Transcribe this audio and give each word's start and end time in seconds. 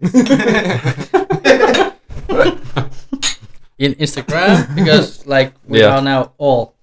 in 3.78 3.94
Instagram 3.96 4.74
because 4.74 5.26
like 5.26 5.54
we 5.66 5.80
Yeah. 5.80 5.96
are 5.96 6.02
now 6.02 6.32
all. 6.38 6.74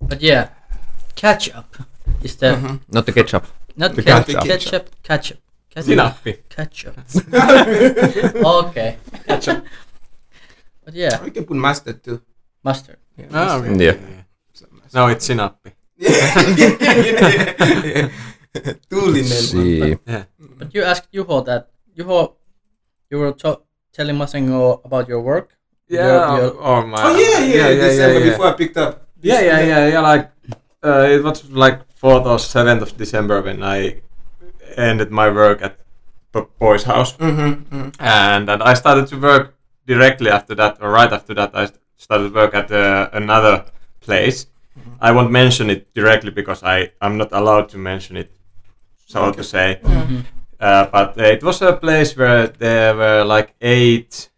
But 0.00 0.20
yeah, 0.22 0.48
ketchup 1.14 1.76
is 2.22 2.36
the 2.36 2.46
Mhm. 2.56 2.80
Not 2.92 3.06
the 3.06 3.12
ketchup. 3.12 3.46
not 3.76 3.94
The 3.94 4.02
ketchup, 4.02 4.26
ketchup. 4.26 4.48
ketchup, 4.48 4.90
ketchup, 5.02 5.38
ketchup, 5.70 5.86
Sinappi. 5.86 6.36
ketchup. 6.48 6.94
okay, 8.68 8.96
Ketchup. 9.26 9.64
but 10.84 10.94
yeah, 10.94 11.22
We 11.24 11.30
can 11.30 11.44
put 11.44 11.56
mustard 11.56 12.02
too. 12.04 12.20
mustard. 12.64 12.96
Yeah, 13.16 13.26
Ah, 13.32 13.58
mustard. 13.58 13.74
okay. 13.74 13.84
Yeah. 13.84 13.96
Some 14.52 14.68
mustard. 14.74 14.94
No, 14.94 15.06
it's 15.08 15.28
Sinappi. 15.28 15.72
Tuulinen. 18.90 19.24
See. 19.24 19.96
Yeah. 20.06 20.24
But 20.58 20.74
you 20.74 20.82
asked 20.82 21.12
Juho 21.12 21.44
that 21.46 21.68
Juho, 21.96 22.34
you 23.10 23.18
were 23.18 23.32
to- 23.32 23.60
telling 23.92 24.16
Masengo 24.16 24.80
about 24.84 25.08
your 25.08 25.20
work. 25.20 25.56
Yeah. 25.88 26.06
Your- 26.06 26.42
your- 26.44 26.54
or 26.62 26.86
my. 26.86 27.02
Oh 27.02 27.16
yeah, 27.18 27.38
yeah, 27.44 27.68
yeah, 27.68 27.74
December 27.88 28.18
yeah, 28.18 28.24
yeah. 28.24 28.30
before 28.30 28.46
I 28.46 28.52
picked 28.52 28.76
up. 28.76 29.08
Yeah, 29.22 29.40
yeah, 29.40 29.60
yeah, 29.60 29.86
yeah. 29.88 30.00
Like 30.00 30.30
uh, 30.84 31.06
it 31.10 31.22
was 31.22 31.50
like 31.50 31.80
fourth 31.96 32.26
or 32.26 32.38
seventh 32.38 32.82
of 32.82 32.96
December 32.96 33.42
when 33.42 33.62
I 33.62 34.00
ended 34.76 35.10
my 35.10 35.28
work 35.28 35.62
at 35.62 35.76
the 36.32 36.42
boys' 36.58 36.84
house, 36.84 37.16
Mm-hmm, 37.16 37.74
mm 37.74 37.92
and, 37.98 38.48
and 38.48 38.62
I 38.62 38.74
started 38.74 39.08
to 39.08 39.16
work 39.18 39.54
directly 39.86 40.30
after 40.30 40.54
that, 40.54 40.78
or 40.80 40.90
right 40.90 41.12
after 41.12 41.34
that, 41.34 41.50
I 41.54 41.68
started 41.96 42.32
work 42.32 42.54
at 42.54 42.70
uh, 42.70 43.10
another 43.12 43.64
place. 44.00 44.46
I 45.00 45.10
won't 45.10 45.30
mention 45.32 45.68
it 45.70 45.92
directly 45.92 46.30
because 46.30 46.62
I 46.62 46.92
I'm 47.02 47.16
not 47.18 47.32
allowed 47.32 47.68
to 47.70 47.78
mention 47.78 48.16
it, 48.16 48.30
so 49.06 49.32
to 49.32 49.42
say. 49.42 49.80
Uh, 50.60 50.84
but 50.92 51.18
uh, 51.18 51.22
it 51.24 51.42
was 51.42 51.62
a 51.62 51.72
place 51.72 52.14
where 52.16 52.46
there 52.46 52.94
were 52.94 53.24
like 53.24 53.54
eight 53.62 54.28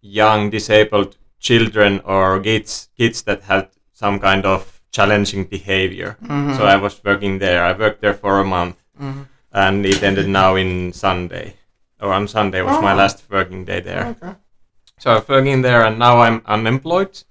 young 0.00 0.50
disabled 0.50 1.16
children 1.40 2.00
or 2.04 2.38
kids 2.40 2.88
kids 2.96 3.22
that 3.22 3.42
had 3.42 3.68
some 3.92 4.18
kind 4.20 4.46
of 4.46 4.80
challenging 4.92 5.44
behavior. 5.44 6.16
Mhm. 6.22 6.56
So 6.56 6.64
I 6.64 6.76
was 6.76 7.00
working 7.04 7.38
there. 7.40 7.64
I 7.64 7.72
worked 7.72 8.00
there 8.00 8.14
for 8.14 8.38
a 8.40 8.44
month, 8.44 8.76
Mhm. 9.00 9.26
and 9.52 9.86
it 9.86 10.02
ended 10.02 10.28
now 10.28 10.54
in 10.56 10.92
Sunday. 10.92 11.54
Or 12.00 12.12
on 12.12 12.28
Sunday 12.28 12.62
was 12.62 12.80
my 12.82 12.92
Oh. 12.92 12.96
last 12.96 13.24
working 13.30 13.64
day 13.64 13.80
there. 13.80 14.06
Okay. 14.06 14.34
So 14.98 15.10
I 15.10 15.14
was 15.14 15.28
working 15.28 15.62
there, 15.62 15.82
and 15.86 15.98
now 15.98 16.20
I'm 16.20 16.42
unemployed. 16.46 17.24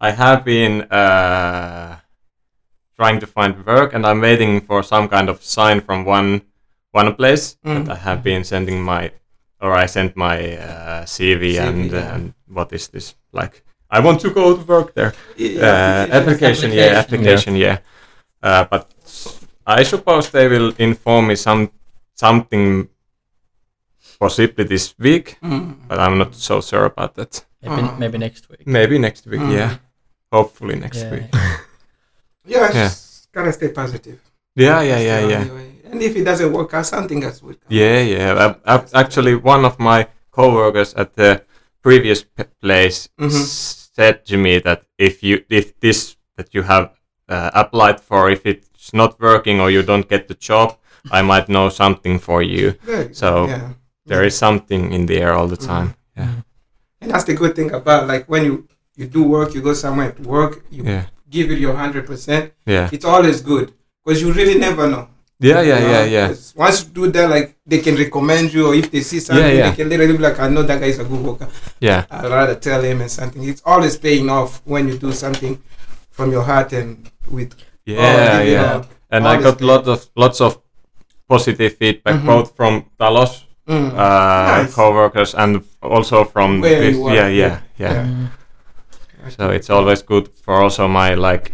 I 0.00 0.10
have 0.10 0.44
been 0.44 0.82
uh, 0.90 1.96
trying 2.96 3.20
to 3.20 3.26
find 3.26 3.64
work, 3.66 3.94
and 3.94 4.04
I'm 4.06 4.20
waiting 4.20 4.60
for 4.60 4.82
some 4.82 5.08
kind 5.08 5.28
of 5.28 5.42
sign 5.42 5.80
from 5.80 6.04
one 6.04 6.42
one 6.94 7.14
place 7.14 7.56
Mm. 7.64 7.84
that 7.86 7.96
I 7.96 7.98
have 8.00 8.22
been 8.22 8.44
sending 8.44 8.82
my, 8.84 9.10
or 9.60 9.72
I 9.84 9.86
sent 9.86 10.16
my 10.16 10.36
uh, 10.56 11.04
CV, 11.06 11.58
and, 11.58 11.90
yeah. 11.90 12.14
and 12.14 12.34
what 12.48 12.72
is 12.72 12.88
this 12.88 13.14
like? 13.32 13.62
I 13.90 14.00
want 14.00 14.20
to 14.20 14.30
go 14.30 14.56
to 14.56 14.62
work 14.64 14.94
there. 14.94 15.12
Yeah, 15.36 15.60
Uh, 15.60 16.16
application, 16.18 16.72
yeah, 16.72 16.98
Application. 16.98 16.98
application, 16.98 17.56
yeah. 17.56 17.78
Uh, 18.42 18.64
but 18.70 18.86
I 19.66 19.84
suppose 19.84 20.30
they 20.30 20.48
will 20.48 20.72
inform 20.78 21.26
me 21.26 21.36
some 21.36 21.68
something 22.14 22.88
possibly 24.20 24.64
this 24.64 24.94
week, 24.98 25.36
Mm. 25.42 25.74
but 25.88 25.98
I'm 25.98 26.18
not 26.18 26.34
so 26.34 26.60
sure 26.60 26.84
about 26.84 27.14
that. 27.14 27.44
Maybe 27.62 27.82
Uh-huh. 27.82 27.98
maybe 27.98 28.18
next 28.18 28.48
week. 28.50 28.66
Maybe 28.66 28.98
next 28.98 29.26
week, 29.26 29.40
Mm. 29.40 29.52
yeah. 29.52 29.70
Hopefully 30.32 30.76
next 30.76 30.98
Yeah. 31.02 31.10
week. 31.12 31.30
Yeah, 32.46 32.60
Yeah. 32.74 32.88
just 32.88 33.28
gotta 33.32 33.52
stay 33.52 33.68
positive. 33.68 34.18
Yeah, 34.56 34.82
yeah, 34.82 35.00
yeah, 35.00 35.18
Stay 35.20 35.30
yeah. 35.30 35.44
And 35.94 36.02
if 36.02 36.16
it 36.16 36.24
doesn't 36.24 36.52
work 36.52 36.74
out, 36.74 36.86
something 36.86 37.22
else 37.22 37.40
will 37.40 37.54
come. 37.54 37.68
Yeah, 37.70 38.00
yeah. 38.00 38.32
Uh, 38.32 38.54
uh, 38.64 38.86
actually, 38.94 39.36
one 39.36 39.64
of 39.64 39.78
my 39.78 40.08
coworkers 40.32 40.92
at 40.94 41.14
the 41.14 41.42
previous 41.82 42.24
p- 42.24 42.44
place 42.60 43.08
Mhm. 43.20 43.30
said 43.96 44.24
to 44.26 44.36
me 44.36 44.58
that 44.66 44.82
if 44.98 45.22
you 45.22 45.44
if 45.48 45.78
this 45.80 46.16
that 46.36 46.48
you 46.54 46.62
have 46.62 46.90
uh, 47.28 47.50
applied 47.54 48.00
for 48.00 48.28
if 48.30 48.44
it's 48.44 48.92
not 48.92 49.20
working 49.20 49.60
or 49.60 49.70
you 49.70 49.82
don't 49.84 50.08
get 50.08 50.26
the 50.26 50.34
job, 50.34 50.76
I 51.12 51.22
might 51.22 51.48
know 51.48 51.68
something 51.70 52.18
for 52.18 52.42
you. 52.42 52.72
Good. 52.86 53.14
So, 53.16 53.46
yeah. 53.46 53.68
There 54.06 54.26
is 54.26 54.36
something 54.36 54.92
in 54.92 55.06
the 55.06 55.16
air 55.22 55.32
all 55.32 55.48
the 55.48 55.56
time. 55.56 55.94
Yeah, 56.16 56.42
And 57.00 57.10
that's 57.10 57.24
the 57.24 57.34
good 57.34 57.54
thing 57.56 57.70
about 57.72 58.06
like 58.12 58.24
when 58.28 58.44
you 58.44 58.54
you 58.96 59.06
do 59.06 59.22
work, 59.36 59.54
you 59.54 59.62
go 59.62 59.74
somewhere 59.74 60.12
to 60.12 60.22
work, 60.28 60.52
you 60.70 60.82
yeah, 60.84 61.04
give 61.30 61.50
it 61.54 61.58
your 61.58 61.74
hundred 61.76 62.04
percent. 62.06 62.52
yeah, 62.66 62.88
It's 62.92 63.04
always 63.14 63.40
good 63.42 63.72
because 64.04 64.20
you 64.22 64.32
really 64.32 64.58
never 64.58 64.84
know. 64.88 65.08
Yeah, 65.50 65.60
yeah, 65.70 65.78
you 65.78 65.86
yeah, 65.92 65.98
know? 66.04 66.04
yeah. 66.16 66.26
'Cause 66.28 66.52
Once 66.56 66.76
you 66.84 66.88
do 66.98 67.04
that, 67.12 67.26
like 67.34 67.48
they 67.66 67.78
can 67.86 67.94
recommend 68.04 68.52
you, 68.54 68.62
or 68.68 68.74
if 68.74 68.86
they 68.90 69.02
see 69.10 69.20
something, 69.20 69.56
yeah. 69.56 69.70
they 69.70 69.76
can 69.76 69.88
literally 69.90 70.16
be 70.18 70.22
like, 70.28 70.38
"I 70.40 70.48
know 70.54 70.62
that 70.70 70.78
guy 70.80 70.86
is 70.94 70.98
a 70.98 71.04
good 71.04 71.20
worker. 71.28 71.48
Yeah, 71.80 72.00
I'd 72.10 72.30
rather 72.38 72.54
tell 72.68 72.82
him 72.82 73.00
and 73.02 73.10
something." 73.10 73.42
It's 73.52 73.62
always 73.64 73.94
paying 73.96 74.28
off 74.30 74.60
when 74.64 74.88
you 74.88 74.96
do 75.06 75.12
something 75.12 75.54
from 76.10 76.30
your 76.32 76.42
heart 76.50 76.72
and 76.72 77.10
with 77.36 77.52
yeah, 77.86 78.40
it 78.40 78.52
yeah. 78.52 78.74
up. 78.76 78.90
And 79.10 79.26
I 79.28 79.40
got 79.40 79.60
lots 79.60 79.88
of 79.88 79.98
lots 80.16 80.40
of 80.40 80.58
positive 81.28 81.72
feedback 81.80 82.16
Mhm. 82.20 82.26
both 82.26 82.48
from 82.56 82.84
Talos 83.00 83.44
Mm. 83.68 83.92
uh, 83.96 84.62
Nice. 84.62 84.74
coworkers 84.74 85.34
and 85.34 85.62
also 85.82 86.24
from 86.24 86.60
Where 86.60 86.80
this- 86.80 86.96
yeah, 86.98 87.12
yeah, 87.14 87.28
yeah. 87.28 87.58
yeah, 87.78 87.92
Yeah. 87.94 88.04
Mm. 88.04 88.28
So 89.36 89.48
it's 89.50 89.70
always 89.70 90.02
good 90.02 90.28
for 90.44 90.54
also 90.62 90.86
my 90.88 91.14
like 91.14 91.52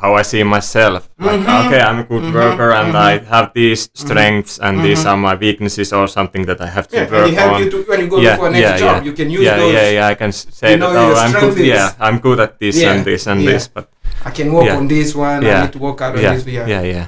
how 0.00 0.14
I 0.14 0.22
see 0.22 0.42
myself. 0.42 1.08
Like 1.18 1.40
Mhm. 1.40 1.66
okay, 1.66 1.80
I'm 1.80 1.98
a 2.00 2.06
good 2.12 2.22
Mhm, 2.24 2.34
worker 2.34 2.70
and 2.72 2.92
mhm. 2.92 3.08
I 3.08 3.12
have 3.34 3.50
these 3.54 3.88
strengths 3.94 4.58
and 4.58 4.82
these 4.84 5.02
Mhm. 5.04 5.10
are 5.10 5.16
my 5.16 5.34
weaknesses 5.34 5.92
or 5.92 6.06
something 6.08 6.44
that 6.46 6.60
I 6.60 6.66
have 6.76 6.86
to 6.88 6.96
Yeah, 6.96 7.10
work 7.10 7.28
and 7.28 7.36
help 7.36 7.52
on. 7.54 7.60
you 7.62 7.70
to 7.70 7.78
when 7.90 8.00
you 8.00 8.08
go 8.08 8.18
Yeah, 8.20 8.36
for 8.36 8.50
next 8.50 8.60
yeah, 8.60 8.76
job. 8.78 8.94
yeah. 8.96 9.06
You 9.08 9.12
can 9.12 9.28
use 9.30 9.44
yeah, 9.46 9.56
those. 9.56 9.72
yeah, 9.74 9.88
yeah. 9.98 10.06
I 10.12 10.14
can 10.14 10.32
say 10.32 10.72
You 10.72 10.78
that 10.78 10.92
know 10.92 11.14
oh, 11.14 11.14
I'm 11.24 11.32
good. 11.32 11.58
is- 11.58 11.66
Yeah, 11.66 11.92
I'm 12.06 12.18
good 12.18 12.38
at 12.40 12.52
this 12.58 12.76
Yeah, 12.76 12.90
and 12.92 13.04
this 13.04 13.26
and 13.26 13.40
yeah. 13.42 13.52
this. 13.52 13.68
But 13.68 13.86
I 14.24 14.30
can 14.30 14.48
work 14.52 14.66
Yeah. 14.66 14.76
on 14.78 14.88
this 14.88 15.14
one. 15.14 15.44
I 15.44 15.48
Yeah. 15.48 15.60
need 15.62 15.72
to 15.72 15.78
work 15.78 16.00
out 16.00 16.14
on 16.16 16.22
yeah, 16.22 16.34
this. 16.34 16.44
Yeah, 16.46 16.66
yeah, 16.66 16.82
yeah, 16.82 17.06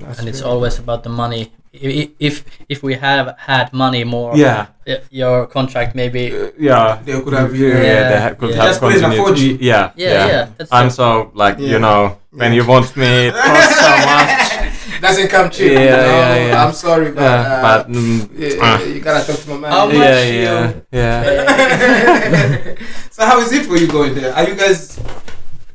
That's 0.00 0.18
and 0.18 0.28
it's 0.28 0.42
always 0.42 0.78
about 0.78 1.02
the 1.02 1.10
money. 1.10 1.52
I- 1.74 1.88
i- 2.04 2.10
If 2.20 2.44
if 2.68 2.82
we 2.82 2.94
have 3.00 3.34
had 3.38 3.72
money 3.72 4.04
more, 4.04 4.36
yeah, 4.36 4.66
y- 4.86 5.00
your 5.10 5.46
contract 5.46 5.94
maybe. 5.94 6.28
Uh, 6.28 6.50
yeah. 6.58 6.98
They 7.04 7.16
could 7.20 7.32
have- 7.32 7.54
yeah, 7.56 7.80
Yeah, 7.80 8.02
they 8.12 8.20
ha- 8.20 8.34
could 8.36 8.50
yeah. 8.50 8.56
have 8.60 8.66
Just 8.68 8.80
put 8.80 8.92
it 8.92 8.98
in 8.98 9.04
a 9.04 9.08
continued. 9.08 9.56
4G. 9.56 9.58
Yeah, 9.60 9.90
Yeah, 9.96 10.26
yeah. 10.32 10.46
that's 10.58 10.70
I'm 10.72 10.90
so 10.90 11.30
like 11.34 11.56
Yeah. 11.58 11.70
you 11.72 11.78
know 11.80 12.16
when 12.30 12.52
you 12.52 12.64
want 12.68 12.92
me 12.96 13.28
it 13.28 13.34
costs 13.34 13.80
so 13.80 13.88
much. 14.12 15.00
Doesn't 15.00 15.28
come 15.34 15.48
cheap. 15.50 15.72
Yeah, 15.72 15.80
you 15.80 15.90
know? 15.90 16.18
yeah, 16.20 16.46
yeah. 16.46 16.62
I'm 16.64 16.72
sorry, 16.76 17.10
but, 17.10 17.22
Yeah, 17.24 17.40
uh, 17.40 17.62
but 17.66 17.80
mm, 17.90 18.20
yeah, 18.38 18.62
ah. 18.62 18.78
you 18.84 19.00
gotta 19.00 19.24
talk 19.26 19.40
to 19.42 19.48
my 19.50 19.56
man. 19.64 19.70
How 19.72 19.84
much 19.86 19.96
yeah, 19.96 20.20
you- 20.28 20.42
yeah, 20.44 20.72
yeah. 20.92 22.74
so 23.16 23.24
how 23.24 23.40
is 23.40 23.50
it 23.52 23.64
for 23.66 23.76
you 23.80 23.88
going 23.88 24.12
there? 24.14 24.30
Are 24.36 24.44
you 24.46 24.54
guys? 24.54 25.00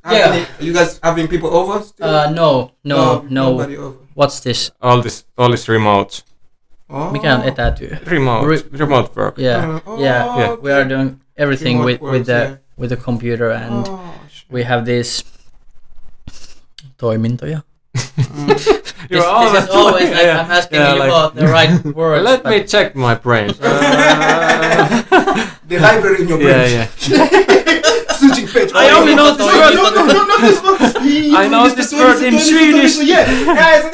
Having 0.08 0.20
Yeah. 0.34 0.42
it- 0.42 0.50
Are 0.62 0.66
you 0.66 0.74
guys 0.74 1.00
having 1.04 1.28
people 1.28 1.50
over? 1.50 1.84
Still? 1.84 2.08
Uh, 2.10 2.30
no, 2.32 2.72
no, 2.84 3.22
no. 3.30 3.52
Nobody 3.52 3.78
over. 3.78 3.96
What's 4.16 4.40
this? 4.40 4.72
All 4.82 5.02
this, 5.02 5.26
all 5.38 5.52
this 5.52 5.68
remote, 5.70 6.24
Oh. 6.90 7.12
Mikä 7.12 7.34
on 7.36 7.42
etätyö? 7.44 7.98
remote, 8.06 8.48
Re- 8.48 8.64
remote 8.80 9.10
work. 9.16 9.38
Yeah, 9.38 9.80
oh, 9.86 10.00
yeah. 10.00 10.40
Yeah. 10.40 10.56
We 10.64 10.72
are 10.74 10.86
doing 10.90 11.20
everything 11.38 11.80
Remote 11.80 12.00
with 12.02 12.12
with 12.12 12.26
the 12.26 12.32
yeah. 12.40 12.58
with 12.78 12.90
the 12.90 12.96
computer, 13.04 13.52
and 13.52 13.88
Oh, 13.88 14.00
we 14.54 14.64
have 14.64 14.86
this 14.86 15.24
toimintoja. 16.98 17.62
Mm. 18.18 18.48
This, 19.10 19.20
this 19.20 19.24
always 19.36 19.64
is 19.64 19.70
always 19.70 20.04
doing- 20.06 20.14
like 20.18 20.26
yeah, 20.26 20.42
I'm 20.44 20.52
asking 20.52 20.80
yeah, 20.82 20.94
you 20.94 21.00
like- 21.00 21.10
about 21.12 21.36
the 21.36 21.48
right 21.48 21.86
words. 21.96 22.24
Let 22.26 22.44
me 22.46 22.64
check 22.64 22.96
my 22.96 23.16
brain. 23.16 23.50
Uh, 23.62 25.48
the 25.68 25.80
library 25.80 26.22
in 26.22 26.28
your 26.28 26.38
brain. 26.40 26.70
yeah, 26.72 26.88
yeah. 27.08 27.64
Switching 28.18 28.48
page. 28.48 28.72
I 28.74 28.90
only 28.98 29.16
know 29.16 29.36
this 29.36 29.46
word. 29.46 29.74
No, 29.76 29.90
no, 29.90 30.06
no, 30.06 30.26
no, 30.26 30.38
this 30.42 30.60
word. 30.64 30.80
I 31.42 31.48
know 31.48 31.70
this 31.70 31.94
word 31.94 32.22
in 32.24 32.40
Swedish. 32.40 32.98
Yeah. 33.02 33.30
yeah 33.30 33.90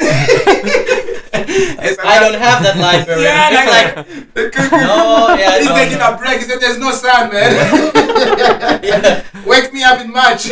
I 1.34 2.18
don't 2.20 2.38
have 2.38 2.62
that 2.62 2.76
library. 2.78 3.22
Yeah, 3.22 3.50
it's 3.52 3.70
like- 3.70 4.54
like 4.54 4.70
no, 4.72 5.34
yeah, 5.38 5.58
He's 5.58 5.68
no, 5.68 5.74
taking 5.74 5.98
no. 5.98 6.14
a 6.14 6.16
break. 6.16 6.38
He 6.40 6.44
said, 6.46 6.60
"There's 6.60 6.78
no 6.78 6.90
sun, 6.92 7.32
man. 7.32 7.50
Yeah. 8.84 9.24
Wake 9.46 9.72
me 9.72 9.82
up 9.82 10.00
in 10.00 10.12
March." 10.12 10.46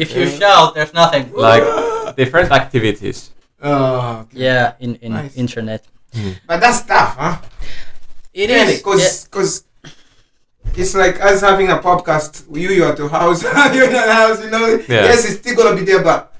If 0.00 0.14
you 0.14 0.26
shout, 0.28 0.74
there's 0.74 0.92
nothing. 0.94 1.32
Like 1.32 1.64
different 2.16 2.50
activities. 2.52 3.30
oh, 3.62 4.24
okay. 4.28 4.38
Yeah, 4.46 4.74
in 4.80 4.94
in 5.02 5.12
Nice. 5.12 5.36
internet. 5.36 5.84
but 6.46 6.60
that's 6.60 6.82
tough, 6.86 7.16
huh? 7.18 7.36
It 8.32 8.50
really, 8.50 8.74
is. 8.74 8.78
because 8.82 9.24
because 9.26 9.52
it's 10.76 10.94
like 10.94 11.20
us 11.20 11.40
having 11.40 11.70
a 11.70 11.78
podcast. 11.78 12.44
You 12.52 12.70
you 12.70 12.84
at 12.84 12.98
your 12.98 13.08
house, 13.08 13.42
you're 13.74 13.88
in 13.88 13.94
a 13.94 14.12
house. 14.12 14.42
You 14.44 14.50
know, 14.50 14.66
Yeah. 14.88 15.04
yes, 15.08 15.24
it's 15.24 15.38
still 15.40 15.56
gonna 15.56 15.76
be 15.76 15.84
there, 15.84 16.02
but 16.02 16.32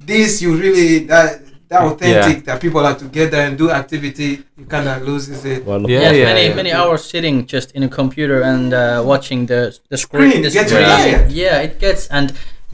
this 0.00 0.42
you 0.42 0.56
really 0.56 1.00
that 1.06 1.40
that 1.68 1.82
authentic 1.82 2.44
that 2.44 2.60
people 2.60 2.80
are 2.84 2.94
together 2.94 3.38
and 3.38 3.56
do 3.56 3.70
activity. 3.70 4.42
You 4.58 4.66
kind 4.66 4.88
of 4.88 5.02
loses 5.02 5.44
it. 5.44 5.64
Well, 5.64 5.88
Yeah, 5.88 6.00
yes, 6.00 6.16
yeah, 6.16 6.24
many 6.24 6.48
yeah. 6.48 6.54
many 6.54 6.72
hours 6.72 7.04
sitting 7.04 7.46
just 7.46 7.72
in 7.72 7.82
a 7.82 7.88
computer 7.88 8.42
and 8.42 8.72
uh, 8.74 9.02
watching 9.04 9.46
the 9.46 9.76
the 9.88 9.96
screen. 9.96 10.30
Screen 10.30 10.42
the 10.42 10.50
gets 10.50 10.70
you 10.72 10.78
screen. 10.78 10.88
tired. 10.88 11.32
Yeah, 11.32 11.60
it 11.66 11.78
gets 11.80 12.06
and 12.08 12.32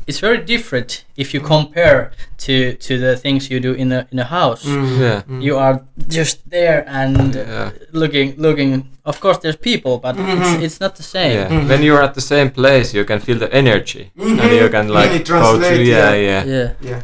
it's 0.09 0.21
very 0.21 0.39
different 0.39 1.05
if 1.17 1.35
you 1.35 1.41
compare 1.41 2.11
to 2.39 2.73
to 2.87 2.99
the 2.99 3.15
things 3.17 3.51
you 3.51 3.61
do 3.61 3.73
in 3.75 3.93
a 3.93 4.07
in 4.13 4.19
a 4.19 4.25
house. 4.25 4.65
Mm, 4.65 4.99
Yeah. 5.01 5.23
mm. 5.29 5.43
You 5.43 5.59
are 5.59 5.77
just 6.09 6.39
there 6.51 6.85
and 6.89 7.35
Yeah. 7.35 7.71
looking 7.93 8.35
looking. 8.39 8.89
Of 9.11 9.17
course, 9.25 9.39
there's 9.43 9.57
people, 9.71 9.95
but 10.05 10.15
Mhm. 10.17 10.37
it's 10.39 10.53
it's 10.67 10.79
not 10.85 10.93
the 11.01 11.07
same. 11.17 11.33
Yeah. 11.39 11.49
Mhm. 11.53 11.69
When 11.71 11.81
you're 11.87 12.03
at 12.09 12.15
the 12.19 12.27
same 12.35 12.49
place, 12.61 12.87
you 12.99 13.05
can 13.11 13.19
feel 13.27 13.39
the 13.45 13.51
energy, 13.63 14.05
and 14.21 14.39
Mhm. 14.41 14.61
you 14.63 14.69
can 14.77 14.87
Yeah, 14.89 14.99
like 15.01 15.13
it 15.19 15.27
go 15.29 15.59
to 15.59 15.83
yeah, 15.95 16.15
yeah. 16.15 16.15
yeah, 16.29 16.43
Yeah. 16.57 16.69
Yeah, 16.89 17.01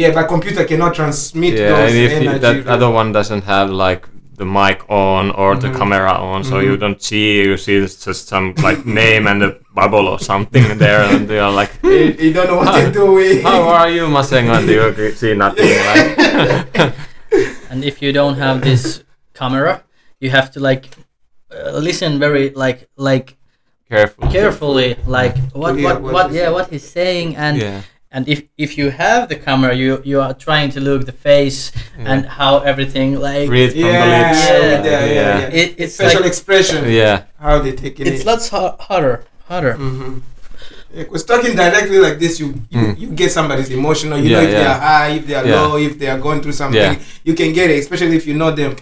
yeah, 0.00 0.10
but 0.16 0.24
computer 0.34 0.62
cannot 0.70 0.92
transmit 1.00 1.54
yeah. 1.54 1.68
those 1.70 1.90
And 1.94 1.98
if 2.06 2.12
you- 2.22 2.38
that 2.44 2.56
really. 2.56 2.70
other 2.74 2.90
one 3.00 3.08
doesn't 3.18 3.44
have 3.54 3.68
like 3.86 4.02
the 4.40 4.46
mic 4.60 4.78
on 4.88 5.24
or 5.40 5.50
the 5.64 5.68
Mhm. 5.70 5.78
camera 5.78 6.12
on, 6.32 6.40
so 6.50 6.54
you 6.66 6.74
Mhm. 6.76 6.80
don't 6.84 7.00
see. 7.08 7.26
You 7.50 7.56
see 7.64 7.76
it's 7.84 7.98
just 8.06 8.22
some 8.32 8.46
like 8.68 8.80
name 9.00 9.24
and 9.30 9.38
a 9.48 9.50
bubble 9.80 10.06
or 10.12 10.18
something 10.32 10.64
there, 10.84 11.02
and 11.12 11.28
you're 11.28 11.54
like, 11.60 11.72
you, 11.84 12.04
you 12.24 12.30
don't 12.36 12.46
know 12.50 12.58
what 12.60 12.68
How- 12.72 12.78
they're 12.78 12.96
doing. 13.04 13.42
"How 13.50 13.60
are 13.76 13.90
you, 13.96 14.04
Masengo?" 14.16 14.54
And 14.58 14.68
you 14.68 15.12
see 15.22 15.34
nothing. 15.44 15.70
Like, 15.88 16.92
And 17.70 17.84
if 17.90 17.94
you 18.02 18.10
don't 18.20 18.36
have 18.46 18.56
this 18.70 18.82
camera, 19.40 19.72
you 20.22 20.30
have 20.38 20.48
to 20.54 20.60
like 20.70 20.84
uh, 21.52 21.78
listen 21.78 22.18
very 22.18 22.50
like 22.50 22.88
like 22.96 23.36
careful. 23.88 24.28
carefully, 24.30 24.96
like 25.06 25.36
what 25.52 25.74
hear 25.76 25.84
what 25.84 26.02
what 26.02 26.12
what 26.12 26.32
yeah 26.32 26.50
what 26.50 26.70
he's 26.70 26.88
saying 26.88 27.36
and. 27.36 27.56
yeah. 27.58 27.82
And 28.12 28.26
if, 28.28 28.42
if 28.58 28.76
you 28.76 28.90
have 28.90 29.28
the 29.28 29.36
camera, 29.36 29.72
you 29.72 30.02
you 30.04 30.20
are 30.20 30.34
trying 30.34 30.70
to 30.74 30.80
look 30.80 31.06
the 31.06 31.12
face 31.14 31.70
Yeah. 31.96 32.10
and 32.10 32.26
how 32.26 32.58
everything 32.66 33.14
like 33.14 33.46
Breathe 33.46 33.70
from 33.70 33.86
Yeah, 33.86 34.02
the 34.02 34.10
lips. 34.18 34.40
yeah, 34.42 34.58
Yeah. 34.58 34.82
yeah, 34.82 35.04
yeah. 35.14 35.38
Yeah. 35.38 35.60
It, 35.62 35.68
it's 35.78 35.96
Facial 35.96 36.22
like, 36.22 36.26
expression. 36.26 36.90
Yeah. 36.90 37.30
How 37.38 37.60
they 37.62 37.70
take 37.70 38.00
it. 38.00 38.08
it's 38.10 38.22
in. 38.22 38.26
lots 38.26 38.48
ho- 38.50 38.74
harder 38.80 39.22
hotter. 39.46 39.74
Mm-hmm. 39.78 40.18
Because 40.90 41.22
talking 41.24 41.54
directly 41.54 41.98
like 42.02 42.18
this, 42.18 42.40
you 42.42 42.46
you, 42.68 42.80
Mm. 42.82 42.98
you 42.98 43.06
get 43.14 43.30
somebody's 43.30 43.70
emotional. 43.70 44.18
You 44.18 44.30
Yeah, 44.30 44.36
know 44.42 44.42
if 44.48 44.50
they 44.58 44.66
are 44.66 44.80
high, 44.80 45.10
if 45.14 45.24
they 45.30 45.34
are 45.38 45.46
Yeah. 45.46 45.60
low, 45.62 45.76
if 45.78 45.94
they 46.00 46.08
are 46.10 46.18
going 46.18 46.40
through 46.42 46.56
something. 46.58 46.82
Yeah. 46.98 46.98
You 47.22 47.34
can 47.38 47.52
get 47.54 47.70
it, 47.70 47.78
especially 47.78 48.16
if 48.16 48.26
you 48.26 48.34
know 48.34 48.50
them. 48.50 48.74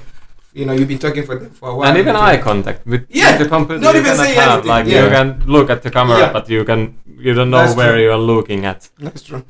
You 0.59 0.65
know, 0.67 0.73
you've 0.73 0.89
been 0.89 0.99
talking 0.99 1.25
for 1.25 1.37
them 1.39 1.51
for 1.51 1.69
a 1.71 1.75
while. 1.77 1.89
And 1.89 1.97
even 1.99 2.17
eye 2.17 2.37
contact 2.39 2.85
with 2.85 3.07
Yeah, 3.09 3.37
the 3.39 3.47
computer. 3.49 3.81
not 3.81 3.95
you 3.95 4.01
even 4.01 4.17
say 4.17 4.35
have, 4.35 4.53
anything, 4.53 4.69
Like 4.69 4.87
yeah. 4.87 5.05
you 5.05 5.11
can 5.11 5.29
look 5.47 5.71
at 5.71 5.81
the 5.85 5.91
camera, 5.91 6.19
Yeah. 6.19 6.33
but 6.33 6.49
you 6.51 6.65
can 6.65 6.81
you 7.27 7.33
don't 7.39 7.51
know 7.51 7.59
That's 7.65 7.77
where 7.77 7.93
true. 7.93 8.03
you 8.03 8.11
are 8.17 8.19
looking 8.35 8.65
at. 8.67 8.89
That's 8.99 9.23
true. 9.23 9.45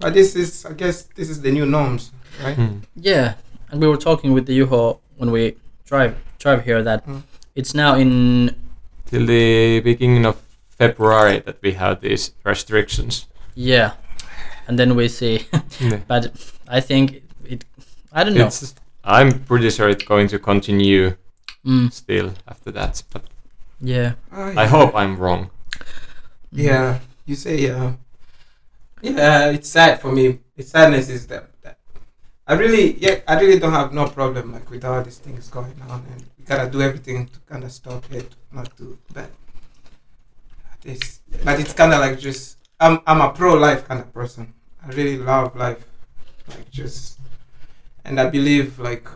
But 0.00 0.14
this 0.14 0.34
is, 0.34 0.64
I 0.66 0.72
guess, 0.72 1.02
this 1.18 1.28
is 1.30 1.38
the 1.42 1.50
new 1.52 1.66
norms, 1.66 2.10
right? 2.44 2.56
Hmm. 2.56 2.78
Yeah, 2.96 3.34
and 3.70 3.80
we 3.80 3.86
were 3.86 3.96
talking 4.08 4.32
with 4.36 4.46
the 4.46 4.58
Juho 4.60 4.98
when 5.18 5.30
we 5.30 5.42
drive 5.90 6.12
drive 6.42 6.64
here 6.64 6.82
that 6.82 7.06
Mm. 7.06 7.22
it's 7.54 7.72
now 7.74 7.94
in 8.02 8.10
Till 9.10 9.26
the 9.26 9.80
beginning 9.90 10.26
of 10.26 10.36
February 10.78 11.38
that 11.46 11.56
we 11.62 11.72
have 11.82 12.00
these 12.00 12.32
restrictions. 12.44 13.26
yeah, 13.54 13.90
and 14.66 14.76
then 14.78 14.90
we 14.96 15.06
see. 15.08 15.34
Yeah. 15.80 16.00
but 16.08 16.22
I 16.68 16.80
think 16.80 17.04
it. 17.52 17.64
I 18.12 18.24
don't 18.24 18.34
know. 18.34 18.46
It's, 18.46 18.74
I'm 19.04 19.44
pretty 19.44 19.70
sure 19.70 19.88
it's 19.88 20.04
going 20.04 20.28
to 20.28 20.38
continue 20.38 21.16
Mm, 21.64 21.92
still 21.92 22.32
after 22.48 22.70
that, 22.72 23.02
but 23.12 23.22
yeah, 23.80 24.14
Ah, 24.32 24.52
I 24.56 24.64
hope 24.66 24.94
I'm 24.94 25.18
wrong. 25.18 25.50
Yeah, 26.52 27.00
you 27.26 27.36
say 27.36 27.58
yeah. 27.60 27.94
Yeah, 29.02 29.50
it's 29.50 29.68
sad 29.68 30.00
for 30.00 30.10
me. 30.12 30.40
It's 30.56 30.70
sadness 30.70 31.08
is 31.10 31.26
that, 31.28 31.50
that 31.62 31.78
I 32.46 32.54
really, 32.54 32.96
yeah, 32.98 33.20
I 33.28 33.40
really 33.40 33.58
don't 33.58 33.72
have 33.72 33.92
no 33.92 34.06
problem 34.08 34.52
like 34.52 34.70
with 34.70 34.84
all 34.84 35.02
these 35.02 35.18
things 35.18 35.48
going 35.48 35.76
on, 35.88 36.04
and 36.12 36.24
we 36.38 36.44
gotta 36.44 36.70
do 36.70 36.80
everything 36.82 37.26
to 37.28 37.40
kind 37.40 37.64
of 37.64 37.72
stop 37.72 38.04
it, 38.12 38.34
not 38.52 38.74
do 38.76 38.98
bad. 39.12 39.30
This, 40.82 41.20
but 41.44 41.60
it's 41.60 41.74
kind 41.74 41.92
of 41.92 42.00
like 42.00 42.18
just 42.18 42.56
I'm 42.80 43.00
I'm 43.06 43.20
a 43.20 43.30
pro 43.32 43.54
life 43.54 43.86
kind 43.86 44.00
of 44.00 44.12
person. 44.14 44.54
I 44.82 44.88
really 44.88 45.18
love 45.18 45.54
life, 45.56 45.84
like 46.48 46.70
just, 46.70 47.19
and 48.04 48.20
I 48.20 48.26
believe 48.28 48.78
like 48.78 49.06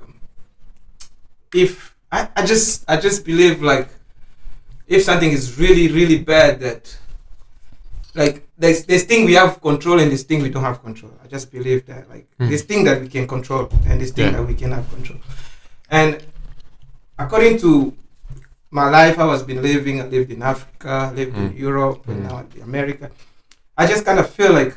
if 1.52 1.94
I, 2.12 2.28
I 2.36 2.44
just 2.46 2.84
I 2.88 2.96
just 2.96 3.24
believe 3.24 3.62
like 3.62 3.88
if 4.86 5.02
something 5.02 5.30
is 5.30 5.58
really 5.58 5.88
really 5.92 6.18
bad 6.18 6.60
that 6.60 6.96
like 8.14 8.46
there's 8.56 8.84
this 8.84 9.04
thing 9.04 9.24
we 9.24 9.34
have 9.34 9.60
control 9.60 9.98
and 9.98 10.10
this 10.10 10.22
thing 10.22 10.42
we 10.42 10.48
don't 10.50 10.62
have 10.62 10.82
control. 10.82 11.12
I 11.24 11.26
just 11.26 11.50
believe 11.50 11.86
that 11.86 12.08
like 12.08 12.26
Hmm. 12.38 12.48
this 12.48 12.62
thing 12.62 12.84
that 12.84 13.00
we 13.00 13.08
can 13.08 13.26
control 13.26 13.68
and 13.86 14.00
this 14.00 14.10
thing 14.12 14.26
Yeah. 14.26 14.36
that 14.38 14.46
we 14.46 14.54
can 14.54 14.70
have 14.72 14.88
control. 14.90 15.18
And 15.90 16.22
according 17.18 17.58
to 17.58 17.94
my 18.70 18.88
life, 18.90 19.18
I 19.18 19.24
was 19.24 19.42
been 19.42 19.62
living. 19.62 20.00
I 20.00 20.06
lived 20.06 20.30
in 20.30 20.42
Africa, 20.42 21.12
lived 21.14 21.36
in 21.36 21.50
Hmm. 21.50 21.56
Europe, 21.56 22.06
and 22.08 22.18
Hmm. 22.18 22.28
now 22.28 22.46
in 22.56 22.62
America. 22.62 23.10
I 23.76 23.86
just 23.86 24.04
kind 24.04 24.18
of 24.20 24.30
feel 24.30 24.52
like, 24.52 24.74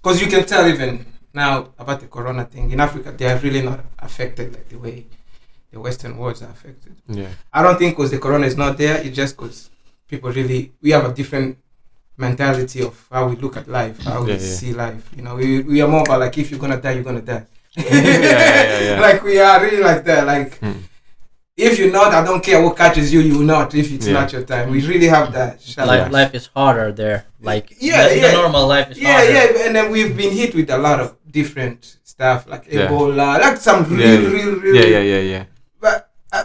because 0.00 0.20
you 0.22 0.28
can 0.28 0.44
tell 0.46 0.66
even 0.66 1.04
now 1.34 1.68
about 1.78 2.00
the 2.00 2.06
corona 2.06 2.44
thing 2.44 2.70
in 2.72 2.80
Africa, 2.80 3.12
they 3.12 3.26
are 3.30 3.38
really 3.38 3.62
not 3.62 3.80
affected 3.98 4.52
like 4.52 4.68
the 4.68 4.76
way 4.78 5.06
the 5.72 5.78
Western 5.80 6.16
worlds 6.16 6.42
are 6.42 6.50
affected. 6.50 6.96
Yeah. 7.08 7.28
I 7.52 7.62
don't 7.62 7.78
think 7.78 7.96
because 7.96 8.10
the 8.10 8.18
corona 8.18 8.46
is 8.46 8.56
not 8.56 8.76
there, 8.76 8.96
it's 8.98 9.14
just 9.16 9.36
because 9.36 9.70
people 10.08 10.30
really 10.32 10.72
we 10.82 10.90
have 10.90 11.04
a 11.04 11.14
different 11.14 11.58
mentality 12.16 12.82
of 12.82 13.06
how 13.10 13.28
we 13.28 13.36
look 13.36 13.56
at 13.56 13.68
life, 13.68 13.98
how 14.02 14.22
we 14.24 14.32
Yeah, 14.32 14.38
yeah. 14.38 14.54
see 14.58 14.72
life. 14.74 15.08
You 15.16 15.22
know, 15.22 15.36
we, 15.36 15.62
we 15.62 15.80
are 15.80 15.88
more 15.88 16.02
about 16.02 16.20
like 16.20 16.36
if 16.38 16.50
you're 16.50 16.60
gonna 16.60 16.80
die, 16.80 16.92
you're 16.92 17.04
gonna 17.04 17.22
die. 17.22 17.46
yeah, 17.76 17.84
yeah, 17.94 18.80
yeah. 18.80 19.00
Like 19.06 19.22
we 19.22 19.38
are 19.40 19.62
really 19.62 19.82
like 19.82 20.04
that. 20.04 20.26
Like 20.26 20.58
Hmm. 20.58 20.72
If 21.66 21.78
you're 21.78 21.92
not, 22.00 22.12
I 22.18 22.24
don't 22.24 22.42
care 22.48 22.60
what 22.64 22.76
catches 22.76 23.12
you, 23.12 23.20
you 23.20 23.34
will 23.38 23.50
not. 23.56 23.74
If 23.74 23.86
it's 23.94 24.06
Yeah. 24.06 24.14
not 24.18 24.32
your 24.34 24.44
time, 24.52 24.66
we 24.74 24.78
really 24.92 25.06
have 25.16 25.26
that. 25.38 25.54
Life 25.92 26.10
life 26.18 26.32
is 26.34 26.46
harder 26.56 26.88
there. 27.02 27.18
Like 27.50 27.66
Yeah, 27.78 28.08
the, 28.08 28.16
yeah. 28.16 28.26
the 28.26 28.32
normal 28.42 28.64
life 28.74 28.88
is 28.92 28.98
yeah, 28.98 29.12
harder. 29.16 29.32
yeah, 29.36 29.44
yeah, 29.54 29.66
and 29.66 29.72
then 29.76 29.86
we've 29.94 30.14
been 30.22 30.32
hit 30.40 30.54
with 30.58 30.68
a 30.70 30.78
lot 30.78 30.98
of 31.04 31.08
different 31.38 31.80
stuff 32.12 32.40
like 32.52 32.64
Yeah. 32.68 32.88
Ebola, 32.88 33.28
like 33.44 33.56
some 33.68 33.80
real, 33.84 34.00
Yeah, 34.00 34.18
yeah. 34.20 34.34
real, 34.36 34.52
real. 34.64 34.74
Yeah, 34.78 34.88
yeah, 34.96 35.04
yeah, 35.14 35.22
yeah. 35.34 35.44
But 35.84 36.10
uh, 36.32 36.44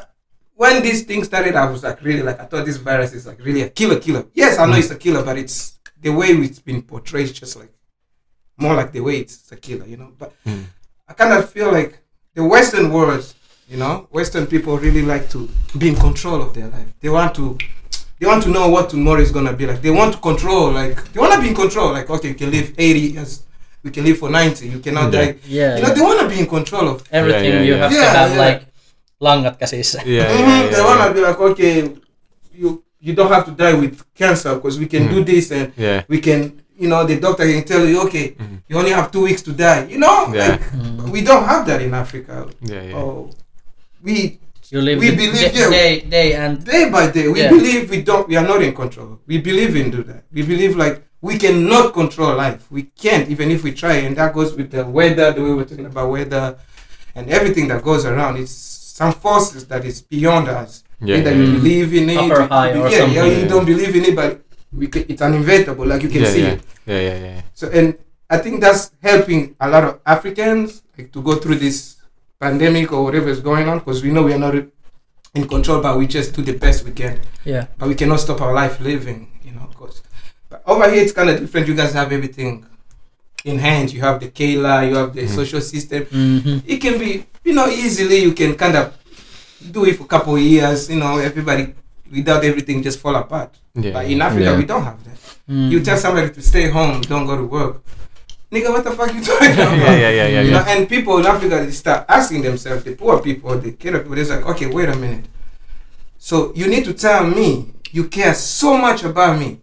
when 0.61 0.75
this 0.87 0.99
thing 1.09 1.23
started, 1.31 1.55
I 1.55 1.65
was 1.73 1.81
like, 1.83 1.99
really, 2.07 2.23
like, 2.29 2.39
I 2.39 2.45
thought 2.45 2.65
this 2.65 2.77
virus 2.77 3.11
is 3.13 3.25
like 3.29 3.39
really 3.47 3.61
a 3.61 3.69
killer, 3.69 3.99
killer. 4.05 4.23
Yes, 4.33 4.57
I 4.59 4.65
know 4.67 4.75
Mm. 4.77 4.83
it's 4.83 4.91
a 4.91 4.99
killer, 5.05 5.23
but 5.29 5.37
it's 5.43 5.57
the 6.05 6.11
way 6.19 6.27
it's 6.47 6.59
been 6.69 6.81
portrayed, 6.91 7.33
just 7.41 7.55
like 7.61 7.73
more 8.57 8.75
like 8.75 8.91
the 8.91 9.01
way 9.07 9.15
it's 9.23 9.51
a 9.51 9.55
killer, 9.65 9.85
you 9.91 9.97
know. 9.97 10.11
But 10.21 10.31
Mm. 10.47 10.65
I 11.09 11.13
kind 11.13 11.33
of 11.33 11.49
feel 11.55 11.71
like 11.71 11.93
the 12.37 12.43
Western 12.43 12.87
world, 12.91 13.25
you 13.67 13.77
know, 13.77 14.07
Western 14.11 14.45
people 14.47 14.77
really 14.77 15.01
like 15.01 15.29
to 15.29 15.49
be 15.77 15.87
in 15.89 15.95
control 15.95 16.41
of 16.41 16.53
their 16.53 16.67
life. 16.67 16.87
They 17.01 17.09
want 17.09 17.35
to. 17.35 17.57
They 18.19 18.27
want 18.27 18.43
to 18.43 18.49
know 18.49 18.69
what 18.69 18.89
tomorrow 18.89 19.19
is 19.21 19.31
gonna 19.31 19.51
be 19.53 19.65
like. 19.67 19.81
They 19.81 19.89
want 19.91 20.13
to 20.13 20.19
control, 20.19 20.71
like 20.71 21.11
they 21.11 21.19
want 21.19 21.33
to 21.33 21.41
be 21.41 21.49
in 21.49 21.55
control. 21.55 21.91
Like, 21.91 22.09
okay, 22.09 22.29
you 22.29 22.35
can 22.35 22.49
live 22.49 22.73
eighty 22.77 22.99
years, 23.13 23.43
we 23.83 23.91
can 23.91 24.05
live 24.05 24.17
for 24.19 24.29
ninety. 24.29 24.67
You 24.69 24.79
cannot 24.79 25.11
Yeah. 25.13 25.25
die. 25.25 25.35
yeah, 25.47 25.75
You 25.75 25.81
know, 25.81 25.87
yeah. 25.89 25.93
they 25.95 26.01
want 26.01 26.19
to 26.21 26.27
be 26.29 26.39
in 26.39 26.47
control 26.47 26.87
of 26.89 27.03
everything 27.11 27.51
yeah, 27.53 27.61
you 27.61 27.73
yeah. 27.73 27.83
have 27.83 27.91
Yeah, 27.91 28.03
to 28.13 28.17
have 28.17 28.31
yeah. 28.31 28.45
like 28.45 28.61
langat 29.21 29.57
käsissä. 29.59 29.99
Yeah, 30.05 30.31
Mhm, 30.31 30.47
yeah, 30.47 30.69
they 30.71 30.81
wanna 30.81 31.13
be 31.13 31.19
like, 31.21 31.39
okay, 31.39 31.89
you 32.53 32.81
you 33.01 33.13
don't 33.13 33.29
have 33.31 33.45
to 33.45 33.51
die 33.51 33.73
with 33.73 34.01
cancer 34.17 34.55
because 34.55 34.79
we 34.79 34.85
can 34.87 35.03
Mhm. 35.07 35.15
do 35.15 35.23
this 35.23 35.51
and 35.51 35.71
Yeah. 35.77 36.03
we 36.09 36.17
can, 36.19 36.51
you 36.79 36.87
know, 36.87 37.03
the 37.05 37.15
doctor 37.19 37.45
can 37.45 37.63
tell 37.63 37.85
you, 37.89 37.99
okay, 38.01 38.35
Mhm. 38.39 38.57
you 38.69 38.77
only 38.79 38.91
have 38.93 39.09
two 39.11 39.21
weeks 39.23 39.41
to 39.43 39.51
die. 39.51 39.85
You 39.91 39.97
know, 39.99 40.33
Yeah. 40.33 40.47
like 40.51 40.61
Mm. 40.73 41.11
we 41.11 41.21
don't 41.21 41.45
have 41.45 41.65
that 41.67 41.81
in 41.81 41.93
Africa. 41.93 42.45
Yeah, 42.61 42.83
yeah. 42.89 42.97
Oh, 42.97 43.29
we 44.05 44.39
You 44.71 44.81
live 44.81 44.97
We 44.99 45.09
believe, 45.11 45.53
day, 45.53 45.59
yeah. 45.61 45.69
day 45.69 45.91
day 46.15 46.29
and 46.43 46.53
day 46.65 46.83
by 46.95 47.03
day 47.15 47.27
we 47.33 47.39
Yeah. 47.41 47.49
believe 47.55 47.81
we 47.93 47.99
don't 48.09 48.25
we 48.29 48.35
are 48.39 48.47
not 48.51 48.61
in 48.67 48.73
control. 48.81 49.11
We 49.29 49.37
believe 49.49 49.73
in 49.81 49.87
do 49.95 50.01
that. 50.09 50.21
We 50.35 50.41
believe 50.51 50.73
like 50.83 50.95
we 51.27 51.33
cannot 51.43 51.93
control 51.93 52.31
life. 52.45 52.61
We 52.77 52.83
can't 53.03 53.25
even 53.33 53.47
if 53.55 53.61
we 53.67 53.71
try, 53.83 53.95
and 54.05 54.13
that 54.19 54.33
goes 54.37 54.49
with 54.57 54.69
the 54.75 54.83
weather, 54.97 55.27
the 55.35 55.41
way 55.45 55.53
we're 55.57 55.69
talking 55.71 55.85
about 55.93 56.07
weather, 56.17 56.45
and 57.17 57.23
everything 57.37 57.65
that 57.71 57.81
goes 57.89 58.03
around. 58.11 58.33
It's 58.37 58.51
some 58.99 59.13
forces 59.13 59.65
that 59.71 59.83
is 59.85 60.01
beyond 60.01 60.47
us. 60.49 60.83
Yeah, 61.01 61.17
Either 61.17 61.31
yeah, 61.31 61.37
you 61.41 61.47
mm. 61.47 61.55
believe 61.59 61.89
in 61.99 62.05
it, 62.09 62.17
Upper 62.17 62.41
you- 62.41 62.47
high 62.55 62.71
or 62.73 62.87
yeah, 62.89 62.97
something. 62.99 63.15
yeah, 63.17 63.25
you 63.41 63.47
don't 63.53 63.65
believe 63.73 63.93
in 63.99 64.03
it, 64.09 64.15
but 64.15 64.31
we 64.73 64.87
ca 64.87 64.99
it's 65.11 65.21
uninventable. 65.21 65.85
Like 65.91 66.01
you 66.05 66.09
can 66.15 66.23
yeah, 66.25 66.33
see 66.35 66.41
yeah. 66.45 66.53
it. 66.57 66.61
Yeah, 66.89 67.01
yeah, 67.09 67.17
yeah. 67.27 67.41
So, 67.53 67.69
and 67.69 67.97
I 68.29 68.37
think 68.43 68.61
that's 68.65 68.91
helping 69.01 69.55
a 69.59 69.67
lot 69.69 69.83
of 69.83 69.93
Africans 70.05 70.81
like 70.97 71.11
to 71.13 71.21
go 71.21 71.35
through 71.41 71.55
this 71.65 71.94
pandemic 72.49 72.91
or 72.93 73.03
whatever 73.05 73.29
is 73.35 73.39
going 73.49 73.67
on 73.71 73.79
because 73.79 73.99
we 74.05 74.11
know 74.11 74.23
we 74.29 74.33
are 74.37 74.43
not 74.47 74.55
in 75.39 75.43
control, 75.55 75.81
but 75.81 75.97
we 75.99 76.05
just 76.17 76.29
do 76.37 76.41
the 76.51 76.57
best 76.65 76.77
we 76.87 76.91
can. 77.01 77.19
yeah. 77.53 77.63
But 77.77 77.87
we 77.91 77.95
cannot 78.01 78.19
stop 78.25 78.39
our 78.45 78.53
life 78.61 78.75
living, 78.91 79.19
you 79.45 79.51
know. 79.57 79.67
Cause, 79.79 79.97
but 80.49 80.59
over 80.73 80.85
here 80.91 81.01
it's 81.03 81.11
kind 81.19 81.29
of 81.31 81.35
different. 81.39 81.67
You 81.67 81.75
guys 81.81 81.93
have 81.93 82.09
everything 82.17 82.51
in 83.51 83.57
hand. 83.67 83.85
You 83.95 84.01
have 84.07 84.17
the 84.23 84.29
Kela, 84.37 84.75
you 84.89 84.95
have 85.01 85.11
the 85.17 85.23
Mhm. 85.25 85.35
social 85.39 85.61
system. 85.73 86.01
hmm 86.05 86.57
It 86.73 86.77
can 86.85 86.95
be, 87.03 87.11
you 87.47 87.53
know, 87.57 87.67
easily 87.83 88.17
you 88.27 88.33
can 88.41 88.51
kind 88.63 88.75
of 88.81 88.85
do 89.75 89.81
it 89.89 89.95
for 89.97 90.03
a 90.09 90.11
couple 90.15 90.33
of 90.39 90.41
years. 90.41 90.79
You 90.91 90.97
know, 91.03 91.13
everybody 91.29 91.63
without 92.17 92.41
everything 92.49 92.77
just 92.87 92.97
fall 93.03 93.15
apart. 93.23 93.51
Yeah. 93.83 93.93
But 93.95 94.03
in 94.13 94.21
Africa 94.27 94.49
Yeah. 94.51 94.57
we 94.61 94.65
don't 94.71 94.83
have 94.89 94.99
that. 95.07 95.19
Mm. 95.49 95.69
You 95.71 95.79
tell 95.87 95.97
somebody 96.05 96.29
to 96.37 96.41
stay 96.51 96.65
home, 96.77 96.95
don't 97.11 97.25
go 97.31 97.35
to 97.43 97.47
work. 97.57 97.75
Nigga, 98.55 98.69
what 98.71 98.83
the 98.85 98.91
fuck 98.91 99.13
you 99.13 99.21
talking 99.21 99.51
about? 99.53 99.77
yeah, 99.77 99.95
yeah, 99.97 100.09
yeah, 100.09 100.27
yeah, 100.27 100.41
You 100.41 100.51
yeah. 100.51 100.59
know, 100.59 100.65
and 100.67 100.87
people 100.87 101.17
in 101.17 101.25
Africa 101.25 101.55
they 101.65 101.71
start 101.71 102.05
asking 102.07 102.41
themselves, 102.41 102.83
the 102.85 102.95
poor 102.95 103.21
people, 103.21 103.57
the 103.57 103.71
kid 103.73 103.93
people, 103.93 104.15
they're 104.15 104.25
like, 104.25 104.45
okay, 104.51 104.67
wait 104.67 104.87
a 104.89 104.95
minute. 104.95 105.25
So 106.17 106.53
you 106.55 106.67
need 106.67 106.85
to 106.85 106.93
tell 106.93 107.27
me 107.27 107.73
you 107.91 108.07
care 108.07 108.33
so 108.33 108.77
much 108.77 109.03
about 109.03 109.37
me 109.39 109.59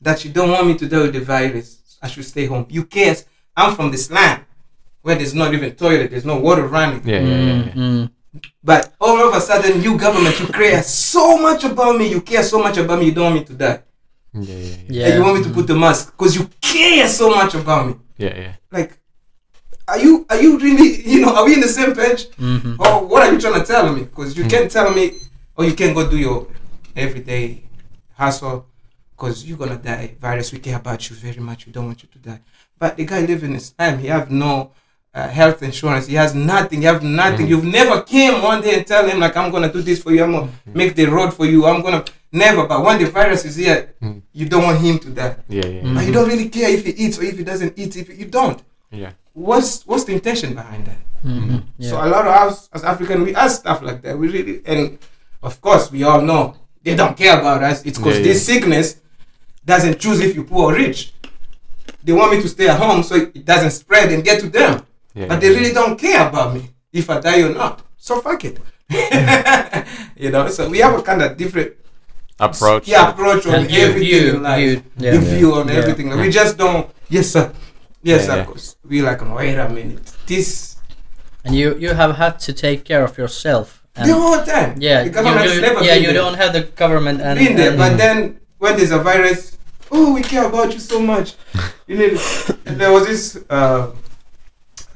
that 0.00 0.24
you 0.24 0.30
don't 0.30 0.50
want 0.50 0.66
me 0.68 0.76
to 0.78 0.88
die 0.88 1.02
with 1.02 1.12
the 1.14 1.20
virus. 1.20 1.98
I 2.00 2.06
should 2.08 2.24
stay 2.24 2.46
home. 2.46 2.66
You 2.70 2.84
care. 2.84 3.16
I'm 3.56 3.74
from 3.74 3.90
this 3.90 4.08
land 4.10 4.44
where 5.02 5.16
there's 5.16 5.34
not 5.34 5.52
even 5.52 5.74
toilet, 5.74 6.10
there's 6.12 6.24
no 6.24 6.38
water 6.38 6.66
running. 6.68 7.02
Yeah, 7.04 7.20
yeah, 7.20 7.36
yeah. 7.40 7.64
yeah. 7.64 7.72
Mm, 7.72 8.10
But 8.62 8.94
all 9.00 9.28
of 9.28 9.34
a 9.34 9.40
sudden, 9.40 9.82
you 9.82 9.98
government, 9.98 10.38
you 10.38 10.46
care 10.46 10.80
so 10.84 11.38
much 11.38 11.64
about 11.64 11.98
me. 11.98 12.06
You 12.08 12.20
care 12.20 12.44
so 12.44 12.60
much 12.60 12.76
about 12.78 13.00
me. 13.00 13.06
You 13.06 13.12
don't 13.12 13.24
want 13.24 13.34
me 13.40 13.44
to 13.46 13.54
die. 13.54 13.82
Yeah, 14.32 14.42
yeah, 14.42 14.54
yeah. 14.54 14.76
yeah. 14.88 15.06
And 15.06 15.14
you 15.16 15.22
want 15.24 15.38
me 15.38 15.42
to 15.44 15.50
put 15.50 15.66
the 15.66 15.74
mask 15.74 16.12
because 16.16 16.36
you 16.36 16.48
care 16.60 17.08
so 17.08 17.30
much 17.30 17.54
about 17.54 17.88
me. 17.88 17.94
Yeah, 18.18 18.36
yeah. 18.36 18.54
Like, 18.70 18.98
are 19.86 19.98
you 19.98 20.26
are 20.28 20.40
you 20.40 20.58
really 20.58 21.02
you 21.12 21.20
know 21.22 21.34
are 21.34 21.44
we 21.46 21.54
in 21.54 21.60
the 21.60 21.68
same 21.68 21.94
page? 21.94 22.28
Mhm. 22.36 22.78
Or 22.78 23.06
what 23.06 23.22
are 23.26 23.32
you 23.32 23.40
trying 23.40 23.60
to 23.60 23.64
tell 23.66 23.92
me? 23.92 24.02
Because 24.04 24.36
you 24.36 24.44
can't 24.44 24.70
tell 24.70 24.92
me, 24.92 25.12
or 25.56 25.64
you 25.64 25.74
can't 25.74 25.94
go 25.94 26.08
do 26.10 26.18
your 26.18 26.46
everyday 26.94 27.62
hustle 28.14 28.66
because 29.16 29.46
you're 29.46 29.56
gonna 29.58 29.76
die. 29.78 30.16
Virus, 30.20 30.52
we 30.52 30.58
care 30.58 30.76
about 30.76 31.08
you 31.08 31.16
very 31.16 31.40
much. 31.40 31.66
We 31.66 31.72
don't 31.72 31.86
want 31.86 32.02
you 32.02 32.08
to 32.12 32.18
die. 32.18 32.40
But 32.78 32.96
the 32.96 33.04
guy 33.04 33.20
living 33.20 33.54
his 33.54 33.70
time, 33.70 33.98
he 33.98 34.08
have 34.08 34.30
no 34.30 34.72
uh, 35.14 35.28
health 35.28 35.62
insurance. 35.62 36.06
He 36.06 36.14
has 36.14 36.34
nothing. 36.34 36.82
You 36.82 36.88
have 36.88 37.02
nothing. 37.02 37.46
Mhm. 37.46 37.50
You've 37.50 37.64
never 37.64 38.02
came 38.02 38.42
one 38.42 38.60
day 38.60 38.74
and 38.76 38.86
tell 38.86 39.06
him 39.08 39.18
like, 39.20 39.36
I'm 39.36 39.50
gonna 39.50 39.72
do 39.72 39.82
this 39.82 40.02
for 40.02 40.12
you. 40.12 40.22
I'm 40.22 40.32
gonna 40.32 40.50
make 40.74 40.94
the 40.94 41.06
road 41.06 41.32
for 41.34 41.46
you. 41.46 41.66
I'm 41.66 41.82
gonna 41.82 42.04
never. 42.30 42.66
But 42.66 42.84
when 42.84 42.98
the 43.02 43.06
virus 43.10 43.44
is 43.44 43.56
here, 43.56 43.94
Mhm. 44.02 44.22
you 44.32 44.46
don't 44.48 44.64
want 44.64 44.78
him 44.80 44.98
to 45.00 45.08
die. 45.10 45.36
Yeah, 45.48 45.66
yeah, 45.66 45.82
Mm. 45.82 45.94
But 45.94 46.04
you 46.06 46.12
don't 46.12 46.28
really 46.28 46.48
care 46.48 46.68
if 46.70 46.84
he 46.84 46.92
eats 46.92 47.18
or 47.18 47.24
if 47.24 47.38
he 47.38 47.44
doesn't 47.44 47.72
eat. 47.76 47.96
If 47.96 48.18
you 48.18 48.26
don't, 48.26 48.60
yeah. 48.92 49.10
what's 49.32 49.82
what's 49.86 50.04
the 50.04 50.12
intention 50.12 50.54
behind 50.54 50.86
that? 50.86 50.98
Mhm. 51.24 51.62
So 51.80 51.96
a 51.96 52.06
lot 52.06 52.26
of 52.26 52.34
us 52.48 52.68
as 52.72 52.84
African, 52.84 53.24
we 53.24 53.34
ask 53.34 53.60
stuff 53.60 53.82
like 53.82 54.02
that. 54.02 54.16
We 54.18 54.28
really, 54.28 54.60
and 54.66 54.98
of 55.42 55.60
course, 55.60 55.90
we 55.90 56.04
all 56.04 56.20
know 56.20 56.54
they 56.84 56.94
don't 56.94 57.16
care 57.16 57.38
about 57.40 57.62
us. 57.64 57.82
It's 57.84 57.98
because 57.98 58.18
Yeah, 58.18 58.24
this 58.24 58.44
sickness 58.46 58.96
doesn't 59.64 59.98
choose 59.98 60.20
if 60.20 60.34
you 60.36 60.44
poor 60.44 60.72
or 60.72 60.74
rich. 60.74 61.12
They 62.04 62.12
want 62.12 62.32
me 62.32 62.40
to 62.42 62.48
stay 62.48 62.68
at 62.68 62.78
home 62.78 63.02
so 63.02 63.14
it 63.16 63.44
doesn't 63.44 63.72
spread 63.72 64.12
and 64.12 64.22
get 64.22 64.40
to 64.40 64.48
them. 64.48 64.82
Yeah 65.18 65.26
But 65.30 65.40
they 65.42 65.50
really 65.50 65.72
don't 65.80 65.96
care 65.98 66.22
about 66.28 66.48
me 66.54 66.62
if 66.92 67.04
I 67.10 67.16
die 67.20 67.42
or 67.46 67.52
not. 67.62 67.74
So 68.06 68.12
fuck 68.26 68.42
it. 68.44 68.56
you 70.16 70.30
know. 70.30 70.48
So 70.48 70.68
we 70.68 70.78
have 70.78 70.94
a 70.98 71.02
kind 71.02 71.22
of 71.22 71.36
different 71.36 71.72
approach. 72.40 72.84
yeah, 72.88 73.10
approach 73.10 73.46
on 73.46 73.54
And 73.54 73.64
everything 73.70 74.02
view, 74.08 74.34
in 74.36 74.42
life. 74.42 74.58
view, 74.60 74.82
yeah. 75.04 75.10
The 75.12 75.18
view 75.34 75.48
on 75.54 75.68
Yeah. 75.68 75.74
everything. 75.80 76.06
We 76.24 76.30
just 76.30 76.56
don't. 76.62 76.86
Yes, 77.10 77.26
sir. 77.34 77.52
Yes, 78.02 78.20
Yeah, 78.22 78.26
sir. 78.28 78.36
yeah. 78.38 78.44
'cause 78.46 78.66
we 78.90 78.96
like, 79.02 79.20
wait 79.38 79.58
a 79.58 79.68
minute. 79.68 80.06
This 80.30 80.76
And 81.44 81.54
you 81.60 81.68
you 81.84 81.90
have 82.02 82.12
had 82.22 82.34
to 82.46 82.52
take 82.52 82.80
care 82.90 83.02
of 83.08 83.12
yourself. 83.18 83.66
And 83.96 84.06
the 84.10 84.14
whole 84.14 84.42
time. 84.54 84.70
yeah, 84.78 84.98
the 85.02 85.06
you, 85.06 85.14
government's 85.18 85.54
you- 85.54 85.60
never 85.68 85.80
yeah, 85.84 85.94
been 85.94 86.02
you 86.04 86.12
there. 86.12 86.22
don't 86.22 86.38
have 86.42 86.52
the 86.58 86.64
government 86.82 87.18
and, 87.26 87.34
been 87.42 87.56
there, 87.60 87.70
and 87.74 87.78
but 87.82 87.92
then 88.02 88.16
when 88.62 88.72
there's 88.76 88.92
a 89.00 89.02
virus, 89.10 89.40
oh, 89.90 90.14
we 90.16 90.22
care 90.32 90.44
about 90.50 90.68
you 90.74 90.80
so 90.92 90.98
much. 91.12 91.28
You 91.90 91.96
know, 91.98 92.10
there 92.80 92.92
was 92.96 93.04
this 93.10 93.22
uh, 93.56 93.82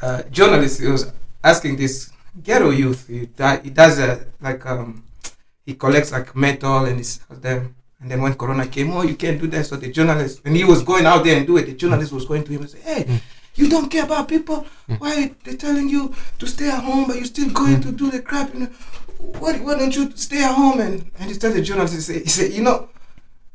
uh, 0.03 0.23
journalist. 0.25 0.81
He 0.81 0.89
was 0.89 1.13
asking 1.43 1.77
this 1.77 2.11
ghetto 2.43 2.71
youth. 2.71 3.07
He, 3.09 3.21
he 3.21 3.71
does 3.71 3.99
a 3.99 4.27
like 4.41 4.67
um, 4.67 5.05
he 5.65 5.75
collects 5.75 6.13
like 6.13 6.35
metal 6.37 6.85
and 6.85 6.99
he 6.99 7.05
sells 7.05 7.41
them. 7.41 7.75
And 8.01 8.11
then 8.11 8.21
when 8.21 8.35
Corona 8.35 8.67
came, 8.67 8.91
oh, 8.91 9.03
you 9.03 9.15
can't 9.15 9.41
do 9.41 9.47
that. 9.47 9.65
So 9.65 9.77
the 9.77 9.91
journalist, 9.93 10.43
and 10.45 10.57
he 10.57 10.65
was 10.65 10.83
going 10.83 11.07
out 11.07 11.23
there 11.25 11.37
and 11.37 11.47
do 11.47 11.57
it. 11.57 11.67
The 11.67 11.75
journalist 11.75 12.13
was 12.13 12.25
going 12.25 12.43
to 12.45 12.53
him 12.53 12.63
and 12.63 12.71
say, 12.71 12.81
hey. 12.81 13.21
You 13.55 13.69
don't 13.69 13.91
care 13.91 14.05
about 14.05 14.29
people. 14.29 14.67
Why 14.97 15.35
they 15.45 15.57
telling 15.57 15.91
you 15.91 16.15
to 16.39 16.47
stay 16.47 16.71
at 16.71 16.83
home, 16.83 17.07
but 17.07 17.17
you're 17.17 17.27
still 17.27 17.51
going 17.51 17.83
to 17.83 17.93
do 17.93 18.11
the 18.11 18.23
crap? 18.23 18.55
You 18.55 18.61
know, 18.61 18.71
why, 19.19 19.59
why 19.59 19.75
don't 19.79 19.95
you 19.95 20.11
stay 20.17 20.43
at 20.43 20.55
home? 20.55 20.81
And 20.81 21.11
and 21.19 21.31
he 21.31 21.37
told 21.37 21.53
the 21.53 21.61
journalist, 21.61 21.95
he 21.95 22.01
said, 22.01 22.23
he 22.23 22.29
said, 22.31 22.53
you 22.53 22.63
know, 22.63 22.89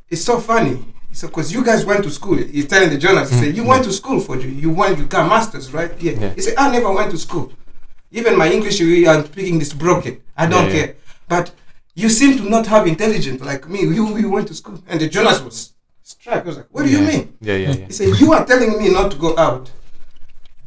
it's 0.08 0.24
so 0.24 0.40
funny. 0.40 0.86
Said, 1.18 1.32
because 1.32 1.52
you 1.52 1.64
guys 1.66 1.84
went 1.84 2.04
to 2.04 2.12
school. 2.12 2.38
He's 2.38 2.68
telling 2.68 2.92
the 2.92 2.98
journalist, 3.00 3.34
he 3.34 3.40
said, 3.40 3.58
you 3.58 3.64
went 3.64 3.84
to 3.86 3.92
school 3.92 4.20
for 4.20 4.38
you. 4.38 4.50
You 4.50 4.70
went, 4.70 5.00
you 5.00 5.06
got 5.08 5.28
masters, 5.28 5.74
right? 5.74 5.92
Yeah. 6.00 6.12
Yeah. 6.12 6.34
He 6.36 6.42
said, 6.42 6.54
I 6.60 6.70
never 6.72 6.92
went 6.92 7.10
to 7.10 7.18
school. 7.18 7.52
Even 8.12 8.38
my 8.38 8.48
English 8.52 8.80
I'm 8.82 9.26
speaking 9.26 9.60
is 9.60 9.74
broken. 9.74 10.22
I 10.38 10.46
don't 10.46 10.66
Yeah, 10.68 10.76
care. 10.76 10.96
But 11.28 11.52
you 11.96 12.10
seem 12.10 12.38
to 12.38 12.48
not 12.48 12.68
have 12.68 12.86
intelligence 12.86 13.42
like 13.42 13.68
me. 13.68 13.80
You, 13.80 14.16
you 14.16 14.30
went 14.30 14.48
to 14.50 14.54
school. 14.54 14.80
And 14.88 15.02
the 15.02 15.08
journalist 15.08 15.44
was 15.44 15.74
struck. 16.04 16.44
He 16.44 16.48
was 16.50 16.58
like, 16.58 16.68
what 16.70 16.86
do 16.86 16.92
you 16.92 17.02
mean? 17.02 17.36
Yeah, 17.42 17.56
yeah, 17.56 17.72
yeah. 17.72 17.86
He 17.88 17.94
said, 17.94 18.20
You 18.20 18.34
are 18.34 18.46
telling 18.46 18.78
me 18.78 18.94
not 18.94 19.10
to 19.10 19.18
go 19.18 19.36
out 19.40 19.72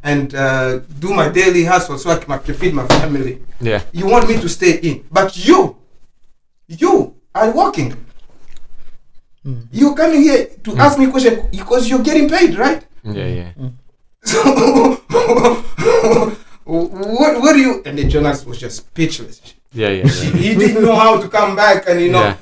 and 0.02 0.34
uh, 0.34 0.78
do 0.98 1.14
my 1.14 1.28
daily 1.28 1.62
hustle 1.62 1.96
so 1.96 2.10
I 2.10 2.16
can 2.38 2.54
feed 2.54 2.74
my 2.74 2.88
family. 2.88 3.40
Yeah. 3.60 3.82
You 3.92 4.08
want 4.08 4.28
me 4.28 4.34
to 4.40 4.48
stay 4.48 4.80
in. 4.80 5.04
But 5.12 5.46
you, 5.46 5.76
you 6.66 7.14
are 7.36 7.52
working. 7.54 7.94
Mm. 9.44 9.68
You're 9.72 9.94
coming 9.94 10.22
here 10.22 10.46
to 10.46 10.70
mm. 10.70 10.78
ask 10.78 10.98
me 10.98 11.10
question 11.10 11.48
because 11.50 11.88
you're 11.88 12.02
getting 12.02 12.28
paid, 12.28 12.56
right? 12.56 12.84
Yeah, 13.02 13.26
yeah. 13.26 13.52
Mm. 13.58 13.72
So, 14.22 14.42
what, 16.64 17.40
what 17.40 17.52
do 17.54 17.60
you. 17.60 17.82
And 17.86 17.98
the 17.98 18.04
journalist 18.04 18.46
was 18.46 18.58
just 18.58 18.76
speechless. 18.76 19.40
Yeah, 19.72 19.88
yeah, 19.88 20.04
yeah. 20.04 20.30
he 20.36 20.54
didn't 20.54 20.82
know 20.82 20.94
how 20.94 21.20
to 21.20 21.28
come 21.28 21.56
back, 21.56 21.88
and 21.88 22.00
you 22.00 22.10
know. 22.12 22.22
Yeah. 22.22 22.36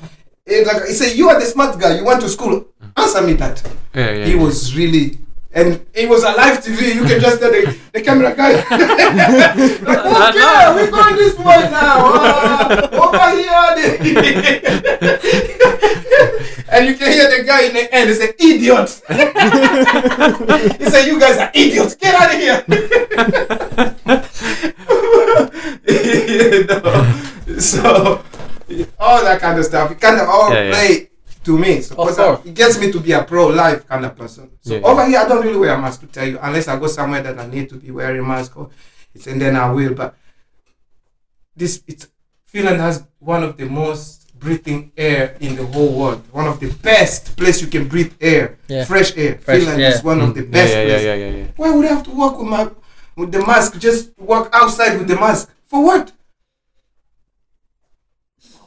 It 0.45 0.65
like 0.65 0.83
he 0.87 0.93
said, 0.93 1.15
you 1.15 1.29
are 1.29 1.39
the 1.39 1.45
smart 1.45 1.79
guy. 1.79 1.97
You 1.97 2.05
went 2.05 2.21
to 2.21 2.29
school. 2.29 2.65
Mm. 2.81 2.91
Answer 2.97 3.21
me 3.21 3.33
that 3.33 3.61
Yeah, 3.93 4.11
yeah. 4.11 4.25
he 4.25 4.35
was 4.35 4.75
really 4.75 5.19
and 5.51 5.81
it 5.93 6.07
was 6.07 6.23
a 6.23 6.31
live 6.31 6.63
TV. 6.63 6.93
You 6.95 7.03
can 7.05 7.19
just 7.19 7.39
tell 7.39 7.51
the, 7.51 7.75
the 7.91 8.01
camera 8.01 8.33
guy. 8.35 8.53
like, 8.53 8.69
okay, 10.35 10.73
we're 10.75 10.91
going 10.91 11.15
this 11.15 11.35
way 11.37 11.69
now. 11.71 12.13
Uh, 12.13 12.89
over 12.93 13.29
here. 13.35 13.49
and 16.71 16.87
you 16.87 16.93
can 16.95 17.11
hear 17.11 17.27
the 17.35 17.43
guy 17.45 17.61
in 17.63 17.73
the 17.73 17.93
end. 17.93 18.09
He 18.09 18.15
said, 18.15 18.35
"Idiots." 18.39 19.01
he 20.77 20.85
said, 20.85 21.07
"You 21.07 21.19
guys 21.19 21.37
are 21.39 21.51
idiots. 21.53 21.95
Get 21.95 22.13
out 22.15 22.33
of 22.33 22.39
here." 22.39 22.63
you 25.87 26.65
know? 26.65 27.59
So 27.59 28.23
all 28.99 29.23
that 29.23 29.39
kind 29.41 29.57
of 29.57 29.65
stuff. 29.65 29.89
It 29.91 29.99
kind 29.99 30.19
of 30.21 30.29
all 30.29 30.53
Yeah, 30.53 30.69
yeah. 30.69 31.05
Play 31.43 31.55
to 31.55 31.57
me. 31.59 31.81
So 31.81 31.95
Of 31.95 32.07
'cause 32.07 32.19
I- 32.19 32.33
it 32.47 32.53
gets 32.53 32.79
me 32.79 32.91
to 32.91 32.99
be 32.99 33.11
a 33.13 33.23
pro-life 33.23 33.87
kind 33.87 34.05
of 34.05 34.17
person. 34.17 34.49
So 34.61 34.75
Yeah. 34.75 34.81
over 34.81 35.05
here, 35.05 35.19
I 35.19 35.27
don't 35.27 35.43
really 35.45 35.57
wear 35.59 35.73
a 35.73 35.81
mask 35.81 36.01
to 36.01 36.07
tell 36.07 36.27
you, 36.27 36.39
unless 36.41 36.67
I 36.67 36.77
go 36.79 36.87
somewhere 36.87 37.21
that 37.23 37.39
I 37.39 37.47
need 37.47 37.69
to 37.69 37.75
be 37.75 37.91
wearing 37.91 38.19
a 38.23 38.27
mask, 38.27 38.57
or 38.57 38.69
it's 39.13 39.27
and 39.27 39.41
then 39.41 39.55
I 39.55 39.71
will. 39.71 39.93
But 39.93 40.15
this, 41.55 41.81
it's 41.87 42.07
Finland 42.45 42.79
has 42.81 43.03
one 43.19 43.43
of 43.43 43.57
the 43.57 43.65
most 43.65 44.17
breathing 44.39 44.91
air 44.97 45.35
in 45.39 45.55
the 45.55 45.65
whole 45.65 45.93
world. 45.99 46.21
One 46.31 46.47
of 46.47 46.59
the 46.59 46.67
best 46.67 47.35
place 47.35 47.61
you 47.61 47.67
can 47.67 47.87
breathe 47.87 48.13
air, 48.21 48.57
Yeah. 48.67 48.85
fresh 48.85 49.11
air. 49.17 49.37
Fresh, 49.43 49.59
Finland 49.59 49.81
yeah. 49.81 49.89
is 49.93 50.03
one 50.03 50.21
of 50.21 50.33
the 50.33 50.41
Mm. 50.43 50.51
best 50.51 50.71
Yeah, 50.73 50.79
yeah, 50.81 50.85
places. 50.87 51.05
yeah, 51.05 51.15
yeah, 51.15 51.35
yeah. 51.37 51.45
Why 51.57 51.69
would 51.71 51.85
I 51.85 51.89
have 51.89 52.03
to 52.03 52.11
walk 52.11 52.39
with 52.39 52.47
my 52.47 52.69
with 53.17 53.31
the 53.33 53.45
mask? 53.45 53.77
Just 53.77 54.11
walk 54.17 54.49
outside 54.53 54.97
with 54.97 55.07
the 55.07 55.15
mask 55.15 55.49
for 55.67 55.83
what? 55.83 56.11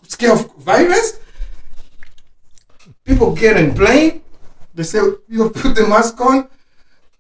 Scare 0.09 0.33
of 0.33 0.55
virus? 0.59 1.15
People 3.05 3.35
get 3.35 3.57
in 3.57 3.75
plane. 3.75 4.23
They 4.75 4.83
say 4.85 5.01
you 5.29 5.51
put 5.51 5.75
the 5.75 5.87
mask 5.87 6.21
on 6.21 6.49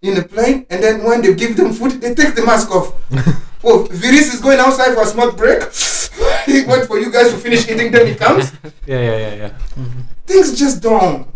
in 0.01 0.15
the 0.15 0.23
plane, 0.23 0.67
and 0.71 0.83
then 0.83 1.03
when 1.05 1.23
they 1.23 1.35
give 1.35 1.57
them 1.57 1.73
food, 1.73 2.01
they 2.01 2.15
take 2.15 2.35
the 2.35 2.45
mask 2.45 2.71
off. 2.71 2.93
oh, 3.65 3.87
Viris 3.91 4.33
is 4.35 4.41
going 4.41 4.59
outside 4.59 4.95
for 4.95 5.03
a 5.03 5.07
small 5.07 5.33
break. 5.33 5.62
he 6.47 6.65
wait 6.65 6.87
for 6.87 6.99
you 6.99 7.11
guys 7.11 7.31
to 7.31 7.37
finish 7.39 7.69
eating, 7.69 7.91
then 7.93 8.07
he 8.07 8.15
comes. 8.15 8.53
Yeah, 8.87 9.01
yeah, 9.01 9.19
yeah, 9.19 9.35
yeah. 9.35 9.49
Mm-hmm. 9.79 10.01
Things 10.27 10.59
just 10.59 10.83
don't. 10.83 11.27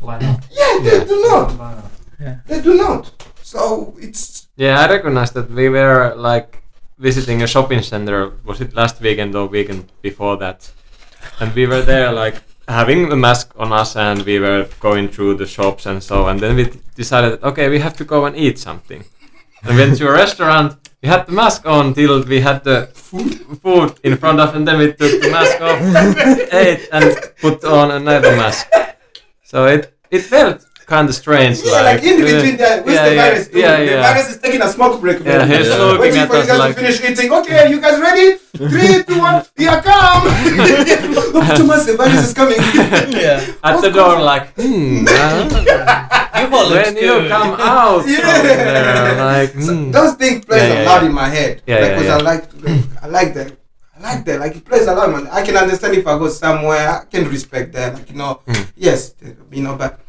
Why 0.00 0.18
not? 0.18 0.44
Yeah, 0.50 0.78
they 0.82 0.98
Yeah. 0.98 1.04
do 1.04 1.22
not. 1.22 1.52
Why 1.58 1.74
not? 1.74 2.46
They 2.46 2.60
do 2.60 2.74
not. 2.76 3.12
So 3.42 3.94
it's 3.98 4.48
Yeah, 4.56 4.78
I 4.80 4.88
recognize 4.88 5.32
that 5.32 5.50
we 5.50 5.68
were 5.68 6.14
like 6.16 6.62
visiting 6.98 7.42
a 7.42 7.46
shopping 7.46 7.82
center. 7.82 8.32
Was 8.44 8.60
it 8.60 8.74
last 8.74 9.00
weekend 9.00 9.34
or 9.34 9.46
weekend 9.46 9.90
before 10.02 10.36
that? 10.38 10.70
And 11.40 11.54
we 11.54 11.66
were 11.66 11.80
there 11.82 12.12
like 12.12 12.42
having 12.70 13.08
the 13.08 13.16
mask 13.16 13.52
on 13.56 13.72
us, 13.72 13.96
and 13.96 14.22
we 14.22 14.38
were 14.38 14.68
going 14.80 15.08
through 15.08 15.34
the 15.34 15.46
shops 15.46 15.86
and 15.86 16.02
so. 16.02 16.26
And 16.28 16.40
then 16.40 16.56
we 16.56 16.70
decided, 16.94 17.42
okay, 17.42 17.68
we 17.68 17.78
have 17.80 17.96
to 17.96 18.04
go 18.04 18.26
and 18.26 18.36
eat 18.36 18.58
something. 18.58 19.04
And 19.62 19.76
went 19.76 19.98
to 19.98 20.08
a 20.08 20.12
restaurant. 20.12 20.76
We 21.02 21.08
had 21.08 21.26
the 21.26 21.32
mask 21.32 21.66
on 21.66 21.94
till 21.94 22.22
we 22.24 22.40
had 22.40 22.64
the 22.64 22.88
food 22.94 23.98
in 24.02 24.16
front 24.16 24.40
of, 24.40 24.54
and 24.54 24.66
then 24.66 24.78
we 24.78 24.88
took 24.88 25.20
the 25.20 25.30
mask 25.30 25.60
off, 25.60 26.52
ate, 26.52 26.88
and 26.92 27.16
put 27.40 27.64
on 27.64 27.90
another 27.90 28.36
mask. 28.36 28.68
So 29.42 29.66
it 29.66 29.94
it 30.10 30.22
felt 30.22 30.64
kind 30.90 31.08
of 31.08 31.14
strange. 31.14 31.62
Yeah, 31.62 31.82
like, 31.86 32.02
in 32.02 32.20
uh, 32.20 32.26
between 32.26 32.56
that, 32.58 32.84
where's 32.84 32.98
yeah, 32.98 33.08
the 33.08 33.14
yeah, 33.14 33.30
virus? 33.30 33.46
doing? 33.48 33.62
Yeah, 33.62 33.78
the 33.78 34.02
virus 34.02 34.28
is 34.34 34.38
taking 34.42 34.62
a 34.62 34.68
smoke 34.68 35.00
break. 35.00 35.18
Yeah, 35.22 35.46
he's 35.46 35.68
Yeah. 35.70 35.78
looking 35.78 36.00
Waiting 36.02 36.20
at 36.20 36.28
for 36.28 36.36
you 36.42 36.46
guys 36.50 36.58
like 36.58 36.74
to 36.74 36.80
finish 36.82 36.98
eating. 37.06 37.28
Okay, 37.38 37.70
you 37.70 37.78
guys 37.80 37.96
ready? 38.02 38.28
Three, 38.58 38.92
two, 39.06 39.18
one. 39.22 39.38
Here 39.56 39.70
I 39.70 39.80
come. 39.86 40.22
Look, 41.34 41.46
Thomas, 41.58 41.86
the 41.86 41.94
virus 41.96 42.22
is 42.28 42.34
coming. 42.34 42.58
yeah. 43.14 43.38
at 43.62 43.78
What's 43.78 43.82
the 43.86 43.92
door, 43.94 44.18
going 44.18 44.26
like, 44.26 44.44
hmm, 44.58 45.06
You 45.06 46.46
all 46.50 46.66
looks 46.68 46.90
when 46.90 46.96
you 46.98 47.14
come 47.30 47.54
out 47.62 48.02
Yeah. 48.10 48.18
from 48.18 48.42
there, 48.50 49.14
like, 49.30 49.52
So 49.54 49.72
hmm. 49.74 49.90
those 49.94 50.14
things 50.20 50.44
plays 50.44 50.62
Yeah, 50.66 50.74
a 50.74 50.82
yeah, 50.82 50.90
lot 50.90 51.00
in 51.06 51.12
my 51.14 51.28
head. 51.30 51.62
Yeah, 51.70 51.78
yeah, 51.78 51.88
because 51.94 52.06
yeah. 52.10 52.18
I 52.18 52.20
like, 52.30 52.42
to, 52.50 52.58
I 53.02 53.06
like 53.06 53.30
that. 53.38 53.50
I 53.94 53.98
like 54.02 54.24
that. 54.26 54.40
Like 54.40 54.56
it 54.56 54.64
plays 54.64 54.86
a 54.90 54.94
lot, 54.98 55.06
man. 55.14 55.28
I 55.30 55.44
can 55.46 55.56
understand 55.56 55.94
if 55.94 56.06
I 56.06 56.18
go 56.18 56.26
somewhere. 56.28 56.88
I 56.88 57.04
can 57.04 57.28
respect 57.28 57.72
that. 57.78 57.94
Like 57.94 58.08
you 58.10 58.16
know, 58.16 58.40
Mm. 58.48 58.66
yes, 58.74 59.14
you 59.52 59.62
know, 59.62 59.76
but 59.76 60.00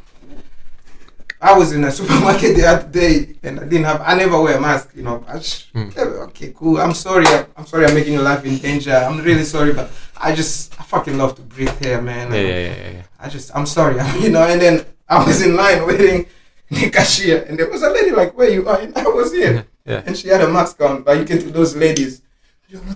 I 1.41 1.57
was 1.57 1.71
in 1.73 1.83
a 1.83 1.91
supermarket 1.99 2.55
the 2.55 2.65
other 2.67 2.87
day 2.87 3.35
and 3.43 3.59
I 3.59 3.63
didn't 3.63 3.85
have 3.85 4.01
I 4.05 4.13
never 4.15 4.39
wear 4.41 4.57
a 4.57 4.61
mask, 4.61 4.91
you 4.95 5.03
know. 5.03 5.23
I 5.27 5.37
just, 5.39 5.67
Hmm. 5.73 5.89
Okay, 5.97 6.53
cool. 6.55 6.77
I'm 6.79 6.93
sorry. 6.93 7.25
I'm, 7.27 7.45
I'm 7.57 7.65
sorry. 7.65 7.85
I'm 7.85 7.95
making 7.95 8.13
your 8.13 8.21
life 8.23 8.45
in 8.45 8.57
danger. 8.57 8.93
I'm 8.93 9.19
really 9.21 9.43
sorry, 9.43 9.73
but 9.73 9.89
I 10.17 10.35
just 10.35 10.79
I 10.79 10.83
fucking 10.83 11.17
love 11.17 11.35
to 11.35 11.41
breathe 11.41 11.77
here, 11.79 12.01
man. 12.01 12.31
Yeah, 12.31 12.39
yeah, 12.41 12.47
yeah, 12.47 12.75
yeah, 12.75 12.91
yeah. 12.91 13.03
I 13.19 13.29
just 13.29 13.51
I'm 13.55 13.65
sorry, 13.65 13.95
you 14.21 14.29
know. 14.29 14.43
And 14.43 14.61
then 14.61 14.85
I 15.09 15.23
was 15.25 15.41
in 15.41 15.55
line 15.55 15.85
waiting 15.87 16.27
the 16.69 16.89
cashier, 16.89 17.43
and 17.47 17.57
there 17.57 17.69
was 17.69 17.81
a 17.83 17.89
lady 17.89 18.11
like, 18.11 18.37
"Where 18.37 18.49
you 18.49 18.67
are?" 18.69 18.79
And 18.79 18.95
I 18.97 19.03
was 19.07 19.31
here, 19.33 19.65
Yeah. 19.85 20.03
and 20.05 20.15
she 20.17 20.27
had 20.29 20.41
a 20.41 20.47
mask 20.47 20.79
on. 20.81 21.01
But 21.03 21.17
you 21.17 21.25
can 21.25 21.39
see 21.41 21.49
those 21.51 21.75
ladies 21.75 22.21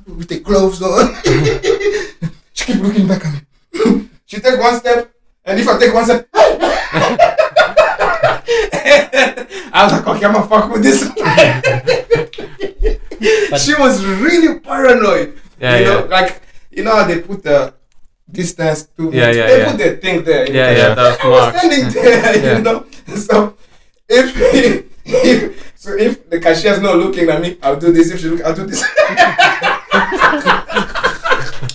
with 0.08 0.28
the 0.30 0.40
gloves 0.40 0.82
on. 0.82 1.16
she 2.54 2.74
keep 2.74 2.82
looking 2.82 3.08
back 3.08 3.26
at 3.26 3.34
me. 3.34 4.10
she 4.26 4.40
take 4.40 4.60
one 4.60 4.80
step, 4.80 5.12
and 5.46 5.60
if 5.60 5.68
I 5.68 5.80
take 5.80 5.94
one 5.94 6.06
step, 6.06 6.28
I 9.74 9.84
was 9.84 9.92
like, 9.94 10.08
"Okay, 10.08 10.26
I'm 10.26 10.34
gonna 10.34 10.48
fuck 10.48 10.72
with 10.72 10.84
this." 10.84 11.00
She 13.58 13.74
was 13.76 14.04
really 14.06 14.60
paranoid. 14.60 15.40
Yeah, 15.60 15.78
you 15.80 15.86
know, 15.86 16.00
yeah. 16.06 16.12
like 16.12 16.42
you 16.72 16.84
know 16.84 16.96
how 16.96 17.06
they 17.08 17.22
put 17.22 17.42
the 17.44 17.74
distance 18.30 18.84
to 18.98 19.10
Yeah, 19.12 19.32
yeah, 19.32 19.48
they 19.48 19.58
yeah. 19.60 19.72
put 19.72 19.78
the 19.80 19.90
thing 19.98 20.24
there. 20.24 20.46
Yeah, 20.52 20.72
you 20.72 20.78
yeah, 20.78 20.88
know. 20.90 20.96
those 20.96 21.18
I 21.20 21.28
was 21.28 21.40
marks. 21.42 21.58
standing 21.60 21.90
there, 21.96 22.38
Yeah. 22.44 22.58
you 22.58 22.64
know. 22.64 22.86
So 23.16 23.56
if, 24.10 24.28
if 24.36 25.72
so 25.80 25.96
if 25.96 26.30
the 26.30 26.40
cashier's 26.40 26.82
not 26.82 26.98
looking 26.98 27.30
at 27.30 27.42
me, 27.42 27.58
I'll 27.64 27.80
do 27.80 27.92
this. 27.92 28.12
If 28.12 28.20
she 28.20 28.28
look, 28.30 28.44
I'll 28.44 28.54
do 28.56 28.66
this. 28.68 28.84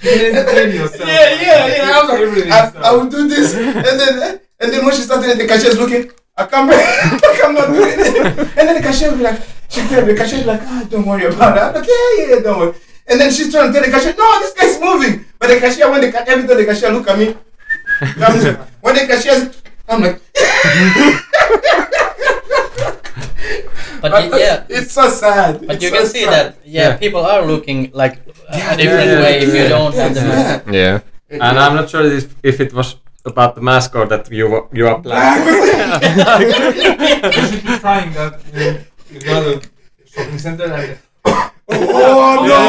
Entertain 0.03 0.75
yourself. 0.75 1.09
yeah, 1.09 1.41
yeah, 1.41 1.67
yeah. 1.67 1.91
I 1.95 2.03
was 2.05 2.09
like, 2.37 2.51
I. 2.53 2.89
I 2.89 2.93
will 2.93 3.09
do 3.09 3.29
this, 3.29 3.55
and 3.55 3.85
then 4.01 4.41
and 4.61 4.73
then 4.73 4.85
when 4.85 4.95
she 4.95 5.03
started, 5.03 5.39
the 5.39 5.47
cashier's 5.47 5.79
looking. 5.79 6.11
I 6.37 6.47
come 6.47 6.69
back, 6.69 7.13
like 7.23 7.45
I'm 7.45 7.55
not 7.55 7.67
doing 7.69 7.99
it. 7.99 8.39
And 8.59 8.69
then 8.69 8.77
the 8.77 8.83
cashier 8.83 9.11
will 9.11 9.19
be 9.19 9.25
like, 9.25 9.43
she 9.69 9.81
tell 9.89 10.05
the 10.07 10.15
cashier 10.15 10.41
be 10.41 10.47
like, 10.47 10.63
ah, 10.63 10.87
don't 10.89 11.07
worry 11.07 11.25
about 11.27 11.55
that. 11.55 11.75
I'm 11.77 11.81
like, 11.81 11.89
yeah, 11.89 12.35
yeah, 12.37 12.41
don't 12.41 12.59
worry. 12.59 12.75
And 13.07 13.21
then 13.21 13.31
she's 13.31 13.51
trying 13.53 13.73
to 13.73 13.79
tell 13.79 13.85
the 13.85 13.91
cashier, 13.93 14.15
no, 14.17 14.41
this 14.41 14.55
guy's 14.55 14.81
moving. 14.81 15.25
But 15.39 15.49
the 15.49 15.61
cashier, 15.61 15.91
when 15.91 16.01
the 16.01 16.11
ca- 16.13 16.25
every 16.27 16.49
time 16.49 16.57
the 16.57 16.65
cashier 16.65 16.91
look 16.91 17.09
at 17.09 17.19
me, 17.19 17.35
I'm 18.01 18.41
just- 18.41 18.59
when 18.81 18.95
the 18.95 19.07
cashier, 19.07 19.53
I'm 19.89 20.03
like, 20.03 20.21
But 24.01 24.13
y- 24.13 24.31
yeah, 24.39 24.65
it's 24.69 24.93
so 24.93 25.11
sad. 25.11 25.67
but 25.67 25.75
It's 25.77 25.85
you 25.85 25.91
so 25.91 25.97
can 25.97 26.07
see 26.07 26.25
sad. 26.25 26.33
that 26.33 26.57
yeah, 26.65 26.89
Yeah. 26.91 26.97
people 26.97 27.21
are 27.27 27.45
looking 27.45 27.91
like 27.93 28.17
a 28.49 28.77
different 28.77 29.11
yeah, 29.13 29.21
way 29.21 29.33
yeah, 29.37 29.45
if 29.45 29.55
you 29.55 29.69
don't 29.69 29.95
have 29.95 30.15
the 30.15 30.21
Yes, 30.21 30.29
mask. 30.29 30.65
yeah. 30.73 31.01
Yeah. 31.29 31.49
And 31.51 31.59
I'm 31.59 31.75
not 31.77 31.91
sure 31.91 32.07
if, 32.07 32.35
if 32.43 32.61
it 32.61 32.73
was 32.73 32.97
about 33.25 33.55
the 33.55 33.61
mask 33.61 33.95
or 33.95 34.07
that 34.07 34.31
you 34.31 34.49
were- 34.49 34.69
you 34.73 34.87
are 34.89 34.99
black. 34.99 35.39
You 35.45 37.33
should 37.47 37.65
be 37.67 37.77
trying 37.79 38.13
that 38.15 38.35
uh, 38.35 38.59
in, 38.59 38.85
in 39.17 39.23
another 39.29 39.61
shopping 40.07 40.39
center 40.39 40.65
and 40.73 40.99
Oh 41.69 42.47
no! 42.47 42.61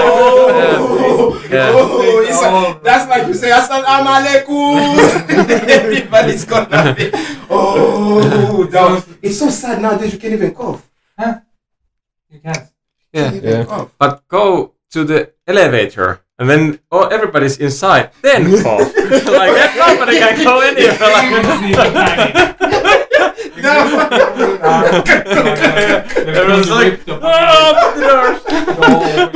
Oh, 0.70 1.42
Yeah. 1.50 1.72
oh, 1.74 2.22
it's 2.22 2.40
like- 2.42 2.82
that's 2.84 3.08
like 3.10 3.26
you 3.26 3.34
say 3.34 3.48
that's 3.50 3.66
Assalamu 3.68 4.10
alaikum. 4.22 4.94
Everybody's 5.68 6.44
gonna 6.44 6.94
be. 6.94 7.10
Oh, 7.50 8.62
that 8.70 8.86
was- 8.90 9.06
it's 9.22 9.38
so 9.38 9.50
sad 9.50 9.82
nowadays. 9.82 10.12
You 10.14 10.18
can't 10.20 10.34
even 10.34 10.54
cough. 10.54 10.86
you 12.30 12.38
can't. 12.40 12.68
Yeah. 13.12 13.22
Can't 13.24 13.36
even 13.36 13.50
Yeah. 13.50 13.64
cough. 13.64 13.90
But 13.98 14.22
go 14.28 14.74
to 14.92 15.04
the 15.04 15.32
elevator 15.46 16.20
and 16.40 16.48
then 16.50 16.80
oh 16.90 17.06
everybody's 17.08 17.58
inside, 17.58 18.10
then 18.22 18.50
cough. 18.62 18.92
Oh, 19.10 19.32
like 19.32 19.52
that 19.54 19.74
nobody 19.76 20.18
can 20.18 20.42
go 20.42 20.60
anywhere. 20.60 20.96
Like, 23.60 23.76
everyone's 26.16 26.70
like, 26.70 27.00
oh, 27.08 27.20
ah, 27.22 27.72
the 29.16 29.26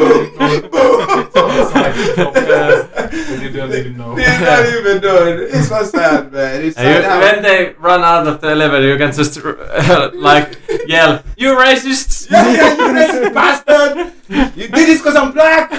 doors. 1.33 1.84
You 1.95 3.51
don't 3.51 3.73
even 3.73 3.97
know. 3.97 4.17
You 4.17 4.25
don't 4.25 4.67
even 4.79 5.01
know 5.03 5.27
it. 5.27 5.41
It's 5.55 5.69
so 5.69 5.85
sad, 5.85 6.33
man. 6.33 6.63
It's 6.65 6.77
And 6.77 6.89
you, 6.89 7.03
sad. 7.03 7.21
when 7.21 7.43
they 7.43 7.73
run 7.79 8.03
out 8.03 8.27
of 8.27 8.41
the 8.41 8.49
elevator, 8.49 8.89
you 8.89 8.97
can 8.99 9.13
just 9.13 9.39
like 10.15 10.59
yell, 10.87 11.23
"You 11.37 11.51
racists!" 11.55 12.29
yeah, 12.31 12.53
yeah, 12.53 12.75
you 12.75 12.85
racist 12.99 13.35
bastard! 13.35 14.13
You 14.57 14.69
did 14.69 14.89
this 14.89 14.99
because 15.01 15.17
I'm 15.17 15.33
black. 15.33 15.71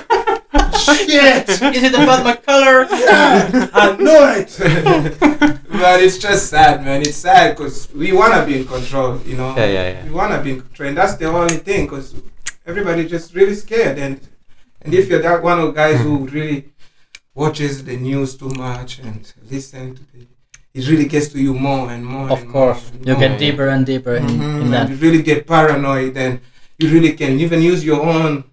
Shit! 0.77 1.49
Is 1.49 1.83
it 1.83 1.93
about 1.93 2.23
my 2.23 2.35
color? 2.35 2.87
Yeah, 2.91 3.69
I 3.73 3.95
know 3.97 4.21
it. 4.39 4.55
but 5.69 6.01
it's 6.01 6.17
just 6.17 6.49
sad, 6.49 6.83
man. 6.85 7.01
It's 7.01 7.17
sad 7.17 7.55
because 7.57 7.89
we 7.93 8.11
wanna 8.13 8.45
be 8.45 8.59
in 8.61 8.65
control, 8.67 9.19
you 9.25 9.35
know. 9.35 9.55
Yeah, 9.55 9.65
yeah, 9.65 9.89
yeah. 9.89 10.03
We 10.05 10.11
wanna 10.11 10.41
be 10.41 10.51
in 10.51 10.61
control, 10.61 10.89
and 10.89 10.97
that's 10.97 11.15
the 11.15 11.25
only 11.25 11.57
thing. 11.57 11.85
Because 11.87 12.13
everybody 12.65 13.05
just 13.07 13.33
really 13.35 13.55
scared, 13.55 13.97
and 13.97 14.19
and 14.85 14.93
if 14.93 15.09
you're 15.09 15.21
that 15.21 15.41
one 15.43 15.59
of 15.59 15.73
guys 15.75 15.99
who 16.01 16.27
really 16.29 16.65
watches 17.33 17.83
the 17.83 17.97
news 17.97 18.35
too 18.37 18.49
much 18.55 18.99
and 18.99 19.33
listen 19.51 19.95
to 19.95 20.01
the, 20.13 20.25
it 20.73 20.87
really 20.87 21.05
gets 21.05 21.27
to 21.29 21.39
you 21.41 21.53
more 21.53 21.89
and 21.91 22.05
more. 22.05 22.29
Of 22.29 22.41
and 22.43 22.51
course, 22.51 22.83
more 22.83 22.91
and 22.99 23.07
you 23.07 23.13
more. 23.13 23.21
get 23.27 23.39
deeper 23.39 23.67
and 23.67 23.85
deeper 23.85 24.15
in, 24.15 24.27
Mhm, 24.27 24.61
in 24.61 24.71
that. 24.71 24.89
you 24.89 24.95
really 24.97 25.21
get 25.23 25.47
paranoid, 25.47 26.15
and 26.17 26.39
you 26.79 26.89
really 26.89 27.13
can 27.13 27.39
even 27.39 27.61
use 27.61 27.83
your 27.83 28.01
own 28.03 28.43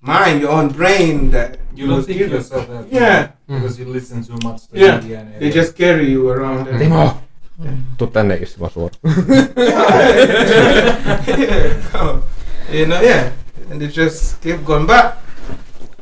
mind, 0.00 0.40
your 0.40 0.50
own 0.50 0.68
brain. 0.68 1.30
That 1.30 1.58
You 1.74 1.86
don't 1.86 1.96
was 1.96 2.06
think 2.06 2.18
given. 2.18 2.32
yourself 2.36 2.66
that. 2.68 2.84
Yeah. 2.92 3.28
Because 3.46 3.78
you 3.78 3.84
listen 3.86 4.24
too 4.24 4.36
much 4.44 4.66
to 4.68 4.76
Yeah. 4.78 5.00
media 5.00 5.20
and 5.20 5.40
They 5.40 5.50
just 5.50 5.76
carry 5.76 6.10
you 6.10 6.28
around. 6.28 6.68
and- 6.68 6.80
Timo! 6.80 7.20
Tuu 7.98 8.06
tänne 8.14 8.34
istumaan 8.42 8.70
suoraan. 8.70 8.94
yeah. 11.28 12.20
you 12.72 12.86
know, 12.86 13.00
yeah. 13.00 13.30
And 13.70 13.80
they 13.80 13.88
just 13.88 14.40
keep 14.42 14.64
going. 14.64 14.86
But 14.86 15.18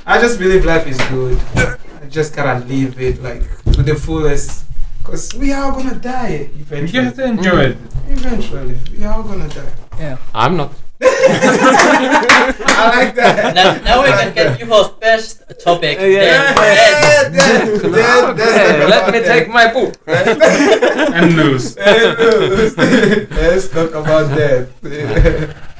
I 0.06 0.20
just 0.20 0.38
believe 0.38 0.64
life 0.64 0.86
is 0.86 0.96
good. 1.10 1.38
I 1.56 2.06
just 2.08 2.34
gotta 2.34 2.64
live 2.66 3.00
it 3.00 3.22
like 3.22 3.42
to 3.72 3.82
the 3.82 3.94
fullest. 3.94 4.64
Cause 5.02 5.34
we 5.34 5.52
are 5.52 5.70
gonna 5.72 5.94
die 5.96 6.48
eventually. 6.58 7.00
You 7.00 7.00
eventually. 7.00 7.04
have 7.04 7.16
to 7.16 7.24
enjoy 7.24 7.60
it. 7.70 7.76
Eventually, 8.08 8.78
we 8.98 9.04
are 9.04 9.22
gonna 9.22 9.48
die. 9.48 9.72
Yeah. 9.98 10.18
I'm 10.34 10.56
not. 10.56 10.72
I 11.02 12.92
like 12.96 13.14
that. 13.16 13.54
Now, 13.54 13.74
now 13.84 14.02
we 14.02 14.08
can 14.10 14.34
get 14.34 14.58
Juho's 14.58 14.88
best 14.98 15.42
topic. 15.62 15.98
Yeah, 15.98 16.54
then. 16.54 16.54
Yeah, 16.56 17.28
Then- 17.28 17.92
that- 17.92 18.36
that- 18.36 18.54
Okay, 18.54 18.86
let 18.86 19.12
me 19.12 19.20
take 19.22 19.48
my 19.48 19.72
book. 19.72 19.94
And 20.06 21.36
news. 21.36 21.74
Hey, 21.76 22.14
Luz, 22.14 22.76
Let's 22.78 23.68
talk 23.68 23.90
about 23.94 24.34
death. 24.36 24.70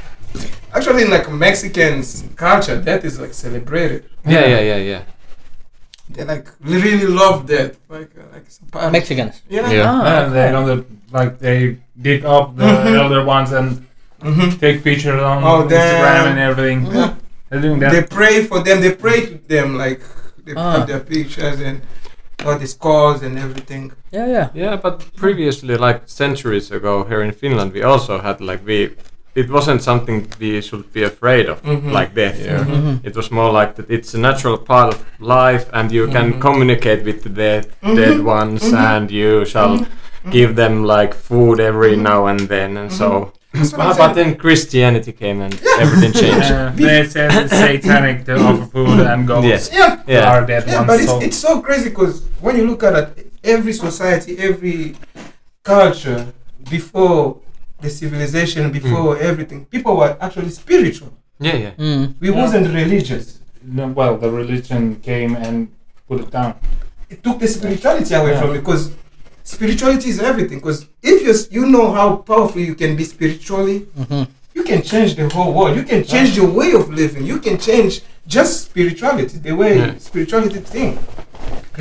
Actually, 0.76 1.02
in 1.04 1.10
like 1.10 1.30
Mexican 1.30 2.02
culture, 2.36 2.76
death 2.80 3.04
is 3.04 3.18
like 3.18 3.32
celebrated. 3.34 4.04
Yeah, 4.26 4.44
yeah, 4.54 4.60
yeah, 4.60 4.76
yeah. 4.92 5.02
They 6.10 6.24
like 6.24 6.46
really 6.60 7.06
love 7.06 7.46
death. 7.46 7.72
Like, 7.88 8.10
uh, 8.18 8.22
like 8.32 8.44
it's 8.46 8.58
a 8.60 8.70
part 8.70 8.84
of- 8.86 8.92
Mexicans. 8.92 9.42
Yeah. 9.48 9.70
Yeah. 9.70 9.90
Ah, 9.90 10.24
And 10.24 10.34
they 10.34 10.50
don't 10.52 10.86
like 11.18 11.38
they 11.38 11.78
dig 12.08 12.24
up 12.24 12.56
the 12.56 12.64
Mhm. 12.64 12.94
elder 13.00 13.22
ones 13.24 13.50
and 13.52 13.68
Mhm. 14.22 14.58
take 14.64 14.76
pictures 14.84 15.20
on 15.30 15.38
Oh, 15.44 15.62
Instagram 15.64 16.24
and 16.32 16.38
everything. 16.48 16.78
Yeah. 16.94 17.14
They're 17.48 17.62
doing 17.66 17.78
They 17.94 18.02
pray 18.18 18.36
for 18.50 18.58
them. 18.66 18.80
They 18.84 18.92
pray 19.06 19.18
to 19.30 19.36
them. 19.54 19.68
Like 19.84 20.00
they 20.44 20.54
Ah. 20.56 20.72
have 20.74 20.86
their 20.86 21.00
pictures 21.14 21.58
and 21.68 21.80
all 22.44 22.58
the 22.58 22.66
scars 22.76 23.22
and 23.26 23.34
everything. 23.38 23.92
Yeah, 24.12 24.26
yeah. 24.36 24.48
Yeah, 24.54 24.76
but 24.84 24.94
previously, 25.16 25.74
like 25.86 26.00
centuries 26.06 26.70
ago, 26.70 27.04
here 27.10 27.22
in 27.28 27.32
Finland, 27.32 27.72
we 27.72 27.82
also 27.92 28.18
had 28.26 28.40
like 28.40 28.60
we. 28.70 28.78
It 29.36 29.50
wasn't 29.50 29.82
something 29.82 30.16
we 30.40 30.60
should 30.62 30.84
be 30.92 31.02
afraid 31.12 31.46
of, 31.52 31.56
Mhm. 31.62 31.92
like 31.98 32.10
death. 32.14 32.38
Yeah. 32.44 32.64
Mhm. 32.64 33.00
It 33.08 33.14
was 33.16 33.30
more 33.30 33.50
like 33.60 33.70
that. 33.76 33.86
It's 33.96 34.14
a 34.14 34.18
natural 34.28 34.56
part 34.72 34.88
of 34.94 34.98
life, 35.20 35.64
and 35.72 35.92
you 35.92 36.04
can 36.16 36.26
Mhm. 36.32 36.40
communicate 36.40 37.00
with 37.08 37.18
the 37.24 37.28
dead, 37.44 37.62
Mhm. 37.82 37.96
dead 37.96 38.18
ones, 38.24 38.62
Mhm. 38.62 38.78
and 38.92 39.10
you 39.10 39.44
shall 39.52 39.74
give 40.36 40.50
them 40.62 40.74
like 40.94 41.12
food 41.28 41.60
every 41.60 41.96
now 41.96 42.20
and 42.26 42.40
then, 42.48 42.76
and 42.80 42.90
so. 42.90 43.08
That's 43.52 43.72
what 43.72 43.86
But, 43.88 43.96
but 44.02 44.12
then 44.14 44.34
Christianity 44.44 45.12
came 45.12 45.38
and 45.46 45.54
everything 45.82 46.12
changed. 46.22 46.50
Uh, 46.52 46.70
they 46.86 47.04
said 47.14 47.28
it's 47.42 47.56
satanic 47.66 48.24
to 48.26 48.32
offer 48.48 48.66
food 48.76 49.00
and 49.12 49.26
go 49.26 49.36
Yes. 49.42 49.70
Yeah. 49.72 49.96
Yeah. 50.06 50.30
our 50.32 50.42
dead 50.52 50.62
Yeah, 50.66 50.76
ones. 50.78 50.86
but 50.90 50.96
it's, 51.00 51.10
so 51.12 51.20
it's 51.26 51.40
so 51.48 51.52
crazy 51.66 51.88
because 51.90 52.14
when 52.44 52.54
you 52.58 52.64
look 52.70 52.82
at 52.88 52.94
it, 53.02 53.08
every 53.54 53.72
society, 53.86 54.32
every 54.50 54.80
culture 55.72 56.22
before 56.70 57.36
the 57.80 57.90
civilization, 57.90 58.70
before 58.72 59.18
everything, 59.18 59.66
people 59.66 59.96
were 59.96 60.16
actually 60.20 60.50
spiritual. 60.50 61.12
Yeah, 61.38 61.56
yeah. 61.56 61.70
Mm. 61.78 62.14
We 62.20 62.28
Yeah. 62.30 62.42
wasn't 62.42 62.66
religious. 62.74 63.26
no, 63.68 63.88
well, 63.88 64.16
the 64.16 64.30
religion 64.30 64.82
came 65.02 65.34
and 65.34 65.68
put 66.08 66.20
it 66.20 66.30
down. 66.30 66.54
It 67.10 67.18
took 67.24 67.38
the 67.40 67.48
spirituality 67.48 68.14
away 68.14 68.30
Yeah. 68.32 68.40
from 68.40 68.50
it 68.54 68.60
because 68.60 68.90
spirituality 69.42 70.08
is 70.14 70.18
everything. 70.20 70.58
Because 70.60 70.86
if 71.02 71.16
you 71.26 71.32
you 71.56 71.66
know 71.74 71.86
how 71.98 72.08
powerful 72.30 72.60
you 72.70 72.76
can 72.82 72.92
be 73.00 73.04
spiritually, 73.04 73.78
Mhm. 73.98 74.28
you 74.54 74.62
can 74.70 74.80
change 74.82 75.10
the 75.16 75.26
whole 75.34 75.52
world. 75.52 75.76
You 75.76 75.82
can 75.92 76.02
change 76.04 76.30
your 76.40 76.50
way 76.60 76.70
of 76.80 76.84
living. 77.02 77.22
You 77.32 77.38
can 77.46 77.56
change 77.58 77.92
just 78.36 78.52
spirituality, 78.68 79.36
the 79.48 79.52
way 79.62 79.72
Yeah. 79.78 79.94
spirituality 79.98 80.60
think. 80.74 80.94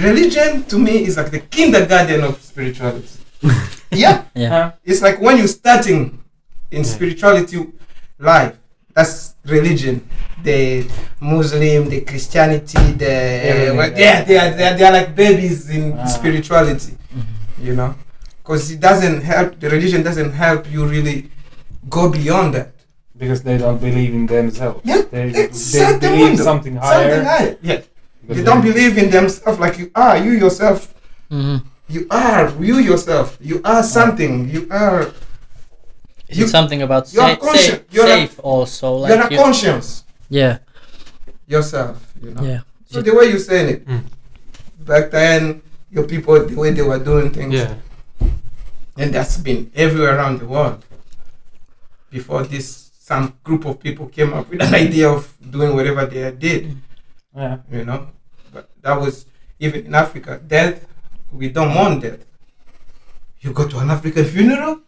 Religion 0.10 0.64
to 0.72 0.78
me 0.78 0.96
is 1.08 1.14
like 1.18 1.32
the 1.32 1.40
kindergarten 1.58 2.22
of 2.30 2.34
spirituality. 2.42 3.08
yeah, 3.92 4.24
Yeah. 4.36 4.72
It's 4.84 5.02
like 5.02 5.20
when 5.22 5.38
you're 5.38 5.48
starting 5.48 6.20
in 6.72 6.84
Yeah. 6.84 6.90
spirituality 6.96 7.58
life. 8.20 8.56
That's 8.96 9.36
religion. 9.46 10.08
The 10.44 10.88
Muslim, 11.20 11.90
the 11.90 12.02
Christianity, 12.02 12.80
the 12.96 13.12
Everything, 13.52 13.78
well, 13.78 13.92
yeah. 13.92 14.00
yeah, 14.00 14.24
they 14.24 14.38
are, 14.38 14.52
they 14.58 14.64
are 14.70 14.76
they 14.78 14.86
are 14.86 14.94
like 15.00 15.16
babies 15.16 15.70
in 15.70 15.94
Ah. 16.00 16.06
spirituality. 16.08 16.94
You 17.62 17.74
know, 17.76 17.96
because 18.42 18.72
it 18.72 18.80
doesn't 18.80 19.22
help. 19.22 19.60
The 19.60 19.70
religion 19.70 20.02
doesn't 20.04 20.32
help 20.32 20.72
you 20.72 20.86
really 20.86 21.30
go 21.90 22.10
beyond 22.10 22.54
that. 22.56 22.72
because 23.18 23.42
they 23.48 23.58
don't 23.58 23.80
believe 23.80 24.12
in 24.14 24.26
themselves. 24.28 24.82
Yeah, 24.84 25.02
they, 25.12 25.32
they 25.32 26.00
believe 26.04 26.36
window. 26.36 26.44
something 26.44 26.76
higher. 26.76 27.10
Something 27.12 27.26
higher. 27.32 27.52
Yeah, 27.64 27.80
because 28.22 28.36
they 28.38 28.44
don't 28.44 28.62
believe 28.70 28.98
in 29.04 29.08
themselves 29.10 29.58
like 29.60 29.76
you 29.80 29.88
are. 29.96 30.16
You 30.26 30.32
yourself 30.44 30.78
hmm 31.32 31.58
You 31.88 32.08
are 32.10 32.50
you 32.60 32.78
yourself. 32.80 33.38
You 33.40 33.62
are 33.64 33.84
something. 33.84 34.50
You 34.50 34.68
are. 34.72 35.12
Is 36.28 36.38
You- 36.40 36.46
it 36.46 36.50
something 36.50 36.82
about 36.82 37.14
you 37.14 37.22
are 37.22 37.36
sa- 37.36 37.46
conscious. 37.46 37.66
safe, 37.66 37.82
You're 37.92 38.06
a- 38.06 38.26
safe 38.26 38.40
also? 38.42 39.06
you're 39.06 39.18
Like 39.18 39.30
a 39.30 39.34
you, 39.34 39.40
conscience 39.40 40.04
yeah, 40.30 40.58
yourself. 41.48 42.02
You 42.22 42.32
know. 42.34 42.42
yeah. 42.42 42.62
So 42.90 43.02
the 43.02 43.14
way 43.14 43.30
you're 43.30 43.38
saying 43.40 43.70
it, 43.70 43.86
Mm. 43.88 44.02
back 44.80 45.12
then, 45.12 45.62
your 45.92 46.06
people, 46.08 46.34
the 46.42 46.56
way 46.56 46.72
they 46.72 46.82
were 46.82 46.98
doing 46.98 47.30
things, 47.30 47.54
Yeah. 47.54 47.76
and 48.98 49.14
that's 49.14 49.38
been 49.38 49.70
everywhere 49.76 50.18
around 50.18 50.40
the 50.40 50.48
world. 50.48 50.82
Before 52.10 52.42
this, 52.44 52.90
some 53.00 53.34
group 53.44 53.66
of 53.66 53.80
people 53.80 54.08
came 54.08 54.34
up 54.34 54.50
with 54.50 54.62
an 54.62 54.74
idea 54.86 55.10
of 55.10 55.30
doing 55.40 55.76
whatever 55.76 56.06
they 56.08 56.32
did. 56.32 56.78
Yeah. 57.36 57.58
You 57.72 57.86
know, 57.86 58.08
but 58.52 58.70
that 58.82 59.00
was 59.00 59.26
even 59.60 59.86
in 59.86 59.94
Africa. 59.94 60.40
Death, 60.42 60.82
we 61.36 61.50
don't 61.50 61.74
mourn 61.74 62.00
death. 62.00 62.20
You 63.42 63.52
go 63.54 63.68
to 63.68 63.80
an 63.80 63.90
African 63.92 64.26
funeral. 64.26 64.82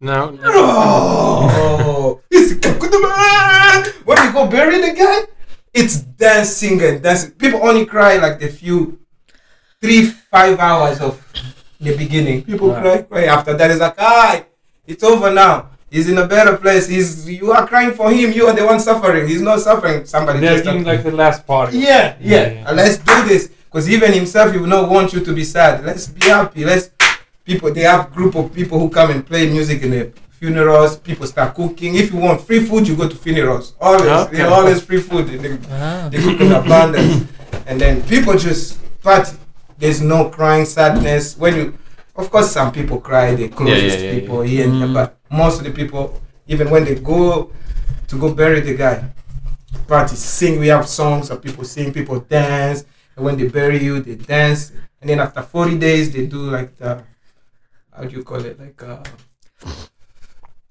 No. 0.00 0.38
Oh, 0.44 2.20
it's 2.30 2.50
when 4.04 4.24
you 4.24 4.32
go 4.32 4.46
bury 4.46 4.80
the 4.80 4.92
guy, 4.96 5.20
it's 5.74 5.96
dancing 6.00 6.80
and 6.82 7.02
dancing. 7.02 7.32
People 7.32 7.60
only 7.62 7.84
cry 7.86 8.16
like 8.16 8.40
the 8.40 8.48
few, 8.48 8.98
three, 9.80 10.06
five 10.06 10.58
hours 10.58 11.00
of 11.00 11.20
the 11.80 11.96
beginning. 11.96 12.42
People 12.42 12.68
Wow. 12.70 12.80
cry, 12.80 13.02
cry. 13.02 13.24
After 13.24 13.54
that, 13.54 13.70
it's 13.70 13.80
like, 13.80 13.94
ah, 13.98 14.42
it's 14.86 15.02
over 15.04 15.30
now. 15.30 15.68
He's 15.90 16.08
in 16.08 16.18
a 16.18 16.26
better 16.26 16.56
place. 16.56 16.86
He's 16.88 17.28
you 17.28 17.52
are 17.52 17.66
crying 17.66 17.92
for 17.92 18.10
him. 18.10 18.32
You 18.32 18.46
are 18.46 18.54
the 18.54 18.64
one 18.64 18.80
suffering. 18.80 19.28
He's 19.28 19.42
not 19.42 19.60
suffering. 19.60 20.06
Somebody 20.06 20.40
They're 20.40 20.62
just 20.62 20.86
like 20.86 21.02
the 21.02 21.10
last 21.12 21.46
party. 21.46 21.78
yeah, 21.78 22.16
yeah. 22.20 22.46
Yeah, 22.46 22.52
yeah. 22.52 22.70
Let's 22.72 22.96
do 22.98 23.24
this 23.28 23.50
because 23.70 23.88
even 23.88 24.12
himself, 24.12 24.52
he 24.52 24.58
will 24.58 24.66
not 24.66 24.90
want 24.90 25.12
you 25.12 25.20
to 25.24 25.32
be 25.32 25.44
sad. 25.44 25.84
Let's 25.84 26.08
be 26.08 26.26
happy. 26.26 26.64
Let's 26.64 26.90
people. 27.44 27.72
They 27.72 27.82
have 27.82 28.12
group 28.12 28.34
of 28.34 28.52
people 28.52 28.78
who 28.80 28.90
come 28.90 29.10
and 29.12 29.24
play 29.24 29.48
music 29.48 29.82
in 29.82 29.90
the 29.92 30.12
funerals. 30.30 30.96
People 30.98 31.26
start 31.26 31.54
cooking. 31.54 31.94
If 31.94 32.12
you 32.12 32.18
want 32.18 32.40
free 32.40 32.64
food, 32.64 32.88
you 32.88 32.96
go 32.96 33.08
to 33.08 33.14
funerals. 33.16 33.74
Always, 33.80 34.08
Okay. 34.10 34.38
yeah, 34.38 34.48
always 34.48 34.82
free 34.82 35.00
food. 35.00 35.28
They, 35.28 35.58
Ah. 35.70 36.08
they 36.10 36.18
cook 36.20 36.40
in 36.40 36.52
abundance, 36.52 37.26
and 37.66 37.80
then 37.80 38.02
people 38.02 38.36
just 38.36 38.78
party. 39.02 39.36
There's 39.78 40.00
no 40.02 40.28
crying, 40.30 40.64
sadness. 40.66 41.36
When 41.38 41.54
you, 41.56 41.78
of 42.16 42.30
course, 42.30 42.50
some 42.50 42.72
people 42.72 43.00
cry. 43.00 43.34
The 43.36 43.48
closest 43.48 43.98
yeah, 44.00 44.04
yeah, 44.10 44.20
people 44.20 44.40
here, 44.42 44.64
and 44.64 44.80
there, 44.82 44.88
Mm. 44.88 44.94
but 44.94 45.16
most 45.30 45.58
of 45.58 45.64
the 45.64 45.70
people, 45.70 46.20
even 46.48 46.68
when 46.70 46.84
they 46.84 46.96
go 46.96 47.50
to 48.08 48.16
go 48.18 48.34
bury 48.34 48.60
the 48.60 48.74
guy, 48.74 49.04
party 49.86 50.16
sing. 50.16 50.58
We 50.58 50.66
have 50.68 50.88
songs 50.88 51.28
that 51.28 51.40
people 51.40 51.64
sing, 51.64 51.92
people 51.92 52.18
dance, 52.20 52.80
and 52.80 52.88
when 53.20 53.36
they 53.36 53.48
bury 53.48 53.82
you, 53.82 54.00
they 54.00 54.14
dance. 54.16 54.72
And 55.00 55.08
then 55.10 55.20
after 55.20 55.42
40 55.42 55.78
days, 55.78 56.12
they 56.12 56.26
do 56.26 56.50
like 56.50 56.76
the 56.76 57.02
how 57.96 58.04
do 58.04 58.16
you 58.16 58.22
call 58.24 58.44
it? 58.44 58.58
Like 58.58 58.82
uh, 58.82 59.02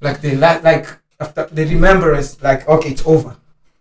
like 0.02 0.22
they 0.22 0.36
like 0.36 0.64
like 0.64 0.88
after 1.20 1.46
the 1.52 1.66
remembrance, 1.66 2.42
like 2.42 2.68
okay, 2.68 2.90
it's 2.90 3.06
over. 3.06 3.36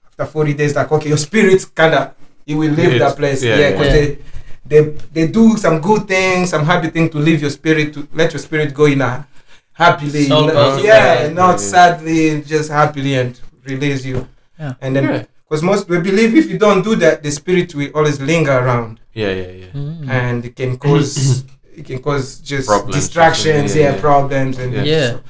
After 0.07 0.27
40 0.27 0.55
days, 0.55 0.75
like 0.77 0.91
okay, 0.93 1.09
your 1.09 1.19
spirit 1.19 1.65
kinda 1.75 2.15
it 2.47 2.55
will 2.55 2.71
leave 2.71 2.95
It's- 2.95 3.01
that 3.01 3.17
place. 3.17 3.43
yeah, 3.43 3.57
Yeah, 3.57 3.61
yeah. 3.61 3.71
because 3.71 3.87
Yeah. 3.87 3.93
they 4.01 4.19
they 4.67 4.81
they 5.13 5.27
do 5.29 5.57
some 5.57 5.81
good 5.81 6.07
things, 6.09 6.51
some 6.51 6.65
happy 6.65 6.89
thing 6.91 7.09
to 7.11 7.19
leave 7.19 7.41
your 7.41 7.51
spirit 7.51 7.93
to 7.95 8.09
let 8.13 8.33
your 8.33 8.41
spirit 8.41 8.75
go 8.75 8.87
in 8.87 9.01
a 9.01 9.27
happily. 9.73 10.27
Soul 10.27 10.47
not- 10.47 10.55
goes 10.55 10.85
yeah, 10.85 11.29
not 11.33 11.35
Yeah, 11.35 11.51
yeah. 11.51 11.57
sadly, 11.57 12.43
just 12.43 12.71
happily 12.71 13.15
and 13.15 13.39
release 13.65 14.05
you. 14.05 14.27
Yeah. 14.59 14.75
And 14.81 14.97
then 14.97 15.05
Yeah. 15.05 15.25
Because 15.49 15.63
most 15.63 15.89
we 15.89 15.99
believe 16.01 16.37
if 16.37 16.51
you 16.51 16.59
don't 16.59 16.83
do 16.83 16.95
that, 16.97 17.23
the 17.23 17.31
spirit 17.31 17.75
will 17.75 17.91
always 17.95 18.21
linger 18.21 18.53
around, 18.53 19.01
Yeah, 19.15 19.31
yeah, 19.33 19.51
yeah. 19.63 19.67
Mm. 19.73 20.09
and 20.09 20.45
it 20.45 20.55
can 20.57 20.77
cause 20.79 21.45
it 21.77 21.85
can 21.87 22.01
cause 22.03 22.39
just 22.41 22.69
Problems 22.69 22.95
distractions, 22.97 23.71
something, 23.73 23.83
yeah, 23.83 23.89
yeah, 23.91 23.95
yeah. 23.95 24.01
problems, 24.01 24.59
and 24.59 24.73
Yeah. 24.75 24.83
Yeah. 24.85 25.11
so 25.13 25.21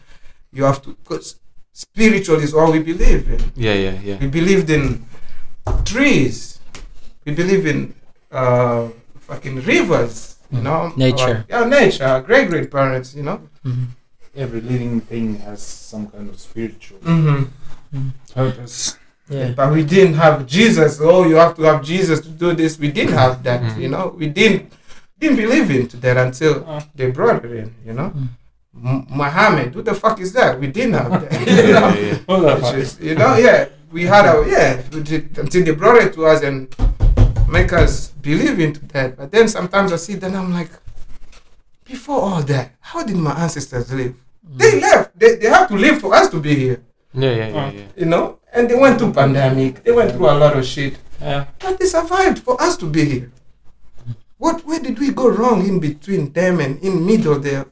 you 0.53 0.65
have 0.65 0.81
to 0.83 0.91
because 1.03 1.37
spiritual 1.73 2.37
is 2.47 2.53
all 2.55 2.73
we 2.73 2.81
believe 2.81 3.29
in. 3.31 3.41
Yeah, 3.55 3.75
yeah, 3.75 3.97
yeah. 4.03 4.17
We 4.21 4.27
believed 4.27 4.69
in 4.71 5.05
trees. 5.85 6.59
We 7.25 7.35
believe 7.35 7.67
in 7.67 7.95
uh, 8.33 8.89
fucking 9.21 9.57
rivers. 9.63 10.37
You 10.51 10.59
Mm. 10.61 10.63
know, 10.63 10.93
Nature. 10.97 11.45
Our- 11.53 11.61
yeah, 11.63 11.65
nature. 11.69 12.05
Our 12.05 12.23
great 12.23 12.49
great 12.49 12.71
parents. 12.71 13.15
You 13.15 13.23
know. 13.23 13.39
Mhm. 13.65 13.87
Every 14.37 14.61
living 14.61 15.01
thing 15.01 15.27
has 15.47 15.61
some 15.63 16.07
kind 16.09 16.29
of 16.31 16.39
spiritual 16.41 16.99
Mm-hmm. 17.05 18.09
purpose. 18.35 18.97
Yeah. 19.31 19.53
But 19.57 19.73
we 19.73 19.85
didn't 19.85 20.15
have 20.15 20.47
Jesus. 20.47 20.99
Oh, 21.01 21.27
you 21.29 21.37
have 21.37 21.55
to 21.57 21.63
have 21.63 21.85
Jesus 21.85 22.21
to 22.21 22.29
do 22.29 22.55
this. 22.55 22.79
We 22.79 22.91
didn't 22.91 23.15
have 23.15 23.43
that. 23.45 23.61
Mhm. 23.63 23.81
You 23.83 23.89
know, 23.89 24.15
we 24.17 24.27
didn't 24.29 24.73
didn't 25.21 25.37
believe 25.37 25.71
into 25.71 25.97
that 25.99 26.17
until 26.17 26.65
Uh, 26.67 26.81
they 26.95 27.11
brought 27.11 27.45
it 27.45 27.53
in. 27.53 27.75
You 27.85 27.93
know, 27.93 28.13
Mm. 28.79 29.11
Muhammad. 29.11 29.75
Who 29.75 29.83
the 29.83 29.95
fuck 29.95 30.21
is 30.21 30.33
that? 30.35 30.61
We 30.61 30.69
didn't 30.69 30.95
have 30.95 31.11
that. 31.23 31.33
Yeah, 31.47 31.61
you 31.67 31.73
know? 31.73 31.89
yeah, 31.89 32.07
yeah. 32.07 32.19
what 32.27 32.41
the 32.41 32.57
fuck? 32.63 32.75
is, 32.77 32.97
you 33.01 33.15
know, 33.17 33.35
yeah, 33.37 33.67
we 33.91 34.05
had 34.07 34.25
our 34.27 34.47
yeah 34.47 34.81
we 34.93 35.03
did- 35.03 35.37
until 35.39 35.65
they 35.65 35.73
brought 35.73 35.99
it 36.01 36.15
to 36.15 36.27
us 36.27 36.43
and 36.43 36.69
make 37.51 37.73
us 37.73 38.13
believe 38.23 38.61
into 38.61 38.81
that. 38.95 39.17
But 39.19 39.33
then 39.33 39.49
sometimes 39.49 39.93
I 39.93 39.97
see 39.97 40.15
that 40.23 40.33
I'm 40.33 40.53
like, 40.55 40.71
before 41.85 42.21
all 42.21 42.43
that, 42.43 42.71
how 42.81 43.03
did 43.03 43.17
my 43.17 43.33
ancestors 43.33 43.91
live? 43.93 44.15
They 44.57 44.81
left. 44.81 45.19
They, 45.19 45.37
they 45.37 45.49
have 45.49 45.67
to 45.69 45.75
live 45.75 45.99
for 46.01 46.15
us 46.15 46.29
to 46.31 46.39
be 46.41 46.55
here, 46.55 46.81
Yeah, 47.15 47.31
yeah, 47.35 47.49
yeah, 47.49 47.71
yeah. 47.73 47.83
you 47.97 48.07
know. 48.07 48.39
And 48.53 48.69
they 48.69 48.75
went 48.75 48.99
through 48.99 49.13
pandemic. 49.13 49.85
They 49.85 49.93
went 49.93 50.13
through 50.13 50.27
a 50.31 50.37
lot 50.39 50.57
of 50.57 50.65
shit, 50.65 50.99
Yeah. 51.21 51.47
but 51.59 51.79
they 51.79 51.87
survived 51.87 52.39
for 52.41 52.61
us 52.61 52.77
to 52.79 52.87
be 52.87 53.05
here. 53.05 53.31
What 54.39 54.65
where 54.65 54.79
did 54.81 54.99
we 54.99 55.11
go 55.13 55.29
wrong 55.29 55.67
in 55.67 55.81
between 55.81 56.33
them 56.33 56.61
and 56.61 56.79
in 56.83 57.05
middle 57.05 57.39
there? 57.39 57.67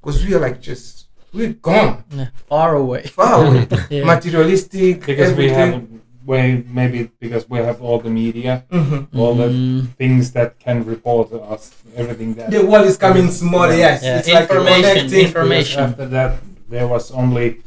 Because 0.00 0.24
we 0.26 0.34
are 0.34 0.40
like 0.40 0.60
just 0.60 1.06
we're 1.32 1.52
gone 1.52 2.02
Yeah. 2.10 2.28
Far 2.48 2.74
away. 2.76 3.02
far 3.20 3.44
away, 3.46 3.68
Yeah. 3.90 4.04
materialistic. 4.04 5.06
Because 5.06 5.32
we 5.36 5.50
everything. 5.50 5.56
have 5.56 5.82
way 6.26 6.64
maybe 6.68 7.10
because 7.20 7.48
we 7.48 7.58
have 7.58 7.80
all 7.80 7.98
the 8.00 8.10
media, 8.10 8.64
Mhm. 8.70 9.06
all 9.16 9.34
the 9.34 9.48
Mm. 9.48 9.88
things 9.96 10.32
that 10.32 10.58
can 10.58 10.84
report 10.84 11.30
to 11.30 11.38
us 11.40 11.72
everything 11.96 12.34
that. 12.34 12.50
The 12.50 12.64
world 12.66 12.86
is 12.86 12.96
coming 12.98 13.30
small, 13.30 13.68
yes. 13.72 14.02
Yeah, 14.02 14.18
It's 14.18 14.28
like 14.28 14.42
information, 14.50 14.82
connecting. 14.82 15.20
information. 15.26 15.80
After 15.84 16.06
that, 16.06 16.30
there 16.68 16.86
was 16.86 17.10
only 17.12 17.60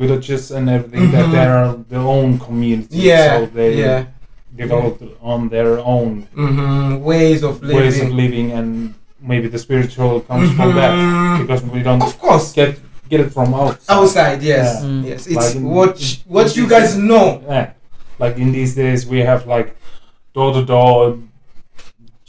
villages 0.00 0.42
and 0.56 0.64
everything 0.76 1.04
that 1.14 1.26
Mhm. 1.26 1.32
there 1.36 1.52
are 1.60 1.72
their 1.92 2.06
own 2.16 2.30
communities. 2.46 3.02
Yeah, 3.10 3.28
so 3.38 3.46
they 3.58 3.70
yeah. 3.84 3.98
developed 4.62 5.02
on 5.32 5.38
their 5.54 5.72
own 5.94 6.10
hmm 6.34 6.90
Ways 7.10 7.40
of 7.48 7.54
living. 7.62 7.76
ways 7.80 7.96
of 8.04 8.08
living, 8.22 8.46
and 8.58 8.68
maybe 9.30 9.46
the 9.54 9.60
spiritual 9.66 10.14
comes 10.28 10.48
from 10.58 10.70
that 10.80 10.92
because 11.42 11.60
we 11.74 11.80
don't 11.86 12.02
Of 12.08 12.14
course. 12.24 12.46
get 12.58 12.70
get 13.12 13.20
it 13.26 13.30
from 13.36 13.48
outside. 13.62 13.94
Outside, 13.96 14.38
yes. 14.52 14.66
Yeah. 14.66 14.88
Mm. 14.88 15.00
Yes. 15.10 15.20
It's 15.32 15.36
Like 15.40 15.54
in- 15.56 15.68
what 15.76 15.92
in- 16.00 16.32
what 16.34 16.46
in 16.50 16.54
you 16.58 16.66
guys 16.74 16.90
know. 17.10 17.26
Yeah. 17.54 17.66
Like 18.22 18.34
in 18.44 18.48
these 18.58 18.72
days, 18.82 19.00
we 19.12 19.18
have 19.30 19.40
like 19.54 19.68
door 20.34 20.50
to 20.56 20.62
door 20.74 20.98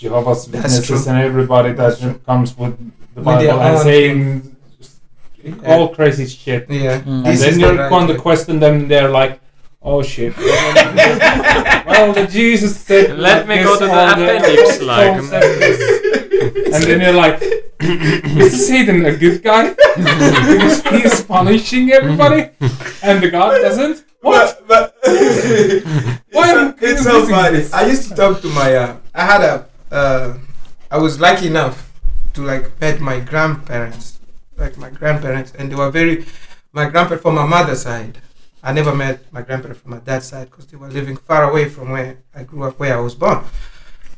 Jehovah's 0.01 0.47
Witnesses 0.51 1.07
and 1.07 1.17
everybody 1.29 1.71
that 1.73 1.93
comes 2.25 2.49
with 2.57 2.73
the 3.15 3.21
With 3.21 3.25
Bible 3.25 3.59
and 3.67 3.77
saying 3.79 4.17
Yeah. 4.19 4.50
All 5.65 5.89
crazy 5.95 6.25
shit. 6.27 6.69
Yeah. 6.69 7.01
Mm. 7.01 7.07
And 7.07 7.25
This 7.25 7.41
then 7.41 7.59
you're 7.59 7.73
the 7.73 7.77
right 7.83 7.89
going 7.89 8.07
to 8.07 8.17
question 8.17 8.59
them, 8.59 8.87
they're 8.87 9.09
like, 9.09 9.39
oh 9.81 10.01
shit. 10.03 10.35
well, 10.37 12.13
the 12.13 12.27
Jesus 12.29 12.77
said. 12.77 13.17
Let 13.17 13.47
me 13.47 13.63
go 13.63 13.77
to 13.77 13.85
the 13.85 13.91
on 13.91 14.21
appendix, 14.21 14.77
Psalm 14.77 14.87
like- 14.87 16.11
and 16.73 16.83
then 16.83 17.01
you're 17.01 17.13
like, 17.13 17.41
is 17.81 18.67
Satan 18.67 19.05
a 19.05 19.15
good 19.15 19.43
guy? 19.43 19.73
because 19.95 20.81
he's 20.89 21.23
punishing 21.23 21.91
everybody, 21.91 22.49
and 23.03 23.21
the 23.21 23.29
God 23.29 23.59
doesn't. 23.61 24.05
What? 24.21 24.61
But, 24.67 24.95
but 25.03 25.11
Why 26.31 26.49
am 26.51 26.67
I 26.69 26.73
it's 26.81 27.03
so 27.03 27.25
funny. 27.27 27.57
this? 27.57 27.73
I 27.73 27.87
used 27.87 28.07
to 28.09 28.15
talk 28.15 28.41
to 28.41 28.47
my. 28.49 28.75
Uh, 28.75 28.97
I 29.15 29.25
had 29.25 29.41
a. 29.41 29.65
Uh, 29.91 30.37
I 30.89 30.97
was 30.97 31.19
lucky 31.19 31.47
enough 31.47 31.91
to 32.33 32.43
like 32.43 32.79
met 32.79 32.99
my 33.01 33.19
grandparents, 33.19 34.19
like 34.61 34.77
my 34.77 34.89
grandparents, 34.89 35.51
and 35.57 35.71
they 35.71 35.75
were 35.75 35.91
very. 35.91 36.25
My 36.73 36.85
grandparents 36.89 37.23
from 37.23 37.35
my 37.35 37.45
mother's 37.45 37.81
side. 37.81 38.17
I 38.63 38.71
never 38.71 38.95
met 38.95 39.17
my 39.33 39.41
grandparents 39.41 39.81
from 39.81 39.91
my 39.91 39.97
dad's 39.97 40.27
side 40.27 40.49
because 40.49 40.67
they 40.67 40.77
were 40.77 40.87
living 40.87 41.17
far 41.17 41.49
away 41.49 41.67
from 41.67 41.89
where 41.89 42.19
I 42.33 42.43
grew 42.43 42.63
up, 42.63 42.79
where 42.79 42.95
I 42.95 43.01
was 43.01 43.15
born. 43.15 43.43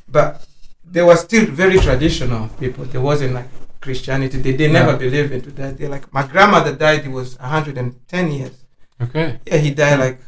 But 0.08 0.46
they 0.86 1.02
were 1.02 1.16
still 1.16 1.46
very 1.46 1.80
traditional 1.80 2.50
people. 2.60 2.84
There 2.86 3.02
wasn't 3.02 3.34
like 3.34 3.48
Christianity. 3.82 4.38
They, 4.40 4.52
they 4.52 4.72
never 4.72 4.96
believe 4.98 5.32
into 5.32 5.52
that. 5.52 5.78
They're 5.78 5.90
like, 5.90 6.12
my 6.14 6.28
grandmother 6.28 6.76
died, 6.76 7.04
he 7.04 7.10
was 7.10 7.40
110 7.40 8.32
years. 8.32 8.56
Okay. 9.02 9.40
Yeah, 9.46 9.58
he 9.58 9.72
died 9.72 10.00
like, 10.00 10.20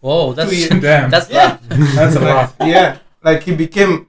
Whoa, 0.00 0.32
that's 0.32 0.52
years. 0.52 0.80
Damn. 0.80 1.10
that's 1.10 1.28
Yeah. 1.30 1.58
That's 1.68 2.16
a 2.16 2.20
lot. 2.20 2.54
yeah, 2.60 2.98
like 3.22 3.42
he 3.42 3.54
became, 3.54 4.06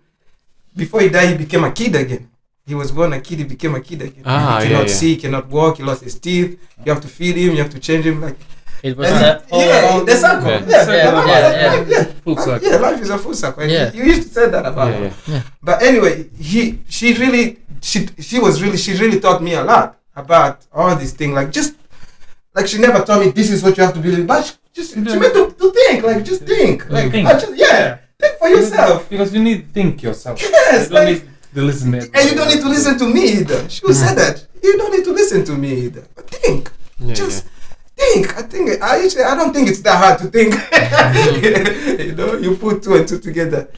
before 0.76 1.02
he 1.02 1.10
died, 1.10 1.30
he 1.30 1.38
became 1.38 1.64
a 1.64 1.72
kid 1.72 1.96
again. 1.96 2.30
He 2.68 2.76
was 2.76 2.92
born 2.92 3.14
a 3.14 3.22
kid, 3.22 3.38
he 3.40 3.46
became 3.46 3.76
a 3.76 3.82
kid 3.82 4.02
again. 4.02 4.24
Ah, 4.26 4.60
he 4.62 4.68
cannot 4.68 4.88
yeah. 4.88 4.94
see, 4.94 5.10
he 5.16 5.18
cannot 5.18 5.48
walk, 5.48 5.78
he 5.78 5.84
lost 5.84 6.04
his 6.04 6.20
teeth. 6.20 6.60
You 6.86 6.92
have 6.94 7.02
to 7.02 7.08
feed 7.08 7.36
him, 7.38 7.52
you 7.56 7.62
have 7.64 7.70
to 7.72 7.80
change 7.80 8.06
him. 8.06 8.22
Like, 8.22 8.38
it 8.84 8.96
was 8.98 9.08
And- 9.10 9.24
that 9.24 9.50
whole 9.50 9.62
yeah, 9.62 10.04
the 10.04 10.16
circle. 10.16 10.50
Yeah. 10.50 10.66
Yeah, 10.68 10.86
Yeah, 10.86 11.52
yeah, 11.52 11.86
yeah. 11.88 12.04
Full 12.26 12.36
Life- 12.36 12.46
circle. 12.46 12.70
Yeah, 12.70 12.78
life 12.78 13.02
is 13.02 13.10
a 13.10 13.18
full 13.18 13.34
circle. 13.34 13.64
Yeah. 13.66 13.94
You 13.94 14.04
used 14.04 14.24
to 14.28 14.30
say 14.38 14.50
that 14.50 14.66
about 14.66 14.90
Yeah, 14.92 15.00
him. 15.00 15.14
yeah. 15.28 15.42
But 15.64 15.82
anyway, 15.82 16.30
he 16.38 16.80
she 16.90 17.14
really 17.24 17.46
she 17.82 18.08
she 18.20 18.38
was 18.40 18.62
really 18.62 18.78
she 18.78 18.92
really 19.04 19.20
taught 19.22 19.42
me 19.42 19.54
a 19.56 19.64
lot 19.64 19.96
about 20.16 20.66
all 20.74 20.94
these 20.96 21.14
things. 21.14 21.34
Like 21.40 21.52
just 21.52 21.74
like 22.54 22.68
she 22.68 22.78
never 22.80 23.00
told 23.06 23.20
me 23.26 23.32
this 23.32 23.50
is 23.50 23.64
what 23.64 23.78
you 23.78 23.84
have 23.84 23.94
to 23.94 24.00
believe, 24.02 24.28
but 24.28 24.44
she 24.46 24.54
just 24.74 24.94
she 24.94 25.00
made 25.00 25.34
to, 25.34 25.52
to 25.62 25.72
think. 25.72 26.04
Like 26.04 26.24
just 26.26 26.44
think. 26.44 26.90
Like 26.90 27.12
Think. 27.12 27.28
I 27.30 27.34
just, 27.40 27.56
yeah, 27.56 27.98
think 28.20 28.38
for 28.40 28.50
yourself. 28.50 29.10
Because 29.10 29.34
you 29.34 29.42
need 29.42 29.60
to 29.68 29.68
think 29.74 30.04
yourself. 30.04 30.36
Yes, 30.42 30.90
You 30.90 30.96
don't 30.96 31.06
like- 31.06 31.24
need 31.58 31.74
to 31.82 31.90
listen 31.90 31.92
to 31.92 31.98
And 32.14 32.30
you 32.30 32.36
don't 32.36 32.48
need 32.48 32.62
to 32.62 32.70
listen 32.70 32.98
to 33.00 33.08
me 33.08 33.22
either. 33.40 33.70
She 33.70 33.86
would 33.86 33.96
say 33.96 34.10
hmm. 34.10 34.16
that. 34.16 34.48
You 34.64 34.78
don't 34.78 34.92
need 34.92 35.04
to 35.06 35.12
listen 35.14 35.46
to 35.46 35.54
me 35.54 35.74
either. 35.86 36.08
But 36.16 36.30
think. 36.30 36.72
Yeah, 37.00 37.14
just 37.14 37.46
think. 37.96 38.38
I 38.38 38.42
think 38.44 38.82
I 38.82 39.04
actually 39.04 39.24
I 39.24 39.36
don't 39.36 39.54
think 39.54 39.70
it's 39.70 39.82
that 39.82 39.98
hard 39.98 40.20
to 40.20 40.28
think. 40.28 40.54
Mm-hmm. 40.88 42.02
you 42.02 42.16
know, 42.16 42.38
you 42.38 42.56
put 42.56 42.82
two 42.82 42.96
and 42.96 43.08
two 43.08 43.20
together. 43.20 43.70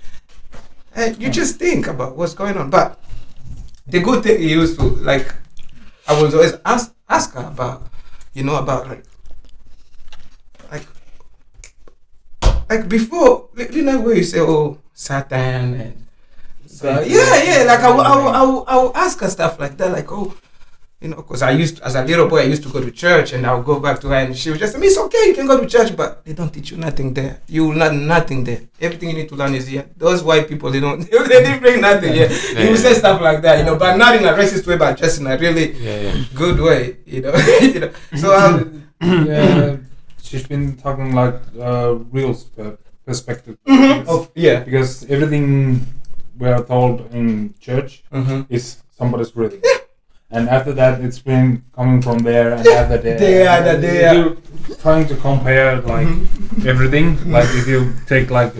And 0.95 1.17
you 1.21 1.29
just 1.29 1.57
think 1.57 1.87
about 1.87 2.15
what's 2.15 2.33
going 2.33 2.55
on. 2.57 2.69
But 2.69 2.99
the 3.87 3.99
good 3.99 4.23
thing 4.23 4.39
he 4.39 4.51
used 4.51 4.79
to 4.79 4.85
like 4.85 5.33
I 6.07 6.21
was 6.21 6.33
always 6.33 6.53
ask 6.65 6.93
ask 7.09 7.33
her 7.33 7.47
about, 7.47 7.87
you 8.33 8.43
know, 8.43 8.55
about 8.55 8.87
like 8.87 9.03
like 10.71 10.87
like 12.69 12.87
before 12.89 13.49
you 13.71 13.81
know 13.81 13.99
where 14.01 14.15
you 14.15 14.23
say, 14.23 14.39
Oh, 14.39 14.79
Satan 14.93 15.73
and 15.73 16.08
so, 16.79 16.87
yeah, 17.15 17.43
yeah, 17.49 17.63
like 17.71 17.81
I 17.87 17.89
will, 17.91 18.01
I 18.01 18.13
I 18.39 18.43
I 18.73 18.75
will 18.81 18.95
ask 19.05 19.19
her 19.23 19.29
stuff 19.29 19.59
like 19.59 19.75
that, 19.77 19.91
like, 19.91 20.09
oh, 20.11 20.33
you 21.01 21.07
know, 21.09 21.15
because 21.23 21.41
I 21.41 21.51
used, 21.51 21.79
as 21.87 21.95
a 21.95 22.03
little 22.03 22.27
boy, 22.27 22.39
I 22.41 22.47
used 22.53 22.63
to 22.63 22.69
go 22.75 22.81
to 22.81 22.91
church 22.91 23.31
and 23.33 23.45
I 23.47 23.53
would 23.55 23.65
go 23.65 23.79
back 23.79 24.01
to 24.01 24.07
her 24.09 24.15
and 24.15 24.35
she 24.35 24.49
would 24.49 24.59
just 24.59 24.73
say, 24.73 24.79
it's 24.83 24.97
okay, 25.05 25.23
you 25.29 25.33
can 25.33 25.47
go 25.47 25.55
to 25.61 25.65
church, 25.65 25.95
but 25.95 26.25
they 26.25 26.33
don't 26.33 26.51
teach 26.53 26.71
you 26.71 26.77
nothing 26.77 27.13
there. 27.13 27.39
You 27.47 27.61
will 27.67 27.77
learn 27.81 28.05
nothing 28.05 28.43
there. 28.43 28.61
Everything 28.81 29.07
you 29.11 29.15
need 29.15 29.29
to 29.29 29.35
learn 29.35 29.55
is 29.55 29.67
here. 29.67 29.85
Those 29.95 30.21
white 30.23 30.49
people, 30.49 30.69
they 30.71 30.81
don't, 30.81 30.99
they 31.11 31.39
didn't 31.45 31.61
bring 31.61 31.79
nothing 31.79 32.11
here. 32.19 32.27
Yeah, 32.29 32.59
You 32.63 32.69
will 32.71 32.75
yeah. 32.83 32.83
say 32.87 32.93
stuff 32.95 33.21
like 33.21 33.41
that, 33.43 33.59
you 33.59 33.65
know, 33.65 33.77
but 33.77 33.95
not 33.95 34.15
in 34.17 34.25
a 34.25 34.33
racist 34.33 34.67
way, 34.67 34.75
but 34.77 34.97
just 34.97 35.21
in 35.21 35.27
a 35.27 35.37
really 35.37 35.71
Yeah, 35.71 35.99
yeah. 36.01 36.23
good 36.35 36.59
way, 36.59 36.97
you 37.05 37.21
know. 37.21 37.33
you 37.61 37.79
know. 37.79 37.91
So, 38.17 38.35
um, 38.35 38.83
Yeah, 39.31 39.77
she's 40.21 40.45
been 40.47 40.75
talking 40.75 41.13
like 41.15 41.39
uh, 41.57 41.95
real 42.11 42.33
sp- 42.35 42.75
perspective. 43.05 43.55
oh, 43.67 44.27
yeah. 44.35 44.59
Because 44.67 45.05
everything 45.09 45.85
we 46.39 46.47
are 46.47 46.63
told 46.63 46.95
in 47.13 47.53
church 47.59 48.03
Mm-hmm. 48.11 48.41
is 48.49 48.81
somebody's 48.97 49.35
reading. 49.35 49.61
And 50.31 50.47
after 50.47 50.71
that, 50.73 51.01
it's 51.01 51.19
been 51.19 51.63
coming 51.75 52.01
from 52.01 52.19
there 52.19 52.53
and 52.53 52.67
after 52.67 52.97
there. 52.97 53.17
There, 53.19 53.61
there, 53.63 53.77
there. 53.77 54.13
You're 54.13 54.35
trying 54.77 55.07
to 55.07 55.15
compare 55.15 55.81
like 55.81 56.07
everything. 56.65 57.07
Like 57.31 57.49
if 57.61 57.67
you 57.67 57.93
take 58.07 58.29
like 58.29 58.53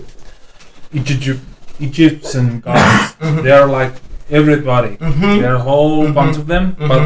Egypt, 0.94 1.40
Egyptian 1.80 2.60
gods, 2.62 3.16
they 3.44 3.52
are 3.52 3.68
like 3.68 3.94
everybody. 4.30 4.98
Mm-hmm. 4.98 5.42
There 5.42 5.52
are 5.54 5.56
a 5.56 5.60
whole 5.72 6.06
Mhm. 6.08 6.14
bunch 6.16 6.38
of 6.38 6.48
them, 6.48 6.76
Mhm. 6.80 6.88
but 6.88 7.04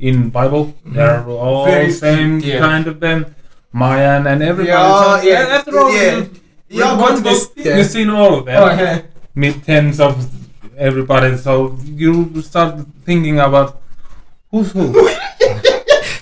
in 0.00 0.30
Bible 0.30 0.74
there 0.86 1.10
are 1.20 1.28
all 1.28 1.66
Very 1.66 1.92
same 1.92 2.40
yeah. 2.40 2.58
kind 2.60 2.86
of 2.86 3.00
them. 3.00 3.26
Mayan 3.72 4.26
and 4.26 4.42
everybody. 4.42 5.28
Yeah, 5.28 5.40
yeah, 5.46 5.56
After 5.58 5.78
all, 5.78 5.92
yeah. 5.92 6.16
you, 6.16 6.30
Yeah, 6.70 6.88
read 6.88 6.96
one 6.96 7.00
one 7.00 7.22
book, 7.22 7.32
this- 7.32 7.50
yeah. 7.56 7.76
you've 7.76 7.86
seen 7.98 8.08
all 8.10 8.32
of 8.38 8.46
them 8.46 8.62
Oh, 8.62 8.68
yeah. 9.42 9.52
meet 9.52 9.64
tens 9.64 10.00
of 10.00 10.14
everybody. 10.76 11.36
So 11.36 11.76
you 11.84 12.42
start 12.42 12.84
thinking 13.04 13.38
about 13.40 13.80
who's 14.50 14.72
who 14.72 15.08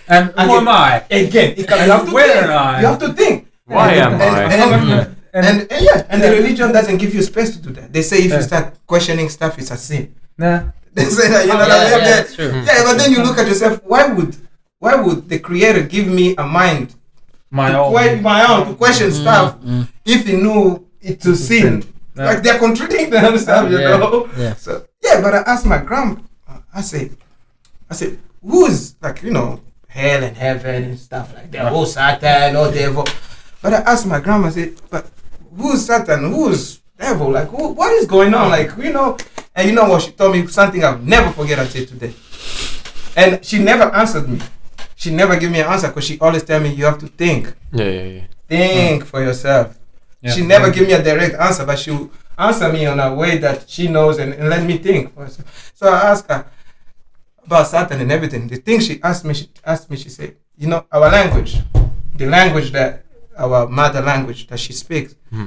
and 0.09 0.33
And 0.39 0.49
who 0.51 0.57
it- 0.57 0.61
am 0.61 0.69
I? 0.69 1.05
Again, 1.11 1.55
it 1.57 1.67
can, 1.69 1.79
And 1.79 1.87
you 1.87 1.93
have 1.93 2.07
to 2.07 2.13
where 2.15 2.33
think. 2.33 2.45
am 2.51 2.59
I? 2.59 2.81
You 2.81 2.87
have 2.87 2.99
to 3.01 3.13
think. 3.13 3.49
Why 3.65 3.93
and, 3.95 4.15
am 4.15 4.21
and, 4.21 4.23
I? 4.23 4.43
And, 4.43 4.91
and, 4.91 5.17
And, 5.37 5.47
and, 5.71 5.83
yeah, 5.85 6.07
and 6.09 6.23
the 6.23 6.31
religion 6.31 6.73
doesn't 6.73 6.97
give 6.97 7.13
you 7.15 7.21
space 7.21 7.51
to 7.57 7.61
do 7.61 7.71
that. 7.79 7.93
They 7.93 8.01
say 8.03 8.19
if 8.25 8.31
Yeah. 8.31 8.37
you 8.37 8.43
start 8.43 8.67
questioning 8.87 9.29
stuff, 9.29 9.59
it's 9.59 9.71
a 9.71 9.77
sin. 9.77 10.15
nah, 10.39 10.73
They 10.97 11.05
say 11.05 11.29
that 11.29 11.45
you 11.45 11.53
know 11.53 11.61
yeah, 11.61 11.69
that. 11.69 11.91
yeah, 11.91 11.99
yeah, 11.99 12.05
that's 12.17 12.39
yeah, 12.69 12.85
but 12.89 12.97
then 12.97 13.13
you 13.13 13.21
look 13.23 13.37
at 13.37 13.47
yourself. 13.47 13.81
Why 13.85 14.07
would 14.17 14.33
why 14.79 14.95
would 14.95 15.29
the 15.29 15.39
Creator 15.39 15.83
give 15.95 16.07
me 16.09 16.27
a 16.39 16.47
mind 16.47 16.95
my 17.51 17.69
to 17.73 17.79
own. 17.85 17.93
que- 17.93 18.21
my 18.23 18.41
own 18.49 18.61
to 18.69 18.75
question 18.81 19.13
stuff 19.13 19.61
Mm, 19.61 19.85
if 20.07 20.25
He 20.27 20.35
knew 20.41 20.87
it 21.03 21.21
to 21.21 21.37
sin? 21.37 21.85
Yeah. 22.17 22.25
Like 22.27 22.43
they're 22.43 22.59
contradicting 22.59 23.11
themselves, 23.11 23.71
you 23.73 23.79
Yeah, 23.79 23.97
know. 23.99 24.29
yeah. 24.37 24.55
So 24.55 24.87
yeah, 25.03 25.21
but 25.21 25.35
I 25.35 25.39
asked 25.39 25.67
my 25.67 25.79
grandma. 25.79 26.17
I 26.75 26.81
said, 26.81 27.17
I 27.91 27.95
said, 27.95 28.19
who's 28.43 28.97
like 29.03 29.23
you 29.23 29.31
know 29.33 29.61
hell 29.89 30.23
and 30.25 30.37
heaven 30.37 30.85
and 30.85 30.99
stuff 30.99 31.35
like 31.35 31.51
that? 31.53 31.73
Oh 31.73 31.85
Satan, 31.85 32.57
oh 32.57 32.71
devil. 32.73 33.05
But 33.63 33.75
I 33.75 33.79
asked 33.93 34.07
my 34.07 34.21
grandma. 34.21 34.47
I 34.49 34.51
said, 34.51 34.75
but 34.91 35.11
who's 35.57 35.85
Satan? 35.87 36.33
Who's 36.33 36.81
devil? 36.99 37.31
Like 37.31 37.49
who? 37.49 37.69
What 37.69 37.93
is 37.93 38.07
going 38.07 38.33
on? 38.35 38.51
Like 38.51 38.77
you 38.79 38.93
know? 38.93 39.17
And 39.55 39.69
you 39.69 39.75
know 39.75 39.89
what? 39.89 40.03
She 40.03 40.13
told 40.13 40.37
me 40.37 40.47
something 40.49 40.85
I'll 40.85 40.99
never 40.99 41.31
forget 41.33 41.59
until 41.59 41.87
today. 41.87 42.15
And 43.17 43.43
she 43.45 43.59
never 43.59 43.85
answered 43.95 44.29
me. 44.29 44.41
She 44.95 45.11
never 45.11 45.37
gave 45.39 45.51
me 45.51 45.61
an 45.61 45.67
answer 45.67 45.89
because 45.89 46.05
she 46.05 46.19
always 46.21 46.43
tell 46.43 46.61
me 46.61 46.71
you 46.73 46.85
have 46.85 46.99
to 46.99 47.07
think, 47.09 47.55
Yeah, 47.73 47.85
yeah, 47.85 48.03
yeah. 48.03 48.23
think 48.49 49.03
hmm. 49.03 49.09
for 49.09 49.23
yourself. 49.23 49.79
Yeah. 50.27 50.33
She 50.35 50.43
never 50.45 50.71
give 50.73 50.87
me 50.89 50.93
a 50.95 51.03
direct 51.03 51.35
answer, 51.37 51.65
but 51.65 51.79
she 51.79 51.91
will 51.93 52.11
answer 52.37 52.73
me 52.73 52.85
in 52.85 52.99
a 52.99 53.15
way 53.15 53.39
that 53.39 53.69
she 53.71 53.87
knows 53.89 54.19
and, 54.19 54.35
and 54.35 54.49
let 54.49 54.65
me 54.65 54.77
think. 54.79 55.13
So 55.75 55.87
I 55.89 56.11
asked 56.11 56.29
her 56.29 56.45
about 57.45 57.69
Satan 57.69 58.01
and 58.01 58.11
everything. 58.11 58.49
The 58.49 58.57
thing 58.57 58.81
she 58.81 59.01
asked 59.03 59.25
me, 59.25 59.35
she 59.35 59.49
asked 59.65 59.89
me, 59.89 59.97
she 59.97 60.09
said, 60.09 60.37
you 60.59 60.67
know, 60.67 60.85
our 60.91 61.09
language, 61.11 61.59
the 62.17 62.27
language 62.27 62.73
that 62.73 63.05
our 63.39 63.69
mother 63.69 64.01
language 64.03 64.49
that 64.49 64.59
she 64.59 64.73
speaks, 64.73 65.15
Hmm. 65.31 65.47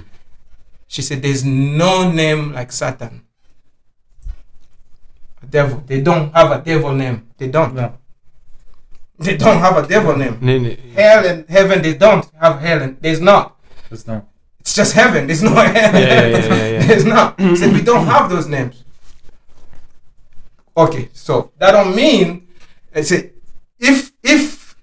she 0.88 1.02
said, 1.02 1.22
there's 1.22 1.44
no 1.44 2.10
name 2.10 2.54
like 2.54 2.72
Satan. 2.72 3.24
A 5.44 5.46
devil. 5.46 5.84
They 5.86 6.00
don't 6.02 6.32
have 6.34 6.52
a 6.52 6.62
devil 6.63 6.94
name. 6.94 7.28
They 7.38 7.48
don't. 7.50 7.74
No. 7.74 7.98
They 9.18 9.36
don't 9.36 9.60
have 9.60 9.76
a 9.84 9.86
devil 9.88 10.15
name. 10.15 10.38
Nee, 10.42 10.60
nee. 10.60 10.78
Hell 10.96 11.26
and 11.26 11.50
heaven, 11.50 11.82
they 11.82 11.96
don't 11.96 12.26
have 12.39 12.60
hell 12.62 12.82
and 12.82 12.98
there's 13.02 13.20
not. 13.20 13.58
There's 13.89 14.08
no. 14.08 14.26
It's 14.69 14.75
just 14.75 14.93
heaven. 14.93 15.25
There's 15.25 15.41
no 15.41 15.49
hell. 15.49 15.73
Yeah, 15.73 15.91
yeah, 15.93 16.27
yeah, 16.27 16.45
yeah, 16.45 16.67
yeah. 16.73 16.86
There's 16.86 17.03
not. 17.03 17.41
So 17.58 17.71
we 17.71 17.82
don't 17.82 18.05
have 18.05 18.29
those 18.29 18.47
names. 18.47 18.84
Okay, 20.77 21.10
so 21.12 21.51
that 21.58 21.71
don't 21.71 21.95
mean. 21.95 22.47
I 22.93 23.01
say, 23.01 23.32
if 23.79 24.12
if 24.21 24.75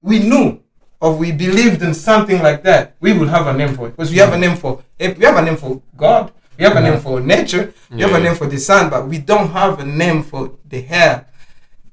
we 0.00 0.20
knew 0.20 0.62
or 0.98 1.14
we 1.14 1.32
believed 1.32 1.82
in 1.82 1.92
something 1.92 2.40
like 2.42 2.62
that, 2.62 2.96
we 3.00 3.12
would 3.12 3.28
have 3.28 3.46
a 3.48 3.52
name 3.52 3.74
for 3.74 3.88
it. 3.88 3.90
Because 3.90 4.10
we 4.10 4.16
have 4.16 4.32
a 4.32 4.38
name 4.38 4.56
for 4.56 4.82
if 4.98 5.18
we 5.18 5.26
have 5.26 5.36
a 5.36 5.42
name 5.42 5.58
for 5.58 5.82
God, 5.94 6.32
we 6.56 6.64
have 6.64 6.76
a 6.76 6.80
name 6.80 6.98
for 6.98 7.20
nature, 7.20 7.74
we 7.90 8.00
have 8.00 8.14
a 8.14 8.20
name 8.20 8.34
for 8.34 8.46
the 8.46 8.56
sun, 8.56 8.88
but 8.88 9.06
we 9.06 9.18
don't 9.18 9.50
have 9.50 9.78
a 9.78 9.84
name 9.84 10.22
for 10.22 10.56
the 10.64 10.80
hell, 10.80 11.26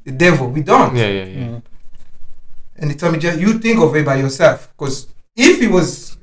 the 0.05 0.13
devil. 0.13 0.47
We 0.47 0.61
don't. 0.61 0.95
Yeah, 0.95 1.09
yeah, 1.09 1.25
yeah. 1.25 1.47
Mm. 1.47 1.63
And 2.77 2.91
he 2.91 2.95
told 2.95 3.11
me, 3.11 3.19
just 3.19 3.39
you 3.39 3.59
think 3.59 3.81
of 3.81 3.93
it 3.93 4.05
by 4.05 4.15
yourself. 4.15 4.71
Because 4.71 5.07
if 5.35 5.61
it 5.61 5.69
was 5.69 6.15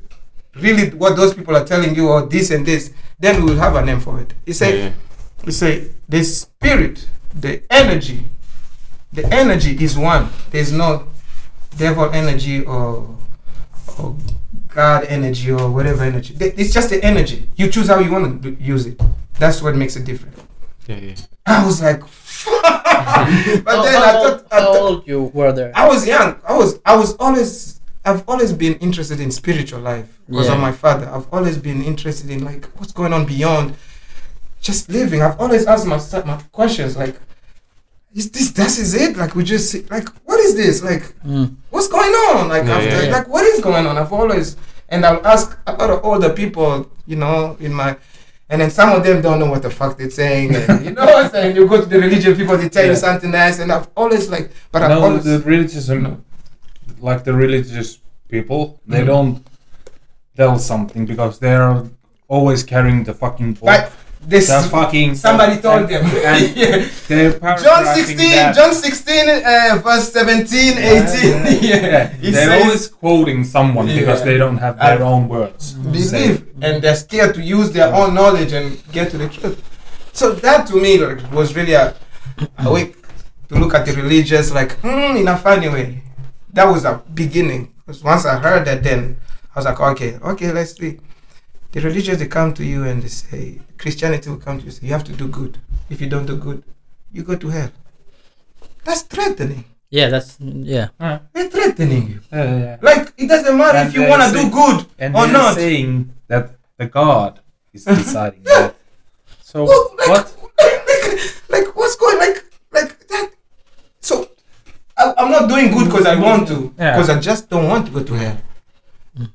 really 0.57 0.91
what 0.91 1.17
those 1.17 1.35
people 1.35 1.57
are 1.57 1.65
telling 1.65 1.95
you, 1.95 2.09
or 2.09 2.27
this 2.27 2.51
and 2.51 2.65
this, 2.67 2.93
then 3.19 3.43
we 3.45 3.51
will 3.53 3.59
have 3.61 3.77
a 3.77 3.85
name 3.85 4.01
for 4.01 4.21
it. 4.21 4.35
He 4.47 4.53
said, 4.53 4.75
Yeah, 4.75 4.85
yeah. 4.85 4.93
he 5.45 5.51
said, 5.53 5.95
the 6.09 6.23
spirit, 6.25 7.09
the 7.35 7.63
energy, 7.71 8.25
the 9.13 9.27
energy 9.33 9.83
is 9.83 9.97
one. 9.97 10.29
There's 10.51 10.73
no 10.73 11.07
devil 11.77 12.11
energy 12.13 12.65
or, 12.65 13.17
or 13.99 14.17
God 14.69 15.05
energy 15.05 15.51
or 15.53 15.71
whatever 15.71 16.05
energy. 16.05 16.37
It's 16.41 16.73
just 16.73 16.91
the 16.91 17.03
energy. 17.05 17.49
You 17.57 17.69
choose 17.71 17.89
how 17.89 17.99
you 18.01 18.11
want 18.11 18.43
to 18.43 18.51
use 18.61 18.87
it. 18.87 19.01
That's 19.39 19.61
what 19.63 19.75
makes 19.77 19.97
it 19.97 20.05
different. 20.05 20.35
Yeah, 20.87 20.97
yeah. 20.97 21.15
I 21.47 21.65
was 21.65 21.81
like, 21.83 22.01
but 22.45 22.75
How- 22.85 23.83
then 23.85 23.97
I 24.03 24.07
how, 24.07 24.13
thought, 24.23 24.47
I 24.51 24.61
how 24.61 24.73
thought 24.73 24.77
old 24.81 25.07
you 25.07 25.25
were 25.35 25.53
there? 25.53 25.73
I 25.75 25.87
was 25.89 26.07
young. 26.07 26.41
I 26.47 26.57
was 26.57 26.79
I 26.85 26.97
was 26.97 27.15
always 27.17 27.81
I've 28.05 28.25
always 28.29 28.53
been 28.53 28.75
interested 28.75 29.21
in 29.21 29.31
spiritual 29.31 29.81
life 29.81 30.09
because 30.29 30.47
Yeah. 30.49 30.55
of 30.55 30.61
my 30.61 30.73
father. 30.73 31.09
I've 31.09 31.27
always 31.33 31.57
been 31.59 31.83
interested 31.85 32.31
in 32.31 32.45
like 32.45 32.67
what's 32.77 32.93
going 32.93 33.13
on 33.13 33.27
beyond 33.27 33.77
just 34.61 34.89
living. 34.89 35.23
I've 35.23 35.39
always 35.41 35.67
asked 35.67 35.87
myself 35.87 36.25
my 36.27 36.37
questions 36.53 36.97
like 36.97 37.17
is 38.15 38.31
this 38.31 38.51
this 38.53 38.79
is 38.79 38.95
it? 38.95 39.17
Like 39.17 39.35
we 39.35 39.45
just 39.45 39.75
like 39.91 40.09
what 40.25 40.39
is 40.41 40.55
this? 40.57 40.83
Like 40.83 41.15
Mm. 41.27 41.55
what's 41.71 41.89
going 41.89 42.13
on? 42.13 42.49
Like 42.49 42.65
Yeah, 42.67 42.77
after, 42.77 42.89
yeah, 42.89 43.03
yeah. 43.03 43.13
like 43.13 43.29
what 43.29 43.45
is 43.45 43.61
going 43.61 43.87
on? 43.87 43.97
I've 43.99 44.13
always 44.13 44.57
and 44.89 45.07
I'll 45.07 45.27
ask 45.27 45.57
a 45.67 45.73
lot 45.73 45.91
of 45.91 46.05
older 46.05 46.31
people, 46.31 46.91
you 47.07 47.17
know, 47.17 47.57
in 47.61 47.73
my 47.73 47.97
And 48.51 48.61
then 48.61 48.71
some 48.71 48.91
of 48.93 49.03
them 49.03 49.23
don't 49.23 49.39
know 49.39 49.47
what 49.51 49.63
the 49.63 49.71
fuck 49.71 49.97
they're 49.97 50.11
saying. 50.11 50.55
And, 50.55 50.85
you 50.85 50.91
know 50.93 51.07
what 51.07 51.25
I'm 51.25 51.31
saying? 51.31 51.57
You 51.57 51.67
go 51.67 51.81
to 51.81 51.87
the 51.87 51.99
religion 51.99 52.37
people, 52.37 52.55
they 52.59 52.69
tell 52.69 52.85
you 52.85 52.95
something 52.97 53.35
else, 53.35 53.61
and 53.61 53.73
I've 53.73 53.89
always 53.97 54.29
like, 54.29 54.51
but 54.71 54.83
I've 54.83 54.91
no, 54.91 55.01
always, 55.05 55.25
the 55.25 55.39
religious, 55.53 55.89
like 57.03 57.25
the 57.25 57.33
religious 57.35 57.99
people, 58.29 58.81
they 58.87 59.03
Mhm. 59.03 59.07
don't 59.07 59.47
tell 60.37 60.59
something 60.59 61.05
because 61.07 61.39
they're 61.39 61.83
always 62.29 62.63
carrying 62.63 63.05
the 63.05 63.15
fucking 63.15 63.53
book. 63.55 63.65
like 63.65 63.91
this. 64.27 64.47
the 64.49 64.63
fucking 64.71 65.15
Somebody 65.17 65.57
told 65.61 65.89
them. 65.89 66.05
and 66.05 66.57
Yeah. 66.63 67.57
John 67.67 67.85
16, 67.95 68.17
that. 68.31 68.55
John 68.55 68.73
16, 68.73 69.29
uh, 69.29 69.81
verse 69.85 70.13
17, 70.13 70.79
18. 70.79 71.61
Yeah, 71.61 71.61
Yeah, 71.61 72.13
they're 72.21 72.33
says, 72.33 72.63
always 72.63 72.87
quoting 72.89 73.45
someone 73.45 73.87
because 73.89 74.23
they 74.23 74.39
don't 74.39 74.59
have 74.59 74.79
their 74.79 75.01
I- 75.03 75.11
own 75.13 75.29
words. 75.29 75.73
believe, 75.73 76.45
and 76.63 76.81
they're 76.83 76.95
scared 76.97 77.35
to 77.35 77.43
use 77.43 77.73
their 77.73 77.93
own 77.93 78.15
knowledge 78.15 78.53
and 78.53 78.67
get 78.93 79.11
to 79.11 79.19
the 79.19 79.29
truth. 79.29 79.59
So 80.13 80.33
that 80.45 80.67
to 80.69 80.77
me 80.77 80.99
like, 80.99 81.21
was 81.33 81.57
really 81.57 81.73
a, 81.75 81.95
a 82.59 82.73
way 82.73 82.85
to 83.49 83.55
look 83.59 83.75
at 83.75 83.87
the 83.87 83.93
religious 83.95 84.53
like 84.53 84.73
hmm, 84.85 85.17
in 85.21 85.27
a 85.29 85.37
funny 85.37 85.69
way. 85.69 86.03
That 86.53 86.65
was 86.67 86.85
a 86.85 87.03
beginning. 87.15 87.73
Because 87.79 88.03
once 88.05 88.25
I 88.27 88.39
heard 88.39 88.65
that, 88.67 88.83
then 88.83 89.17
I 89.55 89.59
was 89.59 89.65
like, 89.67 89.81
okay, 89.81 90.17
okay, 90.17 90.53
let's 90.53 90.77
see. 90.77 90.99
The 91.73 91.81
religious 91.81 92.19
they 92.19 92.27
come 92.27 92.53
to 92.55 92.65
you 92.65 92.85
and 92.85 93.03
they 93.03 93.09
say 93.09 93.61
Christianity 93.79 94.29
will 94.31 94.37
come 94.37 94.59
to 94.59 94.65
you. 94.65 94.71
Say, 94.71 94.87
you 94.87 94.93
have 94.93 95.05
to 95.05 95.13
do 95.13 95.29
good. 95.29 95.59
If 95.89 96.01
you 96.01 96.09
don't 96.09 96.27
do 96.27 96.37
good, 96.37 96.63
you 97.11 97.23
go 97.23 97.37
to 97.37 97.49
hell. 97.49 97.71
That's 98.85 99.03
threatening. 99.03 99.65
Yeah, 99.91 100.09
that's 100.09 100.39
yeah. 100.41 100.89
They're 101.33 101.51
threatening 101.51 102.09
you. 102.11 102.21
Yeah, 102.33 102.45
yeah, 102.45 102.59
yeah. 102.59 102.77
Like 102.83 103.13
it 103.17 103.27
doesn't 103.29 103.57
matter 103.57 103.79
And 103.79 103.89
if 103.89 103.95
you 103.95 104.09
want 104.09 104.23
to 104.23 104.29
say- 104.31 104.45
do 104.45 104.51
good 104.51 104.87
And 104.99 105.15
or 105.17 105.25
they're 105.25 105.33
not. 105.33 105.55
saying 105.55 106.13
that 106.29 106.55
the 106.79 106.87
God 106.87 107.41
is 107.73 107.85
deciding 107.87 108.43
that. 108.45 108.75
So 109.43 109.65
Well, 109.65 109.95
like, 109.99 110.09
what? 110.09 110.37
Like, 110.59 111.65
like, 111.67 111.77
what's 111.77 111.97
going 111.97 112.19
like 112.19 112.45
like 112.73 113.07
that? 113.09 113.31
So 114.01 114.29
I, 115.03 115.05
I'm 115.19 115.31
not 115.37 115.45
doing 115.53 115.67
good 115.75 115.87
because 115.91 116.07
I 116.07 116.17
want 116.27 116.43
to, 116.49 116.57
Yeah. 116.79 116.93
because 116.93 117.11
I 117.11 117.19
just 117.31 117.43
don't 117.51 117.67
want 117.73 117.83
to 117.87 117.93
go 117.97 118.03
to 118.11 118.15
hell. 118.23 118.39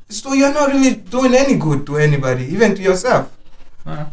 So 0.10 0.34
you're 0.34 0.54
not 0.60 0.68
really 0.74 0.96
doing 1.16 1.34
any 1.44 1.56
good 1.66 1.86
to 1.88 1.98
anybody, 1.98 2.46
even 2.56 2.70
to 2.78 2.82
yourself. 2.90 3.26
Uh, 3.86 4.06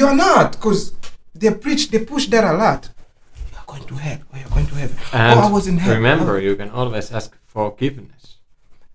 You're 0.00 0.16
not, 0.26 0.52
because 0.52 0.92
they 1.34 1.50
preach, 1.64 1.82
they 1.92 2.00
push 2.12 2.26
that 2.28 2.44
a 2.52 2.54
lot. 2.56 2.88
You're 3.52 3.66
going 3.72 3.84
to 3.90 3.94
hell, 4.06 4.18
or 4.32 4.38
you're 4.40 4.48
going 4.56 4.66
to 4.72 4.74
heaven. 4.82 4.96
And 5.12 5.38
oh, 5.40 5.42
I 5.46 5.50
was 5.56 5.66
in 5.70 5.76
hell. 5.78 5.94
remember, 5.94 6.40
you 6.40 6.56
can 6.56 6.70
always 6.70 7.12
ask 7.12 7.28
forgiveness. 7.46 8.23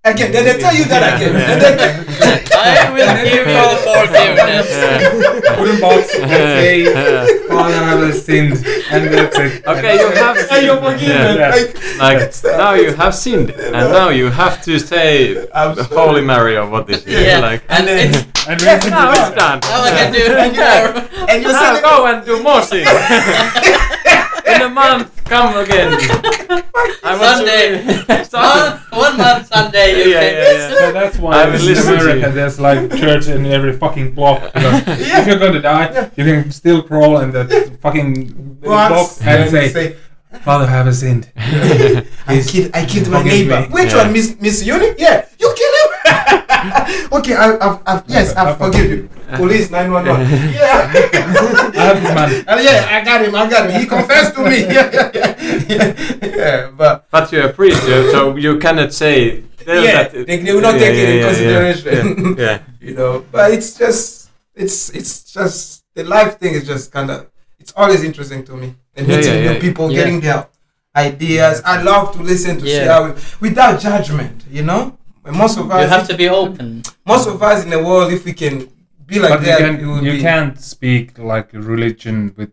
Again, 0.05 0.31
then 0.31 0.45
they 0.45 0.57
tell 0.57 0.73
you 0.73 0.85
that 0.85 1.03
again. 1.19 1.33
Yeah. 1.35 1.51
And 1.51 1.61
then 1.61 2.47
I 2.55 2.89
will 2.89 3.15
give 3.19 3.47
you 3.51 3.65
the 3.67 3.79
forgiveness. 3.83 4.67
put 5.59 5.69
in 5.69 5.81
box 5.81 6.15
and 6.15 6.29
say, 6.31 7.47
Father, 7.49 7.75
I 7.75 8.05
have 8.07 8.15
sinned, 8.15 8.53
and 8.91 9.13
that's 9.13 9.37
it. 9.37 9.65
Okay, 9.67 9.99
you 9.99 10.09
have 10.11 10.37
and 10.51 10.65
you're 10.65 10.77
forgiven. 10.77 11.35
Yeah. 11.35 11.49
Like, 11.49 11.75
Like 11.99 12.17
That's, 12.19 12.43
now 12.45 12.73
you 12.75 12.93
have 12.95 13.13
sinned, 13.13 13.49
and 13.51 13.73
now 13.91 14.07
you 14.09 14.29
have 14.29 14.61
to 14.63 14.79
say 14.79 15.45
I'm. 15.53 15.75
Holy 15.77 16.21
Mary 16.21 16.55
or 16.55 16.65
what 16.69 16.89
is 16.89 17.05
it? 17.05 17.11
Yeah, 17.27 17.39
Like 17.39 17.63
and 17.67 17.89
it's 17.89 18.23
And 18.47 18.61
Yes, 18.61 18.89
now 18.89 19.11
to 19.11 19.19
it's 19.19 19.35
done. 19.35 19.59
now 19.59 19.83
I 19.83 19.89
can 19.91 20.13
do 20.13 20.23
And 20.31 20.55
you- 20.55 20.61
more. 20.63 21.27
and 21.29 21.43
you 21.43 21.51
Now 21.51 21.81
go 21.81 22.05
and 22.07 22.25
do 22.25 22.41
more 22.41 22.61
sin. 22.61 22.87
In 24.47 24.61
a 24.61 24.69
month, 24.69 25.11
come 25.29 25.55
again. 25.63 25.93
I 27.03 27.15
want 27.17 27.37
Sunday. 27.37 27.85
Sunday. 28.23 28.79
one, 28.91 29.01
one 29.03 29.17
month 29.17 29.47
Sunday 29.47 29.87
you 30.03 30.11
Yeah, 30.11 30.19
can. 30.19 30.33
yeah, 30.33 30.51
yeah. 30.69 30.75
So 30.79 30.91
that's 30.91 31.17
why 31.17 31.33
I 31.43 31.45
will 31.45 31.55
in 31.55 31.65
listen 31.65 31.93
to 31.93 32.01
America 32.01 32.27
you. 32.27 32.33
there's 32.33 32.59
like 32.59 32.79
church 32.97 33.27
in 33.27 33.45
every 33.45 33.73
fucking 33.77 34.13
block. 34.13 34.41
Because 34.53 35.07
Yeah. 35.07 35.21
if 35.21 35.27
you're 35.27 35.39
going 35.39 35.53
to 35.53 35.61
die, 35.61 36.11
you 36.17 36.23
can 36.25 36.51
still 36.51 36.81
crawl 36.83 37.19
in 37.19 37.31
the 37.31 37.43
fucking 37.81 38.13
block 38.61 38.91
Once, 38.91 39.21
and 39.21 39.49
say, 39.49 39.95
Father, 40.41 40.65
I 40.65 40.69
have 40.69 40.95
sinned. 40.95 41.31
I 41.35 42.43
killed, 42.47 42.71
I 42.73 42.85
killed 42.85 43.09
my 43.09 43.23
neighbor. 43.23 43.61
me. 43.61 43.67
Which 43.77 43.91
Yeah. 43.91 44.03
one, 44.03 44.13
Miss 44.13 44.35
Miss 44.39 44.57
Uni? 44.63 44.89
Yeah, 44.97 45.25
you 45.41 45.47
kill 45.59 45.73
him. 45.78 45.78
okay, 47.11 47.35
I, 47.35 47.57
I've, 47.61 47.79
I've, 47.85 48.03
yes, 48.07 48.35
I 48.35 48.53
forgive 48.55 48.89
you. 48.89 49.09
Police 49.35 49.69
nine 49.69 49.91
one 49.91 50.05
one. 50.07 50.21
Yeah. 50.53 50.91
I 50.91 51.81
have 51.93 52.01
this 52.01 52.13
man. 52.15 52.29
Uh, 52.47 52.59
yeah, 52.61 52.87
I 52.89 53.03
got 53.05 53.21
him. 53.25 53.35
I 53.35 53.49
got 53.49 53.69
him. 53.69 53.79
He 53.79 53.85
confessed 53.87 54.35
to 54.35 54.41
me. 54.43 54.61
yeah, 54.65 54.89
yeah, 55.13 55.35
yeah. 55.69 55.93
yeah, 56.21 56.71
but 56.75 57.05
But 57.11 57.31
you're 57.31 57.49
a 57.49 57.53
priest, 57.53 57.87
you- 57.87 58.11
so 58.11 58.35
you 58.35 58.57
cannot 58.59 58.93
say. 58.93 59.43
yeah, 59.67 60.07
that- 60.09 60.25
they, 60.25 60.37
they 60.43 60.53
will 60.53 60.61
not 60.61 60.73
take 60.73 60.95
it 60.95 61.09
in 61.09 61.25
consideration. 61.25 62.35
Yeah, 62.37 62.43
yeah. 62.45 62.59
you 62.81 62.95
know, 62.95 63.25
but 63.31 63.51
it's 63.51 63.77
just, 63.77 64.29
it's, 64.55 64.89
it's 64.89 65.31
just 65.31 65.83
the 65.93 66.03
life 66.03 66.39
thing 66.39 66.53
is 66.53 66.65
just 66.65 66.91
kind 66.91 67.11
of, 67.11 67.27
it's 67.59 67.73
always 67.75 68.03
interesting 68.03 68.43
to 68.45 68.53
me. 68.57 68.73
And 68.95 69.07
Yeah, 69.07 69.17
meeting 69.17 69.33
yeah, 69.35 69.41
new 69.41 69.53
yeah. 69.53 69.59
people, 69.61 69.91
Yeah. 69.91 69.97
getting 70.03 70.19
their 70.21 70.47
ideas. 70.95 71.61
I 71.65 71.81
love 71.83 72.13
to 72.13 72.21
listen 72.23 72.57
to 72.57 72.65
see 72.65 72.73
Yeah. 72.81 72.91
how, 72.93 73.15
without 73.39 73.79
judgment. 73.79 74.43
You 74.49 74.63
know, 74.63 74.97
And 75.29 75.37
most 75.37 75.57
of 75.59 75.69
us, 75.71 75.81
You 75.83 75.87
have 75.97 76.07
to 76.07 76.15
be 76.17 76.27
open. 76.27 76.81
most 77.05 77.27
of 77.27 77.37
us 77.49 77.63
in 77.63 77.69
the 77.69 77.81
world, 77.89 78.11
if 78.17 78.25
we 78.25 78.33
can 78.33 78.55
be 79.05 79.19
like 79.19 79.29
but 79.33 79.41
you, 79.41 79.45
that, 79.45 79.59
can, 79.59 80.03
you 80.05 80.11
be... 80.13 80.21
can't 80.21 80.59
speak 80.59 81.05
like 81.33 81.53
a 81.53 81.61
religion 81.73 82.33
with 82.37 82.51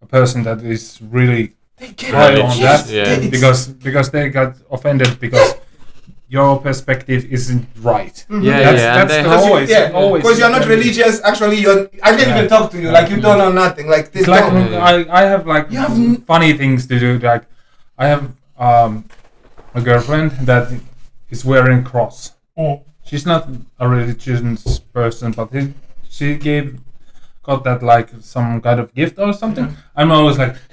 a 0.00 0.06
person 0.06 0.42
that 0.48 0.58
is 0.62 0.84
really 1.16 1.44
They 1.76 1.88
get 2.02 2.14
high 2.14 2.32
it. 2.32 2.40
on 2.48 2.56
that 2.66 2.88
Yeah. 2.88 3.28
because 3.36 3.60
because 3.88 4.06
they 4.14 4.24
got 4.40 4.50
offended 4.76 5.10
because 5.24 5.50
your 6.36 6.52
perspective 6.68 7.20
isn't 7.36 7.64
right. 7.90 8.16
Mhm. 8.30 8.42
Yeah, 8.42 8.58
That's- 8.58 8.80
yeah, 8.80 8.94
that's 8.98 9.12
the 9.14 9.22
have- 9.22 9.40
whole- 9.40 9.48
Always, 9.52 9.70
yeah, 9.70 10.00
always. 10.00 10.20
because 10.22 10.38
you're 10.40 10.54
not 10.58 10.66
religious. 10.76 11.14
Actually, 11.30 11.58
you're. 11.64 11.80
I 12.06 12.10
can't 12.16 12.28
Yeah. 12.28 12.36
even 12.38 12.48
talk 12.54 12.66
to 12.72 12.78
you. 12.82 12.88
Like 12.98 13.06
you 13.12 13.18
don't 13.26 13.38
know 13.44 13.52
nothing. 13.64 13.86
Like 13.94 14.06
they 14.12 14.20
It's 14.20 14.28
like. 14.36 14.46
Yeah. 14.52 14.90
I, 14.90 14.92
I 15.20 15.22
have 15.32 15.42
like 15.54 15.64
You 15.74 15.78
have 15.86 15.94
funny 16.32 16.52
things 16.60 16.80
to 16.90 16.94
do. 17.04 17.10
Like 17.30 17.44
I 18.02 18.06
have 18.12 18.24
um, 18.68 18.92
a 19.78 19.80
girlfriend 19.88 20.30
that 20.50 20.64
is 21.30 21.44
wearing 21.44 21.84
cross. 21.84 22.32
Mm. 22.58 22.82
She's 23.04 23.26
not 23.26 23.48
a 23.78 23.88
religious 23.88 24.78
person, 24.92 25.32
but 25.32 25.52
he, 25.52 25.74
she 26.08 26.36
gave 26.36 26.80
got 27.42 27.62
that 27.64 27.82
like 27.82 28.08
some 28.20 28.60
kind 28.60 28.80
of 28.80 28.94
gift 28.94 29.18
or 29.18 29.32
something. 29.32 29.76
I'm 29.94 30.10
always 30.10 30.38
like 30.38 30.56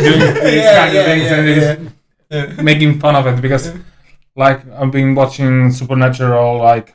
doing 0.00 0.20
these 0.44 0.62
Yeah, 0.64 0.84
kind 0.84 0.94
yeah, 0.94 1.00
of 1.00 1.06
things 1.06 1.24
yeah, 1.24 1.72
and 1.72 1.92
yeah. 2.30 2.46
Yeah. 2.56 2.62
making 2.62 3.00
fun 3.00 3.16
of 3.16 3.26
it 3.26 3.40
because 3.40 3.72
like 4.36 4.66
I've 4.72 4.90
been 4.90 5.14
watching 5.14 5.70
Supernatural 5.70 6.58
like 6.58 6.94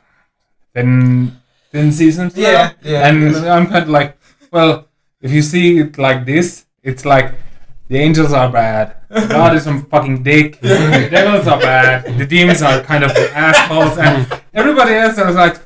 ten, 0.74 1.40
10 1.72 1.92
seasons 1.92 2.36
now. 2.36 2.42
Yeah, 2.42 2.72
yeah. 2.82 3.08
and 3.08 3.36
I'm 3.36 3.66
kind 3.66 3.82
of 3.84 3.88
like 3.88 4.16
well 4.52 4.86
if 5.20 5.30
you 5.32 5.42
see 5.42 5.78
it 5.78 5.98
like 5.98 6.24
this 6.24 6.66
it's 6.82 7.04
like 7.04 7.34
the 7.88 7.96
angels 7.98 8.32
are 8.32 8.50
bad. 8.50 8.96
God 9.10 9.56
is 9.56 9.64
some 9.64 9.86
fucking 9.86 10.22
dick. 10.22 10.60
The 10.60 11.08
devils 11.10 11.46
are 11.46 11.58
bad. 11.60 12.18
The 12.18 12.26
demons 12.26 12.62
are 12.62 12.82
kind 12.82 13.02
of 13.04 13.10
assholes. 13.32 13.96
And 13.98 14.26
everybody 14.54 14.94
else 14.94 15.16
is 15.18 15.34
like 15.36 15.56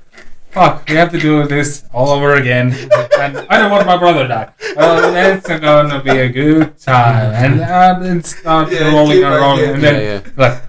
fuck 0.53 0.87
we 0.87 0.95
have 0.97 1.11
to 1.11 1.19
do 1.19 1.47
this 1.47 1.85
all 1.95 2.11
over 2.11 2.35
again. 2.35 2.73
And 3.19 3.39
I 3.49 3.59
don't 3.59 3.71
want 3.71 3.87
my 3.87 3.97
brother 3.97 4.23
to 4.23 4.29
die. 4.29 4.53
Well 4.77 5.15
it's 5.17 5.49
gonna 5.49 6.03
be 6.03 6.11
a 6.11 6.29
good 6.29 6.79
time. 6.79 7.33
And 7.35 8.19
it 8.19 8.27
starts 8.27 8.71
Yeah, 8.73 8.93
rolling 8.93 9.17
keep 9.17 9.25
and 9.25 9.33
like 9.35 9.41
rolling 9.41 9.65
that. 9.65 9.75
and 9.75 9.83
Yeah, 9.83 9.91
then 9.93 10.23
yeah. 10.25 10.31
like 10.37 10.63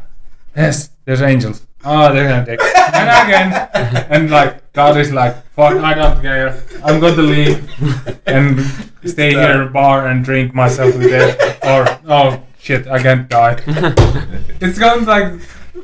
yes 0.56 0.90
there's 1.06 1.22
angels. 1.22 1.68
Oh 1.84 2.14
they're 2.14 2.30
gonna 2.30 2.46
dick. 2.46 2.60
And 2.62 3.10
again. 3.28 3.70
And 4.10 4.30
like 4.32 4.63
God 4.74 4.98
is 4.98 5.12
like 5.12 5.36
fuck 5.56 5.76
I 5.78 5.94
don't 5.94 6.22
care. 6.22 6.64
I'm 6.84 7.00
going 7.00 7.16
to 7.16 7.22
leave 7.22 7.58
and 8.26 8.60
stay 9.06 9.32
here 9.32 9.66
bar 9.70 10.08
and 10.08 10.24
drink 10.26 10.54
myself 10.54 10.94
to 10.94 11.00
death. 11.08 11.38
Or 11.64 11.86
oh 12.08 12.42
shit 12.60 12.88
I 12.88 13.02
can't 13.02 13.30
die. 13.30 13.56
It's 14.62 14.80
kind 14.80 15.02
of 15.02 15.08
like 15.08 15.28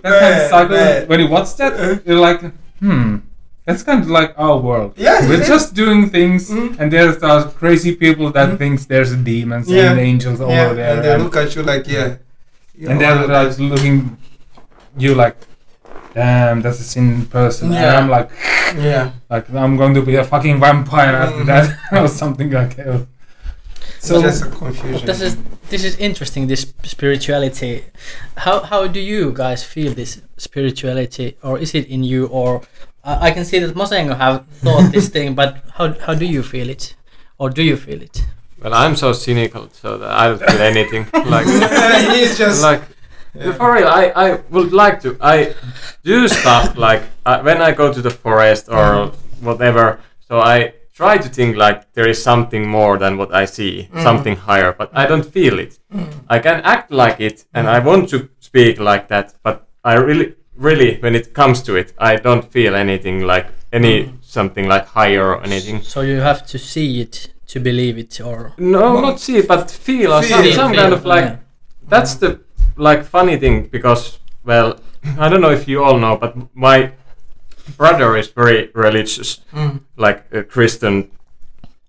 that 0.02 0.14
kind 0.20 0.36
of 0.36 0.50
cycle. 0.50 1.08
when 1.10 1.20
you 1.20 1.28
watch 1.28 1.56
that 1.58 2.02
you're 2.06 2.20
like 2.20 2.42
hmm 2.80 3.18
that's 3.66 3.84
kind 3.84 4.02
of 4.02 4.10
like 4.10 4.34
our 4.38 4.58
world. 4.58 4.94
Yeah, 4.98 5.28
we're 5.30 5.44
just 5.46 5.76
doing 5.76 6.10
things 6.10 6.50
Mm. 6.50 6.80
and 6.80 6.92
there's 6.92 7.18
those 7.20 7.54
crazy 7.54 7.94
people 7.96 8.32
that 8.32 8.58
thinks 8.58 8.86
there's 8.86 9.14
demons 9.16 9.70
Yeah. 9.70 9.92
and 9.92 10.00
angels 10.00 10.42
over 10.42 10.52
yeah, 10.52 10.74
there 10.74 10.94
and 10.96 11.04
they 11.06 11.14
and- 11.14 11.24
look 11.24 11.36
at 11.36 11.56
you 11.56 11.62
like, 11.64 11.86
yeah. 11.88 12.16
and 12.90 13.00
they're 13.00 13.28
like 13.28 13.60
looking 13.60 14.18
you 14.98 15.14
like 15.14 15.36
damn 16.14 16.62
that's 16.62 16.80
a 16.80 16.84
sin 16.84 17.26
person 17.28 17.68
and 17.68 17.76
Yeah. 17.76 17.98
i'm 18.00 18.10
like 18.10 18.30
Yeah. 18.78 19.12
like 19.30 19.46
i'm 19.54 19.78
going 19.78 19.94
to 19.96 20.02
be 20.02 20.16
a 20.16 20.24
fucking 20.24 20.60
vampire 20.60 21.16
after 21.16 21.44
Mhm. 21.44 21.46
that 21.48 21.66
or 22.02 22.08
something 22.08 22.50
like 22.52 22.76
that 22.78 23.08
So 24.02 24.16
so 24.16 24.22
just 24.22 24.44
a 24.46 24.50
confusion. 24.64 25.06
This 25.06 25.22
is 25.28 25.34
this 25.72 25.84
is 25.84 25.94
interesting. 26.08 26.48
This 26.48 26.64
spirituality. 26.84 27.84
How 28.46 28.56
how 28.72 28.82
do 28.96 29.00
you 29.14 29.24
guys 29.44 29.62
feel 29.74 29.92
this 29.94 30.12
spirituality, 30.38 31.28
or 31.44 31.60
is 31.60 31.72
it 31.80 31.86
in 31.96 32.02
you? 32.12 32.22
Or 32.40 32.62
I 33.04 33.28
I 33.28 33.32
can 33.36 33.44
see 33.50 33.60
that 33.64 33.76
Mosengo 33.76 34.16
have 34.26 34.38
thought 34.64 34.86
this 34.96 35.10
thing, 35.16 35.36
but 35.36 35.50
how 35.78 35.86
how 36.06 36.14
do 36.22 36.26
you 36.36 36.44
feel 36.44 36.70
it, 36.70 36.96
or 37.40 37.50
do 37.58 37.62
you 37.62 37.76
feel 37.86 38.02
it? 38.02 38.16
Well, 38.64 38.74
I'm 38.74 38.96
so 38.96 39.12
cynical, 39.14 39.64
so 39.82 39.98
that 40.00 40.12
I 40.22 40.24
don't 40.30 40.42
feel 40.50 40.62
anything. 40.74 41.04
Like, 41.36 41.48
He's 42.16 42.38
just 42.44 42.64
like 42.70 42.82
for 43.58 43.74
real, 43.74 43.88
I, 43.88 44.12
I 44.16 44.34
would 44.50 44.74
like 44.74 45.02
to. 45.02 45.18
I 45.22 45.54
do 46.04 46.28
stuff 46.28 46.76
like 46.88 47.04
uh, 47.26 47.42
when 47.42 47.62
I 47.62 47.72
go 47.72 47.92
to 47.94 48.02
the 48.02 48.10
forest 48.10 48.70
or 48.70 49.12
whatever. 49.42 50.00
So 50.28 50.40
I 50.40 50.74
try 50.94 51.18
to 51.18 51.30
think 51.30 51.56
like 51.56 51.92
there 51.94 52.08
is 52.10 52.22
something 52.22 52.68
more 52.68 52.98
than 52.98 53.18
what 53.18 53.34
I 53.34 53.46
see, 53.46 53.88
Mm. 53.94 54.04
something 54.04 54.36
higher, 54.36 54.74
but 54.74 54.90
I 54.94 55.06
don't 55.08 55.26
feel 55.26 55.60
it. 55.60 55.80
I 56.30 56.40
can 56.40 56.62
act 56.64 56.92
like 56.92 57.20
it, 57.22 57.46
and 57.54 57.68
I 57.70 57.80
want 57.80 58.10
to 58.10 58.30
speak 58.40 58.80
like 58.80 59.08
that, 59.08 59.34
but 59.44 59.68
I 59.84 59.94
really, 59.94 60.36
really, 60.58 60.98
when 61.00 61.16
it 61.16 61.34
comes 61.34 61.62
to 61.64 61.76
it, 61.78 61.94
I 61.98 62.18
don't 62.18 62.44
feel 62.52 62.76
anything 62.76 63.22
like 63.26 63.48
any 63.72 64.04
Mm. 64.04 64.14
something 64.22 64.68
like 64.68 64.86
higher 64.88 65.26
or 65.36 65.42
anything. 65.44 65.82
So 65.84 66.02
you 66.02 66.20
have 66.22 66.46
to 66.48 66.58
see 66.58 67.02
it 67.02 67.30
to 67.48 67.60
believe 67.60 67.98
it, 67.98 68.20
or 68.22 68.54
No, 68.58 68.94
Well, 68.94 69.02
not 69.02 69.20
see, 69.20 69.42
but 69.42 69.72
feel 69.72 70.12
or 70.14 70.22
feel, 70.22 70.38
some, 70.38 70.52
some 70.54 70.72
feel, 70.72 70.82
kind 70.82 70.94
of 70.94 71.06
like. 71.06 71.24
yeah. 71.26 71.36
That's 71.88 72.16
the 72.16 72.40
like 72.80 73.04
funny 73.04 73.38
thing 73.38 73.68
because 73.72 74.20
well, 74.46 74.80
I 75.18 75.30
don't 75.30 75.42
know 75.42 75.52
if 75.52 75.68
you 75.68 75.84
all 75.84 75.98
know, 76.00 76.16
but 76.18 76.36
my 76.56 76.92
brother 77.78 78.18
is 78.18 78.28
very 78.36 78.70
religious, 78.74 79.42
Mm. 79.54 79.82
like 79.98 80.24
a 80.32 80.44
Christian, 80.44 81.12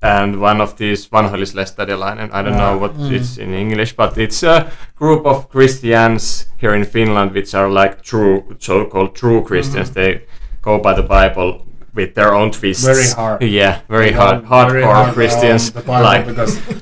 and 0.03 0.41
one 0.41 0.61
of 0.62 0.76
these 0.76 1.09
vanhoillislestadiolainen. 1.09 2.30
I 2.32 2.43
don't 2.43 2.57
know 2.57 2.76
what 2.78 2.95
Mm. 2.99 3.12
it's 3.12 3.38
in 3.38 3.55
English, 3.55 3.97
but 3.97 4.18
it's 4.18 4.43
a 4.43 4.70
group 4.99 5.26
of 5.26 5.49
Christians 5.49 6.47
here 6.61 6.74
in 6.74 6.84
Finland, 6.84 7.32
which 7.34 7.55
are 7.55 7.68
like 7.68 8.03
true, 8.03 8.43
so-called 8.59 9.14
true 9.14 9.43
Christians. 9.43 9.91
They 9.91 10.20
go 10.62 10.78
by 10.78 10.95
the 10.95 11.03
Bible 11.03 11.66
with 11.95 12.14
their 12.14 12.34
own 12.34 12.51
twists. 12.51 12.84
Very 12.84 13.09
hard. 13.16 13.43
Yeah, 13.61 13.80
very 13.88 14.12
hard, 14.12 14.45
hardcore 14.45 14.70
very 14.72 14.82
hard 14.84 15.09
on 15.09 15.14
Christians. 15.14 15.72
like, 15.86 16.26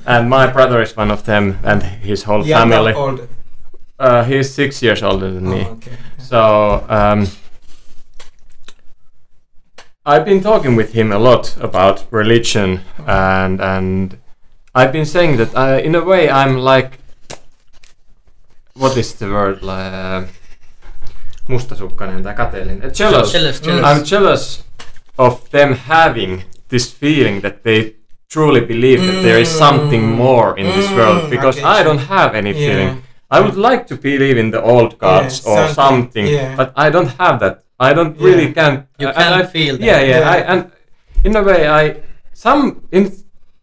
and 0.05 0.29
my 0.29 0.47
brother 0.47 0.81
is 0.81 0.97
one 0.97 1.11
of 1.13 1.23
them, 1.23 1.57
and 1.63 1.81
his 1.83 2.23
whole 2.23 2.45
Yeah, 2.45 2.59
family. 2.59 2.93
Uh, 3.99 4.23
he's 4.23 4.53
six 4.53 4.81
years 4.81 5.03
older 5.03 5.31
than 5.31 5.49
me. 5.49 5.65
Oh, 5.67 5.71
okay. 5.73 5.91
So 6.17 6.85
um, 6.89 7.27
I've 10.05 10.25
been 10.25 10.41
talking 10.41 10.75
with 10.75 10.93
him 10.93 11.11
a 11.11 11.19
lot 11.19 11.57
about 11.61 12.05
religion, 12.11 12.79
and 13.05 13.59
and 13.61 14.17
I've 14.73 14.91
been 14.91 15.05
saying 15.05 15.37
that 15.37 15.55
I, 15.55 15.79
in 15.81 15.95
a 15.95 16.01
way 16.03 16.29
I'm 16.29 16.57
like, 16.57 16.99
what 18.73 18.97
is 18.97 19.13
the 19.15 19.25
word? 19.27 19.61
Like, 19.61 19.93
uh, 19.93 20.25
mustasukkainen 21.49 22.23
tai 22.23 22.33
kateellinen. 22.33 22.91
Jealous. 22.93 23.31
Jealous, 23.31 23.59
jealous. 23.61 23.85
I'm 23.85 24.03
jealous 24.05 24.63
of 25.17 25.49
them 25.51 25.73
having 25.75 26.43
this 26.69 26.89
feeling 26.93 27.41
that 27.41 27.63
they 27.63 27.95
truly 28.29 28.61
believe 28.61 29.05
that 29.05 29.21
there 29.21 29.39
is 29.41 29.49
something 29.57 30.01
Mm. 30.01 30.15
more 30.17 30.53
in 30.59 30.67
this 30.67 30.87
Mm, 30.91 30.95
world 30.95 31.23
I 31.25 31.29
because 31.29 31.59
I 31.59 31.83
don't 31.83 32.07
have 32.07 32.37
any 32.37 32.51
Yeah. 32.51 32.95
Feeling. 33.29 33.43
I 33.43 33.45
would 33.45 33.57
like 33.71 33.87
to 33.87 33.95
believe 33.95 34.37
in 34.39 34.51
the 34.51 34.61
old 34.61 34.97
gods 34.99 35.41
Yeah, 35.45 35.51
or 35.51 35.67
something, 35.73 36.25
something, 36.25 36.27
yeah. 36.27 36.55
but 36.55 36.73
I 36.75 36.89
don't 36.89 37.09
have 37.17 37.39
that. 37.39 37.63
I 37.79 37.93
don't 37.93 38.17
really 38.19 38.53
can. 38.53 38.87
You 38.99 39.09
I- 39.09 39.13
can't 39.13 39.43
I, 39.43 39.45
feel 39.51 39.77
that. 39.77 39.85
Yeah, 39.85 40.01
yeah. 40.01 40.19
Yeah. 40.19 40.31
I, 40.31 40.37
and 40.53 40.71
in 41.23 41.35
a 41.35 41.41
way, 41.43 41.67
I 41.67 41.95
some 42.33 42.81
in 42.91 43.11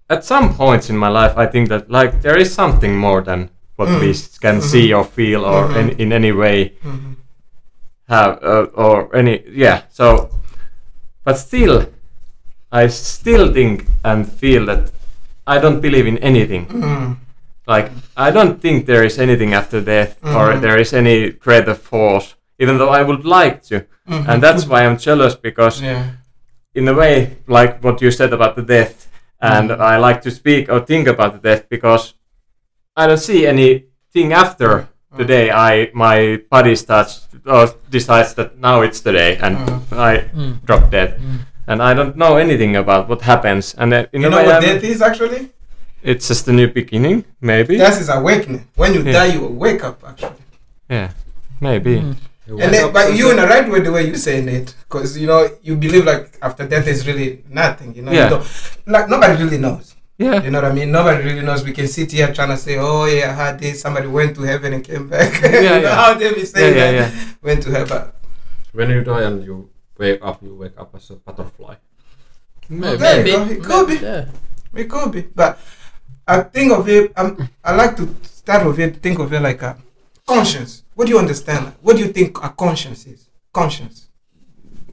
at 0.08 0.24
some 0.24 0.54
points 0.54 0.90
in 0.90 0.96
my 0.96 1.08
life, 1.08 1.36
I 1.36 1.46
think 1.50 1.68
that 1.68 1.90
like 1.90 2.22
there 2.22 2.38
is 2.40 2.54
something 2.54 2.96
more 2.96 3.22
than 3.22 3.50
what 3.76 3.88
Mm. 3.88 4.00
we 4.00 4.10
s- 4.10 4.38
can 4.38 4.56
Mhm. 4.58 4.62
see 4.62 4.94
or 4.94 5.04
feel 5.04 5.44
or 5.44 5.68
Mhm. 5.68 5.76
in, 5.80 5.88
in 6.00 6.12
any 6.12 6.32
way 6.32 6.72
Mhm. 6.84 7.16
have 8.08 8.38
uh, 8.42 8.66
or 8.74 9.14
any 9.16 9.42
yeah. 9.50 9.80
So, 9.90 10.30
but 11.24 11.38
still, 11.38 11.84
I 12.72 12.88
still 12.88 13.52
think 13.52 13.86
and 14.04 14.26
feel 14.40 14.66
that 14.66 14.90
I 15.46 15.58
don't 15.60 15.80
believe 15.80 16.06
in 16.08 16.18
anything. 16.18 16.66
Mm. 16.68 17.16
Like 17.66 17.90
I 18.16 18.30
don't 18.30 18.60
think 18.60 18.86
there 18.86 19.04
is 19.04 19.18
anything 19.18 19.52
after 19.54 19.80
death 19.80 20.16
or 20.22 20.52
Mhm. 20.54 20.60
there 20.60 20.78
is 20.80 20.92
any 20.92 21.30
greater 21.30 21.74
force, 21.74 22.34
even 22.58 22.78
though 22.78 22.90
I 22.90 23.02
would 23.02 23.24
like 23.24 23.62
to. 23.68 23.84
Mhm. 24.08 24.28
And 24.28 24.42
that's 24.42 24.66
why 24.66 24.84
I'm 24.86 24.96
jealous 24.98 25.34
because 25.34 25.82
Yeah. 25.82 26.02
in 26.74 26.88
a 26.88 26.94
way, 26.94 27.36
like 27.48 27.82
what 27.82 28.00
you 28.02 28.10
said 28.10 28.32
about 28.32 28.54
the 28.56 28.62
death, 28.62 29.08
and 29.40 29.70
Mm. 29.70 29.80
I 29.80 29.96
like 29.98 30.20
to 30.22 30.30
speak 30.30 30.68
or 30.72 30.80
think 30.80 31.08
about 31.08 31.32
the 31.32 31.48
death 31.48 31.64
because 31.68 32.14
I 32.96 33.06
don't 33.06 33.18
see 33.30 33.46
anything 33.46 34.32
after 34.32 34.68
Mm. 35.12 35.16
the 35.18 35.24
day 35.24 35.50
I 35.50 35.90
my 35.92 36.40
body 36.50 36.76
starts 36.76 37.26
or 37.46 37.68
decides 37.90 38.34
that 38.34 38.58
now 38.58 38.82
it's 38.82 39.00
the 39.00 39.12
day 39.12 39.38
and 39.42 39.56
Mm. 39.58 39.98
I 40.10 40.12
Mm. 40.34 40.52
drop 40.66 40.90
dead, 40.90 41.10
Mm. 41.18 41.38
and 41.66 41.82
I 41.82 41.94
don't 41.94 42.16
know 42.16 42.36
anything 42.36 42.76
about 42.76 43.08
what 43.08 43.22
happens. 43.22 43.74
And 43.78 43.92
uh, 43.92 44.04
in 44.12 44.20
You 44.22 44.28
a 44.28 44.30
know 44.30 44.36
way, 44.38 44.46
what 44.46 44.54
I'm- 44.54 44.62
death 44.62 44.84
is 44.84 45.02
actually? 45.02 45.50
It's 46.06 46.28
just 46.28 46.48
a 46.48 46.52
new 46.52 46.68
beginning, 46.68 47.24
maybe. 47.40 47.76
That 47.76 48.00
is 48.00 48.08
awakening. 48.08 48.64
When 48.76 48.94
you 48.94 49.02
Yeah. 49.02 49.12
die, 49.18 49.30
you 49.34 49.42
wake 49.64 49.82
up 49.84 50.02
actually. 50.06 50.40
Yeah, 50.88 51.10
maybe. 51.60 51.96
Mm. 52.00 52.16
And 52.62 52.72
then, 52.74 52.92
but 52.92 53.06
you 53.18 53.30
in 53.32 53.36
the 53.42 53.46
right 53.54 53.68
way, 53.68 53.80
the 53.80 53.90
way 53.90 54.06
you're 54.06 54.22
saying 54.28 54.48
it, 54.48 54.74
because 54.88 55.18
you 55.18 55.26
know 55.26 55.40
you 55.62 55.74
believe 55.76 56.04
like 56.06 56.38
after 56.40 56.64
death 56.66 56.86
is 56.86 57.04
really 57.06 57.42
nothing. 57.50 57.90
You 57.96 58.02
know, 58.02 58.12
Yeah. 58.12 58.30
you 58.30 58.40
like 58.86 59.08
nobody 59.08 59.34
really 59.42 59.58
knows. 59.58 59.94
Yeah. 60.16 60.40
You 60.44 60.50
know 60.50 60.62
what 60.62 60.70
I 60.70 60.74
mean? 60.74 60.90
Nobody 60.92 61.24
really 61.24 61.42
knows. 61.42 61.64
We 61.64 61.72
can 61.72 61.88
sit 61.88 62.12
here 62.12 62.32
trying 62.32 62.48
to 62.48 62.56
say, 62.56 62.78
"Oh 62.78 63.04
yeah, 63.04 63.32
I 63.32 63.34
had 63.34 63.58
this. 63.58 63.80
Somebody 63.82 64.06
went 64.06 64.36
to 64.36 64.42
heaven 64.42 64.72
and 64.74 64.82
came 64.84 65.08
back." 65.08 65.30
Yeah, 65.42 65.60
you 65.60 65.68
know 65.68 65.80
yeah. 65.90 65.94
how 66.00 66.14
they 66.14 66.32
be 66.32 66.40
Yeah, 66.40 66.46
saying 66.54 66.76
yeah, 66.76 66.92
that? 66.92 67.12
yeah. 67.12 67.24
Went 67.42 67.62
to 67.64 67.70
heaven. 67.70 68.02
When 68.72 68.88
you 68.90 69.02
die 69.02 69.22
and 69.28 69.44
you 69.44 69.68
wake 69.98 70.20
up, 70.22 70.38
you 70.42 70.54
wake 70.54 70.76
up 70.78 70.94
as 70.94 71.10
a 71.10 71.16
butterfly. 71.16 71.74
Maybe. 72.68 72.96
There 72.96 73.26
you 73.26 73.38
Maybe. 73.38 73.52
It 73.58 73.62
could 73.64 73.86
be. 73.88 73.96
Yeah. 73.96 74.24
It 74.74 74.88
could 74.88 75.10
be, 75.12 75.22
but 75.34 75.58
I 76.26 76.40
think 76.42 76.72
of 76.72 76.88
it. 76.88 77.12
Um, 77.16 77.48
I 77.64 77.74
like 77.74 77.96
to 77.96 78.14
start 78.22 78.66
with 78.66 78.78
it. 78.78 78.96
Think 79.02 79.18
of 79.18 79.32
it 79.32 79.40
like 79.40 79.62
a 79.62 79.76
conscience. 80.26 80.82
What 80.94 81.06
do 81.06 81.12
you 81.12 81.18
understand? 81.18 81.72
What 81.82 81.96
do 81.96 82.02
you 82.04 82.12
think 82.12 82.38
a 82.42 82.48
conscience 82.50 83.06
is? 83.06 83.28
Conscience. 83.52 84.08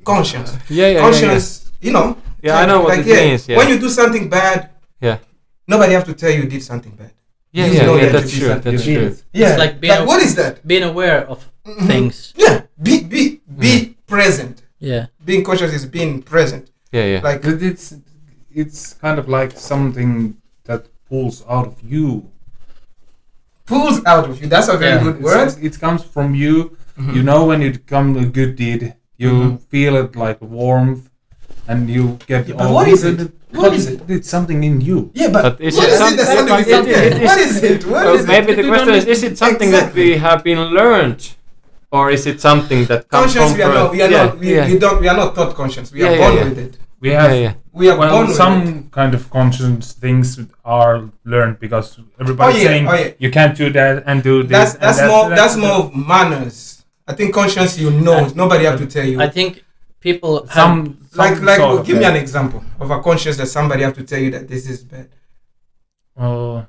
Conscience. 0.04 0.52
Yeah, 0.70 0.88
yeah, 0.88 0.88
yeah, 0.88 0.94
yeah. 0.96 1.00
conscience. 1.02 1.72
You 1.82 1.92
know. 1.92 2.18
Yeah, 2.42 2.58
I 2.60 2.66
know 2.66 2.82
what 2.82 3.00
it 3.00 3.06
means, 3.06 3.48
yeah. 3.48 3.58
When 3.58 3.70
you 3.70 3.80
do 3.80 3.90
something 3.90 4.30
bad. 4.30 4.70
Yeah. 5.00 5.20
Nobody 5.68 5.94
have 5.94 6.04
to 6.06 6.14
tell 6.14 6.30
you 6.32 6.44
did 6.46 6.62
something 6.62 6.92
bad. 6.92 7.12
Yeah, 7.54 7.68
You 7.68 7.74
yeah, 7.74 7.86
know 7.86 7.96
yeah, 7.96 8.06
that 8.08 8.12
that's 8.14 8.34
you 8.34 8.40
true. 8.48 8.60
That's 8.60 8.84
true. 8.84 8.96
feel 8.96 9.04
it. 9.14 9.24
Yeah. 9.32 9.56
like 9.58 9.80
being 9.80 9.94
a- 9.98 10.06
what 10.06 10.22
is 10.22 10.36
that? 10.36 10.66
Being 10.68 10.84
aware 10.84 11.26
of 11.30 11.50
Mhm. 11.66 11.88
things. 11.88 12.34
Yeah. 12.36 12.64
Be 12.82 13.04
be 13.04 13.42
be 13.60 13.96
present. 14.08 14.64
Yeah. 14.80 15.06
Being 15.24 15.44
conscious 15.46 15.72
is 15.74 15.86
being 15.86 16.22
present. 16.22 16.70
Yeah, 16.92 17.06
yeah. 17.06 17.22
Like 17.24 17.42
But 17.44 17.62
it's 17.62 17.94
it's 18.54 18.94
kind 18.96 19.18
of 19.20 19.30
like 19.30 19.52
something 19.58 20.36
that 20.66 20.88
pulls 21.14 21.38
out 21.56 21.68
of 21.72 21.76
you. 21.94 22.08
pulls 23.72 23.98
out 24.12 24.26
of 24.30 24.34
you. 24.42 24.48
That's 24.54 24.68
a 24.76 24.78
very 24.84 24.96
Yeah. 24.98 25.04
good 25.06 25.18
It's- 25.20 25.28
word. 25.30 25.50
It 25.68 25.76
comes 25.84 26.02
from 26.14 26.28
you. 26.44 26.56
Mhm. 27.00 27.14
You 27.16 27.22
know 27.30 27.42
when 27.50 27.60
you 27.66 27.72
come 27.94 28.08
a 28.24 28.26
good 28.38 28.52
deed, 28.64 28.82
you 29.24 29.32
Mhm. 29.32 29.52
feel 29.72 29.94
it 30.04 30.12
like 30.24 30.40
warmth, 30.60 31.04
and 31.70 31.80
you 31.96 32.04
get. 32.32 32.42
Yeah, 32.48 32.56
but 32.60 32.66
all 32.68 32.74
what 32.78 32.88
is 32.96 33.02
it? 33.10 33.18
What 33.62 33.72
is 33.80 33.86
it? 33.92 34.00
It's 34.16 34.30
something 34.36 34.60
in 34.70 34.76
you. 34.90 35.00
Yeah, 35.22 35.30
but, 35.36 35.44
But 35.46 35.56
is 35.68 35.76
what 35.78 35.88
it 35.88 35.92
is 35.94 36.00
some- 36.02 36.14
it 36.14 36.18
that 36.20 36.30
something 36.38 36.60
is 36.64 36.70
something? 36.76 36.94
it 37.08 37.14
is- 37.22 37.28
What 37.30 37.40
is 37.48 37.56
it? 37.72 37.80
What 37.94 38.04
Well, 38.06 38.16
is 38.20 38.26
maybe 38.34 38.50
it? 38.54 38.58
the 38.62 38.68
question 38.74 38.94
is: 39.00 39.04
Is 39.16 39.22
it 39.30 39.36
something 39.44 39.70
Exactly. 39.74 40.04
that 40.04 40.16
we 40.16 40.22
have 40.28 40.40
been 40.50 40.62
learned, 40.80 41.22
or 41.98 42.04
is 42.16 42.24
it 42.32 42.38
something 42.48 42.82
that 42.92 43.02
comes 43.14 43.34
conscience 43.34 43.52
from 43.52 43.58
we 43.60 43.64
are 43.68 43.74
not 43.80 43.88
we 43.96 44.00
are 44.06 44.12
yeah, 44.16 44.26
not 44.26 44.40
we, 44.44 44.48
yeah. 44.56 44.66
we 44.70 44.76
don't 44.84 45.00
we 45.04 45.08
are 45.12 45.20
not 45.24 45.30
taught 45.38 45.52
conscience 45.62 45.88
we 45.96 46.00
Yeah, 46.02 46.08
are 46.10 46.16
yeah, 46.16 46.22
born 46.24 46.34
yeah. 46.40 46.48
with 46.50 46.60
it 46.66 46.74
We 47.04 47.10
have 47.10 47.32
yeah. 47.36 47.54
we 47.74 47.90
are 47.90 47.98
well 47.98 48.26
with 48.26 48.36
some 48.36 48.56
it 48.68 48.92
kind 49.00 49.14
of 49.14 49.30
conscious 49.30 49.92
things 50.04 50.40
are 50.64 51.10
learned 51.26 51.60
because 51.60 52.00
everybody's 52.22 52.56
Oh, 52.56 52.60
yeah, 52.60 52.68
saying 52.70 52.88
oh, 52.88 52.94
yeah. 52.94 53.12
you 53.24 53.30
can't 53.38 53.56
do 53.64 53.70
that 53.78 54.04
and 54.08 54.24
do 54.24 54.36
this. 54.44 54.52
that's 54.52 54.74
and 54.76 54.82
that's 54.84 55.02
more 55.12 55.30
that's, 55.40 55.56
more 55.58 55.78
of 55.84 55.96
manners 56.12 56.86
I 57.06 57.14
think 57.18 57.34
conscience 57.34 57.78
you 57.78 57.92
know 57.92 58.20
nobody 58.44 58.64
have 58.70 58.80
to 58.80 58.88
tell 58.96 59.06
you 59.06 59.20
I 59.20 59.30
think 59.38 59.66
people 60.00 60.34
have 60.46 60.54
some 60.54 60.78
like 61.22 61.42
like 61.42 61.58
sort 61.58 61.80
of 61.80 61.86
give 61.86 61.98
me 61.98 62.06
an 62.06 62.16
example 62.16 62.64
of 62.80 62.90
a 62.90 63.02
conscience 63.02 63.36
that 63.42 63.48
somebody 63.48 63.84
have 63.84 63.96
to 63.96 64.04
tell 64.04 64.22
you 64.26 64.32
that 64.36 64.48
this 64.48 64.64
is 64.74 64.80
bad 64.94 65.10
Uh, 66.16 66.64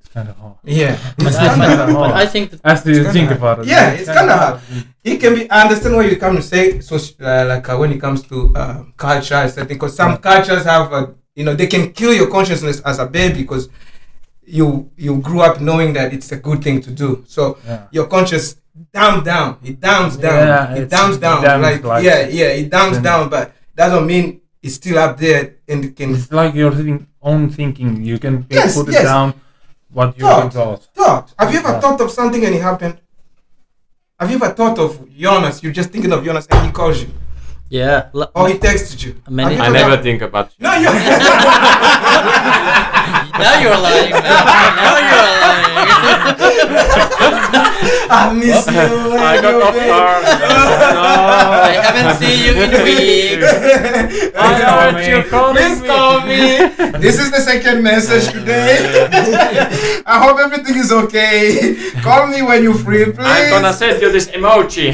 kind 0.13 0.29
of 0.29 0.35
hard. 0.37 0.55
yeah 0.63 0.97
it's 1.17 1.35
I, 1.37 1.47
kind 1.47 1.61
but, 1.61 1.89
of 1.89 1.95
but 1.95 2.11
I 2.23 2.25
think 2.25 2.51
that 2.51 2.59
As 2.63 2.85
you 2.85 3.03
think 3.11 3.27
hard. 3.29 3.37
about 3.37 3.59
it? 3.59 3.65
Yeah, 3.67 3.91
it's 3.91 4.09
kinda 4.17 4.35
hard. 4.37 4.59
it 5.03 5.17
can 5.21 5.35
be 5.35 5.49
I 5.49 5.61
understand 5.65 5.95
what 5.95 6.05
you 6.11 6.17
come 6.17 6.35
to 6.35 6.41
say 6.53 6.79
so 6.81 6.95
uh, 6.97 7.45
like 7.51 7.67
uh, 7.69 7.77
when 7.77 7.91
it 7.95 7.99
comes 8.05 8.21
to 8.31 8.53
uh, 8.55 8.83
culture 8.97 9.35
and 9.35 9.51
something 9.51 9.75
because 9.77 9.95
some 9.95 10.17
cultures 10.17 10.63
have 10.65 10.91
uh, 10.93 11.07
you 11.35 11.43
know 11.45 11.53
they 11.55 11.67
can 11.67 11.91
kill 11.93 12.13
your 12.13 12.29
consciousness 12.29 12.81
as 12.81 12.99
a 12.99 13.05
baby 13.05 13.39
because 13.43 13.69
you 14.45 14.89
you 14.97 15.17
grew 15.27 15.41
up 15.41 15.61
knowing 15.61 15.93
that 15.93 16.13
it's 16.13 16.31
a 16.31 16.37
good 16.47 16.61
thing 16.63 16.81
to 16.81 16.91
do 16.91 17.23
so 17.27 17.57
Yeah. 17.65 17.87
your 17.91 18.07
conscious 18.07 18.57
dumb 18.93 19.23
down 19.23 19.57
it 19.63 19.79
downs 19.79 20.17
down 20.17 20.47
Yeah, 20.47 20.73
it 20.75 20.81
it's 20.83 20.91
downs 20.91 21.17
down 21.17 21.41
damns 21.43 21.63
like, 21.63 21.83
like- 21.83 22.03
yeah 22.03 22.27
yeah 22.27 22.47
it 22.61 22.69
downs 22.69 22.97
down 22.99 23.29
but 23.29 23.53
that 23.75 23.89
don't 23.89 24.07
mean 24.07 24.41
it's 24.63 24.75
still 24.75 24.97
up 25.05 25.17
there 25.17 25.55
and 25.67 25.85
it 25.85 25.95
can 25.95 26.13
It's 26.15 26.31
like 26.31 26.53
your 26.53 26.71
think, 26.71 27.07
own 27.21 27.49
thinking. 27.49 28.03
You 28.03 28.19
can 28.19 28.45
Yes, 28.49 28.75
put 28.77 28.89
it 28.89 28.93
yes. 28.93 29.03
down 29.05 29.33
what 29.93 30.17
you 30.17 30.23
Thought. 30.23 30.51
taught. 30.51 30.83
thought 30.95 31.33
have 31.37 31.51
you 31.53 31.59
ever 31.59 31.69
Yeah. 31.73 31.79
thought 31.81 31.99
of 32.01 32.11
something 32.11 32.43
and 32.45 32.55
it 32.55 32.61
happened 32.61 32.97
have 34.19 34.29
you 34.29 34.35
ever 34.37 34.49
thought 34.53 34.77
of 34.79 34.89
Jonas 35.17 35.61
you're 35.63 35.73
just 35.73 35.89
thinking 35.89 36.11
of 36.13 36.23
Jonas 36.23 36.47
and 36.49 36.65
he 36.67 36.71
calls 36.71 37.01
you 37.01 37.09
yeah. 37.71 38.09
l- 38.13 38.29
or 38.35 38.47
he 38.51 38.55
texted 38.59 38.99
you 39.05 39.15
Many- 39.29 39.55
Have 39.55 39.65
I 39.65 39.69
never 39.71 39.95
thought- 39.95 40.03
think 40.03 40.21
about. 40.21 40.51
you. 40.51 40.63
no 40.67 40.71
you 40.83 40.91
now 43.41 43.55
you're 43.63 43.79
lying, 43.87 44.11
man. 44.11 44.23
now 44.83 44.95
you're 45.07 45.29
lying. 45.41 45.71
I 48.13 48.33
miss 48.33 48.67
you. 48.67 48.73
I 49.17 49.41
got 49.41 49.55
off 49.63 49.73
babe. 49.73 49.87
guard. 49.87 50.23
I 51.71 51.71
haven't 51.81 52.19
seen 52.19 52.37
you 52.45 52.53
in 52.61 52.71
weeks. 52.83 53.51
I 54.35 54.37
heard 54.61 54.99
you 55.07 55.17
Please 55.55 55.79
call 55.89 56.15
me. 56.27 56.99
This 56.99 57.17
is 57.19 57.31
the 57.31 57.39
second 57.39 57.81
message 57.83 58.25
today. 58.31 58.75
I 60.05 60.19
hope 60.23 60.37
everything 60.39 60.75
is 60.75 60.91
okay. 60.91 61.75
Call 62.03 62.27
me 62.27 62.41
when 62.41 62.63
you're 62.63 62.75
free, 62.77 63.05
please. 63.05 63.17
I'm 63.25 63.49
gonna 63.49 63.73
send 63.73 64.01
you 64.01 64.11
this 64.11 64.27
emoji. 64.27 64.93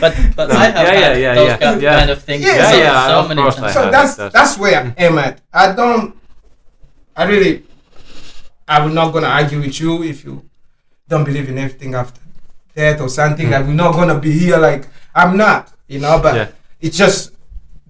But 0.00 0.14
but 0.36 0.50
I 0.50 0.64
have 0.66 0.74
Yeah, 0.74 0.92
yeah, 0.92 1.08
had 1.08 1.18
yeah, 1.18 1.34
those 1.34 1.48
yeah, 1.48 1.56
kind, 1.58 1.82
yeah. 1.82 1.98
kind 1.98 2.10
of 2.10 2.22
things. 2.22 2.44
Yeah, 2.44 2.70
so, 2.70 2.76
yeah, 2.78 3.06
so 3.08 3.28
many 3.28 3.42
times. 3.42 3.72
so 3.74 3.90
that's 3.90 4.16
That's- 4.16 4.32
that's 4.32 4.58
where 4.58 4.76
I 4.98 5.02
am 5.04 5.18
at. 5.18 5.40
I 5.52 5.72
don't. 5.72 6.14
I 7.16 7.24
really. 7.24 7.64
I'm 8.68 8.94
not 8.94 9.12
gonna 9.12 9.28
argue 9.28 9.60
with 9.60 9.80
you 9.80 10.02
if 10.02 10.24
you 10.24 10.44
don't 11.08 11.24
believe 11.24 11.48
in 11.48 11.56
everything 11.58 11.94
after 11.94 12.20
death 12.74 13.00
or 13.00 13.08
something. 13.08 13.48
Like 13.50 13.64
we're 13.66 13.72
not 13.74 13.92
gonna 13.94 14.18
be 14.18 14.32
here 14.32 14.58
like 14.58 14.86
I'm 15.14 15.36
not, 15.36 15.72
you 15.88 16.00
know. 16.00 16.18
But 16.22 16.34
Yeah. 16.34 16.48
it's 16.80 16.96
just 16.96 17.32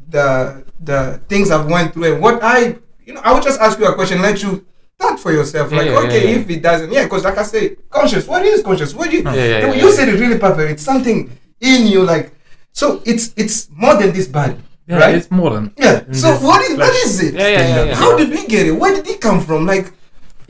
the 0.08 0.64
the 0.78 1.20
things 1.28 1.50
I've 1.50 1.66
went 1.66 1.94
through 1.94 2.12
and 2.14 2.22
what 2.22 2.42
I, 2.44 2.76
you 3.06 3.14
know, 3.14 3.20
I 3.24 3.32
would 3.32 3.42
just 3.42 3.58
ask 3.60 3.78
you 3.78 3.86
a 3.86 3.94
question, 3.94 4.20
let 4.20 4.42
you 4.42 4.64
thought 4.98 5.18
for 5.18 5.32
yourself. 5.32 5.72
Yeah, 5.72 5.78
Like, 5.78 5.86
yeah, 5.88 5.98
okay, 6.00 6.22
yeah, 6.24 6.30
yeah. 6.30 6.40
if 6.40 6.50
it 6.50 6.62
doesn't, 6.62 6.92
yeah, 6.92 7.04
because 7.04 7.24
like 7.24 7.38
I 7.38 7.42
say, 7.42 7.76
conscious. 7.90 8.26
What 8.28 8.44
is 8.44 8.62
conscious? 8.62 8.94
What 8.94 9.10
do 9.10 9.16
you? 9.16 9.22
Yeah, 9.24 9.32
yeah, 9.34 9.42
you 9.44 9.66
yeah, 9.68 9.72
you 9.80 9.88
yeah. 9.88 9.92
said 9.96 10.08
it 10.10 10.20
really 10.20 10.38
perfect. 10.38 10.70
It's 10.72 10.82
something 10.82 11.30
in 11.60 11.86
you, 11.86 12.02
like. 12.04 12.32
So 12.80 13.00
it's 13.10 13.32
it's 13.42 13.56
more 13.84 13.94
than 14.00 14.12
this 14.12 14.28
body, 14.28 14.56
Yeah, 14.86 14.98
right? 15.02 15.14
it's 15.18 15.30
more 15.30 15.50
than. 15.56 15.64
Yeah. 15.84 16.04
So 16.12 16.28
this 16.32 16.42
what 16.48 16.60
is 16.68 16.74
flesh. 16.76 17.04
is 17.06 17.14
it? 17.26 17.34
Yeah, 17.34 17.48
yeah, 17.48 17.66
yeah, 17.68 17.84
yeah. 17.88 17.94
How 18.02 18.10
did 18.20 18.28
we 18.36 18.42
get 18.54 18.66
it? 18.70 18.74
Where 18.82 18.92
did 18.96 19.06
it 19.14 19.20
come 19.26 19.40
from? 19.40 19.60
Like 19.72 19.86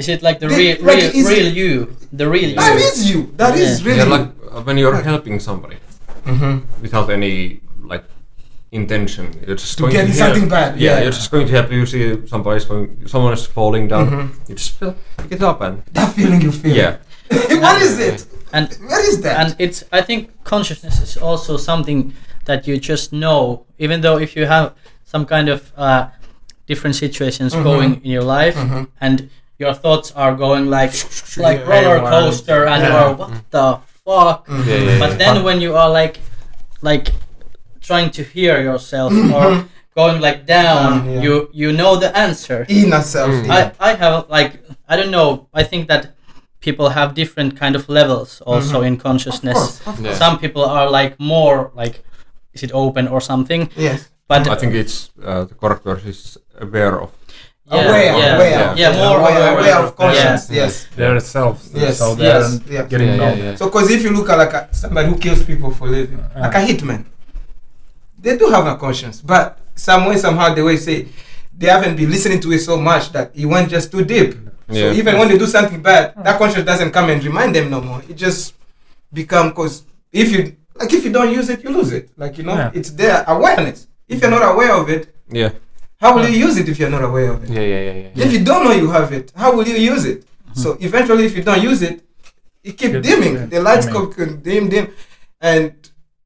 Is 0.02 0.08
it 0.14 0.20
like 0.28 0.38
the 0.42 0.48
They- 0.48 0.60
real, 0.62 0.76
like, 0.90 1.02
real, 1.14 1.28
real 1.32 1.50
you? 1.62 1.72
The 2.20 2.26
real 2.34 2.50
you? 2.50 2.56
that 2.62 2.76
is 2.88 2.96
you. 3.10 3.18
That 3.40 3.54
is 3.56 3.70
Yeah. 3.80 3.86
really. 3.86 3.98
Yeah, 4.02 4.14
like 4.16 4.26
uh, 4.52 4.60
when 4.66 4.76
you're 4.80 5.00
helping 5.12 5.36
somebody 5.40 5.76
Mhm. 6.32 6.54
without 6.84 7.08
any 7.18 7.60
like 7.92 8.04
intention, 8.72 9.24
you're 9.46 9.56
just 9.64 9.76
To 9.78 9.82
going 9.82 9.92
get 9.96 10.06
to 10.08 10.12
something 10.22 10.48
help. 10.50 10.56
bad, 10.58 10.70
Yeah, 10.80 10.84
yeah. 10.86 11.02
you're 11.04 11.16
just 11.20 11.30
going 11.30 11.46
to 11.48 11.52
help. 11.56 11.70
You 11.72 11.86
see 11.86 12.04
somebody's 12.32 12.66
going, 12.70 12.86
someone 13.12 13.32
is 13.38 13.46
falling 13.58 13.88
down. 13.88 14.06
Mhm. 14.10 14.26
You 14.48 14.54
just 14.62 14.72
pick 14.80 14.94
pick 15.18 15.32
it 15.38 15.42
up 15.50 15.58
and 15.66 15.74
that 15.96 16.08
feeling 16.16 16.40
you 16.46 16.52
feel. 16.62 16.76
yeah, 16.82 16.92
what 17.64 17.76
is 17.88 17.94
it? 18.08 18.18
And 18.52 18.68
What 18.88 19.04
is 19.04 19.20
that? 19.22 19.36
and 19.40 19.56
it's 19.58 19.84
I 19.92 20.00
think 20.02 20.30
consciousness 20.44 21.00
is 21.00 21.16
also 21.16 21.56
something 21.56 22.12
that 22.44 22.66
you 22.66 22.78
just 22.78 23.12
know, 23.12 23.64
even 23.78 24.00
though 24.00 24.18
if 24.18 24.36
you 24.36 24.46
have 24.46 24.72
some 25.04 25.26
kind 25.26 25.48
of 25.48 25.72
uh, 25.76 26.08
different 26.66 26.96
situations 26.96 27.54
Mhm. 27.54 27.62
going 27.64 27.90
in 28.04 28.10
your 28.10 28.22
life 28.22 28.56
Mhm. 28.56 28.88
and 29.00 29.28
your 29.58 29.74
thoughts 29.74 30.12
are 30.14 30.34
going 30.34 30.68
like 30.70 30.92
like 31.36 31.58
Yeah, 31.60 31.70
roller 31.72 32.02
wild. 32.02 32.24
coaster 32.24 32.66
and 32.66 32.82
Yeah. 32.82 32.92
you're 32.92 33.14
what 33.16 33.30
the 33.50 33.78
fuck 34.04 34.46
Mhm. 34.46 34.66
Yeah, 34.66 34.74
yeah, 34.78 34.98
but 34.98 35.18
then 35.18 35.42
when 35.42 35.60
you 35.60 35.74
are 35.76 35.90
like 35.90 36.18
like 36.82 37.12
trying 37.80 38.10
to 38.10 38.22
hear 38.22 38.60
yourself 38.62 39.12
or 39.34 39.64
going 39.94 40.20
like 40.20 40.44
down 40.46 40.76
Down, 41.00 41.10
yeah. 41.10 41.22
you 41.22 41.48
you 41.52 41.72
know 41.72 41.96
the 41.96 42.10
answer 42.16 42.66
Inner 42.68 43.02
self. 43.02 43.30
Mm. 43.30 43.46
yeah. 43.46 43.70
I, 43.80 43.90
I 43.90 43.94
have 43.94 44.26
like 44.28 44.60
I 44.88 44.96
don't 44.96 45.10
know 45.10 45.48
I 45.54 45.62
think 45.64 45.88
that 45.88 46.14
people 46.66 46.88
have 46.98 47.08
different 47.22 47.50
kind 47.62 47.74
of 47.78 47.82
levels 47.98 48.30
also 48.50 48.76
in 48.88 48.94
of 48.94 49.02
consciousness 49.06 49.58
course, 49.58 49.86
of 49.88 49.94
Yeah. 50.04 50.14
some 50.24 50.34
people 50.42 50.64
are 50.76 50.88
like 51.00 51.12
more 51.34 51.58
like 51.82 51.94
is 52.54 52.62
it 52.66 52.70
open 52.84 53.04
or 53.14 53.20
something 53.30 53.62
Yes. 53.86 53.98
but 54.30 54.40
I 54.54 54.56
think 54.62 54.72
it's 54.82 54.96
uh, 55.28 55.44
the 55.50 55.54
correct 55.62 55.82
word 55.86 56.02
is 56.12 56.20
aware 56.66 56.96
of. 57.04 57.10
yeah, 57.66 57.82
aware, 57.88 58.04
yeah, 58.04 58.36
aware, 58.36 58.50
yeah, 58.50 58.80
yeah. 58.82 58.92
more 59.04 59.18
aware, 59.20 59.38
aware, 59.52 59.58
aware 59.58 59.80
of 59.86 59.90
conscience. 60.02 60.42
Yes. 60.60 60.72
Their 60.98 61.18
selves. 61.34 61.62
Yes. 61.74 61.98
So 61.98 62.06
they're 62.14 62.40
yes. 62.40 62.60
Yeah. 62.74 62.84
getting 62.92 63.08
Yeah, 63.10 63.20
known. 63.20 63.34
yeah, 63.38 63.44
yeah. 63.50 63.58
So, 63.58 63.62
because 63.68 63.88
if 63.96 64.00
you 64.04 64.10
look 64.18 64.28
at 64.32 64.38
like 64.44 64.54
a, 64.60 64.62
somebody 64.82 65.06
who 65.10 65.16
kills 65.24 65.40
people 65.50 65.70
for 65.78 65.86
living, 65.98 66.20
Uh. 66.34 66.40
like 66.44 66.54
a 66.60 66.62
hitman, 66.68 67.00
they 68.24 68.34
do 68.42 68.46
have 68.56 68.66
a 68.66 68.76
conscience, 68.84 69.16
but 69.32 69.46
some 69.74 70.02
way, 70.08 70.16
somehow, 70.26 70.46
they 70.54 70.62
will 70.68 70.78
say 70.88 70.96
they 71.60 71.68
haven't 71.76 71.96
been 72.00 72.10
listening 72.16 72.40
to 72.44 72.48
it 72.56 72.60
so 72.70 72.74
much 72.90 73.04
that 73.14 73.26
it 73.34 73.46
went 73.54 73.66
just 73.76 73.86
too 73.92 74.04
deep. 74.14 74.30
Yeah. 74.68 74.92
So 74.92 74.98
even 74.98 75.18
when 75.18 75.28
they 75.28 75.38
do 75.38 75.46
something 75.46 75.80
bad, 75.82 76.14
that 76.16 76.32
hmm. 76.32 76.38
conscience 76.38 76.64
doesn't 76.66 76.90
come 76.92 77.10
and 77.10 77.22
remind 77.22 77.54
them 77.54 77.70
no 77.70 77.80
more. 77.80 78.02
It 78.08 78.14
just 78.16 78.54
become 79.12 79.50
because 79.50 79.84
if 80.12 80.32
you 80.32 80.56
like 80.74 80.92
if 80.92 81.04
you 81.04 81.12
don't 81.12 81.32
use 81.32 81.48
it, 81.48 81.62
you 81.62 81.70
lose 81.70 81.92
it. 81.92 82.10
Like 82.16 82.38
you 82.38 82.44
know, 82.44 82.54
Yeah. 82.54 82.70
it's 82.74 82.90
there 82.90 83.24
awareness. 83.26 83.86
If 84.08 84.20
you're 84.20 84.30
not 84.30 84.42
aware 84.42 84.74
of 84.74 84.88
it, 84.88 85.12
Yeah, 85.28 85.50
how 85.98 86.14
will 86.14 86.28
you 86.28 86.38
use 86.46 86.56
it 86.56 86.68
if 86.68 86.78
you're 86.78 86.90
not 86.90 87.02
aware 87.02 87.32
of 87.32 87.42
it? 87.44 87.50
Yeah, 87.50 87.60
yeah, 87.60 87.82
yeah, 87.82 88.08
yeah. 88.14 88.24
If 88.24 88.32
you 88.32 88.44
don't 88.44 88.64
know 88.64 88.72
you 88.72 88.90
have 88.90 89.12
it, 89.12 89.32
how 89.34 89.54
will 89.56 89.66
you 89.66 89.76
use 89.76 90.04
it? 90.04 90.24
Hmm. 90.54 90.60
So 90.62 90.76
eventually, 90.80 91.26
if 91.26 91.36
you 91.36 91.42
don't 91.42 91.62
use 91.62 91.82
it, 91.82 92.02
it 92.62 92.78
keep 92.78 92.92
It- 92.94 93.02
dimming. 93.02 93.34
yeah, 93.34 93.46
The 93.46 93.60
lights 93.60 93.86
dimming. 93.86 94.02
go 94.02 94.14
can 94.14 94.40
dim, 94.42 94.68
dim, 94.68 94.88
and 95.40 95.72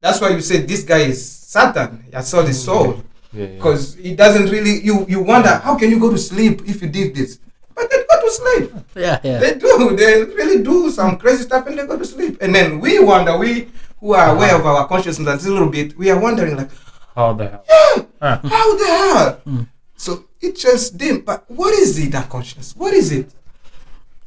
that's 0.01 0.19
why 0.21 0.29
you 0.29 0.41
say 0.41 0.57
this 0.61 0.83
guy 0.83 0.99
is 1.13 1.19
Satan. 1.25 2.03
He 2.07 2.11
has 2.15 2.27
sold 2.27 2.47
his 2.47 2.59
hmm. 2.59 2.65
soul 2.65 3.03
yeah, 3.33 3.45
yeah. 3.45 3.55
because 3.55 3.95
he 3.95 4.13
doesn't 4.15 4.49
really. 4.49 4.81
You 4.81 5.05
you 5.07 5.21
wonder 5.21 5.53
how 5.65 5.75
can 5.77 5.89
you 5.89 5.99
go 5.99 6.09
to 6.11 6.17
sleep 6.17 6.61
if 6.67 6.81
you 6.81 6.89
did 6.89 7.15
this, 7.15 7.39
but 7.75 7.89
they 7.89 7.97
go 8.09 8.15
to 8.21 8.31
sleep. 8.31 8.71
yeah 8.95 9.19
yeah 9.23 9.39
They 9.39 9.53
do. 9.55 9.95
They 9.95 10.23
really 10.23 10.63
do 10.63 10.89
some 10.91 11.17
crazy 11.17 11.43
stuff 11.43 11.67
and 11.67 11.77
they 11.77 11.85
go 11.87 11.97
to 11.97 12.05
sleep. 12.05 12.37
And 12.41 12.53
then 12.55 12.79
we 12.79 12.99
wonder, 12.99 13.37
we 13.37 13.67
who 13.99 14.13
are 14.13 14.35
aware 14.35 14.55
of 14.55 14.65
our 14.65 14.87
consciousness 14.87 15.45
a 15.45 15.49
little 15.51 15.69
bit, 15.69 15.97
we 15.97 16.09
are 16.09 16.19
wondering 16.19 16.55
like, 16.57 16.71
How 17.15 17.33
the 17.33 17.47
hell? 17.49 18.07
Ah. 18.21 18.39
how 18.43 18.77
the 18.77 18.85
hell? 18.85 19.41
Mm. 19.47 19.67
So 19.97 20.25
it 20.41 20.57
just 20.57 20.97
dim. 20.97 21.21
But 21.21 21.43
what 21.49 21.73
is 21.73 21.97
it? 21.99 22.11
That 22.11 22.29
consciousness? 22.29 22.75
What 22.75 22.93
is 22.93 23.11
it? 23.11 23.29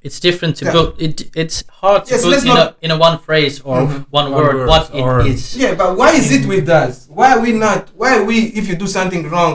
it's 0.05 0.21
different 0.21 0.55
to 0.61 0.65
Yeah. 0.67 0.73
put 0.77 1.01
it 1.01 1.31
it's 1.35 1.65
hard 1.81 2.05
to 2.05 2.11
Yes, 2.15 2.23
put 2.25 2.45
in 2.45 2.51
a, 2.51 2.77
in 2.83 2.91
a 2.91 2.99
one 2.99 3.17
phrase 3.19 3.61
or 3.65 3.77
Mhm. 3.81 4.05
one, 4.11 4.31
One 4.31 4.33
word 4.37 4.55
word 4.57 4.69
what 4.69 4.91
it 4.95 5.27
is 5.33 5.57
Yeah, 5.57 5.75
but 5.81 5.97
why 5.97 6.11
is 6.13 6.31
it 6.31 6.45
with 6.47 6.69
us? 6.69 7.07
Why 7.09 7.33
are 7.35 7.41
we 7.41 7.53
not? 7.53 7.89
Why 7.97 8.19
are 8.19 8.25
we? 8.25 8.37
If 8.61 8.69
you 8.69 8.77
do 8.77 8.87
something 8.87 9.23
wrong, 9.31 9.55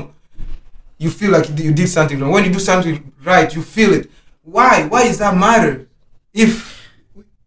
you 1.00 1.10
feel 1.10 1.32
like 1.32 1.50
you 1.58 1.72
did 1.74 1.88
something 1.90 2.20
wrong. 2.20 2.32
When 2.32 2.44
you 2.46 2.52
do 2.52 2.60
something 2.60 3.12
right, 3.24 3.54
you 3.56 3.62
feel 3.64 3.94
it. 3.94 4.12
Why? 4.44 4.86
Why 4.88 5.04
is 5.04 5.18
that 5.20 5.36
matter? 5.36 5.88
If 6.34 6.52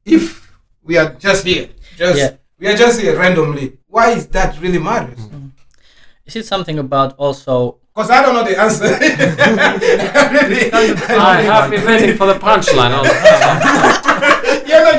if 0.05 0.51
we 0.83 0.97
are 0.97 1.11
just 1.15 1.45
here, 1.47 1.69
just 1.97 2.19
Yeah. 2.19 2.31
we 2.59 2.67
are 2.67 2.77
just 2.77 3.01
here 3.01 3.17
randomly. 3.17 3.79
Why 3.87 4.11
is 4.13 4.27
that 4.29 4.59
really 4.61 4.79
matters? 4.79 5.19
Mm-hmm. 5.19 5.49
is 6.27 6.37
it 6.37 6.47
something 6.47 6.79
about 6.79 7.15
also 7.19 7.79
Because 7.95 8.11
I 8.11 8.23
don't 8.23 8.35
know 8.35 8.45
the 8.45 8.57
answer. 8.59 8.89
really, 10.37 10.73
I 10.73 11.43
have 11.43 11.71
been 11.71 11.85
waiting 11.85 12.17
for 12.17 12.27
the 12.27 12.39
punchline 12.47 12.93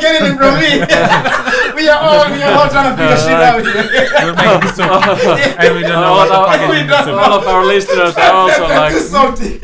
all 0.04 0.20
the 0.20 0.34
time. 0.34 0.34
You're 0.34 0.34
not 0.34 0.34
getting 0.34 0.34
it 0.34 0.38
from 0.38 0.54
me. 0.60 1.76
we 1.84 1.90
are 1.90 2.00
all 2.00 2.32
we 2.32 2.42
are 2.44 2.54
all 2.58 2.70
trying 2.70 2.90
to 2.92 2.96
figure 3.00 3.18
shit 3.18 3.40
out 3.40 3.62
here. 3.64 3.84
We're 4.24 4.36
making 4.36 4.62
this 4.62 4.76
so 4.76 4.84
and 4.84 5.76
we 5.76 5.82
don't 5.82 6.02
know 6.04 6.14
all, 6.14 6.28
what 6.28 6.30
the 6.30 6.58
fuck 6.58 6.70
We 6.70 6.78
it 6.80 6.88
don't 6.88 7.02
is. 7.02 7.08
know. 7.08 7.20
all 7.24 7.34
of 7.40 7.48
our 7.48 7.66
listeners 7.66 8.16
are 8.16 8.32
also 8.34 8.64
like, 8.64 8.94
Do 8.94 9.00
something. 9.00 9.60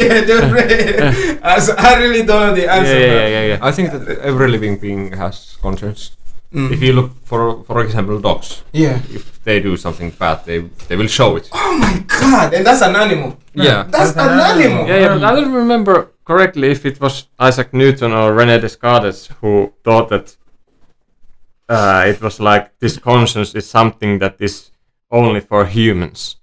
yeah, 0.00 0.20
they're 0.26 1.60
so 1.60 1.74
I 1.78 1.94
really 1.98 2.24
don't 2.24 2.40
know 2.46 2.54
the 2.54 2.70
answer. 2.70 2.98
yeah, 2.98 3.06
bro. 3.06 3.16
yeah, 3.16 3.28
yeah, 3.28 3.44
yeah. 3.46 3.58
I 3.62 3.70
think 3.72 3.92
that 3.92 4.18
every 4.20 4.48
living 4.48 4.78
being 4.78 5.12
has 5.12 5.56
conscience. 5.60 6.16
Mm. 6.52 6.70
If 6.70 6.82
you 6.82 6.92
look 6.92 7.12
for, 7.24 7.64
for 7.64 7.80
example, 7.82 8.20
dogs, 8.20 8.62
Yeah. 8.72 9.00
if 9.10 9.42
they 9.42 9.58
do 9.60 9.76
something 9.76 10.10
bad, 10.10 10.44
they 10.44 10.58
they 10.88 10.96
will 10.96 11.06
show 11.08 11.36
it. 11.36 11.48
Oh 11.52 11.78
my 11.78 12.04
god, 12.20 12.52
and 12.52 12.66
that's 12.66 12.82
an 12.82 12.94
animal. 12.94 13.38
Yeah, 13.54 13.84
That's 13.84 14.12
That's 14.12 14.16
an 14.16 14.34
an 14.34 14.40
animal. 14.40 14.62
animal. 14.62 14.86
Yeah, 14.88 15.00
yeah, 15.00 15.08
but 15.14 15.24
I 15.24 15.34
don't 15.34 15.52
remember 15.52 16.10
correctly 16.32 16.70
if 16.70 16.84
it 16.86 17.00
was 17.00 17.28
Isaac 17.38 17.72
Newton 17.72 18.12
or 18.12 18.32
René 18.32 18.58
Descartes 18.60 19.28
who 19.40 19.72
thought 19.84 20.08
that 20.08 20.36
uh, 21.68 22.04
it 22.06 22.20
was 22.22 22.40
like 22.40 22.64
this 22.80 22.98
conscience 22.98 23.54
is 23.54 23.68
something 23.68 24.18
that 24.20 24.34
is 24.40 24.70
only 25.10 25.40
for 25.40 25.64
humans 25.66 26.36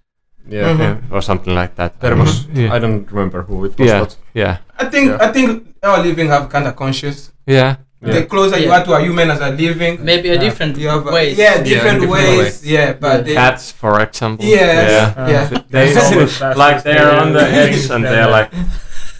yeah. 0.47 0.73
Mhm. 0.73 0.79
yeah, 0.79 1.15
or 1.15 1.21
something 1.21 1.53
like 1.61 1.73
that. 1.75 1.91
There 2.01 2.15
was 2.15 2.47
yeah, 2.53 2.73
I 2.75 2.79
don't 2.79 3.05
remember 3.11 3.41
who 3.43 3.65
it 3.65 3.73
was, 3.77 3.87
yeah, 3.89 3.99
but 4.03 4.15
yeah, 4.33 4.57
I 4.83 4.85
think 4.93 5.05
Yeah. 5.09 5.25
I 5.25 5.31
think 5.35 5.49
all 5.83 6.01
living 6.09 6.27
have 6.29 6.49
kind 6.49 6.65
of 6.67 6.75
conscious. 6.75 7.17
yeah, 7.45 7.75
The 8.01 8.23
closer 8.25 8.57
you 8.57 8.71
are 8.71 8.83
to 8.87 8.93
a 8.93 9.01
human 9.07 9.29
as 9.29 9.41
a 9.41 9.49
living, 9.63 9.93
maybe 10.09 10.27
a 10.29 10.33
Yeah. 10.33 10.45
different 10.45 10.73
you 10.77 10.89
have 10.95 11.05
a, 11.07 11.11
ways 11.17 11.37
yeah 11.37 11.55
different 11.61 11.99
different 12.01 12.01
ways. 12.09 12.65
Yeah, 12.75 12.93
but 13.05 13.17
Yeah. 13.17 13.25
they, 13.27 13.35
cats, 13.35 13.63
for 13.81 13.93
example. 14.07 14.45
Yes. 14.45 14.89
Yeah. 14.95 15.29
Yeah. 15.33 15.45
They 15.73 15.85
That's 15.93 16.11
always 16.11 16.33
like 16.65 16.77
they're 16.87 17.11
on 17.23 17.29
the 17.37 17.45
edge 17.61 17.81
and 17.93 18.01
they're 18.11 18.31
like. 18.39 18.49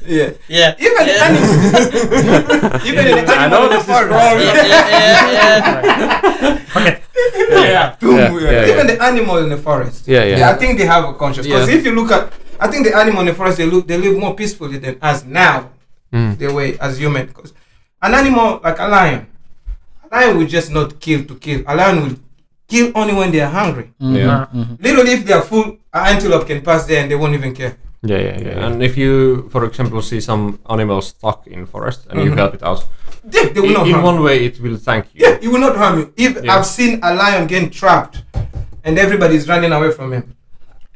Yeah. 0.10 0.30
yeah 0.50 0.76
Even 0.86 1.04
yeah. 1.08 1.26
animals. 1.26 1.54
Even 2.90 3.04
in 3.08 3.16
the 3.26 3.34
I 3.34 3.48
know 3.48 3.64
in 3.66 3.70
the 3.70 3.78
this 3.78 3.86
is 3.86 3.94
forest. 3.94 4.12
wrong. 4.12 4.36
yeah, 4.42 4.66
yeah, 4.66 5.70
yeah, 6.76 7.70
yeah. 7.70 7.96
Boom, 8.00 8.18
Yeah, 8.18 8.32
yeah. 8.34 8.52
yeah, 8.52 8.72
Even 8.74 8.88
yeah. 8.88 8.96
the 8.96 9.04
animal 9.04 9.38
in 9.38 9.50
the 9.50 9.58
forest. 9.58 10.08
Yeah, 10.08 10.24
yeah. 10.24 10.38
Yeah, 10.38 10.50
I 10.52 10.56
think 10.56 10.78
they 10.80 10.86
have 10.86 11.06
a 11.06 11.14
conscience. 11.14 11.48
Because 11.48 11.70
Yeah. 11.70 11.76
if 11.78 11.86
you 11.86 11.94
look 11.94 12.12
at, 12.12 12.32
I 12.60 12.68
think 12.68 12.88
the 12.88 12.96
animal 12.96 13.22
in 13.22 13.28
the 13.28 13.34
forest 13.34 13.58
they 13.58 13.66
look 13.66 13.88
they 13.88 13.98
live 13.98 14.18
more 14.18 14.36
peacefully 14.36 14.78
than 14.80 14.98
us 15.02 15.24
now. 15.26 15.70
Mm. 16.14 16.38
The 16.40 16.48
way 16.54 16.78
as 16.80 16.98
human, 16.98 17.28
because 17.28 17.54
an 18.02 18.14
animal 18.16 18.60
like 18.64 18.80
a 18.80 18.88
lion, 18.88 19.28
a 20.12 20.16
lion 20.16 20.38
will 20.38 20.48
just 20.48 20.72
not 20.72 21.00
kill 21.00 21.24
to 21.26 21.36
kill. 21.36 21.62
A 21.68 21.76
lion 21.76 22.02
will 22.04 22.18
kill 22.68 22.92
only 22.96 23.14
when 23.14 23.32
they 23.32 23.42
are 23.42 23.52
hungry. 23.52 23.92
Mhm, 24.02 24.16
Yeah. 24.18 24.46
mhm. 24.54 24.82
Literally, 24.82 25.12
if 25.14 25.26
they 25.26 25.34
are 25.34 25.44
full, 25.44 25.78
an 25.94 26.16
antelope 26.16 26.48
can 26.48 26.62
pass 26.62 26.86
there 26.86 27.02
and 27.02 27.12
they 27.12 27.16
won't 27.16 27.34
even 27.36 27.54
care. 27.54 27.78
Yeah, 28.02 28.18
yeah, 28.18 28.38
yeah. 28.42 28.48
yeah. 28.48 28.66
And 28.66 28.82
if 28.84 28.96
you, 28.98 29.50
for 29.52 29.66
example, 29.66 30.02
see 30.02 30.22
some 30.22 30.60
animal 30.70 31.02
stuck 31.02 31.48
in 31.48 31.66
forest 31.66 32.08
and 32.10 32.22
you 32.24 32.32
Mhm. 32.32 32.38
help 32.38 32.54
it 32.56 32.64
out, 32.64 32.86
They, 33.24 33.50
they 33.50 33.60
will 33.60 33.68
in, 33.70 33.74
not 33.74 33.88
in 33.88 33.94
harm 33.94 34.06
one 34.06 34.20
way 34.24 34.46
it 34.46 34.60
will 34.62 34.78
thank 34.78 35.06
you. 35.14 35.26
Yeah, 35.26 35.38
he 35.42 35.48
will 35.48 35.60
not 35.68 35.76
harm 35.76 36.00
you. 36.00 36.06
If 36.16 36.32
Yeah. 36.44 36.54
I've 36.56 36.66
seen 36.66 37.00
a 37.04 37.14
lion 37.14 37.48
getting 37.48 37.70
trapped 37.70 38.24
and 38.86 38.98
everybody's 38.98 39.48
running 39.50 39.72
away 39.74 39.92
from 39.92 40.14
him. 40.14 40.24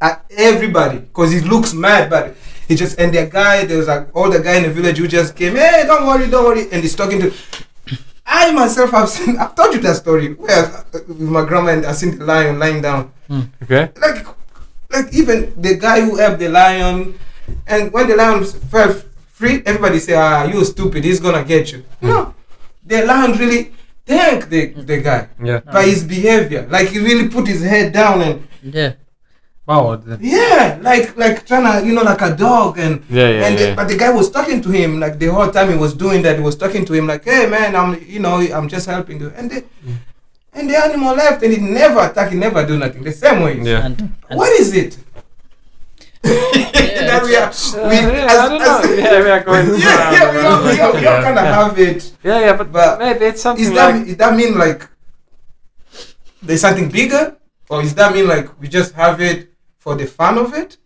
Uh, 0.01 0.16
everybody, 0.38 0.97
because 0.99 1.32
he 1.32 1.39
looks 1.41 1.74
mad, 1.74 2.10
but 2.10 2.36
he 2.68 2.76
just 2.76 2.97
and 2.99 3.14
the 3.14 3.26
guy, 3.26 3.66
there 3.66 3.78
was 3.78 3.88
like 3.88 4.08
older 4.16 4.39
guy 4.39 4.56
in 4.60 4.64
the 4.64 4.70
village 4.80 4.97
who 4.97 5.08
just 5.08 5.36
came, 5.36 5.56
hey, 5.56 5.84
don't 5.86 6.06
worry, 6.08 6.28
don't 6.30 6.45
worry, 6.45 6.64
and 6.72 6.82
he's 6.84 6.95
talking 6.95 7.20
to. 7.22 7.32
I 8.26 8.51
myself 8.51 8.91
have 8.91 9.10
seen. 9.10 9.38
I've 9.38 9.54
told 9.56 9.74
you 9.76 9.82
that 9.82 9.95
story 9.97 10.34
where 10.34 10.64
uh, 10.66 10.84
with 11.08 11.20
my 11.38 11.43
grandma 11.45 11.72
and 11.76 11.86
I 11.86 11.91
seen 11.91 12.18
the 12.18 12.24
lion 12.26 12.58
lying 12.58 12.82
down. 12.82 13.12
Okay. 13.64 13.89
Like, 13.99 14.26
like 14.94 15.14
even 15.14 15.54
the 15.62 15.76
guy 15.78 16.02
who 16.02 16.16
helped 16.18 16.39
the 16.39 16.50
lion, 16.50 17.18
and 17.68 17.91
when 17.91 18.08
the 18.08 18.16
lion 18.16 18.44
fell 18.46 18.94
free, 19.34 19.62
everybody 19.66 20.00
say, 20.00 20.14
ah, 20.16 20.44
you 20.46 20.64
stupid, 20.66 21.04
he's 21.04 21.20
gonna 21.20 21.44
get 21.44 21.72
you. 21.72 21.84
No, 22.02 22.34
the 22.86 23.06
lion 23.06 23.32
really 23.38 23.72
thanked 24.06 24.50
the 24.50 24.62
the 24.89 24.98
guy 25.02 25.28
Yeah. 25.44 25.60
by 25.60 25.84
his 25.86 26.04
behavior. 26.04 26.68
Like 26.70 26.88
he 26.89 27.00
really 27.00 27.28
put 27.30 27.48
his 27.48 27.62
head 27.64 27.94
down 27.94 28.22
and 28.22 28.48
Yeah. 28.62 28.94
Wow. 29.66 29.96
yeah, 30.20 30.78
like 30.82 31.16
like 31.16 31.46
trying 31.48 31.64
to 31.64 31.88
you 31.88 31.94
know 31.96 32.04
like 32.04 32.22
a 32.22 32.36
dog 32.36 32.78
and 32.78 33.02
Yeah, 33.10 33.30
yeah, 33.30 33.46
and 33.48 33.58
the- 33.58 33.74
but 33.80 33.88
the 33.88 33.96
guy 33.96 34.10
was 34.12 34.30
talking 34.30 34.60
to 34.62 34.70
him 34.70 35.00
like 35.00 35.20
the 35.20 35.28
whole 35.28 35.50
time 35.50 35.70
he 35.72 35.78
was 35.86 35.94
doing 35.94 36.22
that. 36.24 36.36
He 36.36 36.44
was 36.44 36.58
talking 36.58 36.84
to 36.84 36.94
him 36.94 37.08
like, 37.08 37.24
hey 37.24 37.48
man, 37.48 37.74
I'm 37.76 37.91
you 38.06 38.20
know 38.20 38.36
I'm 38.58 38.68
just 38.68 38.86
helping 38.88 39.22
you. 39.22 39.32
And 39.38 39.50
the 39.52 39.64
and 40.56 40.70
the 40.70 40.78
animal 40.78 41.16
left 41.16 41.43
and 41.43 41.54
he 41.54 41.60
never 41.60 41.99
attack. 42.01 42.32
He 42.32 42.38
never 42.38 42.66
do 42.66 42.78
nothing. 42.78 43.04
The 43.04 43.12
same 43.12 43.41
way. 43.41 43.60
Yeah. 43.62 43.86
And, 43.86 43.99
and 44.30 44.38
What 44.38 44.51
is 44.60 44.74
it? 44.76 44.97
that 46.24 47.22
we 47.24 47.36
are, 47.36 47.51
we, 47.89 47.95
yeah, 47.95 48.26
as- 48.32 48.39
I 48.39 48.47
don't 48.47 48.60
know. 48.60 48.80
as- 48.80 48.99
yeah, 48.99 49.24
we 49.24 49.30
are 49.30 49.43
going. 49.43 49.68
yeah, 49.80 50.12
yeah, 50.12 50.32
we 50.32 50.39
all, 50.45 50.64
we 50.64 50.80
all, 50.80 50.93
we 50.93 50.97
all 50.97 51.01
Yeah. 51.01 51.22
kind 51.24 51.38
of 51.39 51.45
have 51.45 51.80
it. 51.80 52.14
Yeah, 52.24 52.39
yeah, 52.39 52.56
but, 52.56 52.72
But 52.72 52.99
maybe 52.99 53.26
it's 53.26 53.41
something 53.41 53.64
Is 53.66 53.74
that 53.74 53.93
like 53.95 54.08
is 54.08 54.18
that 54.18 54.36
mean 54.36 54.58
like 54.58 54.88
there's 56.41 56.62
something 56.62 56.89
bigger, 56.89 57.36
or 57.70 57.82
is 57.82 57.93
that 57.95 58.14
mean 58.14 58.28
like 58.28 58.47
we 58.60 58.68
just 58.70 58.93
have 58.93 59.20
it 59.22 59.51
for 59.80 59.95
the 59.95 60.06
fun 60.06 60.38
of 60.38 60.54
it? 60.54 60.78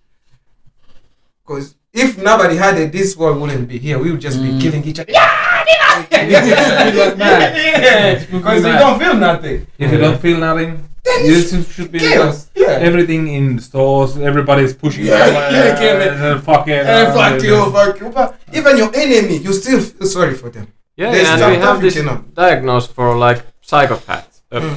Because 1.45 1.76
if 2.03 2.17
nobody 2.29 2.55
had 2.55 2.77
it, 2.77 2.91
this 2.91 3.17
world 3.17 3.37
wouldn't 3.41 3.67
be 3.67 3.77
here. 3.85 3.97
We 4.03 4.11
would 4.11 4.21
just 4.21 4.39
be 4.41 4.49
Mm. 4.49 4.61
killing 4.63 4.83
each 4.89 4.99
other. 4.99 5.11
Yeah, 5.11 6.05
yeah, 6.11 8.13
because 8.31 8.63
you 8.65 8.71
don't 8.83 8.99
feel 8.99 9.15
nothing. 9.15 9.67
If 9.77 9.91
you 9.91 9.97
don't 10.05 10.19
feel 10.25 10.37
nothing, 10.37 10.71
Then 11.07 11.25
you 11.25 11.35
should 11.47 11.65
should 11.75 11.91
be 11.91 11.99
chaos. 11.99 12.37
Yeah. 12.55 12.87
everything 12.89 13.23
in 13.37 13.59
stores. 13.67 14.11
Everybody's 14.29 14.73
pushing. 14.73 15.05
Yeah, 15.05 15.25
someone, 15.25 15.53
yeah, 15.53 15.81
yeah, 15.81 16.25
uh, 16.25 16.41
fuck 16.47 16.67
it. 16.67 16.85
Uh, 16.85 17.13
fuck 17.17 17.43
you, 17.43 17.57
fuck 17.75 17.99
you. 18.01 18.09
But 18.17 18.29
even 18.53 18.73
your 18.77 18.91
enemy, 19.03 19.37
you 19.45 19.53
still 19.53 19.79
feel 19.79 20.07
sorry 20.07 20.35
for 20.41 20.49
them. 20.55 20.65
yeah, 20.97 21.11
There's 21.11 21.27
and 21.29 21.39
we 21.53 21.57
have 21.65 21.77
you 21.83 21.89
this 21.91 21.97
diagnosed 22.33 22.89
for 22.97 23.07
like 23.27 23.39
psychopaths, 23.69 24.35
uh, 24.51 24.59
Mm. 24.59 24.75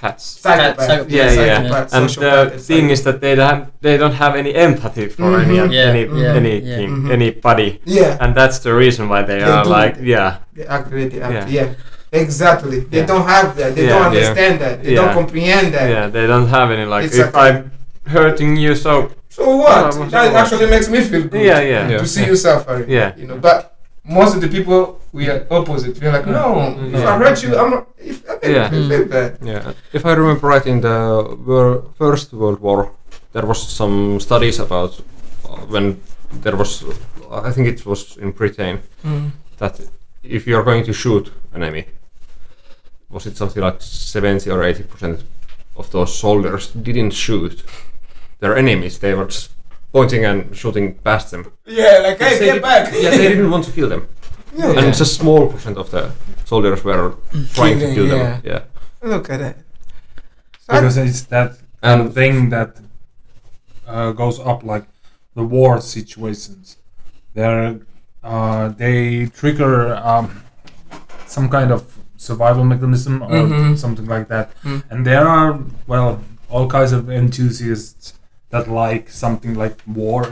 Psychopaths. 0.00 0.20
Psychopath. 0.40 0.86
psychopath, 0.86 1.10
Yeah, 1.10 1.30
yeah. 1.32 1.56
psychopath, 1.62 1.94
And 1.94 2.08
sociopath, 2.10 2.52
the 2.52 2.58
thing 2.58 2.90
is 2.90 3.02
that 3.04 3.20
they 3.20 3.34
don't 3.34 3.68
they 3.80 3.96
don't 3.96 4.14
have 4.14 4.34
any 4.36 4.54
empathy 4.54 5.08
for 5.08 5.40
any 5.40 5.56
Mhm. 5.56 5.72
Yeah, 5.72 5.82
any 5.90 6.02
yeah, 6.22 6.34
anything 6.34 6.66
yeah. 6.66 6.78
Mhm. 6.88 7.10
anybody, 7.12 7.80
Yeah. 7.84 8.16
and 8.20 8.34
that's 8.34 8.58
the 8.60 8.74
reason 8.74 9.08
why 9.08 9.22
they, 9.22 9.38
They 9.38 9.44
are 9.44 9.64
do 9.64 9.70
like 9.70 9.96
yeah 10.00 10.36
They 10.54 10.66
act 10.66 10.90
the 10.90 10.96
way 10.96 11.08
they 11.08 11.20
act. 11.20 11.50
Yeah. 11.50 11.62
Yeah. 11.64 11.68
Exactly. 12.12 12.80
They 12.80 13.04
don't 13.04 13.26
have 13.26 13.56
that. 13.56 13.74
They 13.74 13.84
Yeah. 13.84 13.88
don't 13.90 14.02
Yeah. 14.02 14.20
understand 14.20 14.60
that. 14.60 14.82
They 14.82 14.92
Yeah. 14.94 15.00
don't 15.00 15.14
comprehend 15.14 15.74
that. 15.74 15.86
yeah 15.90 16.06
they 16.08 16.26
don't 16.26 16.48
have 16.48 16.70
any 16.70 16.84
like 16.94 17.04
It's 17.06 17.18
if 17.18 17.34
a- 17.34 17.38
I'm 17.38 17.56
hurting 18.06 18.56
you 18.56 18.74
so 18.74 18.92
So 19.28 19.56
what? 19.56 19.84
Oh, 19.86 19.90
so 19.90 20.04
that 20.04 20.32
what? 20.32 20.40
actually 20.42 20.66
makes 20.74 20.88
me 20.88 21.00
feel 21.10 21.24
good. 21.32 21.42
yeah 21.50 21.60
yeah 21.60 21.88
Yeah. 21.90 21.98
To 21.98 22.06
see 22.06 22.24
you 22.30 22.36
suffering. 22.36 22.84
Yeah. 22.88 23.12
You 23.20 23.26
know, 23.28 23.36
but 23.48 23.58
most 24.18 24.34
of 24.36 24.40
the 24.40 24.48
people 24.56 24.80
we 25.16 25.24
are 25.32 25.40
opposite. 25.50 25.94
We're 26.00 26.12
like, 26.18 26.26
no, 26.26 26.46
mm-hmm. 26.54 26.94
if 26.96 27.02
I 27.02 27.12
Yeah. 27.12 27.18
hurt 27.22 27.38
you, 27.44 27.50
I'm 27.60 27.70
not, 27.74 27.84
if 28.12 28.18
I 28.30 28.34
make 28.34 28.56
Yeah. 28.56 28.74
you 28.74 28.88
feel 28.90 29.04
bad. 29.16 29.30
Mm. 29.40 29.46
Yeah, 29.52 29.72
if 29.98 30.02
I 30.10 30.12
remember 30.20 30.46
right, 30.54 30.66
in 30.72 30.78
the 30.88 30.98
wor- 31.48 31.82
First 32.00 32.28
World 32.40 32.60
War, 32.66 32.80
there 33.34 33.46
was 33.52 33.60
some 33.80 34.20
studies 34.20 34.56
about 34.66 34.92
uh, 35.48 35.72
when 35.72 35.84
there 36.44 36.56
was, 36.62 36.70
I 37.48 37.50
think 37.54 37.66
it 37.74 37.80
was 37.86 38.00
in 38.24 38.30
Britain, 38.40 38.74
mm. 39.04 39.30
that 39.60 39.74
if 40.22 40.46
you 40.46 40.54
are 40.58 40.64
going 40.70 40.84
to 40.84 40.92
shoot 40.92 41.24
an 41.54 41.62
enemy, 41.62 41.84
was 43.08 43.26
it 43.26 43.36
something 43.36 43.62
like 43.68 43.78
70 43.80 44.50
or 44.50 44.62
80 44.62 44.82
percent 44.92 45.24
of 45.76 45.90
those 45.90 46.12
soldiers 46.18 46.64
didn't 46.88 47.12
shoot 47.14 47.62
their 48.40 48.56
enemies; 48.56 48.98
they 48.98 49.14
were 49.14 49.26
just 49.26 49.50
pointing 49.92 50.24
and 50.24 50.54
shooting 50.56 50.94
past 51.04 51.30
them. 51.30 51.42
Yeah, 51.64 52.00
like, 52.06 52.18
hey, 52.18 52.38
get 52.38 52.52
did- 52.54 52.62
back. 52.62 52.92
Yeah, 52.92 53.10
they 53.10 53.28
didn't 53.32 53.50
want 53.50 53.64
to 53.64 53.72
kill 53.72 53.88
them, 53.88 54.02
Yeah. 54.54 54.70
and 54.70 54.88
a 54.88 55.04
small 55.04 55.48
percent 55.52 55.76
of 55.76 55.90
the 55.90 56.10
soldiers 56.44 56.82
were 56.84 57.14
trying 57.54 57.78
to 57.78 57.86
Killing, 57.86 57.94
kill 57.94 58.06
yeah. 58.06 58.16
them. 58.22 58.42
Yeah, 58.44 58.62
Look 59.02 59.30
at 59.30 59.40
that. 59.40 59.56
So 60.66 60.72
I- 60.74 60.80
because 60.80 60.96
it's 60.96 61.22
that 61.26 61.58
and 61.82 62.12
thing 62.14 62.50
that 62.50 62.76
uh, 63.86 64.12
goes 64.12 64.38
up 64.40 64.64
like 64.64 64.84
the 65.34 65.42
war 65.44 65.80
situations. 65.80 66.76
They're 67.34 67.78
uh, 68.24 68.68
they 68.70 69.26
trigger 69.26 69.94
um, 69.96 70.42
some 71.26 71.48
kind 71.48 71.70
of 71.70 71.82
survival 72.16 72.64
mechanism 72.64 73.22
or 73.22 73.28
Mhm. 73.30 73.76
something 73.78 74.06
like 74.06 74.26
that. 74.28 74.50
Mm. 74.64 74.82
And 74.90 75.06
there 75.06 75.26
are 75.28 75.60
well 75.86 76.20
all 76.48 76.66
kinds 76.66 76.92
of 76.92 77.08
enthusiasts 77.10 78.14
that 78.50 78.68
like 78.68 79.10
something 79.10 79.54
like 79.54 79.76
war. 79.86 80.26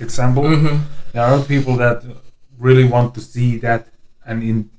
Example, 0.00 0.44
Mhm. 0.44 0.80
there 1.12 1.24
are 1.24 1.38
people 1.42 1.76
that 1.76 2.02
really 2.58 2.84
want 2.84 3.14
to 3.14 3.20
see 3.20 3.56
that 3.58 3.86
and 4.26 4.42
in 4.42 4.70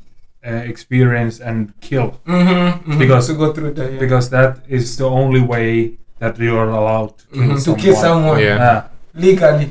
uh, 0.46 0.52
experience 0.74 1.40
and 1.40 1.74
kill 1.82 2.20
Mhm, 2.26 2.84
mhm. 2.86 2.98
Because- 3.00 3.28
to 3.28 3.34
go 3.34 3.52
through 3.54 3.74
that. 3.74 3.92
Yeah. 3.94 4.00
because 4.00 4.30
that 4.30 4.52
is 4.68 4.96
the 4.98 5.06
only 5.22 5.42
way 5.42 5.98
that 6.20 6.38
you 6.40 6.58
are 6.58 6.70
allowed 6.70 7.12
to 7.20 7.26
kill 7.34 7.44
Mhm, 7.44 7.56
to 7.56 7.62
someone. 7.62 7.82
kill 7.84 7.96
someone 7.96 8.40
Yeah. 8.40 8.58
Yeah. 8.58 8.82
legally. 9.14 9.70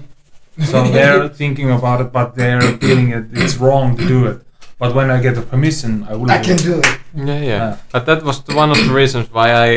So 0.71 0.83
they're 0.95 1.29
thinking 1.29 1.71
about 1.71 2.01
it, 2.01 2.13
but 2.13 2.35
they're 2.35 2.61
feeling 2.81 3.09
it. 3.17 3.25
It's 3.33 3.57
wrong 3.57 3.97
to 3.97 4.05
do 4.07 4.27
it. 4.31 4.39
But 4.79 4.95
when 4.95 5.11
I 5.11 5.19
get 5.23 5.35
the 5.35 5.43
permission, 5.43 6.07
I 6.11 6.15
will. 6.19 6.31
I 6.31 6.39
can 6.49 6.57
do 6.57 6.79
it. 6.79 6.87
yeah 7.15 7.27
yeah 7.27 7.43
Yeah. 7.53 7.77
but 7.93 8.03
that 8.07 8.23
was 8.23 8.37
the, 8.45 8.55
one 8.55 8.71
of 8.71 8.79
the 8.87 8.93
reasons 8.93 9.27
why 9.33 9.49
I 9.69 9.71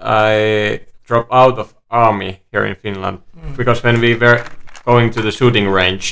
I 0.00 0.80
dropped 1.06 1.32
out 1.32 1.58
of 1.58 1.74
army 1.90 2.32
here 2.52 2.64
in 2.70 2.76
Finland 2.76 3.18
Mm. 3.36 3.56
because 3.56 3.82
when 3.82 4.00
we 4.00 4.14
were 4.14 4.40
going 4.84 5.10
to 5.14 5.20
the 5.22 5.30
shooting 5.30 5.66
range 5.68 6.06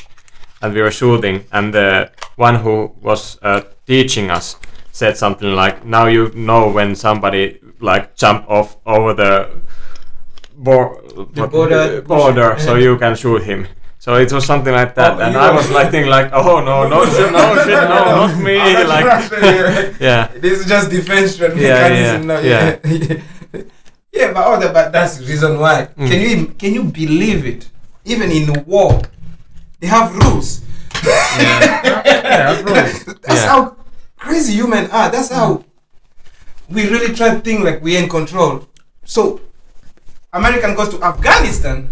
and 0.62 0.72
we 0.74 0.80
were 0.80 0.90
shooting 0.90 1.44
and 1.52 1.72
the 1.74 2.10
one 2.36 2.56
who 2.56 2.92
was 3.02 3.38
uh, 3.42 3.60
teaching 3.86 4.30
us 4.30 4.56
said 4.92 5.16
something 5.16 5.52
like 5.54 5.84
now 5.84 6.06
you 6.06 6.30
know 6.34 6.68
when 6.70 6.94
somebody 6.94 7.58
like 7.80 8.16
jump 8.16 8.48
off 8.48 8.76
over 8.86 9.12
the 9.14 9.48
bor- 10.56 11.00
what- 11.34 11.50
border- 11.50 12.02
border 12.02 12.56
so 12.58 12.74
you 12.76 12.96
can 12.98 13.14
shoot 13.14 13.42
him 13.42 13.66
so 13.98 14.14
it 14.14 14.32
was 14.32 14.44
something 14.46 14.72
like 14.72 14.94
that 14.94 15.12
Oh, 15.18 15.20
and 15.20 15.36
I 15.36 15.52
was 15.54 15.68
like 15.70 15.90
thinking 15.90 16.10
like 16.10 16.30
oh 16.32 16.60
no 16.60 16.88
no 16.88 17.04
shit 17.12 17.32
no 17.32 17.54
shit 17.64 17.74
no 17.88 18.26
not 18.26 18.38
me 18.38 18.56
like 18.94 19.04
yeah. 20.00 20.28
This 20.38 20.60
is 20.60 20.66
just 20.66 20.90
defense 20.90 21.38
mechanism. 21.40 21.62
yeah, 21.62 22.16
now, 22.18 22.38
yeah. 22.38 22.78
yeah. 22.84 23.62
yeah, 24.12 24.32
but 24.32 24.44
all 24.46 24.58
that, 24.60 24.72
but 24.72 24.92
that's 24.92 25.18
the 25.18 25.26
reason 25.26 25.58
why. 25.58 25.88
Mm. 25.98 26.08
Can 26.08 26.20
you 26.20 26.46
can 26.54 26.72
you 26.74 26.84
believe 26.84 27.44
it? 27.44 27.68
Even 28.04 28.30
in 28.30 28.64
war, 28.64 29.02
they 29.86 29.90
have 29.90 30.14
rules. 30.16 30.60
Yeah, 31.04 32.60
rules. 32.66 33.04
That's 33.22 33.42
Yeah. 33.42 33.46
how 33.48 33.76
crazy 34.18 34.54
human 34.54 34.90
are. 34.90 35.10
That's 35.10 35.30
how 35.30 35.64
we 36.68 36.88
really 36.90 37.14
try 37.14 37.34
to 37.34 37.40
think 37.40 37.62
like 37.64 37.80
we 37.82 37.96
in 37.96 38.08
control. 38.08 38.66
So 39.04 39.40
American 40.32 40.74
goes 40.74 40.88
to 40.90 41.02
Afghanistan 41.02 41.90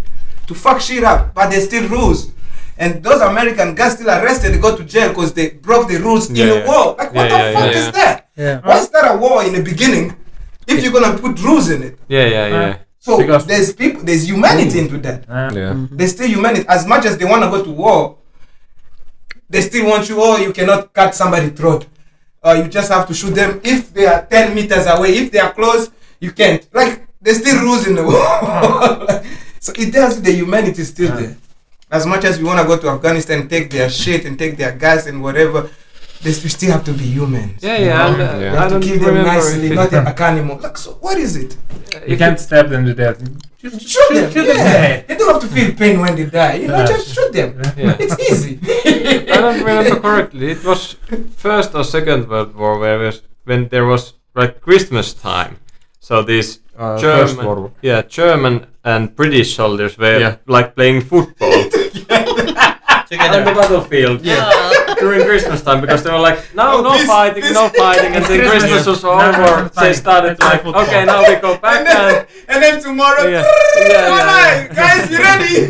to 0.49 0.55
fuck 0.55 0.81
shit 0.81 1.05
up, 1.05 1.35
but 1.35 1.51
there's 1.51 1.65
still 1.67 1.89
rules. 1.89 2.33
And 2.77 3.05
those 3.05 3.21
American 3.21 3.77
guys 3.77 3.93
still 3.93 4.11
arrested, 4.11 4.53
they 4.55 4.59
go 4.59 4.77
to 4.77 4.83
jail 4.83 5.11
because 5.11 5.33
they 5.33 5.51
broke 5.51 5.87
the 5.89 5.99
rules 5.99 6.29
Yeah, 6.31 6.45
in 6.45 6.63
a 6.63 6.67
war. 6.67 6.97
Like 6.99 7.15
what 7.15 7.31
Yeah, 7.31 7.39
the 7.39 7.53
yeah, 7.53 7.53
fuck 7.55 7.71
yeah, 7.73 7.79
is 7.79 7.85
yeah. 7.85 7.91
that? 7.93 8.29
Yeah. 8.37 8.61
Why 8.65 8.81
start 8.81 9.15
a 9.15 9.17
war 9.17 9.45
in 9.45 9.53
the 9.55 9.63
beginning 9.63 10.17
if 10.67 10.83
you're 10.83 10.93
gonna 10.93 11.17
put 11.17 11.41
rules 11.41 11.71
in 11.71 11.83
it? 11.85 11.99
yeah 12.09 12.27
yeah 12.27 12.47
yeah 12.49 12.77
So 13.05 13.19
Because- 13.19 13.45
there's 13.45 13.71
people, 13.75 14.03
there's 14.03 14.25
humanity 14.27 14.79
into 14.79 14.97
that. 15.07 15.29
Uh, 15.29 15.51
yeah. 15.55 15.75
There's 15.91 16.13
still 16.13 16.27
humanity. 16.37 16.65
As 16.77 16.87
much 16.87 17.05
as 17.05 17.19
they 17.19 17.27
wanna 17.27 17.51
go 17.51 17.63
to 17.63 17.71
war, 17.71 18.17
they 19.51 19.61
still 19.61 19.87
want 19.91 20.09
you. 20.09 20.17
Oh, 20.19 20.39
you 20.39 20.53
cannot 20.55 20.93
cut 20.95 21.15
somebody's 21.15 21.53
throat. 21.53 21.85
Or 22.43 22.57
you 22.57 22.65
just 22.69 22.91
have 22.91 23.07
to 23.09 23.15
shoot 23.15 23.35
them 23.35 23.61
if 23.63 23.93
they 23.93 24.07
are 24.07 24.25
ten 24.25 24.55
meters 24.55 24.87
away. 24.87 25.11
If 25.19 25.31
they 25.33 25.39
are 25.39 25.53
close, 25.53 25.91
you 26.19 26.31
can't. 26.33 26.67
Like 26.73 27.07
there's 27.21 27.41
still 27.45 27.61
rules 27.61 27.87
in 27.87 27.95
the 27.95 28.05
war. 28.11 29.23
so 29.61 29.73
it 29.77 29.93
tells 29.93 30.17
you 30.17 30.23
the 30.23 30.33
humanity 30.33 30.81
is 30.81 30.89
still 30.89 31.11
Yeah. 31.11 31.21
there. 31.27 31.37
As 31.91 32.07
much 32.07 32.25
as 32.25 32.39
we 32.39 32.45
wanna 32.45 32.65
go 32.65 32.79
to 32.79 32.89
Afghanistan, 32.89 33.49
take 33.49 33.71
their 33.71 33.91
shit 33.91 34.25
and 34.25 34.39
take 34.39 34.57
their 34.57 34.73
gas 34.73 35.07
and 35.07 35.23
whatever, 35.23 35.69
they 36.25 36.31
we 36.45 36.49
still 36.57 36.73
have 36.73 36.85
to 36.91 36.93
be 37.03 37.07
humans. 37.19 37.59
yeah 37.63 37.79
yeah, 37.89 38.07
and, 38.07 38.21
uh, 38.21 38.25
Yeah. 38.25 38.53
You 38.53 38.57
I 38.59 38.61
have 38.63 38.73
to 38.73 38.81
kill 38.87 38.99
them 39.07 39.17
nicely, 39.33 39.69
not 39.81 39.93
like 39.93 40.21
animal. 40.31 40.57
Like 40.67 40.79
so, 40.85 40.91
what 41.05 41.17
is 41.27 41.33
it? 41.43 41.51
You 42.11 42.17
can't 42.23 42.39
stab 42.47 42.67
them 42.73 42.83
to 42.89 42.95
death. 43.03 43.19
Shoot, 43.61 43.81
shoot 43.93 44.11
them. 44.17 44.27
shoot 44.33 44.47
them 44.51 44.57
yeah. 44.57 44.73
dead. 44.83 45.09
They 45.09 45.17
don't 45.19 45.33
have 45.35 45.43
to 45.47 45.51
feel 45.57 45.71
pain 45.83 45.97
when 46.03 46.13
they 46.19 46.27
die. 46.43 46.55
You 46.63 46.69
know, 46.69 46.79
Yeah. 46.81 46.87
just 46.95 47.07
shoot 47.15 47.31
them. 47.39 47.51
Yeah. 47.77 47.97
It's 48.05 48.17
easy. 48.31 48.55
I 49.35 49.37
don't 49.45 49.59
remember 49.69 49.97
correctly. 50.07 50.47
It 50.57 50.63
was 50.65 50.97
first 51.47 51.71
or 51.79 51.85
second 51.97 52.29
World 52.29 52.53
War 52.61 52.79
where 52.83 52.99
was, 52.99 53.23
when 53.49 53.69
there 53.69 53.87
was 53.87 54.03
like 54.35 54.53
Christmas 54.67 55.07
time. 55.31 55.55
So 56.09 56.15
these 56.33 56.51
Uh, 56.77 56.99
German, 56.99 57.47
War. 57.47 57.71
yeah, 57.83 58.01
German 58.21 58.55
and 58.83 59.03
British 59.21 59.55
soldiers 59.61 59.95
were 59.97 60.19
Yeah. 60.25 60.35
like 60.57 60.69
playing 60.75 61.01
football 61.11 61.55
on 63.13 63.45
the 63.45 63.53
battlefield. 63.55 64.23
Yeah. 64.23 64.51
During 64.99 65.27
Christmas 65.27 65.61
time, 65.63 65.81
because 65.81 66.03
they 66.05 66.11
were 66.11 66.19
like, 66.19 66.39
no, 66.55 66.79
Oh, 66.79 66.81
no 66.83 66.93
this- 66.97 67.07
fighting, 67.07 67.43
this- 67.43 67.53
no 67.53 67.69
fighting, 67.69 68.15
and 68.15 68.25
then 68.29 68.41
Christmas. 68.49 68.85
Christmas 68.85 68.87
was 68.87 69.05
over. 69.05 69.71
They 69.81 69.93
started 69.93 70.39
Let's 70.41 70.65
like, 70.65 70.75
okay, 70.89 71.05
now 71.05 71.27
we 71.29 71.37
go 71.41 71.59
back 71.65 71.81
and, 71.87 71.89
and 71.89 72.17
then, 72.17 72.27
and 72.49 72.63
then 72.63 72.83
tomorrow, 72.83 73.27
Yeah. 73.29 73.45
Yeah, 73.77 73.89
yeah, 73.89 74.13
all 74.15 74.27
right, 74.27 74.69
guys, 74.75 75.11
you 75.11 75.19
ready? 75.19 75.69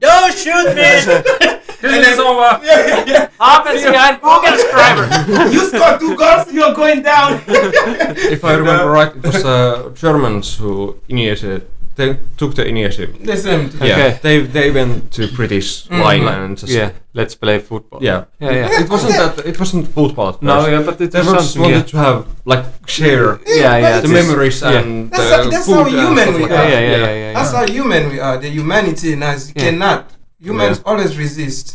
Don't 0.00 0.34
shoot 0.34 0.68
me! 0.74 1.56
This 1.78 2.08
is 2.14 2.18
over. 2.18 2.58
yeah, 2.64 2.86
yeah, 2.86 3.04
yeah. 3.06 3.28
happens 3.38 3.82
behind 3.82 4.20
Google 4.20 4.56
driver. 4.72 5.52
You 5.52 5.60
scored 5.68 6.00
two 6.00 6.16
goals, 6.16 6.52
you're 6.52 6.74
going 6.74 7.02
down. 7.02 7.40
If 7.46 8.44
I 8.44 8.54
remember 8.54 8.90
right, 8.90 9.14
it 9.14 9.22
was 9.22 9.44
uh, 9.44 9.90
Germans 9.94 10.56
who 10.56 10.98
initiated. 11.08 11.68
They 11.96 12.18
took 12.36 12.54
the 12.54 12.64
initiative. 12.66 13.16
Listen, 13.24 13.70
Yeah, 13.80 13.86
Okay. 13.96 14.18
they 14.22 14.36
they 14.56 14.70
went 14.70 15.10
to 15.16 15.22
British 15.38 15.68
Mm. 15.88 16.00
line 16.06 16.26
and 16.28 16.58
just 16.60 16.72
Yeah, 16.72 16.90
let's 17.14 17.34
play 17.34 17.58
football. 17.58 18.00
yeah. 18.02 18.24
yeah, 18.38 18.52
yeah. 18.58 18.80
It 18.82 18.88
wasn't 18.90 19.14
that. 19.20 19.46
It 19.46 19.58
wasn't 19.58 19.84
football. 19.94 20.28
At 20.28 20.42
No, 20.42 20.66
yeah, 20.66 20.82
but 20.88 21.00
it 21.00 21.10
They 21.12 21.20
was 21.22 21.32
just 21.32 21.56
wanted 21.58 21.76
Yeah, 21.76 21.92
to 21.92 21.96
have 22.06 22.18
like 22.52 22.64
share 22.86 23.26
yeah, 23.46 23.78
yeah. 23.84 24.00
the 24.04 24.08
memories 24.20 24.60
yeah. 24.60 24.78
and 24.78 25.10
That's 25.10 25.30
the 25.30 25.36
how- 25.36 25.50
that's 25.50 25.66
food 25.66 25.88
how 25.88 26.02
human 26.04 26.24
stuff 26.28 26.36
we 26.36 26.42
like 26.42 26.50
are. 26.50 26.56
that. 26.56 26.70
yeah, 26.74 26.80
yeah, 26.90 26.96
yeah, 27.06 27.14
yeah. 27.24 27.32
That's 27.36 27.52
how 27.58 27.64
human 27.78 28.02
we 28.12 28.18
are. 28.26 28.36
The 28.44 28.50
humanity 28.58 29.08
in 29.16 29.22
us. 29.22 29.40
Yeah. 29.48 29.62
cannot. 29.64 30.00
Humans 30.48 30.76
always 30.84 31.12
resist. 31.24 31.66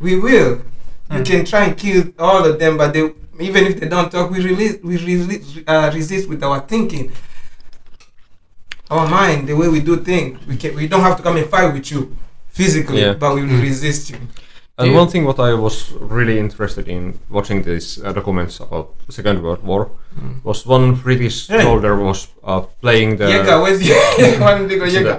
We 0.00 0.12
will. 0.26 0.50
You 1.14 1.22
can 1.30 1.44
try 1.44 1.62
and 1.66 1.76
kill 1.82 2.00
all 2.18 2.42
of 2.50 2.54
them, 2.62 2.72
but 2.80 2.88
they, 2.94 3.04
even 3.48 3.62
if 3.70 3.74
they 3.80 3.88
don't 3.94 4.10
talk, 4.10 4.26
we 4.34 4.38
release, 4.50 4.74
we 4.82 4.96
release, 5.12 5.44
uh, 5.72 5.90
resist 5.94 6.24
with 6.28 6.42
our 6.42 6.58
thinking, 6.72 7.04
our 8.90 9.06
mind, 9.08 9.48
the 9.48 9.54
way 9.54 9.68
we 9.68 9.80
do 9.80 9.96
things. 9.96 10.38
We 10.46 10.56
can. 10.56 10.74
We 10.74 10.86
don't 10.88 11.00
have 11.02 11.16
to 11.16 11.22
come 11.22 11.36
and 11.36 11.46
fight 11.46 11.72
with 11.72 11.90
you 11.90 12.16
physically, 12.48 13.00
Yeah. 13.00 13.14
but 13.14 13.34
we 13.34 13.42
will 13.42 13.60
resist 13.60 14.10
you. 14.10 14.18
And 14.78 14.88
you- 14.88 14.94
one 14.98 15.08
thing 15.08 15.24
what 15.24 15.38
I 15.38 15.54
was 15.54 15.92
really 16.00 16.38
interested 16.38 16.88
in 16.88 17.18
watching 17.30 17.62
these 17.62 18.02
uh, 18.02 18.12
documents 18.12 18.60
about 18.60 18.86
the 19.06 19.12
Second 19.12 19.42
World 19.42 19.62
War 19.62 19.90
was 20.42 20.66
one 20.66 20.94
British 20.94 21.46
Hey. 21.48 21.62
soldier 21.62 21.94
was 21.96 22.28
uh, 22.42 22.60
playing 22.82 23.16
the 23.16 23.30
Yoga, 23.30 23.60
where's 23.62 23.78
the 23.80 24.36
one 24.48 24.68
they 24.68 24.76
yoga? 24.76 25.18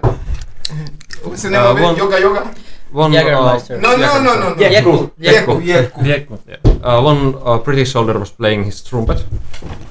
What's 1.24 1.43
the 1.43 1.49
name 1.49 1.61
Uh, 1.61 1.72
of 1.72 1.78
it? 1.80 1.97
Yoga, 1.97 2.20
yoga. 2.20 2.55
One 2.91 3.11
uh, 3.15 3.19
Jägermeister. 3.21 3.81
No, 3.81 3.95
no, 3.97 4.21
no, 4.23 4.39
no, 4.39 4.49
no. 4.49 4.55
Yeku. 4.55 5.11
Yeku, 5.19 5.61
Yeku. 5.61 5.99
Liekku. 6.03 6.38
uh, 6.83 7.01
one 7.01 7.36
uh, 7.43 7.57
British 7.59 7.91
soldier 7.91 8.17
was 8.19 8.31
playing 8.31 8.63
his 8.65 8.81
trumpet. 8.83 9.23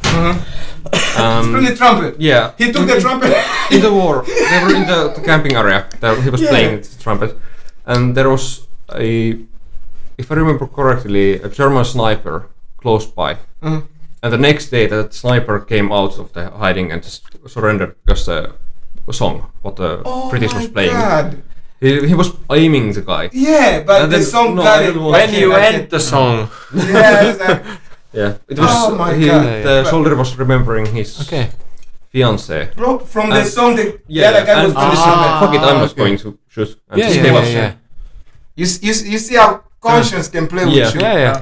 Mhm. 0.03 0.35
Um, 1.19 1.53
Play 1.53 1.71
the 1.71 1.77
trumpet. 1.77 2.15
yeah, 2.21 2.53
He 2.59 2.71
took 2.73 2.87
the 2.87 3.01
trumpet. 3.01 3.33
in 3.71 3.81
the 3.81 3.93
war. 3.93 4.25
They 4.27 4.59
were 4.63 4.75
in 4.75 4.87
the, 4.87 5.13
the 5.15 5.21
camping 5.23 5.57
area. 5.57 5.87
There, 6.01 6.21
he 6.21 6.31
was 6.31 6.41
Yeah. 6.41 6.51
playing 6.51 6.81
the 6.83 7.03
trumpet, 7.03 7.37
and 7.87 8.15
there 8.17 8.29
was 8.31 8.67
a, 8.95 9.39
if 10.19 10.31
I 10.31 10.35
remember 10.35 10.67
correctly, 10.67 11.41
a 11.43 11.49
German 11.49 11.85
sniper 11.85 12.49
close 12.81 13.07
by. 13.07 13.39
Mhm. 13.63 13.83
And 14.23 14.33
the 14.33 14.39
next 14.39 14.71
day, 14.71 14.87
that 14.87 15.13
sniper 15.15 15.59
came 15.61 15.91
out 15.93 16.19
of 16.19 16.33
the 16.33 16.51
hiding 16.51 16.93
and 16.93 17.03
just 17.03 17.23
surrendered 17.47 17.95
because 18.05 18.25
the 18.27 18.53
song 19.13 19.47
what 19.63 19.77
the 19.77 20.01
Oh 20.05 20.31
British 20.31 20.53
my 20.53 20.59
was 20.59 20.69
playing. 20.69 20.93
God. 20.93 21.43
He, 21.81 22.09
he 22.09 22.15
was 22.15 22.31
aiming 22.51 22.93
the 22.93 23.03
guy. 23.03 23.29
Yeah, 23.33 23.83
but 23.87 24.03
And 24.03 24.13
the 24.13 24.17
then- 24.19 24.27
song 24.27 24.55
no, 24.55 24.63
got 24.63 24.83
it. 24.83 24.93
don't 24.95 25.05
When 25.13 25.29
Okay, 25.29 25.41
you 25.41 25.51
that's 25.51 25.75
end 25.75 25.91
the 25.91 26.01
song. 26.01 26.49
Yeah, 26.75 27.37
like, 27.41 27.63
Yeah, 28.21 28.37
it 28.49 28.59
was. 28.59 28.71
Oh 28.71 28.95
my 28.97 29.13
he, 29.15 29.27
God. 29.27 29.43
The 29.65 29.83
Yeah. 29.85 29.91
soldier 29.91 30.15
was 30.17 30.37
remembering 30.39 30.87
his 30.87 31.21
Okay. 31.23 31.51
fiancee. 32.13 32.69
bro, 32.77 32.99
from 33.01 33.31
the 33.31 33.45
song, 33.45 33.75
the, 33.77 33.99
Yeah, 34.07 34.31
the 34.31 34.37
other 34.39 34.47
guy 34.47 34.55
was 34.65 34.65
and 34.65 34.75
playing 34.75 34.91
the 34.91 34.97
he 34.97 34.97
said, 34.97 35.15
trumpet. 35.15 35.41
"Fuck 35.41 35.55
it, 35.55 35.61
I'm 35.69 35.79
not 35.83 35.91
okay. 35.91 35.97
going 36.03 36.17
to 36.19 36.39
shoot." 36.49 36.71
And 36.89 36.99
Yeah, 36.99 37.07
just 37.09 37.17
yeah, 37.17 37.23
gave 37.25 37.35
yeah, 37.35 37.61
yeah. 37.61 37.73
You, 38.61 38.67
you, 38.87 38.95
you 39.13 39.19
see 39.19 39.35
how 39.37 39.65
conscience 39.81 40.29
can 40.29 40.47
play 40.47 40.65
Yeah. 40.65 40.85
with 40.87 40.95
you. 40.95 41.01
Yeah, 41.01 41.17
yeah. 41.27 41.41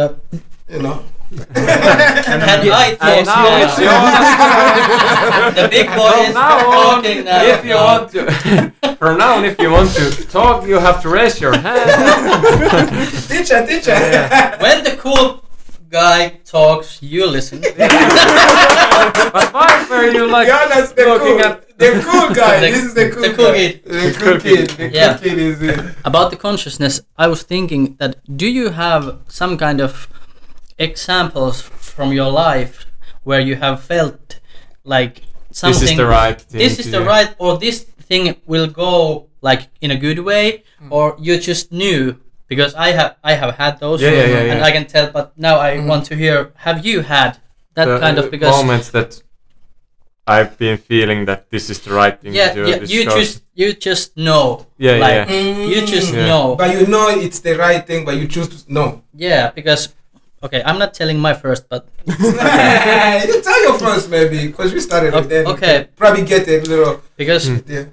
Uh, 0.00 0.08
You 0.68 0.82
know? 0.82 0.96
And 1.30 2.42
I 2.42 2.96
And 3.00 3.26
thought 3.26 3.26
now 3.26 3.56
you- 3.58 3.64
it's 3.64 3.78
yours. 3.78 5.54
the 5.56 5.68
big 5.68 5.86
boy 5.88 6.10
From 6.10 6.24
is 6.26 6.34
now 6.34 6.56
on, 6.58 7.02
talking 7.02 7.24
now. 7.24 7.42
if 7.44 7.64
you 7.64 7.74
want 7.74 8.10
to, 8.12 8.96
from 8.98 9.18
now 9.18 9.36
on, 9.36 9.44
if 9.44 9.58
you 9.60 9.70
want 9.70 9.90
to 9.92 10.10
talk, 10.28 10.66
you 10.66 10.78
have 10.78 11.02
to 11.02 11.08
raise 11.08 11.40
your 11.40 11.56
hand. 11.56 11.90
teacher, 13.28 13.66
teacher. 13.66 13.94
when 14.60 14.82
the 14.84 14.96
cool 14.98 15.44
guy 15.90 16.28
talks, 16.44 17.02
you 17.02 17.26
listen. 17.26 17.62
But 19.32 19.52
why 19.54 19.86
were 19.90 20.06
you 20.10 20.26
like 20.26 20.48
Jonas, 20.48 20.92
the 20.92 21.04
looking 21.04 21.38
cool, 21.38 21.44
at? 21.44 21.78
the 21.78 21.90
cool 22.04 22.34
guy. 22.34 22.60
The- 22.60 22.70
this 22.72 22.84
is 22.84 22.94
the 22.94 23.10
cool, 23.10 23.22
the 23.22 23.32
cool 23.34 23.52
kid. 23.52 23.84
The 23.84 24.16
cool 24.18 24.38
kid. 24.40 24.70
The 24.70 24.88
Yeah. 24.88 25.08
cool 25.14 25.18
kid 25.28 25.38
is 25.38 25.62
it. 25.62 25.80
About 26.04 26.30
the 26.30 26.36
consciousness, 26.36 27.00
I 27.16 27.26
was 27.28 27.42
thinking 27.42 27.96
that 28.00 28.16
do 28.36 28.46
you 28.46 28.70
have 28.70 29.18
some 29.28 29.56
kind 29.56 29.80
of 29.80 30.08
examples 30.78 31.60
from 31.60 32.12
your 32.12 32.30
life 32.30 32.86
where 33.24 33.40
you 33.40 33.56
have 33.56 33.82
felt 33.82 34.40
like 34.84 35.22
something 35.50 35.80
This 35.80 35.90
is 35.90 35.96
the 35.96 36.06
right 36.06 36.40
thing. 36.40 36.58
this 36.58 36.78
is 36.78 36.90
the 36.90 36.98
do. 37.00 37.06
right 37.06 37.34
or 37.38 37.58
this 37.58 37.82
thing 37.82 38.36
will 38.46 38.66
go 38.68 39.26
like 39.40 39.68
in 39.80 39.90
a 39.90 39.96
good 39.96 40.20
way 40.20 40.64
mm. 40.82 40.90
or 40.90 41.16
you 41.18 41.38
just 41.38 41.72
knew 41.72 42.16
because 42.46 42.74
I 42.74 42.92
have 42.92 43.16
I 43.22 43.34
have 43.34 43.54
had 43.56 43.78
those 43.80 44.00
Yeah, 44.00 44.10
yeah, 44.10 44.26
yeah, 44.26 44.50
and 44.52 44.58
yeah. 44.60 44.64
I 44.64 44.70
can 44.70 44.86
tell 44.86 45.10
but 45.10 45.36
now 45.36 45.58
I 45.60 45.76
mm. 45.76 45.86
want 45.86 46.06
to 46.06 46.16
hear 46.16 46.52
have 46.56 46.84
you 46.86 47.02
had 47.02 47.38
that 47.74 47.84
The 47.86 47.98
kind 48.00 48.18
of 48.18 48.26
uh, 48.26 48.30
because 48.30 48.56
moments 48.56 48.90
that 48.90 49.22
I've 50.26 50.58
been 50.58 50.76
feeling 50.76 51.24
that 51.24 51.48
this 51.50 51.70
is 51.70 51.78
the 51.80 51.92
right 51.92 52.18
thing 52.20 52.34
yeah, 52.34 52.48
to 52.52 52.54
do. 52.64 52.70
yeah 52.70 52.78
this 52.78 52.90
you 52.90 53.04
goes- 53.04 53.14
just 53.14 53.42
you 53.54 53.72
just 53.72 54.16
know 54.16 54.66
Yeah, 54.78 54.94
yeah, 54.94 55.00
like 55.06 55.28
yeah. 55.30 55.64
you 55.72 55.80
just 55.86 56.12
Yeah. 56.14 56.26
know 56.30 56.54
But 56.56 56.70
you 56.78 56.86
know 56.86 57.08
it's 57.08 57.40
the 57.40 57.56
right 57.56 57.84
thing, 57.86 58.04
but 58.04 58.14
you 58.16 58.26
choose 58.28 58.48
to 58.48 58.58
no. 58.72 59.02
yeah 59.14 59.50
because 59.50 59.88
okay 60.42 60.62
I'm 60.64 60.78
not 60.78 60.94
telling 60.94 61.18
my 61.18 61.34
first 61.34 61.68
but 61.68 61.88
you 62.06 63.36
tell 63.42 63.60
your 63.66 63.78
first 63.78 64.08
maybe 64.10 64.46
because 64.48 64.72
you 64.72 64.80
started 64.80 65.14
O- 65.14 65.20
with 65.20 65.28
them. 65.30 65.46
okay. 65.48 65.88
Probably 65.96 66.24
get 66.24 66.46
a 66.48 66.60
little. 66.60 67.02
because 67.16 67.48
Hmm. 67.48 67.58
Yeah. 67.66 67.84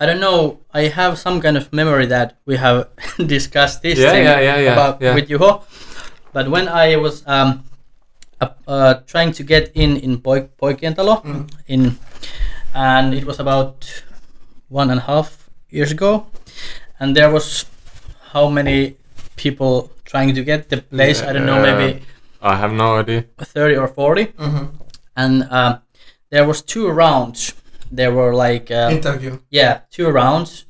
I 0.00 0.06
don't 0.06 0.20
know 0.20 0.60
I 0.72 0.88
have 0.88 1.18
some 1.18 1.40
kind 1.40 1.56
of 1.56 1.72
memory 1.72 2.06
that 2.06 2.38
we 2.46 2.56
have 2.56 2.88
discussed 3.26 3.82
this 3.82 3.98
Yeah, 3.98 4.12
thing 4.12 4.24
yeah, 4.24 4.40
yeah, 4.40 4.56
yeah, 4.58 4.72
about 4.72 5.00
yeah. 5.00 5.14
with 5.14 5.28
Juho 5.28 5.62
but 6.32 6.48
when 6.50 6.68
I 6.68 6.96
was 6.96 7.22
um 7.26 7.64
uh, 8.40 8.48
uh, 8.68 8.94
trying 9.06 9.32
to 9.32 9.42
get 9.42 9.70
in 9.74 9.96
in 9.96 10.18
Poik- 10.20 10.50
Poikientalo 10.60 11.22
Mm. 11.24 11.44
in 11.68 11.82
and 12.74 13.12
it 13.14 13.24
was 13.24 13.38
about 13.40 13.84
one 14.68 14.88
and 14.90 15.00
a 15.00 15.04
half 15.04 15.50
years 15.68 15.90
ago 15.92 16.26
and 17.00 17.16
there 17.16 17.30
was 17.30 17.64
how 18.32 18.48
many 18.48 18.96
people 19.36 19.90
trying 20.10 20.34
to 20.34 20.42
get 20.50 20.68
the 20.68 20.78
place 20.92 21.18
i 21.28 21.32
don't 21.32 21.46
know 21.46 21.60
maybe 21.62 22.02
I 22.42 22.56
have 22.56 22.72
no 22.72 22.96
idea. 23.00 23.24
30 23.38 23.76
or 23.76 23.88
40 23.88 24.24
Mm-hmm. 24.26 24.64
and 25.16 25.34
um, 25.50 25.72
there 26.30 26.46
was 26.46 26.62
two 26.62 26.88
rounds 26.88 27.52
there 27.92 28.12
were 28.12 28.32
like 28.34 28.70
uh, 28.70 28.88
Interview. 28.90 29.38
yeah 29.50 29.80
two 29.90 30.08
rounds 30.10 30.64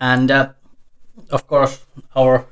and 0.00 0.30
uh, 0.30 0.48
of 1.30 1.46
course 1.46 1.74
our 2.16 2.44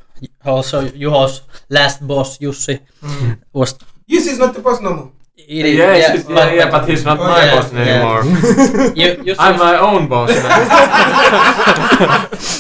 also 0.45 0.87
Juho's 0.89 1.43
last 1.69 2.07
boss 2.07 2.39
Jussi 2.39 2.81
Mm. 3.03 3.39
was 3.53 3.75
You 4.07 4.21
see, 4.21 4.31
it's 4.31 4.39
not 4.39 4.55
the 4.55 4.63
boss 4.63 4.81
no 4.81 4.93
more. 4.95 5.11
It 5.49 5.65
is- 5.65 5.79
yeah, 5.81 5.97
yeah, 5.97 6.13
yeah, 6.15 6.23
but- 6.29 6.53
yeah, 6.55 6.69
but 6.71 6.85
he's 6.89 7.05
not 7.09 7.17
Oh, 7.19 7.25
my 7.25 7.41
yeah, 7.45 7.55
boss 7.57 7.73
yeah. 7.73 7.81
anymore. 7.81 8.21
you, 9.01 9.09
Jussi 9.25 9.37
I'm 9.41 9.57
my 9.59 9.77
own 9.89 10.05
boss 10.13 10.29
now. 10.29 10.49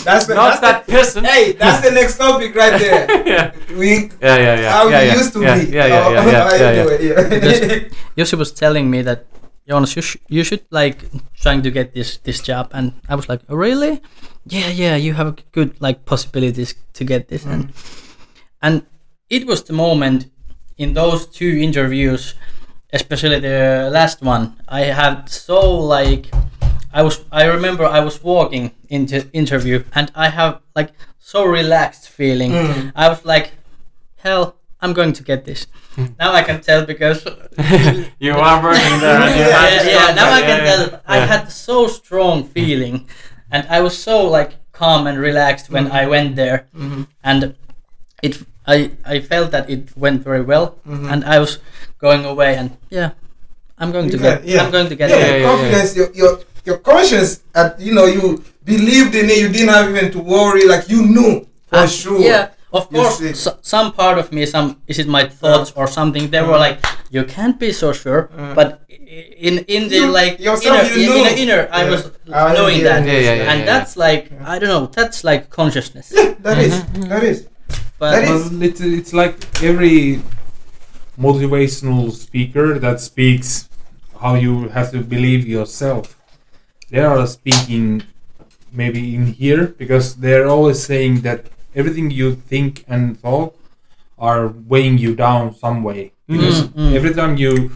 That's 0.08 0.24
the, 0.26 0.34
not 0.34 0.48
that's 0.48 0.60
that 0.60 0.86
peasant. 0.88 1.26
Hey, 1.26 1.52
that's 1.52 1.82
the 1.86 1.90
next 1.92 2.16
topic 2.16 2.54
right 2.54 2.78
there. 2.80 3.04
yeah. 3.34 3.52
We 3.76 4.10
Yeah, 4.22 4.36
yeah, 4.36 4.60
yeah. 4.60 4.72
how 4.72 4.88
yeah, 4.88 5.00
we 5.02 5.06
yeah. 5.06 5.16
used 5.20 5.32
to 5.34 5.40
yeah, 5.42 5.58
be. 5.58 5.64
Yeah, 5.70 5.86
yeah, 5.86 6.06
Oh, 6.06 6.10
yeah, 6.12 6.26
yeah, 6.26 6.56
yeah, 6.56 6.72
yeah. 6.72 6.98
yeah. 7.00 7.28
Because- 7.28 7.60
Jussi 8.16 8.36
was 8.38 8.52
telling 8.52 8.88
me 8.90 9.02
that 9.02 9.26
Jonas, 9.68 9.94
you, 9.96 10.02
sh- 10.02 10.16
you 10.28 10.44
should 10.44 10.64
like 10.70 11.04
trying 11.42 11.60
to 11.62 11.70
get 11.70 11.92
this 11.92 12.16
this 12.24 12.40
job, 12.40 12.70
and 12.72 12.92
I 13.08 13.14
was 13.14 13.28
like, 13.28 13.42
really? 13.48 14.00
Yeah, 14.46 14.70
yeah, 14.72 14.96
you 14.96 15.12
have 15.14 15.36
good 15.52 15.76
like 15.80 16.04
possibilities 16.06 16.74
to 16.94 17.04
get 17.04 17.28
this, 17.28 17.44
and 17.44 17.68
mm. 17.68 17.72
and 18.62 18.82
it 19.28 19.46
was 19.46 19.62
the 19.64 19.74
moment 19.74 20.30
in 20.78 20.94
those 20.94 21.26
two 21.26 21.58
interviews, 21.60 22.34
especially 22.92 23.40
the 23.40 23.90
last 23.92 24.22
one. 24.22 24.56
I 24.68 24.82
had 24.84 25.28
so 25.28 25.70
like, 25.78 26.30
I 26.92 27.02
was 27.02 27.24
I 27.32 27.44
remember 27.44 27.84
I 27.84 28.00
was 28.00 28.22
walking 28.22 28.72
into 28.88 29.28
interview, 29.32 29.84
and 29.94 30.10
I 30.14 30.28
have 30.30 30.60
like 30.74 30.92
so 31.18 31.44
relaxed 31.44 32.08
feeling. 32.08 32.52
Mm. 32.52 32.92
I 32.96 33.08
was 33.08 33.24
like, 33.24 33.52
hell, 34.16 34.56
I'm 34.80 34.92
going 34.92 35.12
to 35.14 35.22
get 35.22 35.44
this. 35.44 35.66
now 36.18 36.32
I 36.32 36.42
can 36.42 36.60
tell 36.60 36.86
because 36.86 37.24
you 38.18 38.32
are 38.32 38.62
working 38.62 39.00
there. 39.00 39.20
and 39.22 39.34
you 39.38 39.46
yeah, 39.46 39.68
yeah, 39.68 39.82
yeah, 40.08 40.14
now 40.14 40.32
I 40.32 40.40
can 40.40 40.64
yeah, 40.64 40.76
tell. 40.86 41.00
I 41.06 41.18
had 41.18 41.50
so 41.50 41.86
strong 41.88 42.44
feeling, 42.44 43.06
and 43.50 43.66
I 43.68 43.80
was 43.80 43.98
so 43.98 44.24
like 44.30 44.52
calm 44.72 45.06
and 45.06 45.18
relaxed 45.18 45.70
when 45.70 45.90
I 45.90 46.06
went 46.06 46.36
there, 46.36 46.66
Mhm. 46.74 47.06
and 47.22 47.54
it. 48.22 48.38
I 48.74 48.90
I 49.14 49.20
felt 49.30 49.48
that 49.56 49.64
it 49.74 49.82
went 49.96 50.18
very 50.28 50.42
well, 50.52 50.66
Mhm. 50.86 51.08
and 51.12 51.20
I 51.24 51.38
was 51.44 51.58
going 52.04 52.22
away, 52.32 52.50
and 52.60 52.68
yeah, 52.90 53.10
I'm 53.80 53.90
going 53.96 54.10
to 54.10 54.18
Yeah, 54.18 54.28
get. 54.36 54.38
yeah. 54.44 54.60
I'm 54.64 54.70
going 54.76 54.88
to 54.92 54.96
get. 55.00 55.08
yeah, 55.10 55.18
yeah, 55.18 55.36
your 55.36 55.48
confidence, 55.50 55.90
your 55.98 56.08
your 56.20 56.32
your 56.68 56.78
conscience, 56.90 57.30
at 57.54 57.80
you 57.80 57.92
know, 57.96 58.04
you 58.06 58.44
believed 58.64 59.14
in 59.20 59.26
it. 59.32 59.38
You 59.42 59.48
didn't 59.48 59.72
have 59.72 59.88
even 59.90 60.12
to 60.16 60.20
worry. 60.20 60.64
Like 60.68 60.84
you 60.92 61.00
knew 61.14 61.32
for 61.70 61.78
Ah, 61.84 61.86
sure. 61.88 62.20
Yeah, 62.20 62.44
of 62.78 62.84
course. 62.92 63.18
see. 63.18 63.32
So, 63.32 63.50
some 63.62 63.92
part 64.00 64.16
of 64.22 64.26
me, 64.36 64.44
some 64.46 64.76
is 64.86 64.98
it 64.98 65.08
my 65.08 65.24
thoughts 65.40 65.72
or 65.74 65.86
something? 65.88 66.28
They 66.30 66.42
were 66.44 66.60
Uh. 66.60 66.66
like, 66.68 66.78
you 67.10 67.24
can't 67.24 67.56
be 67.58 67.72
so 67.72 67.92
sure. 68.02 68.28
Uh. 68.36 68.52
but 68.58 68.68
in 69.48 69.64
in 69.76 69.88
the 69.88 70.00
You- 70.04 70.12
like 70.20 70.36
yourself, 70.48 70.84
inner, 70.84 70.92
you 71.00 71.08
in, 71.08 71.16
know. 71.16 71.24
the 71.24 71.34
inner, 71.44 71.62
I 71.72 71.82
was 71.88 72.00
Ah, 72.28 72.52
knowing 72.52 72.80
yeah, 72.84 72.88
that, 73.00 73.00
yeah, 73.08 73.20
yeah, 73.28 73.34
yeah, 73.40 73.50
and 73.50 73.58
yeah. 73.64 73.70
that's 73.72 73.92
like 73.96 74.24
I 74.44 74.54
don't 74.60 74.68
know. 74.76 74.86
That's 74.98 75.24
like 75.24 75.48
consciousness. 75.48 76.06
Yeah, 76.12 76.34
that 76.46 76.58
is. 76.60 76.74
That 77.08 77.24
is. 77.24 77.38
But 77.98 78.10
That 78.12 78.24
is- 78.24 78.50
Well, 78.50 78.62
it's, 78.62 78.80
it's 78.80 79.12
like 79.12 79.36
every 79.62 80.22
motivational 81.18 82.12
speaker 82.12 82.78
that 82.78 83.00
speaks 83.00 83.68
how 84.20 84.34
you 84.34 84.68
have 84.68 84.90
to 84.92 85.00
believe 85.00 85.46
yourself. 85.46 86.16
They 86.90 87.00
are 87.00 87.26
speaking 87.26 88.02
maybe 88.72 89.14
in 89.14 89.26
here 89.26 89.66
because 89.78 90.16
they're 90.16 90.46
always 90.48 90.82
saying 90.82 91.20
that 91.22 91.46
everything 91.74 92.10
you 92.10 92.34
think 92.34 92.84
and 92.88 93.18
thought 93.20 93.54
are 94.18 94.48
weighing 94.48 94.98
you 94.98 95.14
down 95.14 95.54
some 95.54 95.82
way. 95.82 96.12
Because 96.26 96.62
Mm, 96.68 96.72
mm. 96.74 96.92
every 96.94 97.14
time 97.14 97.36
you 97.36 97.70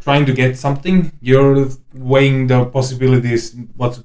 trying 0.00 0.24
to 0.26 0.32
get 0.32 0.56
something, 0.56 1.12
you're 1.20 1.68
weighing 1.94 2.46
the 2.46 2.64
possibilities 2.64 3.54
what's 3.76 4.02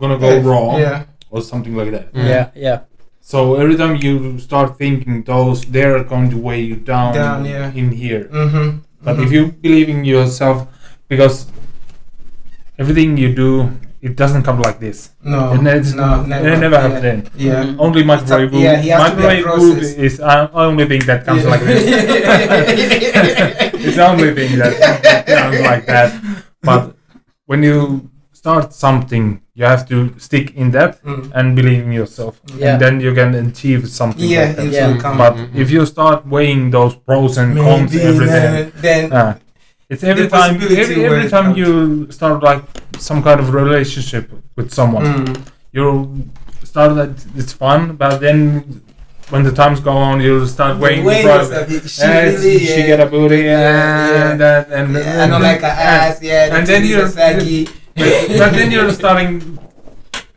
gonna 0.00 0.18
go 0.18 0.30
Yeah, 0.34 0.42
wrong 0.48 0.80
Yeah. 0.80 1.04
or 1.30 1.42
something 1.42 1.74
like 1.76 1.90
that. 1.90 2.12
Mm. 2.14 2.26
yeah, 2.28 2.46
yeah, 2.54 2.78
So 3.26 3.54
every 3.56 3.74
time 3.76 3.96
you 3.96 4.38
start 4.38 4.76
thinking 4.76 5.22
those, 5.24 5.64
they're 5.64 6.04
going 6.04 6.28
to 6.30 6.36
weigh 6.36 6.60
you 6.60 6.76
down, 6.76 7.14
Down, 7.14 7.44
yeah. 7.46 7.72
in 7.72 7.90
here. 7.90 8.24
Mm-hmm. 8.28 8.78
But 9.02 9.18
if 9.20 9.32
you 9.32 9.46
believe 9.64 9.88
in 9.88 10.04
yourself, 10.04 10.68
because 11.08 11.46
everything 12.78 13.16
you 13.16 13.34
do, 13.34 13.70
it 14.02 14.14
doesn't 14.16 14.42
come 14.42 14.60
like 14.60 14.78
this. 14.78 15.08
no, 15.24 15.54
it, 15.54 15.62
no, 15.96 16.22
never, 16.26 16.48
it 16.52 16.58
never 16.60 16.76
happened. 16.78 17.30
Yeah. 17.34 17.64
Mhm. 17.64 17.80
Only 17.80 18.04
microwave 18.04 18.52
a- 18.52 18.58
yeah, 18.60 18.76
he 18.76 18.88
has 18.92 19.10
to 19.10 19.16
be 19.16 19.22
microwave 19.22 19.56
food 19.56 19.78
process. 19.80 19.94
is 19.96 20.20
uh, 20.20 20.50
only 20.52 20.84
thing 20.84 21.00
that 21.08 21.24
comes 21.24 21.44
Yeah. 21.44 21.48
like 21.50 21.62
this. 21.64 21.82
it's 23.88 23.96
the 23.96 24.04
only 24.06 24.34
thing 24.36 24.58
that 24.60 24.76
comes 25.24 25.60
like 25.64 25.86
that. 25.86 26.12
But 26.60 26.92
when 27.48 27.62
you 27.62 28.10
start 28.32 28.74
something, 28.74 29.40
you 29.56 29.64
have 29.64 29.82
to 29.88 29.96
stick 30.18 30.46
in 30.62 30.70
that 30.72 30.92
Mm. 31.04 31.30
and 31.34 31.54
believe 31.58 31.82
in 31.86 31.92
yourself, 31.92 32.34
Yeah. 32.58 32.72
and 32.72 32.80
then 32.82 32.94
you 33.00 33.12
can 33.14 33.34
achieve 33.34 33.88
something. 33.88 34.28
Yeah, 34.28 34.46
like 34.46 34.56
that. 34.56 34.66
Yeah. 34.66 34.88
will 34.88 35.00
come. 35.00 35.16
But 35.24 35.34
Mhm. 35.36 35.54
if 35.62 35.70
you 35.70 35.86
start 35.86 36.26
weighing 36.26 36.70
those 36.76 36.94
pros 37.06 37.38
and 37.38 37.56
cons 37.56 37.94
every 38.10 38.26
day, 38.26 38.40
then, 38.54 38.72
then 38.86 39.12
uh, 39.12 39.34
it's 39.90 40.02
every 40.12 40.26
time 40.28 40.54
every, 40.56 41.04
every 41.08 41.28
time 41.34 41.48
you 41.60 41.70
start 42.10 42.42
like 42.42 42.62
some 42.98 43.20
kind 43.22 43.38
of 43.40 43.54
relationship 43.54 44.24
with 44.56 44.68
someone, 44.78 45.04
Mm. 45.04 45.36
you 45.72 45.86
start 46.72 46.90
that 46.96 47.10
it's 47.36 47.52
fun, 47.52 47.80
but 48.02 48.20
then 48.20 48.40
when 49.30 49.42
the 49.48 49.52
times 49.52 49.78
go 49.88 49.92
on, 50.08 50.20
you 50.20 50.34
start 50.46 50.78
weighing 50.78 51.02
the 51.02 51.08
Weighing 51.10 51.26
pros. 51.26 51.48
yourself, 51.48 51.68
he- 51.68 51.88
she 51.88 52.06
really, 52.06 52.58
she 52.72 52.80
yeah. 52.80 52.86
get 52.90 53.00
a 53.06 53.08
booty, 53.14 53.42
Yeah, 53.52 54.30
and 54.32 54.40
that, 54.40 54.64
and 54.76 54.86
Yeah, 54.94 55.22
I 55.22 55.26
don't 55.30 55.42
like 55.50 55.60
her 55.60 55.76
ass. 55.96 56.18
Yeah, 56.20 56.48
the 56.48 56.54
and 56.56 56.66
then 56.66 56.82
you're- 56.84 57.04
are 57.04 57.08
saggy. 57.08 57.68
But, 57.96 58.28
but 58.38 58.52
then 58.52 58.70
you're 58.70 58.92
starting 58.92 59.58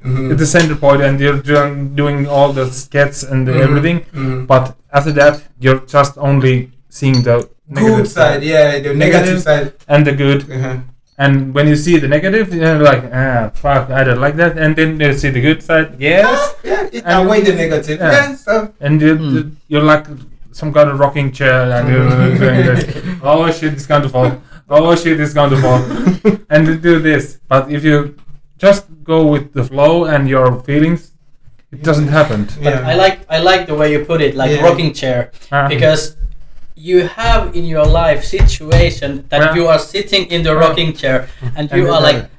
Mhm. 0.05 0.31
at 0.31 0.37
the 0.37 0.45
center 0.45 0.75
point, 0.75 1.01
and 1.01 1.19
you're 1.19 1.39
doing, 1.51 1.95
doing 1.95 2.27
all 2.27 2.53
the 2.53 2.65
skets 2.71 3.23
and 3.23 3.47
Mhm. 3.47 3.61
everything. 3.65 3.97
Mhm. 4.15 4.47
But 4.47 4.75
after 4.93 5.11
that, 5.13 5.41
you're 5.59 5.81
just 5.95 6.13
only 6.17 6.71
seeing 6.89 7.23
the 7.23 7.47
negative 7.67 7.97
Good 7.97 8.07
side, 8.07 8.43
yeah, 8.43 8.71
the 8.79 8.93
negative 8.93 8.97
Negative. 8.97 9.41
side. 9.41 9.73
and 9.87 10.05
the 10.07 10.13
good. 10.23 10.41
Uh-huh. 10.51 10.75
And 11.19 11.53
when 11.55 11.67
you 11.67 11.75
see 11.75 11.97
the 11.97 12.07
negative, 12.07 12.53
you're 12.53 12.77
like, 12.91 13.03
ah, 13.11 13.49
fuck, 13.55 13.89
I 13.89 14.03
don't 14.03 14.21
like 14.21 14.35
that. 14.37 14.53
And 14.57 14.75
then 14.75 14.99
you 14.99 15.13
see 15.13 15.29
the 15.31 15.41
good 15.41 15.61
side, 15.63 15.89
yes. 15.97 16.55
Yeah, 16.63 16.85
it 16.97 17.03
And- 17.05 17.25
away 17.27 17.41
the 17.41 17.53
negative. 17.53 17.97
yeah. 17.99 18.11
Yeah, 18.11 18.35
so 18.35 18.53
And 18.79 19.01
you, 19.01 19.15
Hmm. 19.17 19.39
you're 19.67 19.87
like 19.93 20.05
some 20.51 20.71
kind 20.71 20.89
of 20.91 20.99
rocking 20.99 21.31
chair, 21.31 21.61
and 21.75 21.89
you're 21.89 22.09
doing 22.43 22.65
this. 22.69 22.85
Oh 23.23 23.49
shit, 23.51 23.73
it's 23.73 23.87
going 23.87 24.03
to 24.03 24.09
fall. 24.09 24.31
Oh 24.69 24.95
shit, 24.95 25.19
it's 25.19 25.33
going 25.33 25.49
to 25.51 25.61
fall. 25.61 25.81
and 26.49 26.67
you 26.67 26.75
do 26.77 26.99
this. 26.99 27.39
But 27.47 27.71
if 27.71 27.83
you 27.83 28.15
just 28.57 28.85
go 29.03 29.25
with 29.27 29.53
the 29.53 29.63
flow 29.63 30.05
and 30.05 30.27
your 30.27 30.61
feelings, 30.63 31.11
it 31.71 31.83
doesn't 31.83 32.07
happen. 32.07 32.45
but 32.63 32.73
yeah. 32.73 32.87
I 32.87 32.93
like 32.95 33.19
I 33.29 33.39
like 33.39 33.67
the 33.67 33.75
way 33.75 33.91
you 33.91 34.03
put 34.05 34.21
it, 34.21 34.35
like 34.35 34.51
Yeah. 34.51 34.63
rocking 34.67 34.93
chair, 34.93 35.31
Ah. 35.51 35.67
because 35.67 36.15
you 36.75 37.07
have 37.07 37.55
in 37.55 37.65
your 37.65 37.85
life 37.85 38.23
situation 38.23 39.25
that 39.29 39.41
Yeah. 39.41 39.55
you 39.55 39.67
are 39.67 39.79
sitting 39.79 40.25
in 40.31 40.43
the 40.43 40.55
rocking 40.55 40.93
chair 40.93 41.27
and 41.55 41.71
you 41.71 41.85
And 41.87 41.95
are 41.95 42.01
like, 42.01 42.29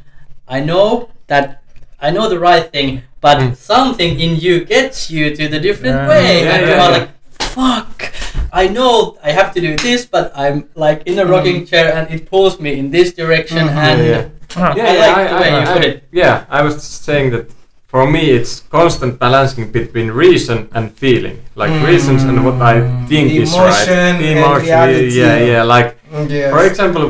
I 0.49 0.61
know 0.61 1.09
that 1.27 1.63
I 2.01 2.11
know 2.11 2.29
the 2.29 2.39
right 2.39 2.71
thing, 2.71 3.03
but 3.21 3.39
Mm. 3.39 3.57
something 3.57 4.21
in 4.21 4.37
you 4.37 4.65
gets 4.65 5.11
you 5.11 5.35
to 5.35 5.49
the 5.49 5.59
different 5.61 5.97
Yeah. 5.97 6.09
way, 6.09 6.45
Yeah, 6.45 6.53
and 6.55 6.61
you 6.63 6.73
yeah, 6.73 6.85
are 6.87 6.93
like, 6.93 7.09
fuck. 7.41 8.13
I 8.53 8.69
know 8.69 9.17
I 9.23 9.31
have 9.33 9.53
to 9.55 9.61
do 9.61 9.77
this, 9.77 10.07
but 10.07 10.33
I'm 10.35 10.69
like 10.75 11.03
in 11.07 11.19
a 11.19 11.23
mm-hmm. 11.23 11.31
rocking 11.31 11.67
chair 11.67 11.95
and 11.95 12.11
it 12.15 12.29
pulls 12.31 12.59
me 12.61 12.79
in 12.79 12.91
this 12.91 13.13
direction, 13.13 13.69
Mhm. 13.69 13.87
and 13.89 13.99
Yeah, 14.09 14.25
Ah. 14.57 14.73
I 14.73 14.97
like 15.07 15.31
the 15.31 15.37
way 15.43 15.51
you 15.61 15.67
put 15.77 15.85
it. 15.85 15.97
Yeah, 16.13 16.45
I 16.49 16.63
was 16.63 16.83
saying 16.83 17.31
that 17.33 17.51
for 17.87 18.07
me 18.11 18.31
it's 18.31 18.61
constant 18.71 19.19
balancing 19.19 19.71
between 19.73 20.11
reason 20.11 20.69
and 20.73 20.85
feeling. 20.93 21.37
Like 21.55 21.71
mm. 21.71 21.87
reasons 21.87 22.23
and 22.25 22.45
what 22.45 22.61
I 22.61 22.75
think 23.09 23.31
is 23.33 23.53
right. 23.53 23.69
Emotion 23.69 23.99
and 23.99 24.39
Emotion, 24.39 24.67
reality. 24.67 25.21
yeah, 25.21 25.37
yeah. 25.53 25.63
Like 25.63 25.89
mm, 26.13 26.31
Yes. 26.31 26.51
for 26.53 26.65
example, 26.65 27.05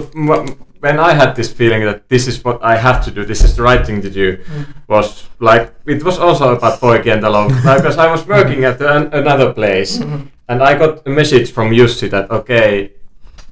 when 0.80 0.98
I 0.98 1.12
had 1.14 1.34
this 1.34 1.50
feeling 1.52 1.82
that 1.84 2.08
this 2.08 2.26
is 2.28 2.44
what 2.44 2.58
I 2.62 2.76
have 2.76 3.04
to 3.06 3.10
do, 3.10 3.24
this 3.24 3.42
is 3.42 3.56
the 3.56 3.62
right 3.62 3.84
thing 3.86 4.00
to 4.02 4.10
do, 4.10 4.36
mm. 4.36 4.66
was 4.86 5.26
like 5.40 5.74
it 5.86 6.02
was 6.04 6.18
also 6.18 6.54
about 6.56 6.80
Poikientalo 6.80 7.48
because 7.48 7.98
I 7.98 8.06
was 8.10 8.26
working 8.26 8.64
at 8.64 8.80
an, 8.80 9.10
another 9.12 9.52
place 9.52 9.98
mm-hmm. 9.98 10.26
And 10.48 10.62
I 10.62 10.76
got 10.78 11.06
a 11.06 11.10
message 11.10 11.52
from 11.52 11.70
Jussi 11.70 12.10
that 12.10 12.30
okay, 12.30 12.92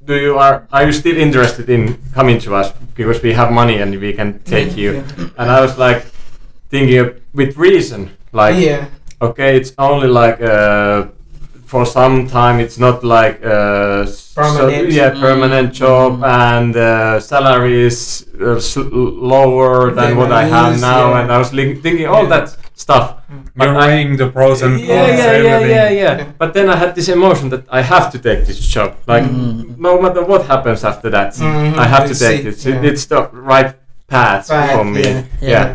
do 0.05 0.15
you 0.15 0.37
are 0.37 0.67
are 0.71 0.85
you 0.85 0.91
still 0.91 1.17
interested 1.17 1.69
in 1.69 1.97
coming 2.13 2.39
to 2.39 2.55
us 2.55 2.71
because 2.95 3.21
we 3.21 3.33
have 3.33 3.51
money 3.51 3.77
and 3.77 3.99
we 3.99 4.13
can 4.13 4.39
take 4.43 4.75
you? 4.75 5.03
And 5.37 5.51
I 5.51 5.61
was 5.61 5.77
like 5.77 6.05
thinking 6.69 7.21
with 7.33 7.55
reason, 7.57 8.09
like 8.31 8.55
yeah. 8.57 8.89
okay, 9.21 9.55
it's 9.55 9.73
only 9.77 10.07
like 10.07 10.41
uh, 10.41 11.07
for 11.67 11.85
some 11.85 12.27
time. 12.27 12.55
It's 12.65 12.77
not 12.79 13.03
like 13.03 13.35
uh, 13.45 14.03
s- 14.07 14.33
Permanent. 14.37 14.89
yeah, 14.99 15.11
Mm. 15.11 15.19
permanent 15.27 15.69
job, 15.83 16.23
and 16.23 16.75
uh, 16.75 17.19
salary 17.19 17.77
is 17.89 18.25
uh, 18.41 18.59
sl- 18.59 18.89
lower 19.33 19.91
than 19.91 19.95
Than 20.09 20.17
what 20.17 20.31
I 20.31 20.43
have 20.55 20.75
is, 20.75 20.81
now. 20.81 21.03
yeah. 21.11 21.19
And 21.21 21.27
I 21.31 21.37
was 21.37 21.51
li- 21.53 21.75
thinking 21.83 22.07
all 22.07 22.23
Yeah. 22.23 22.29
that 22.35 22.47
stuff. 22.75 23.05
But 23.55 23.65
You're 23.65 23.75
I- 23.77 23.87
weighing 23.87 24.17
the 24.21 24.27
pros 24.37 24.61
and 24.61 24.73
cons. 24.77 24.87
yeah, 24.87 25.07
yeah, 25.07 25.15
yeah, 25.17 25.55
everything. 25.55 25.75
yeah, 25.75 25.89
yeah. 26.19 26.25
But 26.41 26.49
then 26.55 26.69
I 26.69 26.75
had 26.83 26.91
this 26.97 27.09
emotion 27.09 27.49
that 27.53 27.63
I 27.79 27.81
have 27.93 28.05
to 28.13 28.17
take 28.27 28.41
this 28.49 28.59
job. 28.75 28.89
Like 29.13 29.25
Mm. 29.25 29.77
no 29.87 29.91
matter 30.03 30.23
what 30.31 30.41
happens 30.53 30.83
after 30.91 31.09
that, 31.15 31.29
Mhm, 31.33 31.75
I 31.83 31.85
have 31.93 32.03
you 32.07 32.13
to 32.13 32.19
take 32.27 32.41
see, 32.41 32.69
it. 32.69 32.75
yeah. 32.83 32.89
It's 32.89 33.05
the 33.13 33.21
right 33.51 33.71
path 34.07 34.49
Right, 34.49 34.71
for 34.75 34.83
me. 34.85 35.03
yeah, 35.41 35.67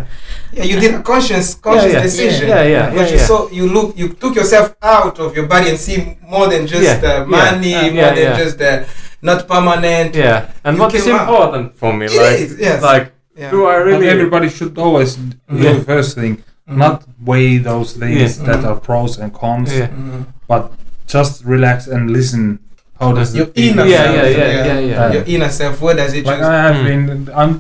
Yeah. 0.53 0.65
yeah. 0.65 0.69
Yeah, 0.69 0.75
you 0.75 0.81
did 0.81 0.95
a 0.95 1.03
conscious, 1.03 1.55
conscious 1.55 1.93
yeah. 1.93 2.03
decision. 2.03 2.49
Yeah, 2.49 2.63
yeah, 2.63 2.91
Because 2.91 3.09
yeah, 3.11 3.15
you 3.15 3.21
yeah. 3.21 3.27
saw, 3.27 3.49
you 3.51 3.67
look, 3.69 3.97
you 3.97 4.09
took 4.11 4.35
yourself 4.37 4.75
out 4.83 5.19
of 5.19 5.35
your 5.37 5.47
body 5.47 5.71
and 5.71 5.79
see 5.79 6.17
more 6.29 6.49
than 6.49 6.67
just 6.67 6.83
Yeah, 6.83 7.01
uh, 7.11 7.21
yeah, 7.21 7.25
money, 7.25 7.71
yeah, 7.71 7.83
more 7.91 8.15
than 8.15 8.19
yeah. 8.19 8.37
just 8.37 8.61
uh, 8.61 8.85
not 9.23 9.47
permanent. 9.49 10.15
Yeah, 10.15 10.51
and 10.65 10.77
You 10.77 10.83
what 10.83 10.95
is 10.95 11.05
came 11.05 11.15
out. 11.15 11.23
important 11.23 11.77
for 11.77 11.93
me, 11.93 12.07
It 12.07 12.13
like, 12.17 12.41
is, 12.41 12.59
yes. 12.59 12.83
like, 12.83 13.13
Yeah. 13.37 13.51
do 13.51 13.67
I 13.67 13.79
But 13.79 13.85
really? 13.87 14.09
everybody 14.09 14.49
should 14.51 14.77
always 14.79 15.15
do 15.17 15.33
Yeah. 15.51 15.73
the 15.73 15.85
first 15.85 16.15
thing, 16.17 16.43
Mhm. 16.69 16.77
not 16.77 17.03
weigh 17.25 17.57
those 17.59 17.93
things 17.95 18.39
Yeah. 18.39 18.45
that 18.53 18.65
are 18.65 18.77
pros 18.77 19.19
and 19.19 19.33
cons, 19.33 19.73
Yeah. 19.73 19.89
Mhm. 19.89 20.27
but 20.49 20.73
just 21.07 21.45
relax 21.45 21.87
and 21.87 22.11
listen. 22.11 22.59
How 23.01 23.13
does 23.13 23.35
Your 23.35 23.47
it 23.47 23.53
inner 23.73 23.87
Yeah, 23.87 24.05
self. 24.05 24.15
yeah, 24.17 24.29
yeah, 24.29 24.65
yeah, 24.65 24.79
yeah. 24.81 25.13
Your 25.13 25.25
inner 25.27 25.49
self. 25.49 25.81
What 25.81 25.97
does 25.97 26.13
it 26.15 26.25
Like 26.27 26.37
choose? 26.39 26.47
I 26.47 26.63
have 26.63 26.77
Mm. 26.77 26.87
been, 26.87 27.31
I'm 27.35 27.53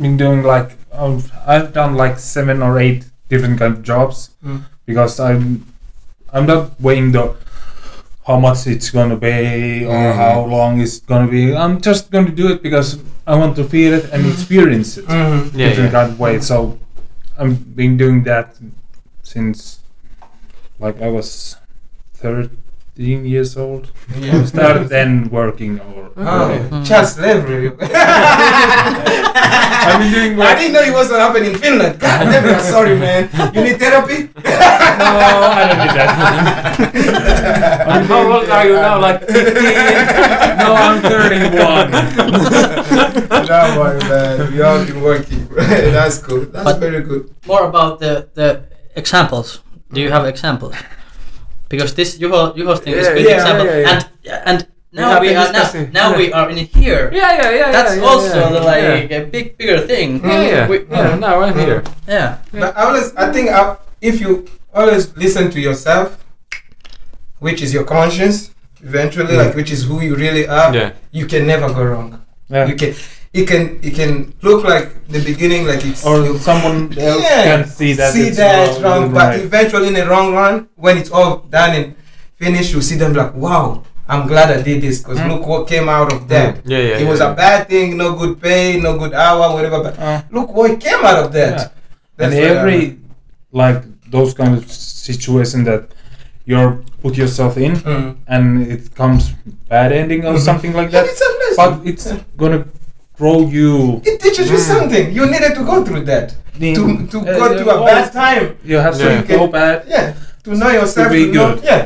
been 0.00 0.16
doing 0.16 0.42
like 0.44 0.77
I've, 0.98 1.32
I've 1.46 1.72
done 1.72 1.94
like 1.94 2.18
seven 2.18 2.62
or 2.62 2.78
eight 2.78 3.04
different 3.28 3.58
kind 3.58 3.74
of 3.76 3.82
jobs 3.82 4.30
Mm. 4.44 4.62
because 4.86 5.20
I'm 5.20 5.64
I'm 6.32 6.46
not 6.46 6.78
weighing 6.80 7.12
the 7.12 7.34
how 8.26 8.38
much 8.38 8.66
it's 8.66 8.90
gonna 8.90 9.16
be 9.16 9.84
or 9.86 9.96
Mhm. 10.12 10.14
how 10.16 10.44
long 10.44 10.80
it's 10.80 10.98
gonna 11.00 11.26
be. 11.30 11.56
I'm 11.56 11.80
just 11.80 12.10
gonna 12.10 12.30
do 12.42 12.48
it 12.52 12.62
because 12.62 12.98
I 13.26 13.34
want 13.34 13.56
to 13.56 13.64
feel 13.64 13.92
it 13.94 14.04
and 14.12 14.26
experience 14.26 14.98
it 14.98 15.06
Mhm. 15.06 15.52
Yeah, 15.54 15.68
different 15.68 15.92
yeah. 15.92 15.98
kind 16.00 16.12
of 16.12 16.20
way. 16.20 16.40
So 16.40 16.78
I've 17.38 17.74
been 17.76 17.96
doing 17.96 18.24
that 18.24 18.56
since 19.22 19.78
like 20.80 21.00
I 21.02 21.08
was 21.08 21.56
13 22.14 22.50
15 22.98 23.24
years 23.26 23.56
old. 23.56 23.92
Yeah. 24.18 24.44
Started 24.44 24.88
then 24.88 25.28
working 25.30 25.78
or. 25.80 26.10
Oh, 26.16 26.82
child 26.84 27.06
slavery. 27.06 27.70
I've 27.80 27.88
been 30.00 30.12
doing 30.12 30.40
I 30.42 30.54
didn't 30.58 30.72
know 30.72 30.80
it 30.82 30.92
wasn't 30.92 31.20
happening 31.20 31.52
in 31.52 31.58
Finland. 31.58 32.00
God 32.00 32.24
damn 32.24 32.44
it, 32.44 32.54
I'm 32.54 32.60
sorry, 32.60 32.98
man. 32.98 33.28
You 33.54 33.62
need 33.62 33.78
therapy? 33.78 34.28
No, 34.98 35.04
I 35.04 35.68
don't 35.68 35.78
need 35.78 35.94
that. 35.94 36.10
And 37.88 38.06
how 38.06 38.32
old 38.32 38.48
are 38.50 38.66
you 38.66 38.72
now? 38.74 38.98
Like 39.00 39.20
15? 39.20 39.36
no, 40.58 40.74
I'm 40.74 41.00
31. 41.00 41.90
no, 43.46 43.78
worry, 43.78 44.00
man. 44.10 44.52
We 44.52 44.60
all 44.60 44.84
been 44.84 45.00
working. 45.00 45.46
That's 45.54 46.18
cool. 46.18 46.40
That's 46.46 46.64
But- 46.64 46.80
very 46.80 47.02
good. 47.04 47.30
More 47.46 47.68
about 47.68 48.00
the 48.00 48.26
the 48.34 48.64
examples. 48.96 49.60
Do 49.92 50.00
you 50.00 50.10
have 50.10 50.26
examples? 50.26 50.74
Because 51.68 51.94
this 51.94 52.18
Juho 52.18 52.54
Juho's 52.56 52.80
thing 52.80 52.94
is 52.94 53.06
Yeah, 53.06 53.14
good 53.14 53.24
yeah, 53.28 53.34
example, 53.36 53.66
yeah, 53.66 53.78
yeah. 53.78 53.90
and 53.90 54.00
uh, 54.28 54.50
and 54.50 54.58
now 54.92 55.08
have 55.12 55.20
we 55.22 55.28
are 55.28 55.34
now, 55.34 55.52
discussing. 55.52 55.92
now 55.92 56.16
we 56.16 56.32
are 56.32 56.48
in 56.50 56.56
here. 56.56 57.10
Yeah, 57.12 57.36
yeah, 57.36 57.50
yeah. 57.60 57.72
That's 57.72 57.96
yeah, 57.96 58.02
also 58.08 58.40
yeah, 58.40 58.48
the 58.56 58.60
yeah. 58.64 58.94
like 58.94 59.10
a 59.12 59.20
big 59.28 59.58
bigger 59.58 59.80
thing. 59.86 60.20
Yeah, 60.24 60.42
yeah. 60.48 60.68
We- 60.68 60.86
yeah, 60.90 61.14
now 61.16 61.42
I'm 61.44 61.58
here. 61.58 61.84
yeah. 62.08 62.38
But 62.52 62.72
I 62.76 62.84
always, 62.88 63.14
I 63.16 63.30
think, 63.32 63.50
I, 63.50 63.76
if 64.00 64.20
you 64.20 64.48
always 64.72 65.14
listen 65.16 65.50
to 65.50 65.60
yourself, 65.60 66.16
which 67.38 67.60
is 67.62 67.72
your 67.74 67.84
conscience, 67.84 68.50
eventually, 68.82 69.36
like 69.36 69.54
which 69.54 69.70
is 69.70 69.84
who 69.84 70.00
you 70.00 70.16
really 70.16 70.48
are, 70.48 70.74
Yeah. 70.74 70.92
you 71.12 71.26
can 71.26 71.46
never 71.46 71.68
go 71.68 71.84
wrong. 71.84 72.24
Yeah. 72.48 72.66
You 72.66 72.74
can, 72.74 72.94
it 73.38 73.46
can, 73.50 73.62
it 73.82 73.94
can 73.94 74.12
look 74.42 74.64
like 74.64 74.86
the 75.08 75.20
beginning, 75.30 75.66
like 75.66 75.84
it's 75.90 76.04
Or 76.04 76.16
you- 76.26 76.38
someone 76.38 76.78
else 76.98 77.22
Yeah. 77.22 77.42
can 77.48 77.60
see 77.78 77.92
that. 77.94 78.12
see 78.12 78.26
it's 78.28 78.36
that 78.38 78.82
wrong, 78.82 79.02
wrong, 79.02 79.12
but 79.12 79.26
right. 79.28 79.40
eventually 79.40 79.88
in 79.88 79.94
the 79.94 80.06
wrong 80.06 80.28
run, 80.34 80.54
when 80.76 80.94
it's 81.00 81.10
all 81.10 81.32
done 81.58 81.72
and 81.78 81.86
finished, 82.36 82.72
you 82.74 82.80
see 82.88 82.96
them 82.96 83.12
like, 83.14 83.34
wow, 83.34 83.82
I'm 84.08 84.26
glad 84.26 84.50
I 84.56 84.60
did 84.62 84.80
this 84.82 84.98
because 85.00 85.18
Mm. 85.18 85.28
look 85.30 85.46
what 85.46 85.68
came 85.68 85.88
out 85.88 86.12
of 86.12 86.28
that. 86.28 86.50
Yeah, 86.64 86.78
yeah. 86.78 86.98
it 87.02 87.06
was 87.12 87.20
yeah. 87.20 87.32
a 87.32 87.34
bad 87.44 87.68
thing, 87.68 87.96
no 87.96 88.14
good 88.20 88.40
pay, 88.40 88.80
no 88.80 88.96
good 88.98 89.12
hour, 89.14 89.52
whatever. 89.54 89.78
But 89.82 89.98
Uh, 89.98 90.22
look 90.30 90.48
what 90.54 90.80
came 90.80 91.02
out 91.10 91.18
of 91.24 91.32
that. 91.38 91.54
Yeah. 92.18 92.24
And 92.24 92.34
every 92.34 92.98
like 93.52 93.82
those 94.10 94.32
kind 94.34 94.54
of 94.58 94.62
situation 94.72 95.64
that 95.64 95.82
you're 96.50 96.72
put 97.02 97.14
yourself 97.16 97.56
in 97.66 97.72
Mm. 97.76 98.16
and 98.26 98.44
it 98.74 98.82
comes 98.94 99.22
bad 99.68 99.92
ending 99.92 100.24
or 100.26 100.34
Mhm. 100.34 100.44
something 100.48 100.72
like 100.80 100.90
that 100.90 101.04
it's 101.06 101.20
a 101.20 101.30
but 101.60 101.72
it's 101.90 102.06
gonna 102.40 102.64
grow 103.18 103.38
you 103.48 104.00
it 104.04 104.20
teaches 104.20 104.50
you 104.50 104.58
something. 104.58 105.12
You 105.12 105.26
needed 105.26 105.54
to 105.58 105.64
go 105.64 105.84
through 105.84 106.04
that 106.12 106.34
in- 106.60 106.74
to 106.78 106.82
to 107.12 107.18
uh, 107.20 107.38
go 107.38 107.44
through 107.58 107.70
a 107.70 107.84
bad 107.84 108.12
time. 108.12 108.56
you 108.64 108.76
have 108.86 108.94
Yeah. 109.00 109.20
to 109.22 109.26
go 109.36 109.46
bad 109.48 109.76
Yeah, 109.88 110.14
to 110.44 110.50
know 110.60 110.70
yourself. 110.70 111.08
To 111.08 111.12
be 111.14 111.26
know- 111.26 111.54
good. 111.54 111.64
Yeah, 111.64 111.82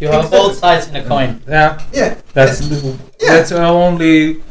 You 0.00 0.08
have 0.08 0.24
Exactly. 0.24 0.38
both 0.38 0.54
sides 0.64 0.84
in 0.90 0.94
a 0.96 1.04
coin. 1.12 1.30
yeah 1.48 1.78
yeah. 1.92 2.10
that's 2.36 2.60
Yeah. 2.60 3.32
that's 3.32 3.52
only 3.52 4.42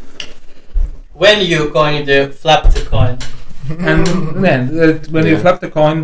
When 1.13 1.41
you're 1.49 1.69
going 1.69 2.05
to 2.11 2.17
flap 2.41 2.63
the 2.73 2.81
coin? 2.95 3.15
and 3.89 4.01
man 4.45 4.61
that 4.79 5.07
when 5.13 5.23
you 5.29 5.33
Yeah. 5.35 5.41
flip 5.43 5.57
the 5.65 5.69
coin 5.69 5.97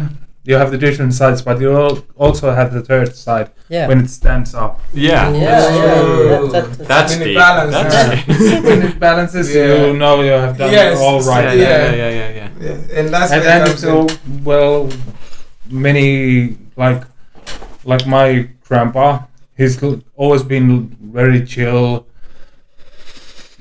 you 0.46 0.56
have 0.56 0.72
the 0.72 0.78
different 0.78 1.14
sides 1.14 1.42
but 1.42 1.60
you 1.62 1.70
also 2.18 2.52
have 2.52 2.74
the 2.74 2.82
third 2.82 3.16
side 3.16 3.52
Yeah. 3.70 3.88
when 3.88 4.00
it 4.00 4.10
stands 4.10 4.54
up 4.56 4.80
Yeah. 4.94 5.30
yeah, 5.32 5.40
That's 5.60 5.76
yeah. 5.76 5.94
true. 5.94 6.50
That, 6.50 6.72
that, 6.78 6.88
That's 6.88 7.14
When 7.14 7.22
it 7.22 7.26
deep. 7.26 7.38
balance, 7.38 7.74
That's 7.76 8.64
when 8.68 8.82
it 8.84 9.00
balances 9.08 9.54
Yeah. 9.54 9.86
you 9.88 9.94
know 9.98 10.22
you 10.22 10.32
have 10.32 10.58
done 10.58 10.72
Yes. 10.72 10.98
all 11.00 11.22
right 11.22 11.58
Yeah, 11.58 11.64
Yeah. 11.64 11.96
yeah, 11.96 12.10
yeah, 12.10 12.10
yeah, 12.10 12.30
yeah. 12.40 12.50
yeah, 12.62 13.00
and 13.00 13.10
that's 13.14 13.32
and 13.32 13.42
where 13.44 13.60
then 13.66 13.72
it 13.72 13.78
so 13.78 14.08
well 14.44 14.90
many 15.70 16.58
like 16.78 17.04
like 17.86 18.06
my 18.08 18.50
grandpa 18.68 19.20
he's 19.58 19.76
always 20.16 20.44
been 20.44 20.96
very 21.20 21.46
chill 21.46 22.08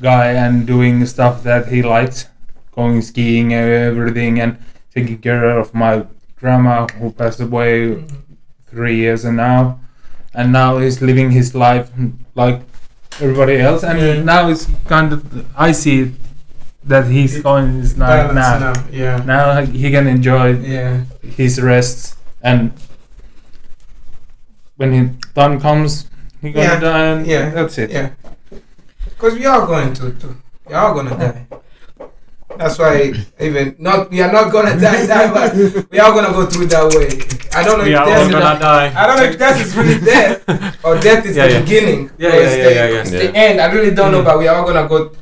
guy 0.00 0.32
and 0.32 0.66
doing 0.66 1.04
stuff 1.06 1.42
that 1.42 1.68
he 1.68 1.82
likes 1.82 2.26
going 2.74 3.02
skiing 3.02 3.52
and 3.52 3.68
everything 3.70 4.40
and 4.40 4.56
taking 4.94 5.18
care 5.18 5.58
of 5.58 5.74
my 5.74 6.06
grandma 6.40 6.86
who 6.98 7.10
passed 7.12 7.40
away 7.40 8.04
three 8.70 8.96
years 8.96 9.24
and 9.24 9.36
now 9.36 9.80
and 10.34 10.52
now 10.52 10.78
he's 10.78 11.00
living 11.02 11.30
his 11.30 11.54
life 11.54 11.90
like 12.34 12.60
everybody 13.20 13.56
else 13.58 13.82
and 13.82 13.98
Yeah. 13.98 14.22
now 14.22 14.48
it's 14.48 14.66
kind 14.86 15.12
of 15.12 15.20
i 15.56 15.72
see 15.72 16.14
that 16.84 17.06
he's 17.06 17.36
It- 17.36 17.42
going 17.42 17.78
is 17.80 17.96
now 17.96 18.30
now. 18.32 18.72
Yeah, 18.90 19.16
now 19.26 19.60
he 19.64 19.90
can 19.90 20.06
enjoy 20.06 20.52
yeah. 20.60 21.04
his 21.36 21.60
rests 21.60 22.16
and 22.42 22.72
when 24.76 24.92
his 24.92 25.10
time 25.34 25.60
comes 25.60 26.06
he 26.40 26.52
gonna 26.52 26.66
Yeah, 26.66 26.80
die 26.80 27.04
and 27.06 27.26
yeah, 27.26 27.50
that's 27.50 27.78
it 27.78 27.90
Yeah, 27.90 28.10
because 29.04 29.34
we 29.34 29.44
are 29.46 29.66
going 29.66 29.92
to, 29.94 30.12
to 30.12 30.36
we 30.66 30.74
are 30.74 30.94
gonna 30.94 31.10
die. 31.18 31.46
That's 32.58 32.78
why 32.78 33.12
even 33.40 33.76
not 33.78 34.10
we 34.10 34.20
are 34.20 34.32
not 34.32 34.50
gonna 34.52 34.74
die, 34.86 35.06
die 35.06 35.30
but 35.32 35.54
we 35.90 35.98
are 35.98 36.12
gonna 36.12 36.32
go 36.32 36.44
through 36.46 36.66
that 36.74 36.86
way. 36.94 37.08
I 37.58 37.64
don't 37.64 37.78
know 37.78 37.84
We 37.84 37.94
if 37.94 38.04
death 38.04 38.22
is 38.26 38.32
gonna 38.32 38.58
die. 38.58 38.88
I 38.94 39.06
don't 39.06 39.16
know 39.18 39.24
if 39.30 39.38
death 39.38 39.60
is 39.64 39.70
really 39.76 39.98
death 40.04 40.84
or 40.84 40.98
death 40.98 41.24
is 41.26 41.36
Yeah, 41.36 41.46
the 41.46 41.52
yeah. 41.54 41.60
beginning. 41.60 42.00
Yeah, 42.18 42.28
yeah, 42.28 42.34
it's 42.44 42.56
yeah, 42.56 42.64
the, 42.64 42.74
yeah, 42.74 42.86
yeah. 42.88 43.00
it's 43.00 43.12
Yeah. 43.12 43.18
the 43.22 43.36
end. 43.36 43.60
I 43.60 43.66
really 43.72 43.94
don't 43.94 44.12
know, 44.12 44.22
Mm. 44.22 44.28
but 44.28 44.38
we 44.38 44.48
are 44.48 44.56
all 44.58 44.66
gonna 44.66 44.88
go. 44.88 45.12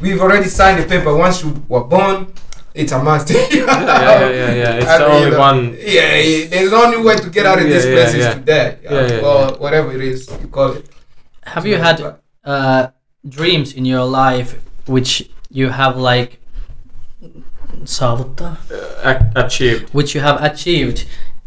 We've 0.00 0.20
already 0.20 0.48
signed 0.48 0.82
the 0.82 0.86
paper. 0.86 1.14
Once 1.16 1.42
you 1.42 1.50
were 1.68 1.84
born, 1.84 2.32
it's 2.74 2.92
a 2.92 2.98
must. 3.02 3.30
yeah, 3.30 3.38
Yeah, 3.50 3.64
yeah, 3.64 4.28
yeah, 4.28 4.52
yeah. 4.62 4.80
It's 4.80 4.86
I 4.94 4.98
the 4.98 5.08
mean, 5.08 5.16
only 5.24 5.36
uh, 5.36 5.46
one. 5.48 5.58
Yeah, 5.80 6.16
yeah, 6.20 6.46
there's 6.52 6.72
only 6.72 6.98
way 7.02 7.16
to 7.16 7.28
get 7.30 7.46
out 7.46 7.58
of 7.58 7.64
Yeah, 7.66 7.74
this 7.74 7.84
yeah, 7.86 7.94
place 7.94 8.12
yeah. 8.14 8.28
is 8.28 8.34
to 8.34 8.40
die. 8.40 8.70
Yeah, 8.82 8.90
yeah, 8.92 9.28
or 9.28 9.40
yeah. 9.50 9.56
whatever 9.62 9.92
it 9.96 10.02
is 10.02 10.28
you 10.42 10.48
call 10.48 10.72
it. 10.78 10.84
have 11.54 11.64
you 11.66 11.76
had 11.76 11.96
uh, 12.44 12.88
dreams 13.28 13.72
in 13.74 13.84
your 13.84 14.04
life 14.04 14.50
which 14.86 15.10
you 15.50 15.68
have 15.70 15.96
like 15.96 16.40
saavuttaa? 17.84 18.56
Uh, 18.70 19.10
ac- 19.10 19.24
achieved. 19.34 19.84
which 19.94 20.14
you 20.14 20.20
have 20.20 20.38
achieved? 20.52 20.98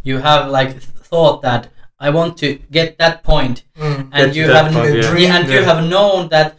You 0.03 0.17
have 0.19 0.51
like 0.59 0.79
thought 1.09 1.41
that 1.41 1.67
I 1.99 2.09
want 2.09 2.37
to 2.37 2.47
get 2.71 2.97
that 2.97 3.23
point, 3.23 3.63
Mm. 3.79 4.09
and 4.11 4.33
Get 4.33 4.35
you 4.35 4.51
have 4.53 4.71
point, 4.73 4.95
yeah. 4.95 5.17
yeah, 5.17 5.35
and 5.37 5.49
you 5.49 5.63
have 5.63 5.81
known 5.93 6.29
that 6.29 6.55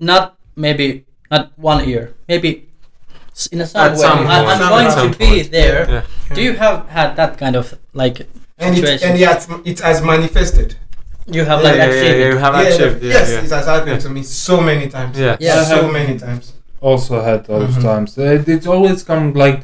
not 0.00 0.36
maybe 0.56 1.04
not 1.30 1.52
one 1.56 1.88
year, 1.88 2.14
maybe 2.28 2.68
in 3.52 3.60
a 3.60 3.66
some 3.66 3.80
At 3.86 3.92
way 3.92 3.98
some 3.98 4.18
I, 4.26 4.42
point, 4.42 4.48
I'm 4.48 4.62
at 4.62 4.68
going 4.70 4.90
some 4.90 5.12
to 5.12 5.18
be 5.18 5.42
there. 5.42 5.86
Yeah. 5.90 6.34
Do 6.34 6.42
you 6.42 6.54
have 6.56 6.88
had 6.88 7.14
that 7.16 7.38
kind 7.38 7.56
of 7.56 7.74
like 7.92 8.26
and 8.58 8.74
it, 8.76 8.80
situation? 8.80 9.10
and 9.10 9.18
yet 9.18 9.46
it 9.64 9.78
has 9.80 10.02
manifested. 10.02 10.74
you 11.26 11.44
have 11.44 11.62
Yeah, 11.62 11.68
like 11.68 11.76
Yeah, 11.78 11.84
yeah, 11.86 11.92
achieved 11.92 12.18
yeah, 12.18 12.26
it? 12.26 12.32
you 12.32 12.38
have 12.38 12.54
Yeah, 12.54 12.68
achieved. 12.74 13.02
Yeah, 13.02 13.12
yes, 13.12 13.30
yeah. 13.30 13.44
it 13.44 13.50
has 13.50 13.66
happened 13.66 14.00
to 14.00 14.08
me 14.08 14.22
so 14.22 14.60
many 14.60 14.88
times. 14.88 15.18
Yeah. 15.18 15.36
Yeah. 15.40 15.64
so 15.64 15.88
many 15.98 16.18
times. 16.18 16.52
Also 16.80 17.20
had 17.22 17.44
those 17.46 17.74
Mhm. 17.76 17.82
times 17.82 18.18
it, 18.18 18.48
it's 18.48 18.66
always 18.66 19.02
come 19.02 19.32
like 19.34 19.60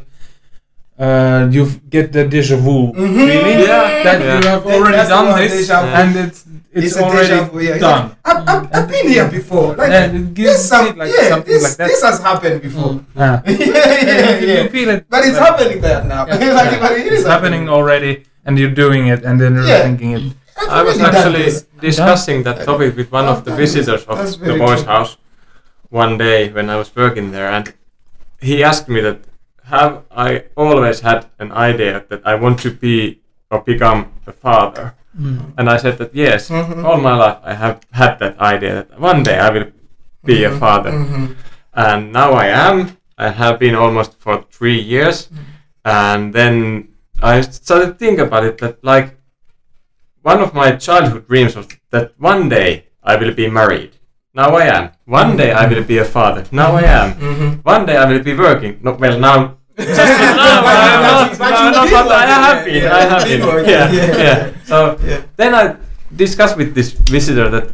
uh, 0.99 1.49
you 1.51 1.67
get 1.91 2.13
the 2.13 2.25
deja 2.25 2.57
vu 2.57 2.93
Mhm. 2.93 3.15
feeling 3.17 3.61
Yeah. 3.67 4.03
that 4.07 4.21
Yeah. 4.21 4.39
you 4.39 4.47
have 4.49 4.63
That- 4.65 4.75
already 4.75 4.97
that's 4.97 5.09
done 5.09 5.27
this 5.41 5.53
deja 5.53 5.81
vu. 5.83 5.89
and 6.01 6.11
it's 6.17 6.45
it's, 6.75 6.87
It's 6.87 6.97
already 6.99 7.39
vu, 7.51 7.59
yeah. 7.61 7.79
done 7.79 8.05
I've, 8.25 8.43
I've, 8.51 8.67
I've 8.75 8.89
been 8.91 9.07
here 9.09 9.29
before. 9.31 9.77
Like, 9.79 9.91
and 9.95 10.17
it 10.17 10.35
gives 10.35 10.55
this, 10.59 10.69
some, 10.69 10.87
it 10.89 10.97
like 10.99 11.11
yeah, 11.15 11.29
something 11.31 11.55
this, 11.55 11.63
like 11.63 11.77
that 11.79 11.87
this 11.89 12.03
has 12.03 12.19
happened 12.19 12.59
before. 12.63 12.91
Mm. 12.99 13.05
Ah. 13.17 13.43
yeah, 13.47 13.55
yeah, 13.55 14.39
you 14.43 14.47
yeah. 14.55 14.67
feel 14.75 14.89
it 14.91 15.07
But 15.09 15.21
it's 15.27 15.39
like- 15.39 15.47
happening 15.47 15.79
there 15.87 16.03
now. 16.03 16.27
Yeah. 16.27 16.53
like, 16.59 16.81
but 16.83 16.93
it 16.99 17.07
is 17.07 17.21
it's 17.23 17.29
happening 17.35 17.69
already 17.69 18.13
and 18.45 18.59
you're 18.59 18.75
doing 18.85 19.07
it 19.07 19.23
and 19.25 19.41
then 19.41 19.55
you're 19.55 19.67
Yeah. 19.71 19.83
thinking 19.87 20.11
it 20.19 20.23
I've 20.59 20.71
I 20.71 20.83
was 20.83 20.99
actually 21.01 21.47
discussing 21.81 22.43
that 22.47 22.65
topic 22.65 22.91
with 22.99 23.11
one 23.11 23.27
of 23.27 23.45
the 23.47 23.53
visitors 23.63 24.03
of 24.07 24.19
the 24.39 24.55
boys' 24.59 24.83
house 24.95 25.17
one 26.03 26.19
day 26.19 26.49
when 26.53 26.69
I 26.71 26.77
was 26.77 26.91
working 26.97 27.31
there, 27.33 27.49
and 27.57 27.73
he 28.41 28.65
asked 28.65 28.89
me 28.89 29.01
that 29.01 29.19
have 29.65 30.03
I 30.11 30.45
always 30.57 31.01
had 31.01 31.27
an 31.39 31.53
idea 31.53 32.05
that 32.09 32.21
I 32.27 32.35
want 32.35 32.59
to 32.61 32.71
be 32.71 33.21
or 33.51 33.61
become 33.61 34.01
a 34.27 34.33
father, 34.33 34.95
Mm. 35.21 35.53
and 35.59 35.71
I 35.71 35.77
said 35.79 35.97
that 35.99 36.13
yes, 36.15 36.51
Mhm. 36.51 36.85
all 36.85 36.99
my 37.01 37.15
life 37.25 37.39
I 37.53 37.55
have 37.55 37.77
had 37.93 38.19
that 38.19 38.35
idea 38.55 38.75
that 38.75 38.99
one 39.01 39.23
day 39.23 39.39
I 39.39 39.51
will 39.55 39.69
be 40.25 40.45
a 40.45 40.51
Mhm, 40.51 40.59
father, 40.59 40.91
mhm. 40.93 41.37
and 41.73 42.13
now 42.13 42.31
I 42.33 42.47
am. 42.69 42.77
I 43.17 43.29
have 43.29 43.59
been 43.59 43.77
almost 43.77 44.13
for 44.25 44.45
three 44.57 44.81
years, 44.95 45.29
and 45.85 46.33
then 46.35 46.55
I 47.23 47.41
started 47.43 47.87
to 47.87 47.95
think 48.05 48.19
about 48.19 48.45
it 48.45 48.59
that 48.59 48.77
like 48.83 49.09
one 50.23 50.41
of 50.43 50.53
my 50.55 50.73
childhood 50.87 51.29
dreams 51.29 51.55
was 51.57 51.69
that 51.91 52.13
one 52.19 52.49
day 52.49 52.85
I 53.03 53.15
will 53.17 53.35
be 53.35 53.49
married. 53.61 53.93
Now 54.35 54.57
I 54.57 54.65
am. 54.67 54.91
One 55.05 55.37
day 55.37 55.53
I 55.53 55.67
will 55.69 55.85
be 55.85 55.99
a 55.99 56.05
father. 56.05 56.45
Now 56.51 56.75
I 56.77 56.83
am. 56.83 57.13
Mhm. 57.15 57.65
One 57.65 57.87
day 57.87 57.97
I 57.97 58.05
will 58.11 58.23
be 58.23 58.35
working. 58.35 58.79
No, 58.83 58.93
well 58.99 59.19
now. 59.19 59.57
Just 59.77 59.99
no, 59.99 60.51
But 60.67 60.75
but 60.75 60.79
you- 60.85 61.03
not, 61.07 61.39
but 61.39 61.51
no, 61.51 61.65
you 61.65 61.71
no, 61.71 62.05
but 62.07 62.13
I 62.13 62.27
work, 62.27 62.45
have 62.47 62.65
been. 62.65 62.83
yeah, 62.83 62.97
I 62.97 63.03
you 63.03 63.09
have 63.11 63.25
been. 63.25 63.65
Yeah, 63.75 63.93
yeah. 63.93 64.17
yeah. 64.27 64.51
So 64.65 64.99
Yeah. 65.07 65.21
then 65.37 65.55
I 65.55 65.77
discussed 66.17 66.57
with 66.57 66.75
this 66.75 66.91
visitor 66.93 67.49
that 67.51 67.67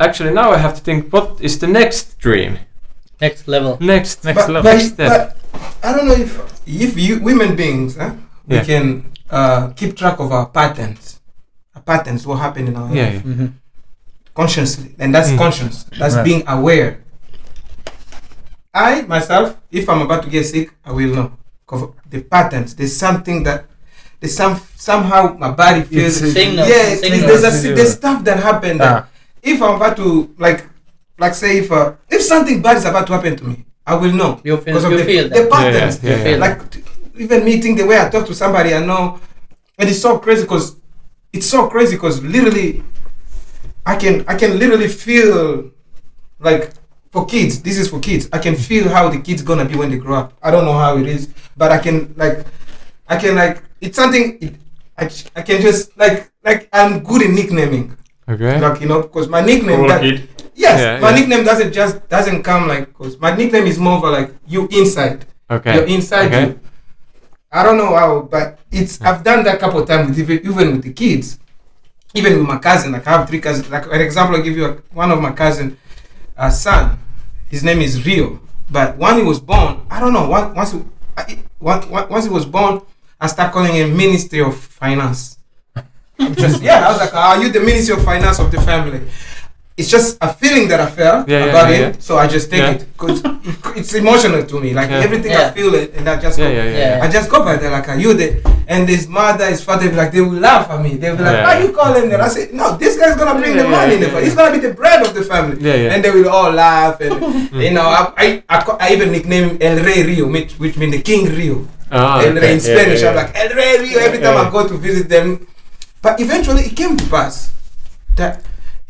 actually 0.00 0.32
now 0.32 0.52
I 0.52 0.58
have 0.58 0.74
to 0.74 0.80
think 0.80 1.12
what 1.12 1.38
is 1.40 1.58
the 1.58 1.66
next 1.66 2.18
dream, 2.18 2.58
Next 3.20 3.46
level. 3.48 3.76
next 3.80 4.24
next 4.24 4.46
but, 4.46 4.48
level, 4.54 4.62
but, 4.70 4.76
next 4.76 4.92
step. 4.94 5.10
but 5.12 5.36
I 5.82 5.92
don't 5.94 6.06
know 6.08 6.16
if 6.16 6.32
if 6.66 6.96
you 6.96 7.20
women 7.20 7.56
beings, 7.56 7.96
huh, 7.96 8.10
we 8.48 8.60
can 8.60 9.04
uh, 9.30 9.68
keep 9.76 9.96
track 9.96 10.18
of 10.20 10.32
our 10.32 10.46
patterns, 10.46 11.20
our 11.76 11.82
patterns 11.82 12.26
what 12.26 12.38
happened 12.40 12.68
in 12.68 12.76
our 12.76 12.88
Yeah, 12.94 13.04
life 13.04 13.22
yeah. 13.24 13.32
Mhm. 13.32 13.48
Consciously, 14.34 14.94
and 14.98 15.14
that's 15.14 15.30
Mm. 15.30 15.38
conscious. 15.38 15.84
That's 15.98 16.14
Right. 16.16 16.24
being 16.24 16.42
aware. 16.46 16.98
I 18.74 19.02
myself, 19.02 19.56
if 19.70 19.88
I'm 19.88 20.02
about 20.02 20.22
to 20.24 20.28
get 20.30 20.44
sick, 20.46 20.70
I 20.84 20.92
will 20.92 21.14
know 21.14 21.32
'Cause 21.66 21.88
the 22.10 22.20
patterns. 22.20 22.74
There's 22.74 22.94
something 22.96 23.42
that 23.44 23.64
there's 24.20 24.36
some 24.36 24.60
somehow 24.76 25.34
my 25.38 25.50
body 25.50 25.82
feels. 25.82 26.16
It's- 26.20 26.32
Signals, 26.34 26.68
yeah, 26.68 26.94
signals. 26.96 27.40
there's, 27.42 27.64
a, 27.64 27.74
there's 27.74 27.92
stuff 27.94 28.22
that 28.24 28.38
happened. 28.40 28.80
that 28.80 28.94
Ah, 29.04 29.06
if 29.42 29.62
I'm 29.62 29.76
about 29.76 29.96
to 29.96 30.28
like, 30.38 30.66
like 31.18 31.34
say 31.34 31.58
if 31.58 31.72
uh, 31.72 31.92
if 32.10 32.20
something 32.22 32.60
bad 32.60 32.76
is 32.76 32.84
about 32.84 33.06
to 33.06 33.12
happen 33.14 33.34
to 33.36 33.44
me, 33.44 33.64
I 33.86 33.94
will 33.94 34.12
know 34.12 34.40
You 34.44 34.56
feel, 34.58 34.64
because 34.74 34.84
of 34.84 34.90
the, 34.90 35.04
feel 35.04 35.28
the 35.30 35.46
patterns. 35.50 36.00
Yeah, 36.02 36.10
yeah, 36.10 36.16
You 36.18 36.24
feel 36.24 36.38
Like 36.40 36.70
t- 36.70 36.82
even 37.18 37.44
meeting 37.44 37.76
the 37.76 37.86
way 37.86 37.98
I 37.98 38.08
talk 38.10 38.26
to 38.26 38.34
somebody, 38.34 38.74
I 38.74 38.80
know, 38.84 39.20
and 39.78 39.88
it's 39.88 40.00
so 40.02 40.18
crazy 40.18 40.42
because 40.42 40.76
it's 41.32 41.46
so 41.46 41.68
crazy 41.68 41.94
because 41.96 42.22
literally, 42.22 42.82
I 43.86 43.96
can 43.96 44.24
I 44.28 44.34
can 44.36 44.58
literally 44.58 44.88
feel 44.88 45.70
like 46.40 46.72
for 47.12 47.26
kids. 47.26 47.62
This 47.62 47.78
is 47.78 47.88
for 47.88 48.00
kids. 48.00 48.28
I 48.32 48.38
can 48.38 48.54
feel 48.56 48.88
how 48.88 49.08
the 49.08 49.20
kids 49.20 49.42
gonna 49.42 49.64
be 49.64 49.76
when 49.76 49.90
they 49.90 49.98
grow 49.98 50.16
up. 50.16 50.32
I 50.42 50.50
don't 50.50 50.64
know 50.64 50.72
how 50.78 50.96
it 50.98 51.06
is, 51.06 51.28
but 51.56 51.70
I 51.70 51.78
can 51.78 52.14
like, 52.16 52.46
I 53.08 53.16
can 53.18 53.34
like 53.36 53.62
it's 53.80 53.96
something. 53.96 54.38
It, 54.40 54.54
I, 54.96 55.10
I 55.36 55.42
can 55.42 55.60
just 55.60 55.96
like 55.98 56.30
like 56.44 56.68
I'm 56.72 57.02
good 57.02 57.22
in 57.22 57.34
nicknaming, 57.34 57.96
Okay. 58.28 58.60
like 58.60 58.80
you 58.80 58.88
know, 58.88 59.02
because 59.02 59.28
my 59.28 59.40
nickname. 59.40 59.78
Cool 59.80 59.88
that- 59.88 60.00
kid. 60.00 60.28
Yes, 60.56 60.78
Yeah, 60.78 61.00
my 61.00 61.10
yeah. 61.10 61.16
nickname 61.18 61.44
doesn't 61.44 61.72
just 61.72 62.08
doesn't 62.08 62.44
come 62.44 62.68
like 62.68 62.86
because 62.86 63.18
my 63.18 63.34
nickname 63.34 63.66
is 63.66 63.76
more 63.76 63.98
of 63.98 64.04
a 64.04 64.10
like 64.10 64.30
you 64.46 64.68
inside. 64.70 65.26
Okay. 65.50 65.74
You're 65.74 65.84
inside 65.86 66.26
Okay. 66.32 66.46
you. 66.46 66.60
I 67.50 67.62
don't 67.64 67.76
know 67.76 67.94
how, 67.94 68.22
but 68.22 68.60
it's 68.70 69.00
I've 69.02 69.24
done 69.24 69.42
that 69.44 69.56
a 69.56 69.58
couple 69.58 69.80
of 69.82 69.88
times 69.88 70.08
with 70.10 70.18
even, 70.20 70.46
even 70.46 70.72
with 70.76 70.82
the 70.84 70.92
kids, 70.92 71.40
even 72.14 72.38
with 72.38 72.46
my 72.46 72.58
cousin. 72.58 72.92
Like 72.92 73.06
I 73.06 73.18
have 73.18 73.28
three 73.28 73.40
cousins. 73.40 73.68
Like 73.68 73.86
an 73.86 74.00
example, 74.00 74.36
I 74.36 74.40
give 74.40 74.56
you 74.56 74.64
a, 74.66 74.72
one 74.92 75.10
of 75.10 75.20
my 75.20 75.32
cousin, 75.32 75.76
uh, 76.36 76.50
son. 76.50 76.98
His 77.48 77.62
name 77.62 77.80
is 77.80 78.06
Rio. 78.06 78.40
But 78.70 78.96
when 78.96 79.18
he 79.18 79.22
was 79.22 79.40
born, 79.40 79.86
I 79.90 80.00
don't 80.00 80.12
know. 80.12 80.28
Once 80.28 80.74
once 81.60 81.86
once 81.86 82.24
he 82.24 82.30
was 82.30 82.46
born, 82.46 82.80
I 83.20 83.26
start 83.26 83.52
calling 83.52 83.74
him 83.74 83.96
Ministry 83.96 84.40
of 84.40 84.56
Finance. 84.56 85.38
Just 86.34 86.62
yeah. 86.62 86.86
I 86.86 86.92
was 86.92 86.98
like, 86.98 87.14
are 87.14 87.42
you 87.42 87.52
the 87.52 87.60
Ministry 87.60 87.96
of 87.96 88.04
Finance 88.04 88.38
of 88.38 88.50
the 88.50 88.60
family? 88.60 89.02
It's 89.76 89.90
just 89.90 90.18
a 90.22 90.32
feeling 90.32 90.68
that 90.68 90.78
I 90.78 90.86
felt 90.86 91.26
Yeah, 91.28 91.46
yeah, 91.46 91.50
about 91.50 91.68
yeah, 91.70 91.88
it, 91.90 92.00
so 92.00 92.16
I 92.16 92.28
just 92.28 92.48
take 92.48 92.62
Yeah. 92.62 92.78
it 92.78 92.86
because 92.94 93.18
it's 93.80 93.92
emotional 93.94 94.46
to 94.46 94.60
me. 94.60 94.70
Like 94.72 94.88
Yeah. 94.88 95.02
everything 95.02 95.32
Yeah. 95.32 95.48
I 95.48 95.50
feel 95.50 95.74
it, 95.74 95.94
and 95.98 96.06
I 96.08 96.14
just 96.14 96.38
Yeah, 96.38 96.46
go, 96.46 96.52
yeah, 96.54 96.64
yeah. 96.70 96.96
Yeah. 96.98 97.04
I 97.04 97.10
just 97.10 97.26
go 97.28 97.42
by 97.42 97.56
there 97.56 97.72
like, 97.74 97.88
are 97.88 97.98
you 97.98 98.14
the? 98.14 98.38
And 98.68 98.88
his 98.88 99.08
mother, 99.08 99.46
his 99.50 99.64
father, 99.66 99.90
like 99.90 100.12
they 100.14 100.20
will 100.20 100.38
laugh 100.38 100.70
at 100.70 100.80
me. 100.80 100.94
They'll 100.94 101.16
be 101.18 101.24
like, 101.26 101.34
Yeah. 101.34 101.42
why 101.42 101.58
you 101.58 101.72
calling 101.74 102.06
them? 102.08 102.20
I 102.20 102.28
say, 102.28 102.50
no, 102.52 102.76
this 102.78 102.94
guy's 102.96 103.16
gonna 103.18 103.34
bring 103.40 103.56
Yeah, 103.56 103.64
the 103.64 103.68
yeah, 103.68 103.76
money 103.76 103.94
in 103.94 104.00
the 104.00 104.06
yeah, 104.06 104.12
family. 104.14 104.22
yeah. 104.22 104.26
He's 104.30 104.36
gonna 104.38 104.54
be 104.54 104.62
the 104.62 104.74
bread 104.74 105.00
of 105.04 105.10
the 105.12 105.24
family. 105.26 105.56
Yeah, 105.58 105.74
yeah. 105.74 105.92
And 105.92 106.04
they 106.04 106.12
will 106.14 106.28
all 106.30 106.52
laugh, 106.54 107.00
and 107.00 107.14
you 107.66 107.72
know, 107.74 107.82
I, 107.82 108.00
I, 108.16 108.26
I, 108.48 108.58
I 108.78 108.86
even 108.94 109.10
nickname 109.10 109.44
him 109.50 109.58
El 109.60 109.82
Rey 109.82 110.04
Rio, 110.06 110.30
which, 110.30 110.52
which 110.62 110.76
means 110.78 110.92
the 110.94 111.02
King 111.02 111.26
Rio. 111.34 111.66
Ah, 111.90 112.22
El 112.22 112.34
Rey 112.38 112.54
in 112.54 112.58
okay. 112.62 112.78
Spanish. 112.78 113.02
Yeah, 113.02 113.10
I'm 113.10 113.16
like 113.16 113.34
El 113.34 113.50
Rey 113.58 113.78
Rio 113.82 113.98
every 113.98 114.18
time 114.22 114.34
Yeah. 114.38 114.46
I 114.46 114.50
go 114.54 114.68
to 114.70 114.74
visit 114.78 115.08
them. 115.10 115.48
But 116.00 116.20
eventually, 116.20 116.62
it 116.70 116.76
came 116.76 116.96
to 116.96 117.04
pass 117.10 117.50
that 118.14 118.38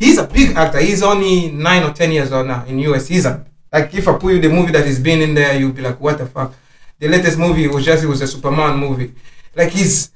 he's 0.04 0.18
a 0.18 0.26
big 0.26 0.56
actor. 0.56 0.80
He's 0.80 1.02
only 1.02 1.50
nine 1.50 1.82
or 1.82 1.92
ten 1.92 2.10
years 2.12 2.30
old 2.32 2.46
now 2.46 2.64
in 2.66 2.78
US. 2.80 3.06
He's 3.08 3.26
a 3.26 3.44
like 3.72 3.92
if 3.94 4.06
I 4.06 4.16
put 4.18 4.34
you 4.34 4.40
the 4.40 4.48
movie 4.48 4.72
that 4.72 4.86
he's 4.86 5.00
been 5.00 5.20
in 5.20 5.34
there, 5.34 5.58
you'll 5.58 5.72
be 5.72 5.82
like, 5.82 5.98
what 6.00 6.18
the 6.18 6.26
fuck? 6.26 6.54
The 7.00 7.08
latest 7.08 7.38
movie 7.38 7.66
was 7.68 7.84
just 7.84 8.04
it 8.04 8.06
was 8.06 8.20
a 8.20 8.26
Superman 8.26 8.78
movie. 8.78 9.12
Like 9.56 9.70
he's 9.70 10.10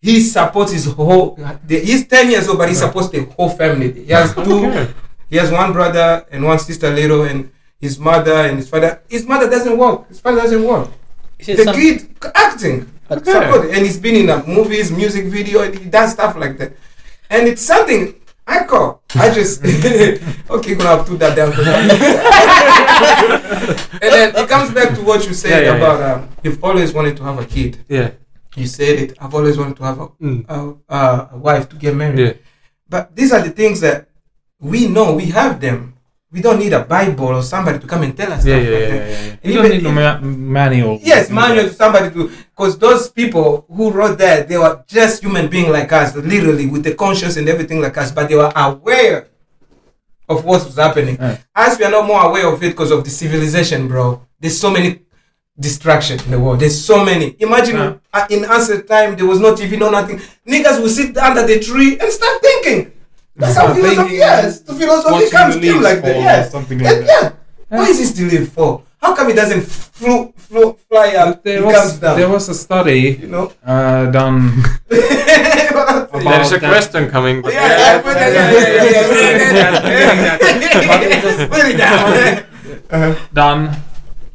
he 0.00 0.20
supports 0.20 0.72
his 0.72 0.86
whole. 0.86 1.36
The, 1.66 1.78
he's 1.80 2.06
ten 2.06 2.30
years 2.30 2.48
old, 2.48 2.58
but 2.58 2.68
he 2.68 2.74
supports 2.74 3.08
the 3.08 3.24
whole 3.24 3.50
family. 3.50 3.92
He 4.04 4.12
has 4.12 4.34
two. 4.34 4.70
He 5.30 5.36
has 5.36 5.50
one 5.50 5.72
brother 5.72 6.26
and 6.30 6.44
one 6.44 6.58
sister 6.58 6.90
little, 6.90 7.22
and 7.24 7.50
his 7.80 7.98
mother 7.98 8.34
and 8.48 8.58
his 8.58 8.68
father. 8.68 9.00
His 9.08 9.24
mother 9.26 9.48
doesn't 9.48 9.76
work. 9.78 10.08
His 10.08 10.20
father 10.20 10.40
doesn't 10.42 10.62
work. 10.64 10.88
Is 11.38 11.48
it 11.48 11.56
The 11.58 11.64
some- 11.64 11.74
kid 11.74 12.08
acting 12.34 12.90
but- 13.08 13.24
support, 13.24 13.70
and 13.70 13.84
he's 13.86 13.98
been 13.98 14.16
in 14.16 14.28
a 14.30 14.44
movies, 14.46 14.90
music 14.92 15.26
video, 15.26 15.62
and 15.62 15.74
he 15.78 15.86
does 15.88 16.12
stuff 16.12 16.36
like 16.36 16.58
that. 16.58 16.72
And 17.30 17.48
it's 17.48 17.62
something 17.62 18.14
I 18.46 18.64
call. 18.64 19.02
I 19.14 19.32
just 19.32 19.64
okay, 19.64 20.74
gonna 20.74 20.90
have 20.90 21.04
to 21.06 21.12
do 21.12 21.16
that 21.18 21.36
down. 21.36 21.52
and 24.02 24.12
then 24.12 24.34
it 24.36 24.48
comes 24.48 24.72
back 24.74 24.94
to 24.94 25.02
what 25.02 25.26
you 25.26 25.34
said 25.34 25.64
Yeah, 25.64 25.72
yeah, 25.72 25.76
about 25.76 26.02
um, 26.22 26.28
you've 26.42 26.62
always 26.62 26.92
wanted 26.92 27.16
to 27.18 27.22
have 27.24 27.38
a 27.38 27.46
kid. 27.46 27.78
Yeah. 27.88 28.10
You 28.56 28.66
said 28.66 28.98
it. 28.98 29.16
I've 29.20 29.34
always 29.34 29.56
wanted 29.56 29.76
to 29.76 29.84
have 29.84 30.00
a, 30.00 30.08
Mm. 30.08 30.44
a, 30.48 30.94
a, 30.94 31.28
a 31.32 31.36
wife 31.38 31.68
to 31.70 31.76
get 31.76 31.94
married. 31.94 32.18
Yeah. 32.18 32.32
But 32.88 33.16
these 33.16 33.32
are 33.32 33.40
the 33.42 33.50
things 33.50 33.80
that 33.80 34.08
we 34.60 34.88
know. 34.88 35.14
We 35.14 35.26
have 35.26 35.60
them. 35.60 35.91
We 36.32 36.40
don't 36.40 36.58
need 36.58 36.72
a 36.72 36.82
Bible 36.82 37.26
or 37.26 37.42
somebody 37.42 37.78
to 37.78 37.86
come 37.86 38.02
and 38.04 38.16
tell 38.16 38.32
us 38.32 38.44
Yeah, 38.46 38.56
yeah, 38.56 38.62
like 38.62 38.70
yeah, 38.80 38.88
that. 38.88 39.10
yeah, 39.10 39.26
yeah. 39.26 39.36
you 39.42 39.54
don't 39.54 39.70
need 39.70 39.84
a 39.86 39.92
ma- 39.92 40.18
manual. 40.20 40.98
Yes, 41.02 41.28
manual 41.28 41.68
to 41.68 41.74
somebody 41.74 42.08
to 42.14 42.30
because 42.56 42.78
those 42.78 43.10
people 43.10 43.66
who 43.68 43.90
wrote 43.90 44.16
that 44.18 44.48
they 44.48 44.56
were 44.56 44.82
just 44.86 45.22
human 45.22 45.48
being 45.48 45.70
like 45.70 45.92
us, 45.92 46.16
literally 46.16 46.66
with 46.66 46.84
the 46.84 46.94
conscience 46.94 47.36
and 47.36 47.48
everything 47.48 47.80
like 47.82 47.96
us, 47.98 48.10
but 48.12 48.28
they 48.30 48.36
were 48.36 48.52
aware 48.56 49.28
of 50.28 50.44
what 50.44 50.64
was 50.64 50.76
happening. 50.76 51.16
Yeah. 51.20 51.36
As 51.54 51.78
we 51.78 51.84
are 51.84 51.90
not 51.90 52.06
more 52.06 52.22
aware 52.24 52.46
of 52.48 52.62
it 52.62 52.68
because 52.70 52.90
of 52.92 53.04
the 53.04 53.10
civilization, 53.10 53.86
bro. 53.88 54.22
There's 54.40 54.58
so 54.58 54.70
many 54.70 55.00
distractions 55.60 56.24
in 56.24 56.30
the 56.30 56.40
world. 56.40 56.60
There's 56.60 56.82
so 56.82 57.04
many. 57.04 57.36
Imagine 57.40 57.76
Yeah. 57.76 57.94
uh, 58.14 58.26
in 58.30 58.44
ancient 58.50 58.86
time 58.88 59.16
there 59.16 59.26
was 59.26 59.38
no 59.38 59.54
TV, 59.54 59.78
no 59.78 59.90
nothing. 59.90 60.18
Niggas 60.48 60.80
will 60.80 60.88
sit 60.88 61.16
under 61.18 61.46
the 61.46 61.60
tree 61.60 61.98
and 62.00 62.10
start 62.10 62.40
thinking. 62.40 62.91
That's 63.36 63.56
how 63.56 63.74
philosophy. 63.74 63.96
thinking, 63.96 64.16
Yes, 64.18 64.60
the 64.60 64.74
philosophy 64.74 65.12
watching 65.12 65.30
comes 65.30 65.54
the 65.56 65.60
came 65.60 65.82
like 65.82 66.02
that. 66.02 66.12
fall 66.12 66.20
or 66.20 66.24
Yes, 66.24 66.50
something 66.52 66.78
like 66.78 66.96
And 66.96 67.08
that. 67.08 67.34
yeah. 67.70 67.78
Why 67.78 67.84
is 67.88 67.98
he 67.98 68.04
still 68.04 68.28
live 68.28 68.48
for? 68.52 68.82
How 69.00 69.14
come 69.16 69.28
he 69.28 69.34
doesn't 69.34 69.62
flew, 69.62 70.32
flew, 70.36 70.76
fly 70.88 71.14
up? 71.16 71.42
There 71.42 71.58
he 71.58 71.64
was 71.64 71.74
comes 71.76 71.92
down. 71.98 72.16
there 72.18 72.28
was 72.28 72.48
a 72.48 72.54
study 72.54 73.18
you 73.22 73.28
know. 73.28 73.52
uh, 73.64 74.06
done 74.10 74.62
yeah, 74.90 75.70
About 76.12 76.22
There's 76.22 76.52
a 76.52 76.58
that. 76.58 76.68
question 76.70 77.08
coming. 77.10 77.40
but- 77.42 77.52
yeah, 77.52 77.68
yeah, 77.68 78.02
yeah, 78.04 78.28
yeah, 80.38 81.48
Put 81.48 81.66
it 81.66 81.76
down. 81.78 82.44
Uh-huh. 82.90 83.14
done. 83.32 83.76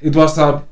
It 0.01 0.15
was 0.15 0.37
a 0.37 0.63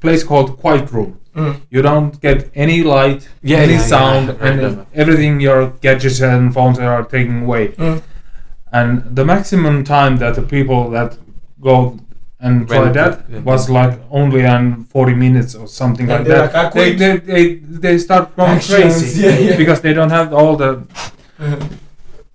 place 0.00 0.24
called 0.24 0.58
Quiet 0.58 0.90
Room. 0.92 1.18
Mm. 1.34 1.60
You 1.70 1.82
don't 1.82 2.20
get 2.20 2.50
any 2.54 2.82
light, 2.82 3.28
Yeah, 3.42 3.58
any 3.58 3.74
yeah, 3.74 3.78
yeah, 3.78 3.86
sound, 3.86 4.28
heard 4.28 4.58
and 4.60 4.86
everything 4.92 5.40
your 5.40 5.70
gadgets 5.80 6.20
and 6.20 6.52
phones 6.52 6.78
are 6.78 7.04
taking 7.04 7.44
away. 7.44 7.68
Mm. 7.68 8.02
And 8.72 9.16
the 9.16 9.24
maximum 9.24 9.84
time 9.84 10.18
that 10.18 10.34
the 10.34 10.42
people 10.42 10.90
that 10.90 11.16
go 11.60 11.98
and 12.40 12.66
try 12.66 12.90
that 12.90 13.24
yeah. 13.30 13.38
was 13.40 13.70
like 13.70 13.98
only 14.10 14.44
on 14.44 14.84
40 14.84 15.14
minutes 15.14 15.54
or 15.54 15.68
something 15.68 16.08
like 16.08 16.26
that. 16.26 16.52
like, 16.52 16.72
they, 16.72 16.92
they, 16.94 17.16
they, 17.18 17.54
they 17.54 17.98
start 17.98 18.34
going 18.36 18.50
Actions, 18.50 18.94
crazy 18.98 19.22
yeah, 19.26 19.38
yeah. 19.38 19.56
because 19.56 19.80
they 19.80 19.94
don't 19.94 20.10
have 20.10 20.34
all 20.34 20.56
the 20.56 20.84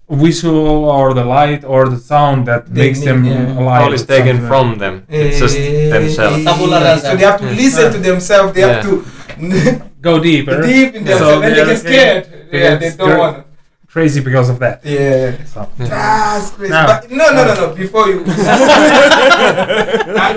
visual 0.10 0.86
or 0.86 1.14
the 1.14 1.24
light 1.26 1.64
or 1.66 1.90
the 1.90 1.98
sound 1.98 2.48
that 2.48 2.66
They 2.74 2.82
makes 2.88 3.00
need- 3.00 3.08
them 3.08 3.26
yeah. 3.26 3.60
alive. 3.60 3.82
All 3.84 3.94
is 3.94 4.06
taken 4.06 4.36
something 4.38 4.48
from 4.48 4.78
them. 4.80 5.06
It's 5.10 5.40
just 5.40 5.58
eh, 5.58 5.90
themselves. 5.90 6.44
Tabula 6.46 6.80
rasa. 6.82 7.12
So 7.12 7.16
they 7.18 7.26
have 7.26 7.40
to 7.42 7.46
listen 7.52 7.92
to 7.92 8.00
themselves. 8.00 8.54
They 8.54 8.62
have 8.62 8.84
to 8.84 9.04
Go 10.02 10.20
deeper. 10.20 10.62
deep 10.62 10.94
in 10.96 11.06
So 11.06 11.10
themselves, 11.12 11.34
and 11.34 11.44
they 11.44 11.56
they're- 11.56 11.66
get 11.66 11.80
scared. 11.80 12.24
they 12.52 12.60
Yeah, 12.64 12.76
they 12.76 12.90
don't 12.90 12.98
scared. 13.00 13.20
want. 13.20 13.44
Crazy 13.88 14.22
because 14.22 14.50
of 14.50 14.60
that. 14.60 14.86
Yeah. 14.86 15.44
So. 15.46 15.68
That's 15.78 16.52
crazy. 16.52 16.72
Now- 16.72 16.86
But 16.88 17.10
no, 17.12 17.26
no, 17.34 17.42
no, 17.46 17.54
no. 17.56 17.68
Before 17.76 18.08
you. 18.08 18.24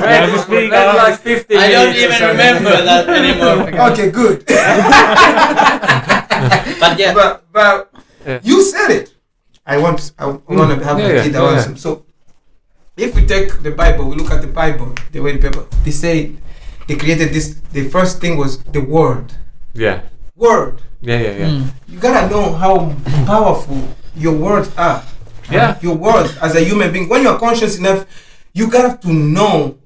Yeah, 0.01 0.33
we 0.33 0.39
speak 0.39 0.71
That's 0.71 0.97
like 0.99 1.19
15 1.21 1.59
I 1.59 1.71
don't 1.71 1.95
even 1.95 2.11
something. 2.11 2.29
remember 2.31 2.71
that 2.83 3.09
anymore. 3.09 3.91
okay, 3.93 4.11
good. 4.11 4.45
But 6.81 6.99
yeah, 6.99 7.13
but 7.15 7.45
but 7.53 7.91
Yeah. 8.27 8.41
you 8.43 8.63
said 8.63 8.91
it. 8.91 9.07
I 9.67 9.79
want 9.79 10.13
I 10.19 10.27
want 10.27 10.79
to 10.79 10.85
have 10.85 10.99
Yeah, 10.99 11.07
a 11.07 11.15
yeah, 11.15 11.23
kid. 11.25 11.37
I 11.37 11.39
yeah, 11.39 11.45
want 11.45 11.57
yeah. 11.57 11.63
some. 11.63 11.77
So 11.77 12.05
if 12.97 13.15
we 13.15 13.27
take 13.27 13.63
the 13.63 13.71
Bible, 13.71 14.09
we 14.09 14.17
look 14.17 14.31
at 14.31 14.41
the 14.43 14.49
Bible, 14.49 14.95
the 15.13 15.21
way 15.21 15.37
the 15.37 15.49
people 15.49 15.67
they 15.85 15.91
say 15.91 16.33
they 16.89 16.97
created 16.97 17.33
this. 17.33 17.61
The 17.73 17.89
first 17.89 18.21
thing 18.21 18.37
was 18.37 18.63
the 18.65 18.81
word. 18.81 19.33
Yeah. 19.75 20.03
Word. 20.37 20.81
Yeah, 21.01 21.19
yeah, 21.21 21.31
yeah. 21.39 21.49
Mm. 21.51 21.73
You 21.89 21.99
gotta 21.99 22.29
know 22.29 22.53
how 22.55 22.95
powerful 23.27 23.81
your 24.17 24.35
words 24.35 24.71
are. 24.77 25.03
Yeah. 25.51 25.79
Your 25.81 25.97
words 25.97 26.37
as 26.39 26.55
a 26.57 26.61
human 26.65 26.93
being. 26.93 27.09
When 27.09 27.23
you're 27.23 27.39
conscious 27.39 27.79
enough, 27.79 28.07
you 28.53 28.69
gotta 28.71 28.99
to 29.07 29.13
know 29.13 29.79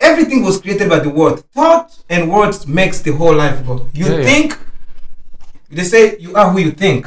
everything 0.00 0.42
was 0.42 0.60
created 0.60 0.88
by 0.88 0.98
the 0.98 1.10
word. 1.10 1.40
Thought 1.52 1.96
and 2.10 2.30
words 2.30 2.66
makes 2.66 3.00
the 3.00 3.12
whole 3.12 3.34
life 3.34 3.64
go. 3.66 3.88
You 3.92 4.06
Yeah, 4.06 4.16
yeah. 4.18 4.24
think. 4.24 4.58
They 5.70 5.84
say 5.84 6.16
you 6.18 6.34
are 6.36 6.50
who 6.50 6.58
you 6.60 6.70
think. 6.72 7.06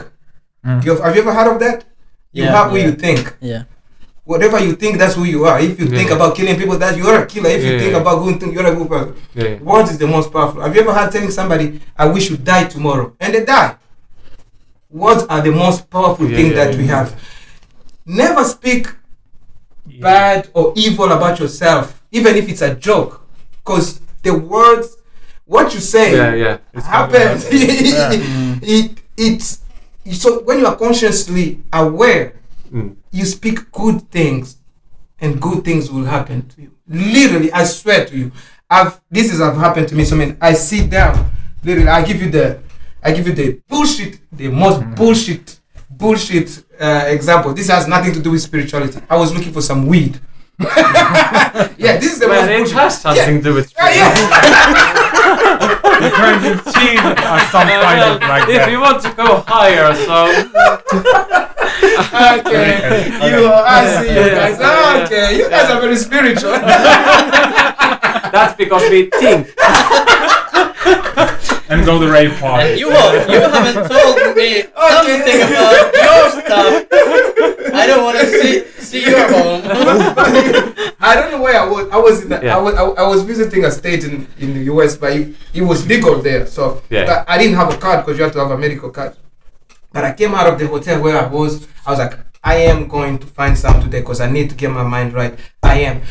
Mm. 0.69 0.85
You 0.85 0.91
have, 0.91 1.01
have 1.03 1.15
you 1.15 1.21
ever 1.21 1.33
heard 1.33 1.51
of 1.53 1.59
that? 1.59 1.83
You 2.31 2.43
Yeah, 2.43 2.61
are 2.61 2.69
who 2.69 2.77
yeah. 2.77 2.85
you 2.85 2.91
think. 2.93 3.35
yeah. 3.41 3.63
Whatever 4.23 4.59
you 4.59 4.75
think, 4.75 4.99
that's 4.99 5.15
who 5.15 5.23
you 5.23 5.45
are. 5.45 5.59
If 5.59 5.79
you 5.79 5.87
Yeah. 5.87 5.97
think 5.97 6.11
about 6.11 6.35
killing 6.35 6.55
people, 6.55 6.77
that 6.77 6.95
you're 6.95 7.23
a 7.23 7.25
killer. 7.25 7.49
If 7.49 7.63
you 7.63 7.79
think 7.79 7.93
yeah. 7.93 8.01
about 8.01 8.23
good 8.23 8.39
things, 8.39 8.53
you're 8.53 8.67
a 8.67 8.75
good 8.75 8.87
person. 8.87 9.15
Yeah, 9.33 9.43
yeah. 9.47 9.57
Words 9.57 9.89
is 9.91 9.97
the 9.97 10.05
most 10.07 10.31
powerful. 10.31 10.61
Have 10.61 10.75
you 10.75 10.81
ever 10.81 10.93
heard 10.93 11.11
telling 11.11 11.31
somebody, 11.31 11.81
"I 11.97 12.05
wish 12.05 12.29
you 12.29 12.37
die 12.37 12.65
tomorrow," 12.65 13.13
and 13.19 13.33
they 13.33 13.43
die? 13.45 13.75
words 14.91 15.23
are 15.29 15.41
the 15.41 15.51
most 15.51 15.87
powerful 15.89 16.27
Yeah, 16.27 16.37
thing 16.37 16.47
yeah, 16.51 16.55
that 16.65 16.75
we 16.75 16.83
yeah. 16.85 16.95
have. 16.97 17.09
Never 18.05 18.43
speak 18.43 18.87
bad 20.01 20.49
or 20.53 20.73
evil 20.75 21.11
about 21.11 21.39
yourself, 21.39 22.01
even 22.11 22.35
if 22.35 22.49
it's 22.49 22.61
a 22.61 22.73
joke, 22.75 23.21
because 23.59 24.01
the 24.23 24.33
words, 24.33 24.97
what 25.45 25.73
you 25.75 25.79
say, 25.79 26.15
Yeah, 26.15 26.33
yeah. 26.33 26.57
It's 26.73 26.85
happens. 26.87 27.45
Yeah. 27.51 28.11
it 28.61 28.97
it's 29.17 29.59
so 30.13 30.41
when 30.43 30.59
you 30.59 30.65
are 30.67 30.75
consciously 30.75 31.59
aware, 31.73 32.33
Mm. 32.71 32.95
you 33.11 33.25
speak 33.25 33.71
good 33.71 34.11
things, 34.11 34.57
and 35.19 35.41
good 35.41 35.65
things 35.65 35.89
will 35.89 36.05
happen 36.05 36.47
to 36.49 36.61
you. 36.61 36.71
Literally, 36.87 37.51
I 37.51 37.63
swear 37.63 38.05
to 38.05 38.15
you, 38.15 38.31
I've 38.69 39.01
this 39.09 39.33
is 39.33 39.39
have 39.39 39.57
happened 39.57 39.87
to 39.89 39.95
me. 39.95 40.05
So 40.05 40.15
I 40.15 40.19
mean, 40.19 40.37
I 40.39 40.53
sit 40.53 40.89
down. 40.91 41.31
Literally, 41.63 41.89
I 41.89 42.03
give 42.05 42.21
you 42.21 42.29
the, 42.29 42.59
I 43.03 43.11
give 43.11 43.25
you 43.27 43.33
the 43.33 43.59
bullshit, 43.67 44.19
the 44.31 44.49
most 44.49 44.81
bullshit, 44.95 45.59
bullshit 45.89 46.63
uh, 46.79 47.05
example. 47.07 47.53
This 47.55 47.69
has 47.69 47.87
nothing 47.87 48.13
to 48.13 48.19
do 48.21 48.29
with 48.31 48.41
spirituality. 48.43 48.99
I 49.09 49.17
was 49.17 49.33
looking 49.33 49.51
for 49.51 49.61
some 49.61 49.87
weed. 49.87 50.19
yeah, 50.59 51.97
this 51.97 52.13
is 52.13 52.19
the 52.19 52.27
Well, 52.27 52.45
most 52.45 52.51
it 52.51 52.57
bullshit. 52.57 52.77
has 52.77 53.01
something 53.01 53.37
to 53.37 53.41
do 53.43 53.53
with. 53.55 53.73
Yeah, 53.77 53.89
yeah. 53.95 55.05
You're 55.99 56.11
trying 56.11 56.41
to 56.43 56.51
achieve 56.53 56.99
uh, 57.03 57.39
some 57.51 57.67
kind 57.67 58.03
of 58.03 58.21
like 58.21 58.47
if 58.47 58.55
that. 58.55 58.71
you 58.71 58.79
want 58.79 59.01
to 59.03 59.11
go 59.11 59.43
higher, 59.47 59.93
so 59.93 60.31
okay, 62.39 63.11
you, 63.29 63.51
I 63.51 63.85
see 63.99 64.09
you 64.09 64.29
guys. 64.31 64.59
yeah, 64.59 64.95
yeah. 64.95 65.05
Okay, 65.05 65.37
you 65.37 65.49
guys 65.49 65.69
are 65.69 65.81
very 65.81 65.97
spiritual. 65.97 66.51
that's 68.31 68.55
because 68.55 68.89
we 68.89 69.09
think. 69.19 69.53
and 71.69 71.85
go 71.85 71.99
the 71.99 72.11
rave 72.11 72.33
party. 72.39 72.69
And 72.71 72.79
you, 72.79 72.87
you 72.89 72.93
haven't 72.93 73.87
told 73.89 74.35
me 74.35 74.63
something 74.75 75.41
about 75.41 75.93
your 75.93 76.29
stuff. 76.41 76.85
I 77.73 77.85
don't 77.87 78.03
want 78.03 78.19
to 78.19 78.25
see 78.27 78.65
see 78.89 79.01
your 79.09 79.27
home. 79.31 79.61
I 80.99 81.15
don't 81.15 81.31
know 81.31 81.41
where 81.41 81.59
I 81.61 81.65
was. 81.67 81.89
I 81.91 81.97
was 81.97 82.23
in. 82.23 82.29
The, 82.29 82.39
Yeah. 82.43 82.57
I 82.57 82.61
was. 82.61 82.73
I, 82.75 82.83
I 82.83 83.07
was 83.07 83.23
visiting 83.23 83.65
a 83.65 83.71
state 83.71 84.03
in, 84.03 84.27
in 84.39 84.53
the 84.53 84.63
US, 84.73 84.97
but 84.97 85.13
it, 85.13 85.35
it 85.53 85.61
was 85.61 85.85
legal 85.87 86.15
there. 86.21 86.45
So 86.47 86.81
Yeah. 86.89 87.05
but 87.05 87.29
I 87.29 87.37
didn't 87.37 87.55
have 87.55 87.73
a 87.73 87.77
card 87.77 88.05
because 88.05 88.17
you 88.17 88.23
have 88.23 88.33
to 88.33 88.39
have 88.39 88.51
a 88.51 88.57
medical 88.57 88.89
card. 88.89 89.15
But 89.93 90.03
I 90.05 90.13
came 90.13 90.33
out 90.35 90.47
of 90.51 90.59
the 90.59 90.67
hotel 90.67 91.01
where 91.01 91.17
I 91.23 91.27
was. 91.27 91.67
I 91.85 91.91
was 91.91 91.99
like, 91.99 92.17
I 92.43 92.55
am 92.55 92.87
going 92.87 93.19
to 93.19 93.27
find 93.27 93.57
some 93.57 93.81
today 93.81 93.99
because 94.01 94.21
I 94.21 94.29
need 94.29 94.49
to 94.49 94.55
get 94.55 94.71
my 94.71 94.83
mind 94.83 95.13
right. 95.13 95.37
I 95.63 95.79
am. 95.81 96.01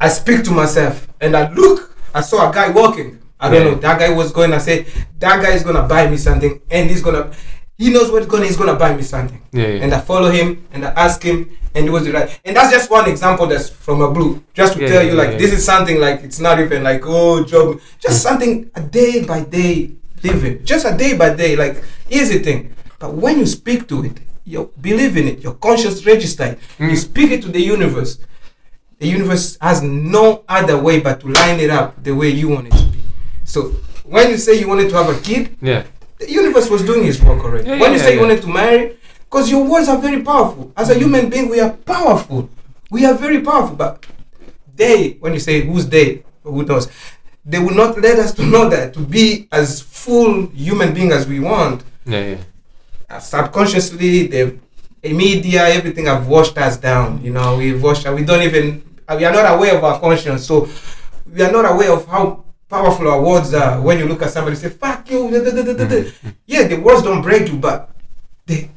I 0.00 0.08
speak 0.08 0.44
to 0.44 0.50
myself 0.50 1.06
and 1.20 1.36
I 1.36 1.50
look. 1.52 1.94
I 2.14 2.20
saw 2.22 2.48
a 2.50 2.52
guy 2.52 2.70
walking. 2.70 3.18
I 3.40 3.50
don't 3.50 3.64
Yeah. 3.64 3.70
know. 3.72 3.74
That 3.76 3.98
guy 3.98 4.10
was 4.10 4.32
going. 4.32 4.52
I 4.52 4.58
said, 4.58 4.86
that 5.18 5.42
guy 5.42 5.52
is 5.52 5.62
gonna 5.62 5.82
buy 5.82 6.08
me 6.08 6.16
something, 6.16 6.60
and 6.70 6.88
he's 6.90 7.02
gonna. 7.02 7.30
He 7.78 7.90
knows 7.90 8.10
what's 8.10 8.26
gonna. 8.26 8.46
He's 8.46 8.56
gonna 8.56 8.74
buy 8.76 8.94
me 8.96 9.02
something 9.02 9.40
Yeah, 9.52 9.66
yeah. 9.66 9.82
and 9.84 9.92
I 9.94 10.00
follow 10.00 10.30
him 10.30 10.66
and 10.72 10.84
I 10.86 10.90
ask 10.92 11.22
him 11.22 11.50
and 11.74 11.86
it 11.86 11.90
was 11.90 12.04
the 12.06 12.12
right 12.12 12.40
and 12.42 12.56
that's 12.56 12.70
just 12.72 12.90
one 12.90 13.06
example 13.06 13.46
that's 13.46 13.68
from 13.68 14.00
a 14.00 14.10
blue 14.10 14.42
just 14.54 14.72
to 14.74 14.80
Yeah, 14.80 14.88
tell 14.88 15.02
you 15.04 15.12
like 15.12 15.36
this 15.36 15.52
is 15.52 15.62
something 15.62 16.00
like 16.00 16.22
it's 16.22 16.40
not 16.40 16.58
even 16.58 16.82
like 16.82 17.02
oh 17.04 17.44
job 17.44 17.78
just 18.00 18.22
something 18.22 18.70
a 18.76 18.80
day 18.80 19.22
by 19.26 19.40
day 19.42 19.90
living 20.22 20.64
just 20.64 20.86
a 20.86 20.96
day 20.96 21.14
by 21.14 21.34
day 21.34 21.54
like 21.54 21.84
easy 22.08 22.38
thing 22.38 22.72
but 22.98 23.12
when 23.12 23.38
you 23.38 23.44
speak 23.44 23.86
to 23.88 24.02
it 24.06 24.20
you 24.46 24.70
believe 24.80 25.18
in 25.18 25.28
it 25.28 25.40
your 25.40 25.52
conscious 25.52 26.06
register 26.06 26.56
Mm. 26.78 26.90
you 26.92 26.96
speak 26.96 27.30
it 27.30 27.42
to 27.42 27.48
the 27.48 27.60
universe 27.60 28.16
the 28.98 29.06
universe 29.08 29.58
has 29.60 29.82
no 29.82 30.44
other 30.48 30.78
way 30.80 31.00
but 31.00 31.20
to 31.20 31.26
line 31.28 31.60
it 31.60 31.68
up 31.68 32.02
the 32.02 32.12
way 32.14 32.30
you 32.30 32.48
want 32.48 32.68
it 32.68 32.72
to 32.72 32.85
so 33.56 33.62
when 34.04 34.30
you 34.32 34.38
say 34.46 34.52
you 34.60 34.68
wanted 34.68 34.88
to 34.92 34.96
have 35.00 35.08
a 35.16 35.18
kid 35.28 35.56
Yeah. 35.62 35.82
the 36.20 36.28
universe 36.40 36.68
was 36.74 36.82
doing 36.90 37.02
its 37.10 37.20
work 37.26 37.40
already. 37.44 37.64
Yeah, 37.68 37.80
when 37.80 37.92
you 37.94 37.98
say 38.04 38.14
you 38.14 38.20
wanted 38.20 38.42
to 38.46 38.48
marry, 38.60 38.82
because 39.24 39.50
your 39.50 39.64
words 39.72 39.88
are 39.92 40.00
very 40.08 40.20
powerful. 40.22 40.64
As 40.76 40.88
a 40.90 40.96
human 41.02 41.28
being, 41.32 41.46
we 41.54 41.58
are 41.60 41.72
powerful. 41.94 42.40
We 42.90 43.04
are 43.08 43.14
very 43.14 43.40
powerful. 43.48 43.76
But 43.76 44.06
they, 44.80 45.16
when 45.22 45.32
you 45.36 45.40
say 45.48 45.60
who's 45.68 45.86
they, 45.94 46.22
who 46.42 46.62
knows, 46.64 46.88
they 47.44 47.58
will 47.58 47.74
not 47.82 48.00
let 48.00 48.18
us 48.24 48.32
to 48.38 48.42
know 48.46 48.64
that 48.74 48.94
to 48.94 49.00
be 49.00 49.48
as 49.52 49.68
full 49.80 50.46
human 50.66 50.94
being 50.94 51.12
as 51.12 51.26
we 51.26 51.38
want. 51.40 51.84
Yeah, 52.06 52.24
yeah. 52.32 52.42
Uh, 53.10 53.18
subconsciously, 53.18 54.26
the 54.32 54.56
media, 55.04 55.68
everything 55.68 56.06
have 56.06 56.26
washed 56.28 56.56
us 56.58 56.76
down. 56.76 57.22
You 57.22 57.32
know, 57.36 57.56
we've 57.60 57.82
washed. 57.82 58.08
We 58.08 58.24
don't 58.24 58.42
even. 58.42 58.82
We 59.18 59.24
are 59.28 59.32
not 59.32 59.46
aware 59.54 59.76
of 59.76 59.84
our 59.84 60.00
conscience. 60.00 60.46
So 60.46 60.68
we 61.30 61.42
are 61.42 61.52
not 61.52 61.64
aware 61.70 61.92
of 61.92 62.06
how 62.06 62.45
powerful 62.68 63.08
our 63.08 63.22
words 63.22 63.54
are. 63.54 63.80
When 63.80 63.98
you 63.98 64.06
look 64.06 64.22
at 64.22 64.30
somebody, 64.30 64.56
say 64.56 64.68
"fuck 64.70 65.10
you," 65.10 65.30
da. 65.30 66.04
yeah, 66.46 66.64
the 66.68 66.76
words 66.76 67.02
don't 67.02 67.22
break 67.22 67.48
you, 67.48 67.58
but 67.58 67.90
the 68.46 68.68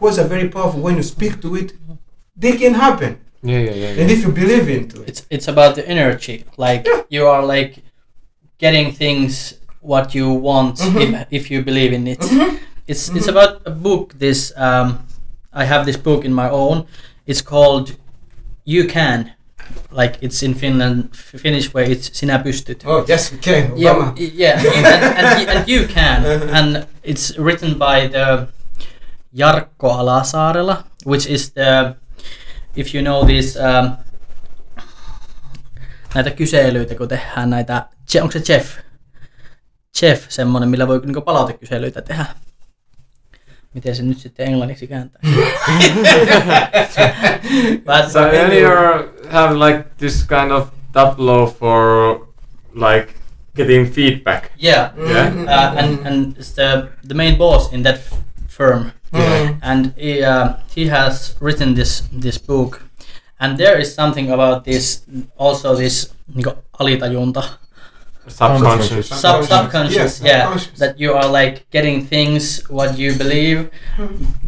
words 0.00 0.18
are 0.18 0.26
very 0.28 0.48
powerful. 0.48 0.80
When 0.80 0.96
you 0.96 1.02
speak 1.02 1.40
to 1.42 1.54
it, 1.56 1.72
they 2.36 2.52
can 2.56 2.74
happen. 2.74 3.18
Yeah, 3.42 3.58
yeah, 3.60 3.74
yeah. 3.74 4.00
And 4.02 4.10
if 4.10 4.22
you 4.24 4.32
believe 4.32 4.68
into 4.68 5.02
it, 5.02 5.08
It's 5.08 5.22
it's 5.30 5.48
about 5.48 5.74
the 5.76 5.86
energy. 5.88 6.44
Like 6.56 6.86
you 7.08 7.26
are 7.26 7.44
like 7.44 7.82
getting 8.58 8.92
things 8.92 9.54
what 9.80 10.14
you 10.14 10.30
want 10.30 10.78
Mhm. 10.78 11.00
if, 11.02 11.26
if 11.30 11.50
you 11.50 11.62
believe 11.62 11.92
in 11.92 12.06
it. 12.06 12.20
Mhm. 12.20 12.58
It's 12.88 13.08
it's 13.10 13.26
Mhm. 13.26 13.30
about 13.34 13.52
a 13.66 13.70
book. 13.70 14.14
This 14.18 14.52
um, 14.56 14.88
I 15.52 15.64
have 15.64 15.84
this 15.86 15.96
book 15.96 16.24
in 16.24 16.32
my 16.32 16.48
own. 16.50 16.86
It's 17.26 17.42
called 17.42 17.96
You 18.64 18.84
Can. 18.88 19.32
Like 19.90 20.18
it's 20.22 20.42
in 20.42 20.54
Finland, 20.54 21.04
Finnish 21.36 21.74
way. 21.74 21.92
It's 21.92 22.10
sinä 22.12 22.38
pystyt. 22.38 22.82
oh 22.86 23.04
yes, 23.08 23.32
we 23.32 23.38
can. 23.38 23.72
Yeah, 23.82 23.96
Obama. 23.96 24.12
y- 24.20 24.32
yeah, 24.38 24.62
and, 24.76 24.86
and, 25.18 25.48
and 25.48 25.68
you 25.68 25.84
can, 25.94 26.24
Uh-huh. 26.26 26.54
and 26.56 26.76
it's 27.04 27.38
written 27.38 27.70
by 27.74 28.08
the 28.08 28.46
Jarkko 29.34 29.92
Alasaarela, 29.92 30.84
which 31.06 31.30
is 31.30 31.52
the, 31.52 31.94
if 32.76 32.94
you 32.94 33.02
know 33.04 33.26
this, 33.26 33.56
um, 33.56 33.90
näitä 36.14 36.30
kyselyitä, 36.30 36.94
kun 36.94 37.08
tehdään 37.08 37.50
näitä, 37.50 37.86
onko 38.22 38.32
se 38.32 38.42
Jeff? 38.52 38.76
Jeff, 40.02 40.24
semmonen, 40.28 40.68
millä 40.68 40.88
voi 40.88 41.00
niinku 41.04 41.20
palautekyselyitä 41.20 42.02
tehdä. 42.02 42.26
Miten 43.74 43.96
se 43.96 44.02
nyt 44.02 44.18
sitten 44.18 44.46
englanniksi 44.46 44.86
kääntää? 44.86 45.20
But, 47.86 48.12
So 48.12 48.20
earlier 48.30 49.04
have 49.30 49.56
like 49.56 49.96
this 49.98 50.22
kind 50.22 50.52
of 50.52 50.70
tableau 50.92 51.46
for 51.46 52.20
like 52.74 53.14
getting 53.54 53.86
feedback. 53.86 54.50
yeah, 54.58 54.90
Yeah. 54.98 55.30
Mhm, 55.30 55.48
uh, 55.48 55.70
and 55.80 56.06
and 56.06 56.36
it's 56.38 56.52
the 56.52 56.88
the 57.08 57.14
main 57.14 57.38
boss 57.38 57.72
in 57.72 57.82
that 57.82 57.96
f- 57.96 58.20
firm. 58.48 58.92
Mhm. 59.12 59.58
and 59.62 59.92
he, 59.96 60.20
uh, 60.22 60.48
he 60.74 60.88
has 60.90 61.36
written 61.40 61.74
this 61.74 62.02
this 62.12 62.38
book 62.38 62.82
and 63.40 63.56
there 63.56 63.80
is 63.80 63.94
something 63.94 64.30
about 64.32 64.64
this 64.64 65.02
also 65.38 65.76
this 65.76 66.10
niinku, 66.34 66.50
alitajunta 66.78 67.42
Subconscious. 68.28 69.08
sub 69.08 69.44
subconscious 69.44 69.94
Yes, 69.96 70.20
yeah 70.22 70.42
subconscious. 70.42 70.78
that 70.78 70.98
you 70.98 71.12
are 71.14 71.28
like 71.28 71.68
getting 71.70 72.04
things 72.06 72.62
what 72.68 72.98
you 72.98 73.14
believe 73.14 73.70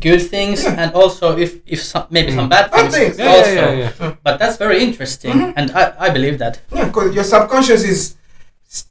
good 0.01 0.21
things 0.23 0.65
Yeah. 0.65 0.75
and 0.83 0.93
also 0.95 1.37
if 1.39 1.51
if 1.67 1.81
some, 1.83 2.07
maybe 2.11 2.33
some 2.33 2.47
Mm. 2.47 2.51
bad 2.51 2.71
Bad 2.71 2.91
things, 2.93 2.95
things, 2.95 3.19
Yeah, 3.19 3.29
also 3.37 3.51
yeah, 3.55 3.71
yeah, 3.73 3.91
yeah. 4.01 4.13
but 4.25 4.39
that's 4.41 4.57
very 4.57 4.79
interesting 4.83 5.33
Mhm. 5.35 5.53
and 5.57 5.67
I, 5.73 5.93
I 6.07 6.09
believe 6.11 6.39
that 6.39 6.61
Yeah, 6.75 6.87
because 6.87 7.15
your 7.15 7.25
subconscious 7.25 7.83
is 7.85 8.01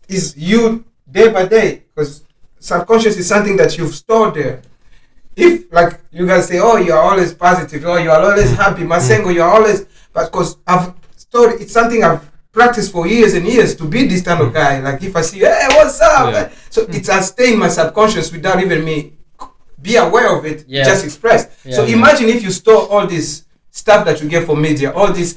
is 0.08 0.36
you 0.38 0.86
day 1.12 1.28
by 1.30 1.46
day. 1.46 1.84
Because 1.94 2.24
subconscious 2.60 3.16
is 3.18 3.28
something 3.28 3.56
that 3.58 3.78
you've 3.78 3.94
stored 3.96 4.34
there. 4.36 4.62
If 5.36 5.72
like 5.72 6.00
you 6.12 6.26
guys 6.26 6.48
say, 6.48 6.60
oh, 6.60 6.78
you're 6.78 6.98
always 7.10 7.34
positive, 7.34 7.86
oh, 7.86 7.98
you 7.98 8.10
are 8.10 8.22
always 8.22 8.52
happy, 8.64 8.84
Masengo, 8.84 9.30
you're 9.34 9.48
always, 9.58 9.86
but 10.14 10.32
because 10.32 10.58
I've 10.66 10.94
stored, 11.16 11.62
it's 11.62 11.74
something 11.74 12.04
I've 12.04 12.24
practiced 12.58 12.92
for 12.92 13.06
years 13.06 13.36
and 13.36 13.46
years 13.46 13.76
to 13.76 13.84
be 13.86 14.08
this 14.08 14.24
kind 14.24 14.42
of 14.42 14.52
guy. 14.52 14.80
Like 14.80 15.00
if 15.04 15.16
I 15.16 15.22
see, 15.22 15.40
hey, 15.40 15.68
what's 15.78 16.02
up? 16.02 16.34
Yeah. 16.34 16.50
So 16.72 16.80
it's 16.90 17.08
a 17.08 17.22
stay 17.22 17.54
in 17.54 17.60
my 17.60 17.68
subconscious 17.68 18.32
without 18.32 18.58
even 18.66 18.84
me 18.84 19.14
be 19.80 19.96
aware 19.98 20.36
of 20.36 20.44
it. 20.44 20.66
Yeah. 20.68 20.84
Just 20.84 21.06
express. 21.06 21.42
so 21.76 21.84
Yeah. 21.86 21.96
imagine 21.98 22.28
if 22.30 22.42
you 22.42 22.52
store 22.52 22.84
all 22.92 23.06
this 23.06 23.28
stuff 23.70 24.02
that 24.08 24.24
you 24.24 24.28
get 24.28 24.48
from 24.48 24.60
media, 24.60 24.92
all 24.92 25.12
this 25.14 25.36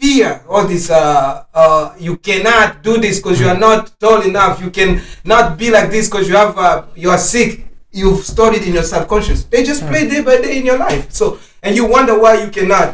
fear, 0.00 0.42
all 0.48 0.64
this 0.66 0.88
uh, 0.88 1.44
uh, 1.62 1.94
you 2.06 2.16
cannot 2.16 2.82
do 2.82 2.96
this 2.96 3.18
because 3.20 3.38
you 3.38 3.46
are 3.52 3.60
not 3.68 3.80
tall 4.00 4.22
enough. 4.22 4.62
You 4.64 4.70
can 4.70 5.02
not 5.24 5.58
be 5.58 5.70
like 5.70 5.90
this 5.90 6.08
because 6.08 6.26
you 6.30 6.36
have 6.36 6.56
uh, 6.56 6.84
you 6.96 7.10
are 7.10 7.18
sick. 7.34 7.66
You've 7.92 8.24
stored 8.24 8.54
it 8.54 8.66
in 8.66 8.72
your 8.72 8.82
subconscious. 8.94 9.44
They 9.44 9.62
just 9.62 9.82
play 9.90 10.08
day 10.08 10.22
by 10.22 10.36
day 10.40 10.56
in 10.58 10.64
your 10.64 10.78
life. 10.78 11.04
So 11.12 11.38
and 11.62 11.76
you 11.76 11.84
wonder 11.96 12.14
why 12.18 12.32
you 12.42 12.48
cannot. 12.50 12.92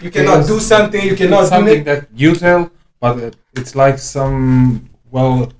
You 0.00 0.10
cannot 0.10 0.38
Yes. 0.38 0.46
do 0.48 0.60
something. 0.60 1.02
You 1.10 1.16
cannot 1.16 1.42
it's 1.42 1.50
do 1.50 1.56
something 1.56 1.84
that 1.84 2.06
you 2.14 2.34
tell, 2.34 2.70
but 3.00 3.34
it's 3.54 3.74
like 3.74 3.98
some. 3.98 4.88
Well, 5.10 5.52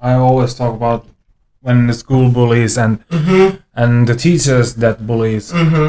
I 0.00 0.12
always 0.14 0.54
talk 0.54 0.74
about 0.74 1.06
when 1.60 1.86
the 1.86 1.94
school 1.94 2.30
bullies 2.30 2.76
and 2.78 2.98
Mm-hmm. 3.10 3.56
and 3.74 4.06
the 4.08 4.14
teachers 4.14 4.74
that 4.82 5.06
bullies 5.06 5.52
Mm-hmm. 5.52 5.88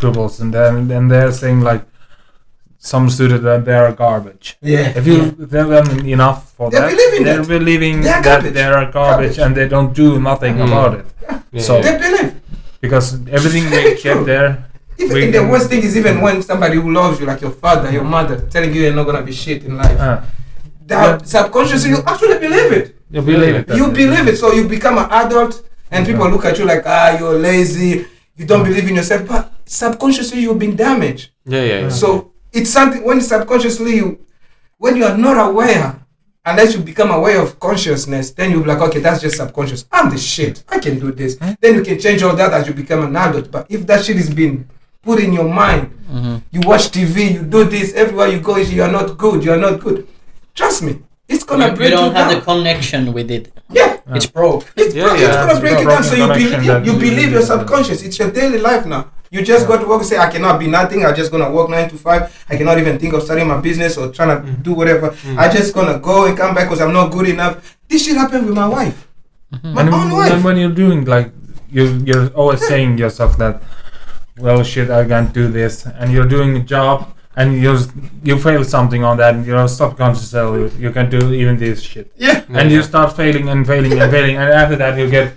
pupils, 0.00 0.40
and 0.40 0.54
then 0.54 0.88
then 0.88 1.08
they're 1.08 1.32
saying 1.32 1.60
like 1.60 1.84
some 2.78 3.10
students 3.10 3.44
that 3.44 3.64
they 3.66 3.74
are 3.74 3.92
garbage. 3.92 4.56
Yeah. 4.62 4.92
If 4.96 5.06
you 5.06 5.18
tell 5.50 5.68
them 5.68 5.86
enough 6.06 6.52
for 6.56 6.70
They're 6.70 6.80
that, 6.80 6.90
believing 6.96 7.24
they're 7.24 7.40
it. 7.42 7.48
believing 7.48 8.00
They're 8.00 8.12
that 8.22 8.24
garbage. 8.24 8.54
they 8.54 8.62
are 8.64 8.86
garbage, 8.90 8.92
Garbage. 8.92 9.38
and 9.38 9.54
they 9.56 9.68
don't 9.68 9.92
do 9.92 10.18
nothing 10.20 10.54
Mm. 10.56 10.66
about 10.68 10.94
it. 11.00 11.06
Yeah, 11.52 11.62
So- 11.62 11.82
They 11.82 11.98
believe. 11.98 12.32
Because 12.80 13.06
everything 13.30 13.68
they 13.68 13.84
true. 14.00 14.14
get 14.14 14.24
there, 14.32 14.64
Even 15.00 15.14
We 15.16 15.30
the 15.30 15.46
worst 15.46 15.70
thing 15.70 15.82
is 15.82 15.96
even 15.96 16.20
when 16.20 16.42
somebody 16.42 16.76
who 16.76 16.92
loves 16.92 17.18
you, 17.20 17.26
like 17.26 17.40
your 17.40 17.50
father, 17.52 17.90
your 17.90 18.04
mother, 18.04 18.36
telling 18.50 18.74
you 18.74 18.82
you're 18.82 18.94
not 18.94 19.04
gonna 19.04 19.22
be 19.22 19.32
shit 19.32 19.64
in 19.64 19.76
life. 19.76 19.98
uh, 19.98 20.20
that 20.86 21.26
subconsciously 21.26 21.90
you 21.90 21.98
actually 22.06 22.38
believe 22.38 22.72
it. 22.72 22.96
you 23.10 23.22
believe 23.22 23.54
it. 23.54 23.68
You 23.76 23.86
believe 23.90 24.26
it, 24.28 24.36
so 24.36 24.52
you 24.52 24.68
become 24.68 24.98
an 24.98 25.08
adult, 25.10 25.62
and 25.90 26.06
people 26.06 26.28
look 26.28 26.44
at 26.44 26.58
you 26.58 26.64
like, 26.64 26.82
ah, 26.86 27.16
you're 27.18 27.38
lazy, 27.38 28.06
you 28.36 28.44
don't 28.46 28.64
believe 28.64 28.88
in 28.88 28.96
yourself, 28.96 29.26
but 29.28 29.52
subconsciously 29.64 30.40
you've 30.40 30.58
been 30.58 30.76
damaged. 30.76 31.30
yeah, 31.46 31.62
yeah, 31.62 31.80
yeah. 31.82 31.88
So 31.88 32.32
it's 32.52 32.70
something 32.70 33.02
when 33.04 33.20
subconsciously 33.20 33.96
you, 33.96 34.26
when 34.78 34.96
you 34.96 35.04
are 35.04 35.16
not 35.16 35.36
aware, 35.48 35.96
unless 36.44 36.74
you 36.74 36.80
become 36.80 37.10
aware 37.10 37.40
of 37.40 37.58
consciousness, 37.60 38.32
then 38.32 38.50
you'll 38.50 38.62
be 38.62 38.68
like, 38.68 38.80
okay, 38.80 39.00
that's 39.00 39.20
just 39.20 39.36
subconscious. 39.36 39.84
I'm 39.92 40.10
the 40.10 40.18
shit. 40.18 40.64
I 40.68 40.78
can 40.78 40.98
do 40.98 41.12
this. 41.12 41.36
Then 41.60 41.74
you 41.76 41.82
can 41.82 41.98
change 42.00 42.22
all 42.22 42.34
that 42.34 42.52
as 42.52 42.66
you 42.66 42.74
become 42.74 43.04
an 43.04 43.14
adult. 43.16 43.50
But 43.50 43.66
if 43.70 43.86
that 43.86 44.04
shit 44.04 44.16
is 44.16 44.32
being 44.32 44.68
put 45.02 45.20
in 45.20 45.32
your 45.32 45.48
mind, 45.48 45.90
mm-hmm. 46.10 46.36
you 46.50 46.60
watch 46.68 46.90
TV, 46.90 47.34
you 47.34 47.42
do 47.42 47.64
this, 47.64 47.94
everywhere 47.94 48.28
you 48.28 48.40
go, 48.40 48.56
you 48.56 48.82
are 48.82 48.90
not 48.92 49.16
good, 49.16 49.44
you 49.44 49.52
are 49.52 49.56
not 49.58 49.80
good. 49.80 50.06
Trust 50.54 50.82
me, 50.82 50.98
it's 51.28 51.44
gonna 51.44 51.66
You, 51.66 51.70
you 51.70 51.76
break 51.76 51.90
you, 51.90 51.96
don't 51.96 52.14
have 52.14 52.30
down. 52.30 52.38
the 52.40 52.44
connection 52.44 53.12
with 53.12 53.30
it. 53.30 53.52
yeah, 53.70 54.00
It's 54.08 54.26
broke. 54.26 54.66
it's, 54.76 54.94
Yeah, 54.94 55.04
bro- 55.04 55.14
it's 55.14 55.36
gonna 55.36 55.50
it's 55.52 55.60
break 55.60 55.76
a 55.76 55.80
you 55.80 55.88
down. 55.88 56.02
So 56.04 56.14
you 56.16 56.26
broken 56.26 56.42
believe, 56.42 56.60
connection 56.60 56.84
you 56.84 57.00
believe 57.00 57.30
your 57.32 57.42
subconscious. 57.42 58.02
It's 58.02 58.18
your 58.18 58.30
daily 58.30 58.58
life 58.58 58.84
now. 58.86 59.10
You 59.30 59.42
just 59.44 59.68
got 59.68 59.78
to 59.80 59.86
work 59.86 60.00
and 60.00 60.08
say, 60.08 60.18
I 60.18 60.28
cannot 60.28 60.58
be 60.58 60.66
nothing. 60.66 61.06
I'm 61.06 61.14
just 61.14 61.30
gonna 61.30 61.48
work 61.50 61.70
nine 61.70 61.88
to 61.90 61.96
five. 61.96 62.44
I 62.48 62.56
cannot 62.56 62.78
even 62.78 62.98
think 62.98 63.14
of 63.14 63.22
starting 63.22 63.46
my 63.46 63.60
business 63.60 63.96
or 63.96 64.10
trying 64.10 64.30
to 64.36 64.42
mm-hmm. 64.42 64.62
do 64.62 64.74
whatever. 64.74 65.10
Mm-hmm. 65.10 65.38
I 65.38 65.48
just 65.48 65.72
gonna 65.72 66.00
go 66.00 66.26
and 66.26 66.36
come 66.36 66.52
back 66.52 66.64
because 66.64 66.80
I'm 66.80 66.92
not 66.92 67.12
good 67.12 67.28
enough. 67.28 67.78
This 67.88 68.04
shit 68.04 68.16
happened 68.16 68.46
with 68.46 68.56
my 68.56 68.66
wife. 68.66 69.06
My 69.62 69.82
and 69.82 69.90
own 69.90 70.10
when, 70.10 70.32
wife. 70.32 70.44
when 70.44 70.56
you're 70.56 70.74
doing 70.74 71.04
like 71.04 71.32
you 71.70 72.02
you're 72.04 72.28
always 72.30 72.66
saying 72.70 72.98
yourself 72.98 73.38
that 73.38 73.62
well 74.38 74.62
shit 74.62 74.90
I 74.90 75.04
can't 75.06 75.32
do 75.32 75.48
this 75.48 75.86
and 75.86 76.12
you're 76.12 76.26
doing 76.28 76.56
a 76.56 76.60
job 76.60 77.14
and 77.36 77.54
you 77.54 77.76
you 78.22 78.38
fail 78.38 78.64
something 78.64 79.04
on 79.04 79.16
that 79.18 79.34
and 79.34 79.46
you're 79.46 79.66
subconscious 79.68 80.30
tell 80.30 80.56
you 80.58 80.70
you 80.78 80.90
can 80.92 81.08
do 81.10 81.32
even 81.32 81.56
this 81.56 81.82
shit 81.82 82.12
Yeah. 82.16 82.44
and 82.50 82.70
you 82.70 82.82
start 82.82 83.16
failing 83.16 83.48
and 83.48 83.66
failing 83.66 83.98
and 84.00 84.10
failing 84.10 84.36
and 84.36 84.52
after 84.52 84.76
that 84.76 84.98
you 84.98 85.08
get 85.10 85.32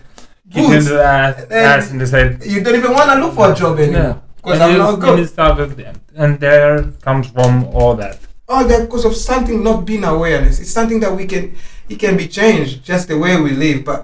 kicked 0.52 0.68
Boots. 0.68 0.76
into 0.86 0.94
the 0.94 1.04
ass, 1.04 1.36
ass 1.52 1.92
in 1.92 1.98
the 1.98 2.08
head 2.08 2.44
You 2.46 2.64
don't 2.64 2.76
even 2.76 2.94
want 2.94 3.10
to 3.12 3.20
look 3.20 3.34
for 3.36 3.52
a 3.52 3.56
job 3.56 3.80
anymore 3.80 4.22
because 4.38 4.54
and 4.60 4.64
I'm 4.64 4.72
you, 4.72 4.78
not 4.78 4.94
and 4.96 5.04
you 5.04 5.16
good. 5.24 5.30
start 5.30 5.58
with- 5.58 5.80
and 6.16 6.40
there 6.40 6.84
comes 7.02 7.28
from 7.36 7.64
all 7.78 7.96
that 7.96 8.18
oh, 8.50 8.56
All 8.58 8.66
that 8.68 8.82
because 8.86 9.06
of 9.06 9.16
something 9.16 9.64
not 9.64 9.86
being 9.86 10.04
awareness. 10.04 10.60
It's 10.60 10.70
something 10.80 11.00
that 11.00 11.14
we 11.20 11.26
can, 11.26 11.44
it 11.90 11.98
can 11.98 12.18
be 12.18 12.28
changed 12.28 12.84
just 12.84 13.08
the 13.08 13.18
way 13.18 13.34
we 13.40 13.52
live, 13.66 13.80
but 13.86 14.00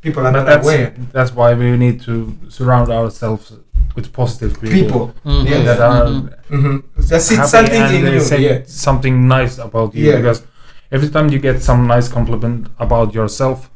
people 0.00 0.22
are 0.26 0.32
but 0.32 0.38
not 0.40 0.46
that's 0.46 0.66
aware. 0.66 0.94
that's 1.16 1.32
why 1.38 1.54
we 1.54 1.76
need 1.76 2.00
to 2.08 2.14
surround 2.48 2.90
ourselves 2.90 3.52
with 3.94 4.12
positive 4.12 4.52
people, 4.60 4.78
People. 4.82 5.12
Mhm. 5.26 5.44
Yeah, 5.50 5.62
that 5.68 5.80
are 5.80 6.04
Mhm. 6.06 6.28
Mm-hmm. 6.50 6.76
Just 7.08 7.26
see 7.28 7.36
happy 7.36 7.48
something 7.56 7.82
and 7.82 8.06
they 8.06 8.14
you. 8.14 8.20
say 8.20 8.38
Yeah. 8.40 8.58
something 8.66 9.14
nice 9.28 9.58
about 9.58 9.94
you 9.94 10.04
Yeah. 10.10 10.16
because 10.16 10.42
every 10.90 11.08
time 11.14 11.26
you 11.32 11.38
get 11.38 11.62
some 11.62 11.86
nice 11.86 12.08
compliment 12.08 12.66
about 12.78 13.14
yourself 13.14 13.70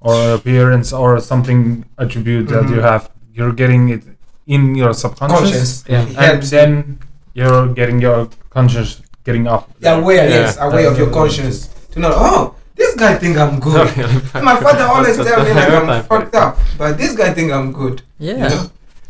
or 0.00 0.14
appearance 0.38 0.92
or 0.92 1.20
something 1.20 1.84
attribute 1.98 2.48
that 2.48 2.64
you 2.68 2.76
Mhm. 2.80 2.90
have 2.90 3.02
you're 3.36 3.52
getting 3.52 3.88
it 3.94 4.02
in 4.46 4.74
your 4.74 4.92
subconscious 4.94 5.38
Conscious. 5.40 5.84
Yeah. 5.88 6.00
And 6.00 6.16
helps 6.16 6.50
then 6.50 6.98
you're 7.34 7.66
getting 7.78 8.00
your 8.00 8.28
conscious 8.50 9.00
getting 9.24 9.46
up 9.54 9.62
Yeah, 9.80 9.96
aware, 10.00 10.24
Yeah. 10.28 10.36
yes, 10.46 10.56
aware 10.60 10.88
of 10.90 10.96
your 10.98 11.10
conscience. 11.10 11.68
To 11.92 12.00
know, 12.00 12.12
oh, 12.14 12.54
this 12.76 12.94
guy 12.94 13.14
think 13.22 13.36
I'm 13.36 13.58
good. 13.58 13.88
My 14.48 14.56
father 14.56 14.84
always 14.84 15.16
tell 15.16 15.42
me 15.44 15.52
like 15.52 15.70
I'm 15.78 16.04
fucked 16.04 16.34
up, 16.34 16.58
but 16.78 16.96
this 16.96 17.12
guy 17.20 17.30
think 17.36 17.52
I'm 17.52 17.72
good. 17.72 18.02
Yeah. 18.18 18.34
You 18.34 18.48
know? 18.50 18.62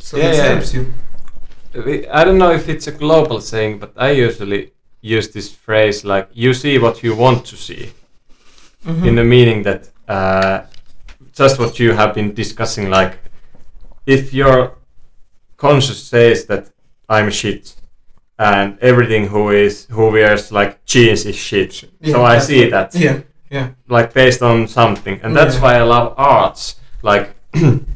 So 0.07 0.17
Yeah, 0.19 0.29
this 0.31 0.39
yeah. 0.39 0.49
helps 0.53 0.75
you. 0.75 0.95
I 2.13 2.25
don't 2.25 2.39
know 2.39 2.53
if 2.53 2.69
it's 2.69 2.87
a 2.87 2.93
global 2.93 3.41
saying, 3.41 3.81
but 3.81 3.93
I 3.97 4.11
usually 4.27 4.71
use 5.03 5.29
this 5.33 5.49
phrase 5.53 6.05
like 6.05 6.29
"you 6.33 6.55
see 6.55 6.79
what 6.79 7.03
you 7.03 7.17
want 7.17 7.45
to 7.47 7.57
see," 7.57 7.91
Mm-hmm. 8.87 9.05
in 9.09 9.15
the 9.17 9.25
meaning 9.25 9.65
that 9.65 9.91
uh, 10.09 10.61
just 11.39 11.59
what 11.59 11.79
you 11.81 11.93
have 11.95 12.15
been 12.15 12.35
discussing. 12.35 12.89
Like, 12.91 13.19
if 14.07 14.33
your 14.33 14.73
conscious 15.57 16.03
says 16.03 16.47
that 16.47 16.71
I'm 17.09 17.31
shit, 17.31 17.75
and 18.39 18.79
everything 18.81 19.27
who 19.29 19.51
is 19.51 19.87
who 19.91 20.11
wears 20.13 20.53
like 20.53 20.85
jeans 20.87 21.27
is 21.27 21.37
shit, 21.37 21.73
so 22.05 22.25
I 22.25 22.39
see 22.39 22.71
that 22.71 22.95
Yeah, 22.95 23.21
yeah. 23.51 23.69
like 23.89 24.13
based 24.15 24.43
on 24.43 24.69
something 24.69 25.21
and 25.23 25.35
that's 25.37 25.55
Yeah. 25.57 25.63
why 25.63 25.75
i 25.81 25.83
love 25.83 26.15
arts 26.17 26.77
like 27.03 27.31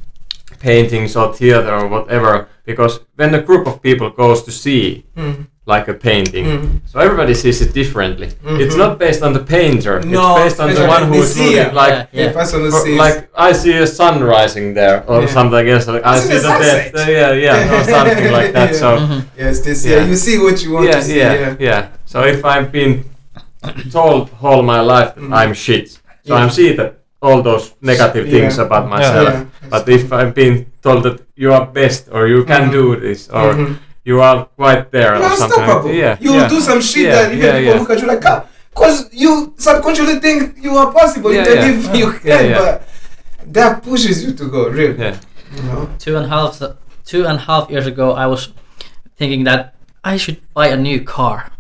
paintings 0.61 1.17
or 1.17 1.33
theater 1.35 1.73
or 1.81 1.87
whatever 1.89 2.47
because 2.65 3.01
when 3.17 3.35
a 3.35 3.43
group 3.49 3.67
of 3.67 3.83
people 3.83 4.09
goes 4.11 4.43
to 4.45 4.53
see 4.53 5.05
Mm. 5.17 5.47
like 5.67 5.87
a 5.89 5.95
painting 5.95 6.45
Mm. 6.47 6.81
so 6.91 6.99
everybody 7.07 7.35
sees 7.35 7.59
it 7.65 7.73
differently 7.81 8.29
it's 8.63 8.75
Mhm. 8.75 8.79
not 8.85 8.93
based 9.05 9.23
on 9.27 9.33
the 9.39 9.45
painter 9.57 9.95
No, 10.05 10.37
it's 10.37 10.43
based 10.45 10.61
on 10.61 10.69
the 10.75 10.87
one 10.97 11.05
who 11.11 11.15
is 11.23 11.35
seer. 11.35 11.45
looking 11.47 11.75
like 11.83 11.93
Yeah, 11.95 12.07
Yeah. 12.13 12.33
yeah. 12.37 12.45
who 12.63 12.71
for- 12.71 12.85
sees. 12.87 12.99
like 13.05 13.17
I 13.49 13.53
see 13.63 13.75
a 13.87 13.87
sun 13.87 14.17
rising 14.37 14.67
there 14.81 14.99
or 15.11 15.21
Yeah. 15.21 15.27
something 15.39 15.67
else. 15.73 15.87
Like 15.95 16.05
I 16.05 16.15
I 16.15 16.19
see 16.19 16.29
see 16.29 16.35
the 16.37 16.43
the 16.43 16.59
death. 16.65 16.83
sunset. 16.93 17.09
uh, 17.09 17.11
yeah, 17.19 17.33
yeah, 17.47 17.75
or 17.75 17.85
something 17.97 18.33
like 18.39 18.51
that. 18.59 18.71
So 18.83 18.89
Mhm. 18.99 19.21
yes, 19.43 19.61
this. 19.67 19.79
Yeah. 19.85 19.91
Yeah. 19.97 20.11
you 20.11 20.17
see 20.27 20.37
what 20.45 20.57
you 20.63 20.71
want 20.75 20.87
yeah, 20.89 20.97
to 21.01 21.03
see. 21.09 21.19
yeah, 21.25 21.35
Yeah. 21.43 21.55
yeah, 21.69 21.83
So 22.13 22.17
if 22.35 22.41
I've 22.53 22.71
been 22.81 22.95
told 23.93 24.31
all 24.43 24.63
my 24.63 24.81
life 24.81 25.11
that 25.15 25.25
Mm. 25.25 25.35
I'm 25.41 25.55
shit, 25.55 25.87
so 25.91 25.99
Yeah. 26.35 26.37
I'm 26.41 26.51
see 26.51 26.73
that 26.79 26.91
all 27.23 27.43
those 27.43 27.73
negative 27.83 28.27
Yeah. 28.27 28.33
things 28.41 28.59
about 28.59 28.89
myself. 28.89 29.29
Yeah. 29.29 29.45
But 29.69 29.89
if 29.89 30.13
I'm 30.13 30.33
being 30.33 30.67
told 30.83 31.03
that 31.05 31.21
you 31.37 31.53
are 31.53 31.67
best 31.67 32.09
or 32.13 32.27
you 32.29 32.45
can 32.45 32.69
Mhm. 32.69 32.73
do 32.73 32.85
this 32.97 33.29
or 33.29 33.53
Mhm. 33.53 33.77
you 34.05 34.21
are 34.23 34.47
quite 34.57 34.91
there 34.91 35.15
You're 35.17 35.25
or 35.33 35.37
something, 35.37 35.61
like 35.61 35.69
unstoppable. 35.69 35.93
yeah, 35.95 36.17
You'll 36.21 36.49
do 36.49 36.61
some 36.61 36.81
shit 36.81 37.05
Yeah, 37.07 37.15
that 37.17 37.27
even 37.33 37.45
yeah, 37.45 37.53
people 37.53 37.73
yeah. 37.75 37.79
look 37.81 37.91
at 37.91 38.01
you 38.01 38.09
like, 38.09 38.25
ah, 38.27 38.45
because 38.73 38.97
you 39.13 39.53
subconsciously 39.59 40.19
think 40.21 40.57
you 40.65 40.73
are 40.81 40.91
possible. 40.93 41.31
Yeah, 41.33 41.45
you 41.49 41.55
yeah. 41.55 41.61
believe 41.61 41.95
you 42.01 42.07
can, 42.13 42.27
Yeah, 42.33 42.41
yeah. 42.41 42.59
but 42.59 42.73
that 43.53 43.83
pushes 43.85 44.25
you 44.25 44.33
to 44.41 44.45
go. 44.49 44.69
Really. 44.69 44.97
yeah. 44.99 45.17
You 45.57 45.63
know. 45.69 45.89
two 45.99 46.17
and 46.17 46.25
a 46.27 46.29
half 46.31 46.63
two 47.05 47.27
and 47.27 47.37
a 47.43 47.45
half 47.49 47.69
years 47.71 47.87
ago 47.87 48.13
I 48.15 48.27
was 48.27 48.43
thinking 49.19 49.43
that 49.45 49.75
I 50.05 50.17
should 50.17 50.39
buy 50.55 50.69
a 50.69 50.77
new 50.79 50.99
car 51.05 51.51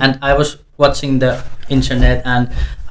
and 0.00 0.16
I 0.22 0.32
was 0.40 0.56
watching 0.84 1.12
the 1.24 1.32
internet 1.76 2.18
and 2.32 2.44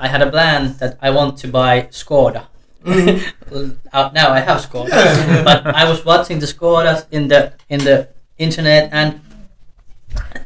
I 0.06 0.08
had 0.14 0.22
a 0.28 0.30
plan 0.36 0.62
that 0.80 0.92
I 1.08 1.10
want 1.18 1.32
to 1.44 1.48
buy 1.60 1.74
Skoda 2.02 2.44
Mhm. 2.86 3.16
uh, 3.94 4.10
now 4.20 4.28
I 4.38 4.42
have 4.48 4.60
Skoda 4.68 4.90
Yeah. 4.90 5.44
but 5.50 5.60
I 5.82 5.84
was 5.92 6.00
watching 6.12 6.38
the 6.44 6.48
Skodas 6.54 7.00
in 7.18 7.24
the 7.32 7.42
in 7.74 7.80
the 7.90 7.98
internet 8.46 8.84
and 9.00 9.10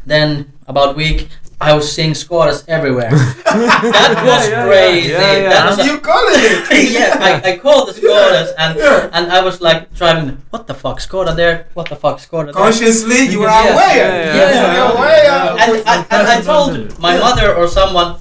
then 0.06 0.30
about 0.68 0.96
week 0.96 1.30
I 1.62 1.74
was 1.74 1.90
seeing 1.92 2.12
Skodas 2.12 2.64
everywhere 2.68 3.10
that 3.46 4.14
was 4.26 4.44
Yeah, 4.48 4.50
yeah, 4.50 4.60
yeah. 4.60 4.68
crazy 4.68 5.10
Yeah, 5.10 5.38
yeah. 5.38 5.50
that 5.50 5.64
was 5.70 5.80
a- 5.80 5.86
you 5.88 6.00
calling 6.00 6.36
it? 6.36 6.92
yeah, 6.98 7.18
I, 7.20 7.52
I 7.52 7.58
called 7.58 7.88
the 7.90 7.94
Skodas 8.02 8.50
and 8.58 8.78
Yeah. 8.78 9.10
and 9.14 9.32
I 9.32 9.40
was 9.42 9.62
like 9.62 9.94
driving. 9.96 10.38
What 10.50 10.68
the 10.68 10.74
fuck, 10.76 11.00
Skoda 11.00 11.36
there? 11.36 11.68
What 11.74 11.88
the 11.90 11.96
fuck, 11.96 12.18
Skoda 12.20 12.46
there? 12.52 12.54
Consciously, 12.64 13.28
you 13.32 13.40
were 13.40 13.48
Yeah. 13.48 13.74
aware. 13.74 13.96
Yeah, 13.98 14.36
yeah, 14.36 14.52
yeah. 14.52 14.76
You're 14.76 14.92
aware. 14.98 15.32
And 15.64 15.72
I, 15.88 15.96
and 16.12 16.28
I 16.28 16.42
told 16.42 17.00
my 17.00 17.18
mother 17.18 17.56
or 17.56 17.68
someone, 17.68 18.18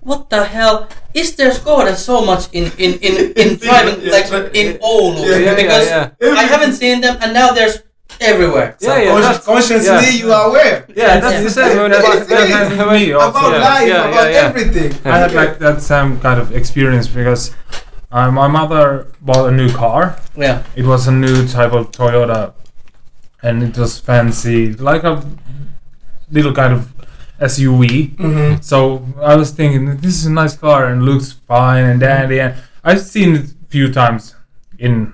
what 0.00 0.30
the 0.30 0.44
hell? 0.44 0.88
Is 1.12 1.36
there 1.36 1.50
Skoda 1.50 1.94
so 1.96 2.24
much 2.24 2.48
in 2.52 2.72
in 2.78 2.98
in, 3.06 3.14
in 3.36 3.48
driving 3.60 4.00
Yeah, 4.00 4.12
like 4.16 4.28
yeah. 4.32 4.60
in 4.60 4.68
Oulu? 4.80 5.20
Yeah, 5.20 5.36
yeah, 5.36 5.54
because 5.54 5.86
yeah. 5.86 6.10
I 6.40 6.44
haven't 6.48 6.74
seen 6.80 7.00
them, 7.04 7.18
and 7.20 7.32
now 7.34 7.52
there's 7.52 7.82
everywhere. 8.20 8.76
Yeah, 8.80 8.98
yeah, 9.02 9.10
Consci- 9.10 9.44
consciously, 9.44 9.86
yeah. 9.86 10.10
you 10.10 10.32
are 10.32 10.48
aware. 10.48 10.84
Yeah, 10.94 11.20
that's 11.20 11.34
Yeah. 11.34 11.42
the 11.42 11.50
same. 11.50 11.76
when 11.78 11.92
I- 11.92 11.98
That's 12.02 12.30
when 12.30 12.72
it. 12.72 12.80
I- 12.80 12.92
me 12.92 13.12
also. 13.12 13.28
About 13.38 13.52
Yeah, 13.52 13.58
life, 13.68 13.88
yeah, 13.88 14.08
about 14.08 14.24
yeah, 14.24 14.30
yeah. 14.40 14.48
everything. 14.48 14.90
I 15.04 15.18
had 15.18 15.32
like 15.34 15.58
that 15.58 15.82
same 15.82 16.18
kind 16.20 16.40
of 16.40 16.54
experience 16.54 17.06
because 17.08 17.52
uh, 18.10 18.30
my 18.30 18.48
mother 18.48 19.06
bought 19.20 19.48
a 19.48 19.52
new 19.52 19.70
car 19.70 20.16
Yeah. 20.36 20.62
It 20.76 20.84
was 20.86 21.06
a 21.08 21.12
new 21.12 21.46
type 21.46 21.72
of 21.72 21.90
Toyota, 21.92 22.52
and 23.42 23.62
it 23.62 23.76
was 23.76 23.98
fancy, 23.98 24.72
like 24.74 25.04
a 25.04 25.22
little 26.30 26.52
kind 26.54 26.72
of 26.72 26.92
SUV. 27.40 28.16
Mm-hmm. 28.16 28.60
So 28.62 29.04
I 29.22 29.36
was 29.36 29.50
thinking, 29.52 29.96
this 29.98 30.14
is 30.18 30.26
a 30.26 30.32
nice 30.32 30.56
car 30.56 30.86
and 30.86 31.04
looks 31.04 31.32
fine 31.46 31.84
and 31.84 32.00
dandy. 32.00 32.40
And 32.40 32.54
I've 32.82 33.00
seen 33.00 33.36
it 33.36 33.44
a 33.50 33.66
few 33.70 33.92
times 33.92 34.34
in 34.78 35.12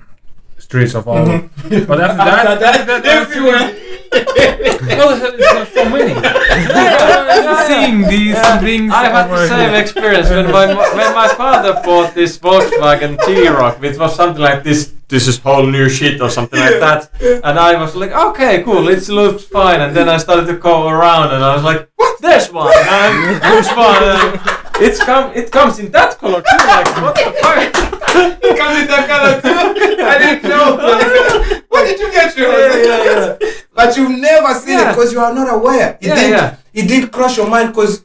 streets 0.65 0.95
of 0.95 1.05
Oulu. 1.05 1.49
Mm-hmm. 1.49 1.85
But 1.85 2.01
after 2.05 2.17
that, 2.17 2.59
that, 2.59 2.87
that, 2.87 3.03
that 3.03 3.85
no, 4.15 5.11
it's 5.11 5.53
not 5.53 5.67
so 5.67 5.83
many. 5.89 6.13
Seeing 7.67 8.01
these 8.07 8.39
things. 8.61 8.91
I 8.93 9.09
had 9.09 9.29
the 9.29 9.47
same 9.47 9.69
here. 9.71 9.81
experience 9.81 10.29
when 10.29 10.51
my 10.51 10.67
when 10.67 11.13
my 11.13 11.27
father 11.27 11.73
bought 11.83 12.13
this 12.13 12.37
Volkswagen 12.37 13.17
T-Roc, 13.25 13.81
which 13.81 13.97
was 13.97 14.15
something 14.15 14.41
like 14.41 14.63
this 14.63 14.93
this 15.07 15.27
is 15.27 15.37
whole 15.39 15.65
new 15.65 15.89
shit 15.89 16.21
or 16.21 16.29
something 16.29 16.59
like 16.59 16.79
that. 16.79 17.09
And 17.21 17.59
I 17.59 17.79
was 17.79 17.95
like, 17.95 18.11
okay, 18.11 18.63
cool, 18.63 18.87
it 18.87 19.07
looks 19.09 19.43
fine. 19.43 19.81
And 19.81 19.95
then 19.95 20.07
I 20.09 20.17
started 20.17 20.47
to 20.47 20.57
go 20.57 20.87
around, 20.87 21.33
and 21.33 21.43
I 21.43 21.53
was 21.55 21.63
like, 21.63 21.89
what? 21.95 22.21
There's 22.21 22.51
one. 22.51 22.73
And 22.75 23.41
there's 23.41 23.69
one. 23.75 24.03
And 24.03 24.39
it's 24.81 25.03
come. 25.03 25.31
It 25.33 25.51
comes 25.51 25.79
in 25.79 25.91
that 25.91 26.17
color 26.17 26.41
too. 26.41 26.67
Like 26.67 26.87
what 27.01 27.15
the 27.15 27.31
fuck? 27.41 27.81
It 28.45 28.57
comes 28.57 28.79
in 28.81 28.87
that 28.87 29.05
color 29.11 29.41
too. 29.41 29.84
I 30.29 30.39
didn't. 30.39 31.65
Where 31.69 31.85
did 31.85 31.99
you 31.99 32.11
get 32.11 32.35
yours? 32.37 32.75
Yeah, 32.75 33.03
yeah, 33.03 33.37
yeah. 33.41 33.51
But 33.73 33.95
you've 33.97 34.17
never 34.19 34.53
seen 34.59 34.79
it 34.79 34.87
because 34.89 35.11
you 35.13 35.19
are 35.19 35.33
not 35.33 35.53
aware. 35.53 35.97
It 36.01 36.07
Yeah, 36.07 36.15
didn't. 36.15 36.31
yeah. 36.31 36.55
It 36.73 36.87
didn't 36.87 37.09
cross 37.11 37.37
your 37.37 37.47
mind 37.49 37.69
because 37.69 38.03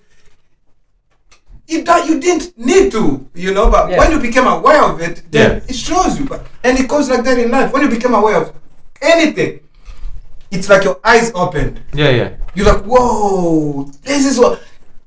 you 1.67 1.83
that 1.85 2.07
you 2.09 2.21
didn't 2.21 2.57
need 2.59 2.91
to, 2.93 3.27
you 3.35 3.55
know. 3.55 3.71
But 3.71 3.91
Yeah. 3.91 3.99
when 3.99 4.11
you 4.13 4.19
became 4.19 4.47
aware 4.47 4.83
of 4.83 5.01
it, 5.01 5.23
then 5.31 5.51
Yeah. 5.51 5.61
it 5.69 5.77
shows 5.77 6.19
you. 6.19 6.25
But 6.27 6.45
and 6.65 6.79
it 6.79 6.89
goes 6.89 7.09
like 7.09 7.23
that 7.25 7.39
in 7.39 7.51
life. 7.51 7.73
When 7.73 7.83
you 7.83 7.89
become 7.89 8.15
aware 8.15 8.37
of 8.37 8.53
anything, 9.01 9.61
it's 10.51 10.69
like 10.69 10.85
your 10.85 10.99
eyes 11.05 11.31
opened. 11.35 11.81
Yeah, 11.95 12.11
yeah. 12.11 12.29
You're 12.55 12.67
like, 12.67 12.83
whoa, 12.85 13.91
this 14.03 14.27
is 14.27 14.39
what. 14.39 14.61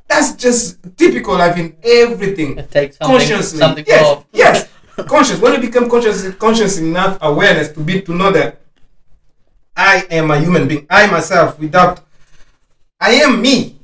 That's 0.07 0.33
just 0.33 0.77
typical 0.97 1.35
life 1.37 1.57
in 1.57 1.75
everything. 1.83 2.57
It 2.57 2.69
takes 2.71 2.97
something, 2.97 3.17
Consciously, 3.17 3.57
something 3.57 3.85
yes, 3.87 4.05
off. 4.05 4.23
yes. 4.31 4.67
Conscious. 5.01 5.39
When 5.39 5.53
you 5.53 5.59
become 5.59 5.89
conscious, 5.89 6.33
conscious 6.35 6.77
enough 6.77 7.17
awareness 7.21 7.69
to 7.73 7.79
be 7.79 8.01
to 8.01 8.13
know 8.13 8.31
that 8.31 8.61
I 9.75 10.05
am 10.11 10.31
a 10.31 10.39
human 10.39 10.67
being. 10.67 10.85
I 10.89 11.07
myself, 11.07 11.59
without, 11.59 12.01
I 12.99 13.11
am 13.13 13.41
me. 13.41 13.79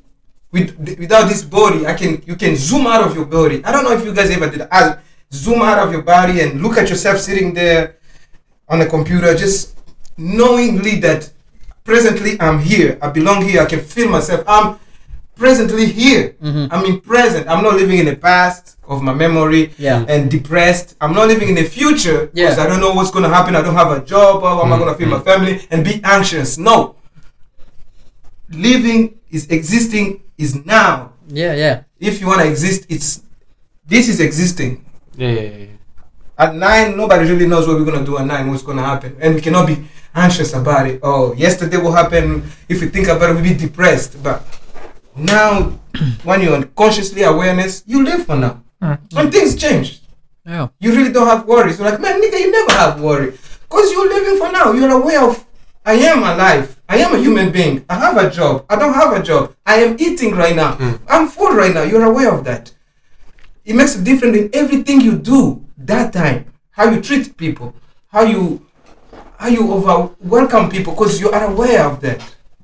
With, 0.51 0.77
without 0.97 1.27
this 1.27 1.43
body, 1.43 1.85
I 1.85 1.93
can. 1.93 2.23
You 2.25 2.35
can 2.35 2.55
zoom 2.55 2.87
out 2.87 3.03
of 3.03 3.15
your 3.15 3.25
body. 3.25 3.63
I 3.63 3.71
don't 3.71 3.83
know 3.83 3.91
if 3.91 4.03
you 4.03 4.13
guys 4.13 4.31
ever 4.31 4.49
did. 4.49 4.67
I 4.71 4.97
zoom 5.31 5.61
out 5.61 5.77
of 5.77 5.91
your 5.91 6.01
body 6.01 6.41
and 6.41 6.61
look 6.61 6.75
at 6.77 6.89
yourself 6.89 7.19
sitting 7.19 7.53
there 7.53 7.97
on 8.67 8.81
a 8.81 8.85
computer, 8.87 9.35
just 9.35 9.77
knowingly 10.17 10.99
that 11.01 11.31
presently 11.83 12.39
I'm 12.41 12.59
here. 12.59 12.97
I 12.99 13.09
belong 13.09 13.43
here. 13.43 13.61
I 13.61 13.65
can 13.65 13.79
feel 13.79 14.09
myself. 14.09 14.43
I'm 14.47 14.79
presently 15.39 15.85
here. 15.87 16.35
Mm-hmm. 16.43 16.73
I'm 16.73 16.85
in 16.85 17.01
present. 17.01 17.47
I'm 17.47 17.63
not 17.63 17.75
living 17.81 17.97
in 17.97 18.05
the 18.05 18.15
past 18.15 18.77
of 18.87 19.01
my 19.01 19.13
memory 19.13 19.73
Yeah. 19.77 20.05
and 20.07 20.29
depressed. 20.29 20.95
I'm 21.01 21.13
not 21.13 21.27
living 21.27 21.49
in 21.49 21.55
the 21.55 21.63
future 21.63 22.27
because 22.27 22.57
Yeah. 22.57 22.63
I 22.63 22.67
don't 22.67 22.81
know 22.81 22.93
what's 22.93 23.11
going 23.15 23.23
to 23.23 23.33
happen. 23.37 23.55
I 23.55 23.61
don't 23.61 23.79
have 23.83 23.91
a 23.91 24.01
job. 24.03 24.43
How 24.43 24.61
am 24.61 24.73
I 24.73 24.75
mm-hmm. 24.75 24.83
going 24.83 24.93
to 24.93 24.97
feed 24.99 25.07
my 25.07 25.15
mm-hmm. 25.17 25.31
family 25.31 25.67
and 25.71 25.83
be 25.83 26.01
anxious? 26.03 26.57
No. 26.57 26.95
Living 28.51 29.17
is 29.31 29.47
existing 29.47 30.21
is 30.37 30.65
now. 30.65 31.13
Yeah, 31.27 31.53
yeah. 31.53 31.83
If 31.99 32.19
you 32.19 32.27
want 32.27 32.41
to 32.41 32.47
exist, 32.47 32.85
it's 32.89 33.21
this 33.85 34.09
is 34.09 34.19
existing. 34.19 34.83
Yeah, 35.15 35.31
yeah, 35.31 35.41
yeah. 35.41 35.65
At 36.37 36.55
nine, 36.55 36.95
nobody 36.97 37.29
really 37.29 37.45
knows 37.47 37.67
what 37.67 37.77
we're 37.77 37.85
gonna 37.85 38.05
do 38.05 38.17
at 38.17 38.25
nine, 38.25 38.49
what's 38.49 38.63
gonna 38.63 38.81
happen. 38.81 39.17
And 39.19 39.35
we 39.35 39.41
cannot 39.41 39.67
be 39.67 39.85
anxious 40.15 40.53
about 40.53 40.87
it. 40.87 40.99
Oh, 41.03 41.33
yesterday 41.33 41.77
will 41.77 41.91
happen. 41.91 42.49
if 42.67 42.81
we 42.81 42.87
think 42.87 43.07
about 43.07 43.29
it, 43.29 43.33
we'll 43.33 43.43
be 43.43 43.53
depressed. 43.53 44.23
But 44.23 44.41
now 45.19 45.71
when 46.23 46.41
you're 46.41 46.63
consciously 46.75 47.23
awareness, 47.23 47.83
you 47.85 48.03
live 48.03 48.25
for 48.25 48.35
now. 48.35 48.61
Hmm. 48.81 48.93
When 49.11 49.31
things 49.31 49.55
change, 49.55 50.01
Yeah. 50.45 50.69
you 50.79 50.95
really 50.95 51.11
don't 51.11 51.27
have 51.27 51.45
worries. 51.45 51.79
You're 51.79 51.89
like, 51.89 51.99
man, 52.01 52.21
nigga, 52.21 52.39
you 52.39 52.51
never 52.51 52.71
have 52.73 53.01
worry. 53.01 53.31
Because 53.69 53.91
you're 53.91 54.09
living 54.09 54.37
for 54.39 54.51
now. 54.51 54.71
You're 54.71 54.91
aware 54.91 55.23
of 55.29 55.45
I 55.85 55.93
am 55.93 56.19
alive. 56.19 56.79
I 56.87 56.97
am 56.97 57.15
a 57.15 57.17
human 57.19 57.51
being. 57.51 57.85
I 57.89 57.95
have 57.95 58.17
a 58.17 58.29
job. 58.29 58.65
I 58.69 58.75
don't 58.75 58.93
have 58.93 59.13
a 59.13 59.23
job. 59.23 59.55
I 59.65 59.75
am 59.83 59.95
eating 59.99 60.35
right 60.35 60.55
now. 60.55 60.73
Hmm. 60.73 60.95
I'm 61.07 61.27
full 61.27 61.53
right 61.53 61.73
now. 61.73 61.83
You're 61.83 62.03
aware 62.05 62.33
of 62.33 62.43
that. 62.45 62.71
It 63.65 63.75
makes 63.75 63.95
a 63.95 64.01
difference 64.03 64.37
in 64.37 64.49
everything 64.53 65.01
you 65.01 65.17
do 65.17 65.63
that 65.77 66.13
time. 66.13 66.45
How 66.71 66.89
you 66.89 67.01
treat 67.01 67.35
people. 67.37 67.73
How 68.07 68.23
you 68.23 68.65
how 69.37 69.47
you 69.47 69.71
over 69.71 70.13
welcome 70.19 70.69
people 70.69 70.93
because 70.93 71.19
you 71.19 71.29
are 71.31 71.45
aware 71.45 71.85
of 71.85 72.01
that. 72.01 72.19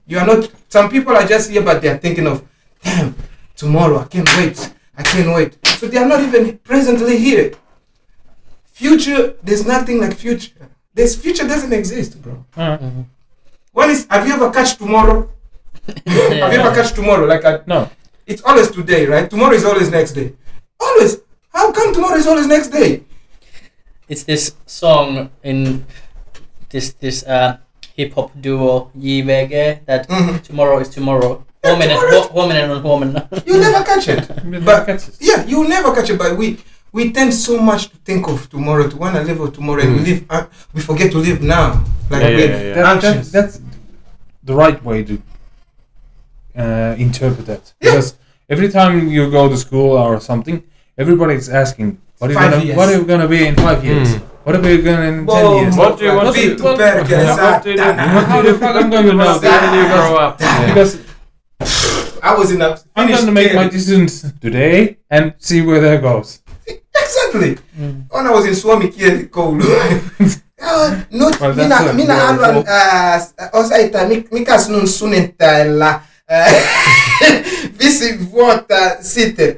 You 0.07 0.19
are 0.19 0.25
not 0.25 0.49
some 0.69 0.89
people 0.89 1.15
are 1.15 1.25
just 1.25 1.49
here 1.49 1.61
but 1.63 1.81
they 1.81 1.89
are 1.89 1.97
thinking 1.97 2.27
of 2.27 2.43
damn 2.83 3.15
tomorrow 3.55 3.99
I 3.99 4.05
can't 4.05 4.27
wait. 4.37 4.73
I 4.97 5.03
can't 5.03 5.33
wait. 5.35 5.57
So 5.79 5.87
they 5.87 5.97
are 5.97 6.07
not 6.07 6.21
even 6.21 6.57
presently 6.59 7.17
here. 7.17 7.53
Future, 8.65 9.35
there's 9.43 9.65
nothing 9.65 9.99
like 9.99 10.15
future. 10.15 10.51
This 10.93 11.15
future 11.15 11.47
doesn't 11.47 11.73
exist, 11.73 12.21
bro. 12.21 12.45
When 13.73 13.89
is 13.89 14.07
have 14.09 14.25
you 14.27 14.33
ever 14.33 14.51
catch 14.51 14.77
tomorrow? 14.77 15.29
have 16.07 16.53
you 16.53 16.59
ever 16.59 16.73
catch 16.75 16.93
tomorrow? 16.93 17.25
Like 17.25 17.43
I, 17.43 17.59
No. 17.67 17.89
it's 18.25 18.41
always 18.43 18.71
today, 18.71 19.05
right? 19.05 19.29
Tomorrow 19.29 19.53
is 19.55 19.65
always 19.65 19.89
next 19.91 20.11
day. 20.13 20.33
Always. 20.79 21.17
How 21.49 21.71
come 21.71 21.93
tomorrow 21.93 22.15
is 22.15 22.27
always 22.27 22.47
next 22.47 22.69
day? 22.69 23.03
It's 24.07 24.23
this 24.23 24.55
song 24.65 25.31
in 25.43 25.85
this 26.69 26.93
this 26.93 27.23
uh, 27.23 27.57
hip 27.95 28.13
hop 28.15 28.31
duo 28.41 28.89
JVG 28.99 29.79
that 29.85 30.07
Mhm. 30.09 30.41
tomorrow 30.43 30.79
is 30.79 30.89
tomorrow. 30.89 31.43
Yeah, 31.63 31.71
Huominen, 31.71 31.87
tomorrow 31.89 32.19
is- 32.19 32.25
hu- 32.27 32.33
huominen 32.33 32.69
on 32.75 32.83
huomenna. 32.83 33.21
You 33.47 33.57
never 33.57 33.83
catch 33.83 34.07
it. 34.09 34.27
But 34.65 34.85
But 34.87 35.09
yeah, 35.19 35.43
you 35.47 35.67
never 35.67 35.93
catch 35.95 36.09
it. 36.09 36.17
But 36.17 36.37
we 36.37 36.57
we 36.91 37.11
tend 37.11 37.33
so 37.33 37.59
much 37.59 37.89
to 37.91 37.97
think 38.05 38.27
of 38.27 38.49
tomorrow, 38.49 38.87
to 38.87 38.97
want 38.97 39.15
to 39.15 39.21
live 39.23 39.39
of 39.41 39.51
tomorrow, 39.53 39.81
and 39.81 39.93
we 39.97 40.01
live. 40.09 40.23
Uh, 40.29 40.43
we 40.73 40.81
forget 40.81 41.11
to 41.11 41.17
live 41.17 41.41
now. 41.41 41.67
Like 42.09 42.21
Yeah, 42.21 42.29
yeah, 42.29 42.37
we're 42.37 42.49
yeah, 42.51 42.61
yeah. 42.67 42.73
that, 42.75 43.01
that, 43.01 43.03
anxious. 43.15 43.31
that's 43.31 43.59
the 44.43 44.53
right 44.63 44.79
way 44.85 45.03
to 45.09 45.13
uh, 46.57 46.95
interpret 46.97 47.45
that. 47.47 47.73
Yeah. 47.81 47.91
Because 47.91 48.15
every 48.49 48.69
time 48.69 49.09
you 49.09 49.29
go 49.29 49.49
to 49.49 49.57
school 49.57 49.91
or 49.97 50.19
something, 50.21 50.63
everybody's 50.97 51.49
asking, 51.49 51.97
"What 52.19 52.29
are 52.29 52.33
you 52.33 52.39
Five 52.39 52.51
gonna? 52.51 52.63
years. 52.65 52.77
What 52.77 52.89
are 52.89 52.97
you 52.99 53.03
gonna 53.05 53.27
be 53.27 53.45
in 53.47 53.55
five 53.55 53.83
years? 53.83 54.09
Mm. 54.09 54.21
What 54.45 54.55
are 54.55 54.61
we 54.61 54.77
gonna 54.81 55.07
in 55.07 55.25
Whoa, 55.25 55.35
ten 55.35 55.63
years?" 55.63 55.75
What 55.77 55.97
do 55.99 56.05
you 56.05 56.15
want 56.15 56.35
Fit 56.35 56.57
to- 56.57 56.63
to 56.63 56.77
perkele, 56.77 57.25
what- 57.25 57.35
sa- 57.35 57.59
do 57.63 57.69
you 57.71 57.77
the 58.43 58.53
fuck 58.59 58.75
I'm 58.75 58.89
going 58.89 59.05
to 59.07 59.13
know 59.13 59.39
When 59.39 59.41
did 59.41 59.73
you 59.73 59.87
grow 59.89 60.17
up? 60.17 60.37
Because 60.67 60.97
I 62.23 62.35
was 62.37 62.51
in 62.51 62.61
a. 62.61 62.77
I'm 62.95 63.07
gonna 63.11 63.31
make 63.31 63.53
my 63.55 63.67
decisions 63.69 64.25
today 64.41 64.97
and 65.11 65.33
see 65.39 65.61
where 65.61 65.81
that 65.81 66.01
goes. 66.01 66.39
Exactly. 67.03 67.57
Mm. 67.79 68.05
When 68.09 68.27
I 68.27 68.31
was 68.31 68.45
in 68.45 68.55
Swami 68.55 68.87
kieli 68.87 69.27
koulu. 69.29 69.65
Nyt 71.11 71.39
Well, 71.41 71.53
that's 71.53 71.55
minä, 71.55 71.77
a- 71.89 71.93
minä 71.93 72.13
yeah, 72.13 72.29
arvan 72.29 72.55
well- 72.55 72.63
äh, 72.67 73.49
osaita, 73.53 73.99
mik- 73.99 74.27
mikä 74.31 74.57
sinun 74.57 74.87
suunnitteilla 74.87 76.01
äh, 76.31 76.53
viisi 77.79 78.31
vuotta 78.31 78.75
sitten. 79.01 79.57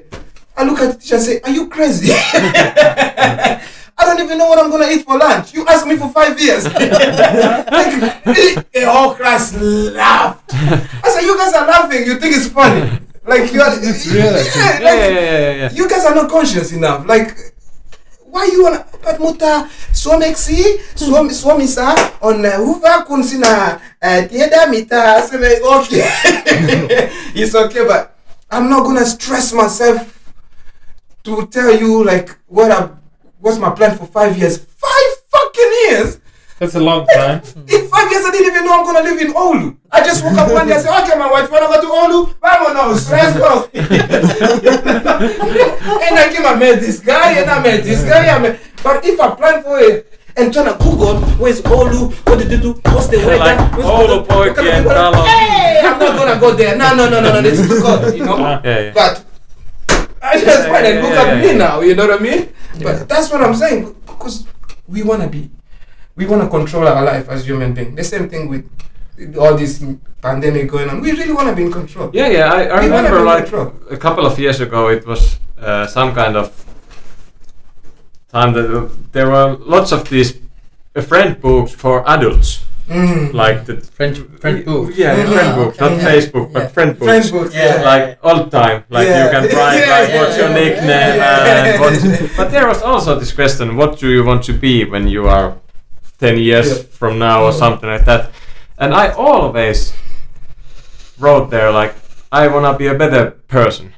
I 0.59 0.63
look 0.65 0.81
at 0.81 0.89
the 0.89 0.97
teacher 0.97 1.17
and 1.17 1.25
say, 1.25 1.39
are 1.43 1.53
you 1.55 1.67
crazy? 1.69 2.13
I 3.99 4.05
don't 4.05 4.19
even 4.19 4.37
know 4.37 4.47
what 4.47 4.59
I'm 4.59 4.69
gonna 4.69 4.87
eat 4.87 5.05
for 5.05 5.17
lunch. 5.17 5.53
You 5.53 5.65
asked 5.67 5.87
me 5.87 5.97
for 5.97 6.09
five 6.09 6.39
years. 6.39 6.65
like, 6.65 8.25
really? 8.25 8.55
The 8.73 8.85
whole 8.85 9.15
class 9.15 9.53
laughed. 9.55 10.53
I 10.53 11.09
said, 11.09 11.21
you 11.21 11.35
guys 11.37 11.53
are 11.53 11.65
laughing. 11.65 12.05
You 12.05 12.19
think 12.19 12.35
it's 12.35 12.47
funny. 12.47 12.99
Like, 13.25 13.51
you 13.51 13.61
are. 13.61 13.73
It's 13.81 14.07
reality. 14.07 14.49
Yeah, 14.55 14.79
Yeah, 14.79 14.85
like, 14.85 14.99
yeah, 14.99 15.07
yeah, 15.07 15.19
yeah, 15.19 15.51
yeah. 15.55 15.71
you 15.71 15.89
guys 15.89 16.05
are 16.05 16.13
not 16.15 16.29
conscious 16.29 16.71
enough. 16.73 17.07
Like, 17.07 17.35
why 18.25 18.45
you 18.45 18.63
wanna? 18.63 18.85
But 19.03 19.19
muta 19.19 19.67
suomeksi, 19.93 20.81
suomi, 20.95 21.33
suomessa 21.33 21.95
on 22.21 22.45
uh, 22.45 22.75
hyvä 22.75 23.01
kun 23.03 23.23
sinä 23.23 23.79
uh, 24.05 24.29
tiedä 24.29 24.65
mitä 24.65 25.27
se 25.27 25.37
me 25.37 25.59
okay. 25.63 25.99
it's 27.35 27.55
okay, 27.55 27.85
but 27.85 28.09
I'm 28.51 28.69
not 28.69 28.83
gonna 28.83 29.05
stress 29.05 29.53
myself 29.53 30.01
to 31.23 31.45
tell 31.51 31.81
you 31.81 32.05
like 32.05 32.33
what 32.51 32.71
I 32.71 33.06
what's 33.39 33.57
my 33.57 33.69
plan 33.71 33.97
for 33.97 34.05
five 34.05 34.37
years. 34.37 34.57
Five 34.57 35.09
fucking 35.31 35.71
years. 35.89 36.19
That's 36.59 36.73
a 36.75 36.79
long 36.79 37.05
time. 37.07 37.41
In 37.67 37.87
five 37.87 38.09
years, 38.11 38.25
I 38.25 38.31
didn't 38.31 38.47
even 38.47 38.65
know 38.65 38.79
I'm 38.79 38.85
gonna 38.85 39.01
live 39.07 39.21
in 39.21 39.31
Oulu. 39.33 39.77
I 39.91 40.03
just 40.03 40.23
woke 40.23 40.37
up 40.39 40.51
one 40.51 40.65
day 40.67 40.73
and 40.73 40.81
said, 40.81 41.03
okay, 41.03 41.15
my 41.17 41.29
wife, 41.31 41.51
wanna 41.51 41.67
go 41.67 41.79
to 41.81 41.87
Oulu? 41.87 42.33
Vamonos, 42.41 43.11
let's 43.11 43.37
go. 43.37 43.69
and 44.87 46.17
I 46.17 46.29
came 46.33 46.45
and 46.45 46.59
met 46.59 46.79
this 46.79 46.99
guy, 46.99 47.33
and 47.39 47.49
I 47.49 47.61
met 47.61 47.83
this 47.83 48.03
guy. 48.03 48.27
I 48.35 48.39
met, 48.39 48.59
but 48.83 49.05
if 49.05 49.19
I 49.19 49.35
plan 49.35 49.61
for 49.63 49.77
it 49.79 50.19
and 50.35 50.51
trying 50.51 50.65
to 50.65 50.83
Google, 50.83 51.21
where's 51.37 51.61
Oulu? 51.61 52.11
What 52.27 52.39
did 52.39 52.49
they 52.49 52.59
do? 52.59 52.73
What's 52.85 53.07
the 53.07 53.17
weather? 53.17 53.37
Like, 53.37 53.71
Where's 53.73 53.85
Oulu 53.85 54.27
what 54.27 54.55
kind 54.55 54.57
of 54.57 54.65
poikien 54.65 54.77
people- 54.79 54.91
talo. 54.93 55.25
Hey, 55.27 55.81
I'm 55.85 55.99
not 55.99 56.17
gonna 56.17 56.39
go 56.39 56.55
there. 56.55 56.75
No, 56.75 56.95
no, 56.95 57.07
no, 57.09 57.21
no, 57.21 57.33
no. 57.33 57.41
This 57.41 57.59
is 57.59 57.67
too 57.69 57.81
cold, 57.83 58.15
you 58.15 58.25
know. 58.25 58.37
Yeah, 58.63 58.79
yeah. 58.79 58.91
But 58.93 59.25
I 60.21 60.39
just 60.39 60.67
Yeah, 60.67 60.81
yeah, 60.81 60.85
and 60.85 61.01
look 61.03 61.17
at 61.17 61.43
me 61.43 61.53
now. 61.53 61.81
You 61.81 61.95
know 61.95 62.07
what 62.07 62.19
I 62.19 62.23
mean? 62.23 62.49
But 62.81 63.07
that's 63.09 63.31
what 63.31 63.41
I'm 63.41 63.55
saying 63.55 63.95
because 64.05 64.45
we 64.87 65.03
wanna 65.03 65.27
be, 65.27 65.49
we 66.15 66.25
wanna 66.25 66.47
control 66.47 66.87
our 66.87 67.03
life 67.03 67.29
as 67.29 67.45
human 67.45 67.73
beings. 67.73 67.95
The 67.95 68.03
same 68.03 68.29
thing 68.29 68.47
with 68.49 68.65
all 69.37 69.55
this 69.57 69.83
pandemic 70.21 70.69
going 70.69 70.89
on. 70.89 71.01
We 71.01 71.11
really 71.11 71.33
wanna 71.33 71.55
be 71.55 71.63
in 71.63 71.71
control. 71.71 72.09
Yeah, 72.13 72.27
yeah. 72.27 72.53
I, 72.53 72.63
I 72.65 72.85
remember 72.85 73.21
like 73.21 73.51
a 73.91 73.97
couple 73.97 74.25
of 74.25 74.37
years 74.39 74.59
ago, 74.61 74.89
it 74.89 75.05
was 75.05 75.39
uh, 75.59 75.87
some 75.87 76.13
kind 76.13 76.35
of 76.35 76.53
time 78.29 78.53
that 78.53 79.11
there 79.11 79.29
were 79.29 79.57
lots 79.57 79.91
of 79.91 80.09
these 80.09 80.39
friend 81.01 81.39
books 81.41 81.71
for 81.71 82.07
adults, 82.09 82.63
Mm. 82.89 83.33
like 83.33 83.65
the 83.65 83.75
French 83.97 84.17
friend 84.39 84.63
book. 84.63 84.91
Yeah, 84.95 85.15
Mhm. 85.15 85.33
friend 85.33 85.55
books, 85.55 85.79
not 85.79 85.91
Okay. 85.91 86.05
Facebook, 86.05 86.53
but 86.53 86.61
Yeah. 86.63 86.67
friend 86.75 86.91
books. 86.97 87.09
Friends 87.09 87.31
books. 87.31 87.53
Yeah. 87.55 87.81
Like 87.83 88.17
old 88.23 88.49
time, 88.51 88.83
like 88.89 89.07
Yeah. 89.07 89.23
you 89.25 89.29
can 89.31 89.43
write 89.57 89.77
Yeah, 89.81 89.99
like 89.99 90.09
yeah, 90.09 90.19
what's 90.21 90.37
your 90.37 90.49
nickname 90.49 91.15
yeah. 91.19 91.65
and 91.65 91.79
what. 91.81 91.93
But 92.37 92.51
there 92.51 92.65
was 92.67 92.81
also 92.81 93.19
this 93.19 93.33
question: 93.33 93.75
What 93.75 93.99
do 93.99 94.07
you 94.07 94.23
want 94.23 94.41
to 94.45 94.53
be 94.53 94.85
when 94.85 95.07
you 95.07 95.27
are 95.27 95.47
ten 96.19 96.37
years 96.37 96.67
Yeah. 96.69 96.83
from 96.99 97.19
now 97.19 97.43
or 97.43 97.51
Mm. 97.51 97.59
something 97.59 97.89
like 97.89 98.05
that. 98.05 98.31
And 98.79 98.93
I 98.93 99.09
always 99.09 99.91
wrote 101.19 101.49
there 101.49 101.71
like 101.71 101.93
I 102.31 102.47
wanna 102.47 102.73
be 102.77 102.87
a 102.87 102.93
better 102.93 103.31
person. 103.47 103.93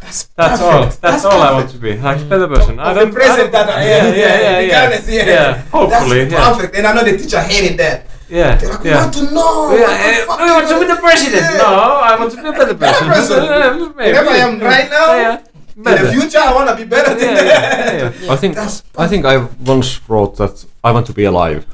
That's, 0.00 0.24
That's 0.36 0.60
all. 0.62 0.82
That's, 0.82 0.96
That's 0.96 1.24
all 1.24 1.40
I 1.42 1.52
want 1.52 1.70
to 1.70 1.78
be. 1.78 1.96
Like 1.96 2.20
a 2.20 2.24
better 2.24 2.46
person. 2.48 2.78
I 2.78 2.90
Of 2.90 2.96
don't. 2.96 3.08
the 3.10 3.14
present 3.14 3.40
I 3.40 3.42
don't- 3.42 3.52
that 3.66 3.68
I 3.70 3.82
yeah, 3.88 3.96
am. 3.96 4.14
yeah, 4.14 4.20
yeah, 4.20 4.40
yeah. 4.40 4.58
regardless, 4.66 5.08
yeah. 5.08 5.24
Yeah, 5.26 5.62
hopefully, 5.72 6.24
That's 6.24 6.32
yeah. 6.32 6.48
perfect. 6.54 6.76
And 6.76 6.86
I 6.86 6.92
know 6.94 7.04
the 7.04 7.16
teacher 7.18 7.40
hated 7.40 7.78
that. 7.78 8.06
Yeah, 8.28 8.56
They're 8.56 8.70
like, 8.70 8.82
we 8.82 8.90
yeah. 8.90 9.02
want 9.02 9.14
to 9.14 9.22
know. 9.30 9.76
Yeah, 9.76 9.86
what 9.86 9.96
the 9.98 10.04
eh, 10.04 10.24
fuck 10.26 10.40
I 10.40 10.52
want 10.56 10.68
to 10.68 10.80
be 10.80 10.86
the 10.86 10.96
president. 11.00 11.42
Yeah. 11.42 11.58
No, 11.58 11.70
I 12.02 12.16
want 12.18 12.30
to 12.32 12.42
be 12.42 12.48
a 12.48 12.52
better 12.52 12.74
person. 12.74 13.06
person. 13.08 13.44
Yeah, 13.44 13.92
maybe. 13.96 14.12
Wherever 14.12 14.30
I 14.30 14.36
am 14.38 14.60
right 14.60 14.90
now, 14.90 15.14
Yeah, 15.14 15.38
In 15.76 15.82
the 15.82 16.12
future, 16.12 16.38
I 16.38 16.52
want 16.54 16.68
to 16.70 16.76
be 16.76 16.84
better 16.84 17.14
than 17.14 17.36
Yeah, 17.36 17.42
that. 17.44 17.94
yeah, 17.94 18.26
yeah. 18.26 18.32
I 18.32 18.36
think 18.36 18.54
That's 18.56 18.82
I 18.98 19.06
think 19.06 19.24
I 19.26 19.36
once 19.64 20.00
wrote 20.08 20.36
that 20.38 20.64
I 20.82 20.90
want 20.92 21.06
to 21.06 21.12
be 21.12 21.24
alive. 21.24 21.64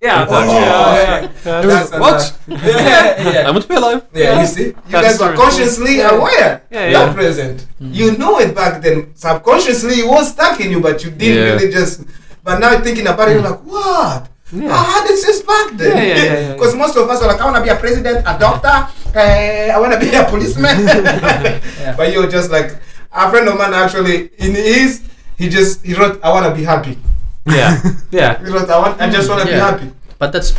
Yeah, 0.00 0.24
that's, 0.26 0.32
Oh, 0.32 0.60
yeah, 0.60 1.00
yeah. 1.00 1.30
yeah. 1.46 1.60
That's 1.72 1.90
What? 1.92 2.20
yeah, 2.48 3.32
yeah. 3.32 3.48
I 3.48 3.50
want 3.52 3.62
to 3.62 3.68
be 3.68 3.74
alive. 3.76 4.02
Yeah, 4.12 4.40
you 4.40 4.46
see, 4.46 4.66
you 4.66 4.74
That's 4.90 5.16
guys 5.16 5.20
were 5.30 5.34
consciously 5.36 5.96
Yeah. 5.98 6.10
aware 6.10 6.62
Yeah, 6.70 6.90
that 6.92 7.06
yeah. 7.08 7.14
present. 7.14 7.66
You 7.80 8.18
know 8.18 8.38
it 8.38 8.54
back 8.54 8.82
then. 8.82 9.14
Subconsciously, 9.14 9.94
it 10.02 10.06
was 10.08 10.32
stuck 10.32 10.60
in 10.60 10.70
you, 10.72 10.80
but 10.80 11.02
you 11.04 11.10
didn't 11.10 11.38
Yeah. 11.44 11.52
really 11.54 11.70
just. 11.72 12.02
But 12.42 12.58
now 12.58 12.78
thinking 12.82 13.06
about 13.06 13.28
it, 13.28 13.34
you're 13.34 13.42
like, 13.50 13.60
what? 13.64 14.28
Yeah. 14.52 14.70
I 14.72 14.82
had 14.84 15.10
it 15.10 15.18
since 15.18 15.40
back 15.42 15.72
then. 15.76 15.96
Yeah, 15.96 16.02
yeah, 16.02 16.14
yeah, 16.24 16.40
yeah, 16.40 16.52
Because 16.52 16.74
most 16.76 16.96
of 16.96 17.08
us 17.08 17.22
are 17.22 17.28
like, 17.28 17.40
I 17.40 17.44
want 17.44 17.56
to 17.56 17.62
be 17.62 17.70
a 17.70 17.76
president, 17.76 18.18
a 18.26 18.36
doctor, 18.38 18.68
uh, 18.68 19.72
I 19.74 19.78
want 19.80 19.92
to 19.94 19.98
be 20.00 20.14
a 20.14 20.24
policeman. 20.24 20.84
But 21.96 22.12
you're 22.12 22.28
just 22.30 22.50
like, 22.50 22.76
a 23.12 23.30
friend 23.30 23.48
of 23.48 23.56
mine 23.56 23.72
actually, 23.74 24.30
in 24.38 24.54
his, 24.54 25.02
he 25.38 25.48
just, 25.48 25.84
he 25.84 25.94
wrote, 25.94 26.20
I 26.22 26.30
want 26.30 26.46
to 26.46 26.54
be 26.54 26.64
happy. 26.64 26.98
Yeah, 27.46 27.80
yeah. 28.10 28.38
He 28.44 28.50
wrote, 28.50 28.68
I, 28.68 28.78
want, 28.78 29.00
I 29.00 29.10
just 29.10 29.28
want 29.28 29.40
to 29.42 29.46
be 29.46 29.54
happy. 29.54 29.90
But 30.18 30.32
that's 30.32 30.52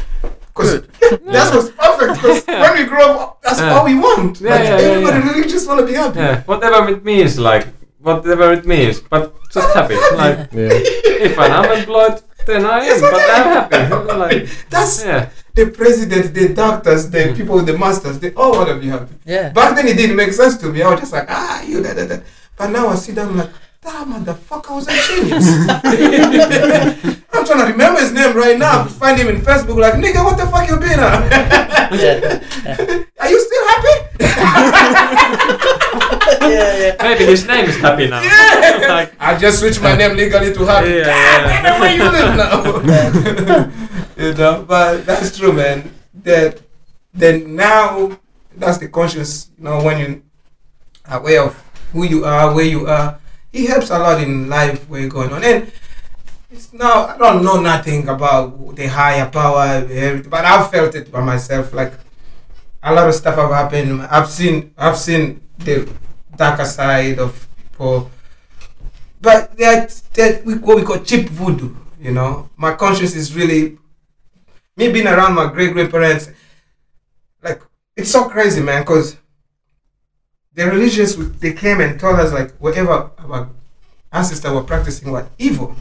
Because 0.54 0.82
that 1.08 1.54
was 1.54 1.72
perfect. 1.72 2.22
Because 2.22 2.46
when 2.48 2.74
we 2.78 2.86
grow 2.86 3.18
up, 3.20 3.42
that's 3.44 3.60
Yeah. 3.60 3.74
all 3.76 3.86
we 3.86 3.96
want. 3.96 4.40
Yeah, 4.42 4.50
like, 4.56 4.64
yeah, 4.64 4.70
yeah, 4.80 4.86
everybody 4.88 5.20
yeah. 5.20 5.32
really 5.32 5.48
just 5.50 5.68
want 5.68 5.80
to 5.82 5.86
be 5.86 5.94
happy. 5.94 6.20
Yeah, 6.20 6.42
whatever 6.44 6.90
it 6.90 7.04
means, 7.04 7.38
like 7.40 7.68
whatever 8.02 8.54
it 8.54 8.66
means, 8.66 9.00
but 9.02 9.34
just 9.52 9.74
happy. 9.76 9.96
Like 10.16 10.38
Yeah. 10.54 10.70
if 11.28 11.38
I'm 11.40 11.52
unemployed, 11.52 12.22
then 12.46 12.66
I 12.66 12.80
am, 12.80 12.92
It's 12.92 13.02
but 13.02 13.12
that 13.12 13.92
I'm. 13.92 14.08
Like 14.20 14.48
That's 14.70 15.04
yeah, 15.04 15.30
the 15.54 15.68
president, 15.68 16.34
the 16.34 16.54
doctors, 16.54 17.10
the 17.10 17.34
people 17.36 17.56
with 17.56 17.66
the 17.68 17.78
masters. 17.78 18.20
They 18.20 18.34
all 18.34 18.52
want 18.52 18.70
to 18.70 18.76
be 18.76 18.88
happy. 18.88 19.16
yeah. 19.26 19.50
Back 19.50 19.76
then, 19.76 19.88
it 19.88 19.98
didn't 19.98 20.16
make 20.16 20.32
sense 20.34 20.58
to 20.58 20.68
me. 20.72 20.82
I 20.82 20.90
was 20.92 21.00
just 21.02 21.14
like, 21.14 21.28
ah, 21.30 21.62
you 21.64 21.82
da 21.84 21.94
da 21.94 22.06
da. 22.08 22.18
But 22.58 22.70
now 22.70 22.88
I 22.88 22.96
see 22.96 23.12
them 23.12 23.36
like, 23.38 23.50
that 23.82 24.08
motherfucker 24.08 24.76
was 24.76 24.88
a 24.88 24.96
genius. 25.08 25.46
I'm 27.34 27.46
trying 27.46 27.60
to 27.66 27.72
remember 27.72 28.00
his 28.00 28.12
name 28.14 28.36
right 28.36 28.58
now. 28.58 28.86
Find 28.86 29.18
him 29.20 29.28
in 29.28 29.42
Facebook, 29.42 29.78
like, 29.80 29.94
nigga, 29.96 30.24
what 30.24 30.38
the 30.38 30.48
fuck 30.48 30.68
you 30.68 30.78
been 30.78 31.00
on? 31.00 31.30
yeah. 32.00 32.40
Are 33.20 33.30
you 33.30 33.40
still 33.46 33.68
happy? 33.68 33.96
Yeah, 36.42 36.78
yeah. 36.78 36.96
maybe 37.02 37.26
his 37.26 37.46
name 37.46 37.66
is 37.66 37.78
happy 37.78 38.08
now. 38.08 38.22
like 38.88 39.14
I 39.20 39.38
just 39.38 39.60
switched 39.60 39.82
my 39.82 39.96
name 39.96 40.16
legally 40.16 40.54
to 40.54 40.66
happy. 40.66 40.90
Yeah, 40.90 41.06
God, 41.06 41.50
yeah. 41.50 41.62
damn, 41.62 41.80
where 41.82 41.96
you 41.96 42.06
live 42.10 42.32
now? 42.36 42.56
you 44.18 44.34
know, 44.34 44.66
but 44.68 45.06
that's 45.06 45.38
true, 45.38 45.54
man. 45.54 45.92
That 46.24 46.62
then 47.14 47.56
now 47.56 48.18
that's 48.56 48.78
the 48.78 48.88
conscious. 48.90 49.50
You 49.58 49.66
know, 49.66 49.84
when 49.84 50.00
you 50.00 50.24
are 51.06 51.20
aware 51.20 51.44
of 51.44 51.56
who 51.92 52.04
you 52.04 52.26
are, 52.26 52.54
where 52.54 52.66
you 52.66 52.88
are, 52.88 53.20
it 53.54 53.70
helps 53.70 53.90
a 53.90 54.00
lot 54.00 54.22
in 54.22 54.50
life 54.50 54.88
where 54.90 55.02
you're 55.02 55.10
going 55.10 55.32
on. 55.32 55.44
And 55.44 55.72
it's 56.52 56.74
now 56.74 57.08
I 57.08 57.18
don't 57.18 57.44
know 57.44 57.60
nothing 57.60 58.08
about 58.08 58.76
the 58.76 58.88
higher 58.88 59.30
power, 59.30 59.82
but 60.28 60.46
I've 60.46 60.72
felt 60.72 60.96
it 60.96 61.12
by 61.12 61.22
myself. 61.22 61.74
Like 61.74 61.94
a 62.84 62.94
lot 62.94 63.08
of 63.08 63.16
stuff 63.16 63.36
have 63.36 63.52
happened. 63.52 64.02
I've 64.04 64.30
seen 64.30 64.74
I've 64.78 64.98
seen 64.98 65.42
the 65.58 65.90
darker 66.38 66.66
side 66.66 67.20
of 67.20 67.48
people 67.58 68.12
but 69.26 69.58
that 69.58 69.90
that 70.14 70.46
we, 70.46 70.54
what 70.56 70.78
we 70.78 70.84
call 70.84 71.00
cheap 71.00 71.28
voodoo. 71.30 71.76
You 72.00 72.12
know, 72.12 72.50
my 72.56 72.74
conscience 72.74 73.16
is 73.16 73.36
really 73.36 73.78
me 74.78 74.92
being 74.92 75.08
around 75.08 75.34
my 75.34 75.52
great 75.52 75.74
grandparents. 75.74 76.30
Like 77.42 77.62
it's 77.98 78.12
so 78.12 78.30
crazy, 78.30 78.62
man, 78.62 78.84
because 78.84 79.18
the 80.54 80.66
religious 80.68 81.16
they 81.16 81.54
came 81.54 81.82
and 81.82 82.00
told 82.00 82.20
us 82.20 82.32
like 82.32 82.52
whatever 82.58 83.10
our 83.18 83.50
ancestors 84.14 84.52
were 84.52 84.64
practicing 84.64 85.12
was 85.12 85.26
evil. 85.40 85.76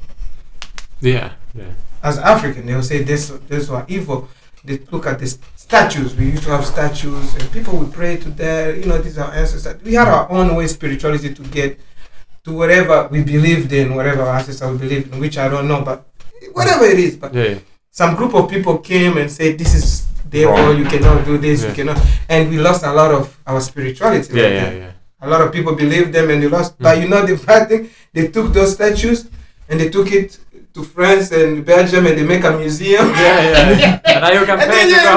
yeah, 1.00 1.32
yeah. 1.54 1.72
As 2.02 2.18
African, 2.18 2.66
they 2.66 2.74
will 2.74 2.82
say 2.82 3.02
this 3.02 3.28
this 3.48 3.68
were 3.68 3.84
evil. 3.88 4.28
They 4.64 4.78
look 4.90 5.06
at 5.06 5.18
the 5.18 5.28
statues. 5.66 6.14
We 6.14 6.26
used 6.34 6.44
to 6.44 6.50
have 6.50 6.64
statues, 6.66 7.34
and 7.36 7.44
people 7.50 7.72
would 7.78 7.92
pray 7.92 8.16
to 8.24 8.28
their, 8.40 8.76
you 8.76 8.86
know, 8.86 8.98
these 8.98 9.18
are 9.18 9.32
ancestors. 9.32 9.82
We 9.82 9.94
had 9.94 10.08
our 10.08 10.30
own 10.30 10.54
way 10.56 10.66
spirituality 10.66 11.32
to 11.38 11.42
get 11.58 11.80
to 12.44 12.50
whatever 12.60 13.08
we 13.10 13.22
believed 13.22 13.72
in, 13.72 13.94
whatever 13.98 14.22
our 14.22 14.36
ancestors 14.38 14.70
we 14.72 14.78
believed 14.86 15.12
in, 15.12 15.20
which 15.24 15.36
I 15.38 15.48
don't 15.48 15.66
know, 15.66 15.80
but 15.90 15.98
whatever 16.52 16.84
it 16.84 16.98
is. 16.98 17.16
But 17.16 17.32
Yeah, 17.34 17.58
some 17.90 18.14
group 18.14 18.34
of 18.34 18.50
people 18.54 18.74
came 18.78 19.16
and 19.16 19.28
said, 19.38 19.52
"This 19.62 19.72
is 19.80 19.86
devil. 20.28 20.54
Wrong. 20.54 20.78
You 20.80 20.86
cannot 20.94 21.24
do 21.24 21.38
this. 21.46 21.62
Yeah. 21.62 21.68
You 21.68 21.74
cannot," 21.78 21.98
and 22.28 22.50
we 22.50 22.58
lost 22.68 22.84
a 22.84 22.92
lot 23.00 23.10
of 23.18 23.24
our 23.46 23.60
spirituality. 23.70 24.30
Yeah, 24.36 24.42
yeah, 24.42 24.64
there. 24.64 24.78
yeah. 24.82 25.26
A 25.26 25.28
lot 25.32 25.40
of 25.44 25.48
people 25.56 25.74
believed 25.84 26.12
them 26.12 26.28
and 26.30 26.42
they 26.42 26.50
lost. 26.58 26.70
But 26.78 26.98
mm. 26.98 27.02
you 27.02 27.08
know 27.08 27.24
the 27.24 27.36
bad 27.48 27.68
thing, 27.70 27.88
they 28.12 28.28
took 28.28 28.52
those 28.52 28.74
statues 28.74 29.20
and 29.68 29.80
they 29.80 29.88
took 29.88 30.12
it 30.12 30.38
to 30.74 30.82
France 30.82 31.30
and 31.30 31.64
Belgium 31.64 32.06
and 32.06 32.18
they 32.18 32.24
make 32.26 32.42
a 32.44 32.50
museum. 32.58 33.06
Yeah, 33.14 33.40
yeah. 33.78 34.00
and 34.10 34.20
now 34.26 34.30
you 34.34 34.44
can 34.44 34.58
pay 34.58 34.90
to 34.90 34.98
go. 35.06 35.14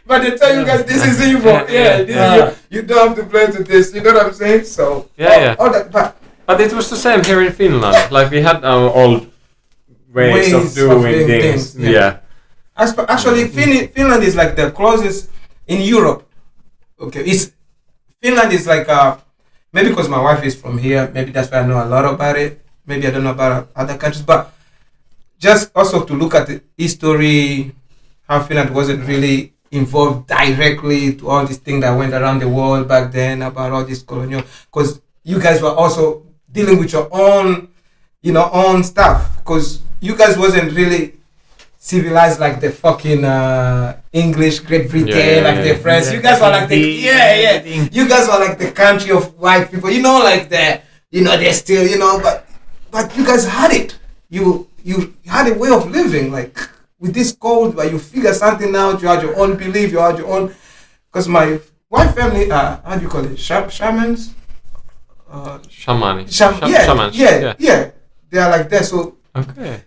but 0.08 0.22
they 0.24 0.32
tell 0.36 0.52
you 0.56 0.64
guys 0.64 0.84
this 0.84 1.04
is 1.04 1.20
evil. 1.20 1.52
Yeah, 1.52 1.68
Yeah, 1.68 1.96
yeah. 1.98 2.02
this 2.04 2.16
Ah. 2.16 2.34
is 2.34 2.56
you, 2.70 2.80
you 2.80 2.82
don't 2.88 3.08
have 3.08 3.16
to 3.20 3.24
play 3.28 3.46
to 3.52 3.60
this. 3.62 3.92
You 3.94 4.00
know 4.02 4.12
what 4.16 4.26
I'm 4.26 4.32
saying? 4.32 4.64
So 4.64 5.08
Yeah, 5.16 5.28
all, 5.28 5.40
yeah. 5.44 5.54
all 5.60 5.70
that. 5.72 5.92
But 5.92 6.16
But 6.46 6.60
it 6.60 6.72
was 6.72 6.88
the 6.88 6.96
same 6.96 7.20
here 7.24 7.42
in 7.42 7.52
Finland. 7.52 7.96
Like 8.16 8.30
we 8.30 8.40
had 8.40 8.64
our 8.64 8.88
old 8.88 9.28
ways, 10.14 10.32
Ways 10.34 10.52
of 10.54 10.64
of 10.64 10.74
doing 10.74 11.02
doing 11.02 11.26
things. 11.26 11.74
things, 11.74 11.84
yeah. 11.84 11.90
Yeah. 11.92 12.10
as 12.80 12.96
actually, 13.08 13.48
fin- 13.52 13.88
Finland 13.92 14.22
is 14.24 14.34
like 14.36 14.54
the 14.56 14.70
closest 14.70 15.28
in 15.68 15.82
Europe. 15.84 16.24
Okay, 17.00 17.20
it's 17.28 17.52
Finland 18.22 18.52
is 18.56 18.64
like 18.66 18.88
uh 18.88 19.16
maybe 19.72 19.90
because 19.92 20.08
my 20.08 20.20
wife 20.22 20.40
is 20.48 20.54
from 20.56 20.78
here. 20.80 21.10
Maybe 21.12 21.28
that's 21.34 21.50
why 21.52 21.60
I 21.60 21.66
know 21.68 21.76
a 21.82 21.88
lot 21.88 22.04
about 22.08 22.36
it. 22.40 22.62
Maybe 22.86 23.06
I 23.06 23.10
don't 23.10 23.24
know 23.24 23.30
about 23.32 23.68
other 23.74 23.96
countries, 23.96 24.22
but 24.24 24.52
just 25.38 25.70
also 25.74 26.04
to 26.04 26.14
look 26.14 26.34
at 26.34 26.46
the 26.46 26.62
history, 26.78 27.74
how 28.28 28.42
Finland 28.42 28.70
wasn't 28.74 29.06
really 29.06 29.52
involved 29.70 30.26
directly 30.28 31.14
to 31.14 31.28
all 31.28 31.44
these 31.44 31.58
things 31.58 31.82
that 31.82 31.90
went 31.96 32.14
around 32.14 32.38
the 32.40 32.48
world 32.48 32.88
back 32.88 33.12
then 33.12 33.42
about 33.42 33.72
all 33.72 33.84
this 33.84 34.02
colonial. 34.02 34.42
Because 34.72 35.00
you 35.24 35.40
guys 35.40 35.60
were 35.60 35.74
also 35.74 36.22
dealing 36.50 36.78
with 36.78 36.92
your 36.92 37.08
own, 37.12 37.68
you 38.22 38.32
know, 38.32 38.48
own 38.52 38.82
stuff. 38.84 39.36
Because 39.38 39.80
you 40.00 40.16
guys 40.16 40.38
wasn't 40.38 40.72
really 40.72 41.14
civilized 41.78 42.40
like 42.40 42.60
the 42.60 42.70
fucking 42.70 43.24
uh, 43.24 43.98
English 44.12 44.60
Great 44.60 44.88
Britain, 44.90 45.08
Yeah, 45.08 45.36
yeah, 45.36 45.42
like 45.42 45.64
the 45.64 45.74
French. 45.82 46.06
Yeah, 46.06 46.12
you 46.14 46.22
guys 46.22 46.40
were 46.40 46.48
like 46.50 46.68
the 46.68 46.82
the- 46.82 46.90
yeah, 47.02 47.34
yeah. 47.62 47.88
You 47.92 48.08
guys 48.08 48.26
were 48.28 48.38
like 48.38 48.58
the 48.58 48.70
country 48.72 49.10
of 49.10 49.36
white 49.38 49.70
people. 49.70 49.90
You 49.90 50.02
know, 50.02 50.18
like 50.18 50.48
the 50.48 50.80
you 51.10 51.22
know 51.22 51.36
they're 51.36 51.52
still 51.52 51.86
you 51.86 51.98
know, 51.98 52.20
but 52.20 52.45
but 52.96 53.14
you 53.16 53.24
guys 53.26 53.44
had 53.46 53.72
it. 53.72 53.98
You 54.30 54.66
you 54.82 54.96
had 55.26 55.46
a 55.52 55.54
way 55.62 55.70
of 55.78 55.90
living 55.90 56.32
like 56.32 56.56
with 56.98 57.12
this 57.12 57.30
code, 57.32 57.76
but 57.76 57.92
you 57.92 57.98
figure 57.98 58.32
something 58.32 58.74
out. 58.74 59.02
You 59.02 59.08
had 59.08 59.22
your 59.22 59.36
own 59.38 59.56
belief. 59.56 59.92
You 59.92 59.98
had 59.98 60.16
your 60.18 60.28
own. 60.34 60.54
Because 61.08 61.28
my 61.28 61.60
white 61.88 62.12
family, 62.14 62.50
uh, 62.50 62.78
how 62.84 62.96
do 62.96 63.02
you 63.02 63.08
call 63.14 63.24
it? 63.26 63.38
Sha- 63.38 63.68
shamans. 63.68 64.34
Uh, 65.30 65.58
Shamani. 65.80 66.22
sham- 66.32 66.56
Sham- 66.58 66.70
yeah, 66.70 66.86
shamans. 66.86 67.18
yeah, 67.18 67.54
yeah, 67.58 67.90
They 68.30 68.38
are 68.38 68.50
like 68.56 68.68
that. 68.70 68.84
So 68.86 69.16
Okay. 69.36 69.82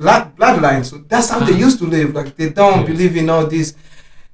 blood, 0.00 0.22
bloodline. 0.36 0.84
So 0.90 0.94
that's 1.10 1.28
how 1.28 1.40
they 1.40 1.52
used 1.66 1.78
to 1.80 1.86
live. 1.96 2.14
Like 2.14 2.34
they 2.36 2.48
don't 2.60 2.80
Yeah. 2.80 2.86
believe 2.92 3.14
in 3.22 3.28
all 3.28 3.46
these 3.46 3.74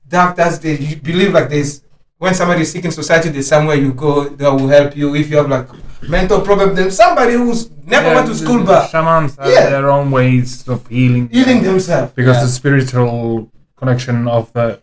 doctors. 0.08 0.60
They 0.60 0.76
believe 1.10 1.32
like 1.32 1.48
this. 1.48 1.80
When 2.18 2.32
somebody 2.34 2.62
is 2.62 2.70
sick 2.70 2.84
in 2.84 2.92
society, 2.92 3.28
there's 3.30 3.48
somewhere 3.48 3.76
you 3.76 3.92
go 3.92 4.12
that 4.28 4.50
will 4.56 4.68
help 4.68 4.96
you. 4.96 5.14
If 5.16 5.30
you 5.30 5.36
have 5.38 5.48
like 5.56 5.68
mental 6.08 6.40
problem, 6.40 6.74
then 6.74 6.90
somebody 6.90 7.34
who's 7.34 7.70
never 7.86 8.08
Yeah, 8.08 8.14
went 8.14 8.26
to 8.28 8.34
school 8.34 8.58
the 8.58 8.64
but 8.64 8.88
shamans 8.90 9.36
have 9.36 9.48
Yeah. 9.50 9.70
their 9.70 9.90
own 9.90 10.10
ways 10.10 10.66
of 10.68 10.86
healing. 10.88 11.28
healing 11.30 11.62
themselves. 11.62 12.12
because 12.14 12.36
Yeah. 12.36 12.44
the 12.44 12.50
spiritual 12.60 13.50
connection 13.76 14.28
of 14.28 14.52
the 14.52 14.80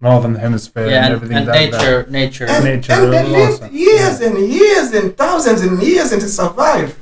northern 0.00 0.34
hemisphere 0.34 0.88
yeah, 0.88 0.96
and 0.96 1.04
and, 1.06 1.14
everything 1.14 1.36
and 1.38 1.46
that, 1.48 1.54
nature, 1.54 2.06
nature. 2.10 2.46
And, 2.46 2.64
Nature 2.64 2.92
and 2.92 3.12
they 3.12 3.18
also. 3.18 3.62
lived 3.64 3.72
years 3.72 4.20
and 4.20 4.38
years 4.38 4.92
and 4.92 5.16
thousands 5.16 5.62
and 5.62 5.82
years 5.82 6.12
and 6.12 6.20
to 6.20 6.28
survive. 6.28 6.94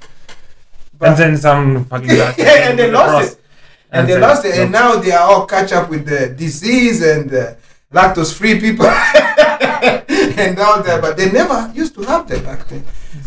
that, 1.01 1.09
and 1.09 1.17
then 1.19 1.37
some 1.37 1.85
fucking 1.87 2.09
yeah, 2.39 2.69
and 2.71 2.79
they 2.79 2.91
lost 2.91 3.33
it. 3.33 3.41
And 3.91 4.09
they 4.09 4.15
said, 4.15 4.23
lost 4.23 4.45
it, 4.45 4.55
and 4.59 4.71
now 4.73 4.97
they 4.97 5.13
are 5.13 5.27
all 5.31 5.45
catch 5.47 5.73
up 5.73 5.89
with 5.89 6.05
the 6.07 6.29
disease 6.29 7.01
and 7.03 7.31
the 7.31 7.57
lactose-free 7.93 8.59
people 8.61 8.87
and 10.43 10.59
all 10.59 10.83
that. 10.83 10.99
But 11.01 11.17
they 11.17 11.31
never 11.31 11.71
used 11.75 11.95
to 11.97 12.03
have 12.03 12.27
that 12.29 12.45
back 12.45 12.67
then, 12.69 12.83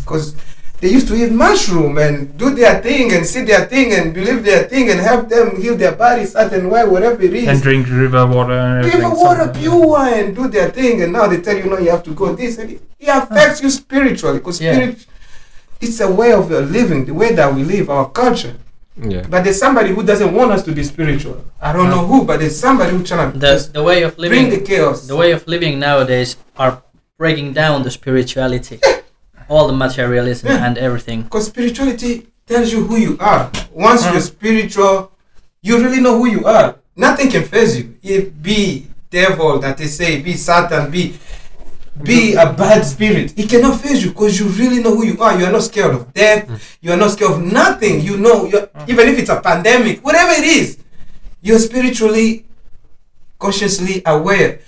because 0.08 0.34
they 0.80 0.90
used 0.96 1.08
to 1.08 1.14
eat 1.22 1.32
mushroom 1.32 1.98
and 1.98 2.14
do 2.38 2.48
their 2.54 2.80
thing 2.80 3.12
and 3.14 3.26
see 3.26 3.42
their 3.50 3.64
thing 3.72 3.92
and 3.94 4.14
believe 4.14 4.44
their 4.44 4.62
thing 4.72 4.88
and 4.90 5.00
help 5.00 5.28
them 5.28 5.46
heal 5.60 5.76
their 5.76 5.94
body 6.04 6.24
certain 6.24 6.70
way, 6.70 6.82
whatever 6.84 7.20
it 7.28 7.34
is. 7.34 7.48
And 7.48 7.60
drink 7.60 7.88
river 7.90 8.24
water 8.26 8.52
and 8.52 8.78
everything. 8.78 9.00
River 9.02 9.14
water, 9.24 9.44
something. 9.44 9.62
pure 9.62 9.98
and 10.18 10.36
do 10.36 10.44
their 10.56 10.70
thing, 10.70 11.02
and 11.02 11.12
now 11.12 11.26
they 11.26 11.40
tell 11.46 11.56
you 11.56 11.66
no, 11.72 11.78
you 11.78 11.90
have 11.90 12.04
to 12.04 12.14
go 12.14 12.26
this, 12.34 12.58
and 12.58 12.70
it, 12.74 12.80
it 12.98 13.08
affects 13.20 13.60
you 13.62 13.70
spiritually 13.70 14.38
because 14.38 14.60
Yeah. 14.60 14.74
spirit, 14.74 15.06
it's 15.80 16.00
a 16.00 16.10
way 16.20 16.32
of 16.32 16.50
uh, 16.52 16.60
living, 16.78 17.04
the 17.10 17.14
way 17.22 17.30
that 17.34 17.48
we 17.54 17.62
live, 17.64 17.90
our 17.90 18.08
culture. 18.22 18.54
Yeah. 19.14 19.24
But 19.32 19.40
there's 19.44 19.58
somebody 19.66 19.90
who 19.94 20.02
doesn't 20.02 20.32
want 20.38 20.50
us 20.56 20.62
to 20.64 20.72
be 20.72 20.82
spiritual. 20.94 21.36
I 21.60 21.72
don't 21.72 21.90
know 21.90 22.04
who, 22.10 22.24
but 22.24 22.36
there's 22.40 22.58
somebody 22.58 22.90
who 22.96 23.02
trying 23.04 23.32
to 23.32 23.38
The, 23.38 23.54
the 23.78 23.82
way 23.90 24.02
of 24.02 24.12
living, 24.18 24.30
bring 24.30 24.50
living 24.50 24.64
the 24.64 24.64
chaos. 24.70 25.06
the 25.12 25.16
way 25.22 25.30
of 25.32 25.46
living 25.54 25.78
nowadays 25.78 26.36
are 26.56 26.82
breaking 27.16 27.52
down 27.52 27.82
the 27.86 27.90
spirituality, 27.90 28.78
all 29.48 29.66
the 29.66 29.72
materialism 29.72 30.48
Yeah. 30.50 30.66
and 30.66 30.78
everything. 30.78 31.22
Because 31.22 31.46
spirituality 31.46 32.28
tells 32.46 32.72
you 32.72 32.84
who 32.84 32.96
you 32.96 33.16
are. 33.20 33.50
Once 33.72 34.04
mm. 34.04 34.12
you're 34.12 34.20
spiritual, 34.20 35.12
you 35.62 35.78
really 35.82 36.00
know 36.00 36.16
who 36.18 36.26
you 36.26 36.44
are. 36.46 36.76
Nothing 36.96 37.30
can 37.30 37.44
phase 37.44 37.78
you. 37.78 37.96
If 38.02 38.42
be 38.42 38.86
devil 39.10 39.58
that 39.60 39.78
they 39.78 39.86
say, 39.86 40.20
be 40.20 40.34
Satan, 40.34 40.90
be 40.90 41.14
be 42.02 42.34
mm-hmm. 42.34 42.48
a 42.48 42.52
bad 42.52 42.84
spirit, 42.86 43.36
it 43.36 43.50
cannot 43.50 43.80
phase 43.80 44.04
you 44.04 44.10
because 44.10 44.38
you 44.38 44.46
really 44.46 44.80
know 44.82 44.94
who 44.94 45.04
you 45.04 45.20
are. 45.20 45.36
You 45.38 45.46
are 45.46 45.52
not 45.52 45.62
scared 45.64 45.94
of 45.94 46.14
death. 46.14 46.46
Mm. 46.46 46.76
You 46.80 46.92
are 46.92 46.96
not 46.96 47.10
scared 47.10 47.32
of 47.32 47.42
nothing. 47.42 48.00
You 48.00 48.16
know, 48.18 48.46
you're, 48.46 48.66
mm. 48.68 48.88
even 48.88 49.08
if 49.08 49.18
it's 49.18 49.30
a 49.30 49.40
pandemic, 49.40 50.04
whatever 50.04 50.30
it 50.32 50.44
is, 50.44 50.78
you're 51.40 51.58
spiritually, 51.58 52.46
consciously 53.38 54.02
aware. 54.06 54.60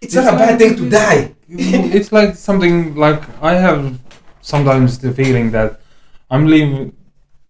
It's, 0.00 0.14
not 0.14 0.34
a 0.34 0.36
bad 0.36 0.58
thing 0.58 0.76
to 0.76 0.90
die. 0.90 1.35
It's 1.48 2.12
like 2.12 2.34
something 2.36 2.94
like 2.94 3.22
I 3.42 3.54
have 3.54 3.98
sometimes 4.40 4.98
the 4.98 5.12
feeling 5.12 5.50
that 5.52 5.80
I'm 6.30 6.46
living 6.46 6.92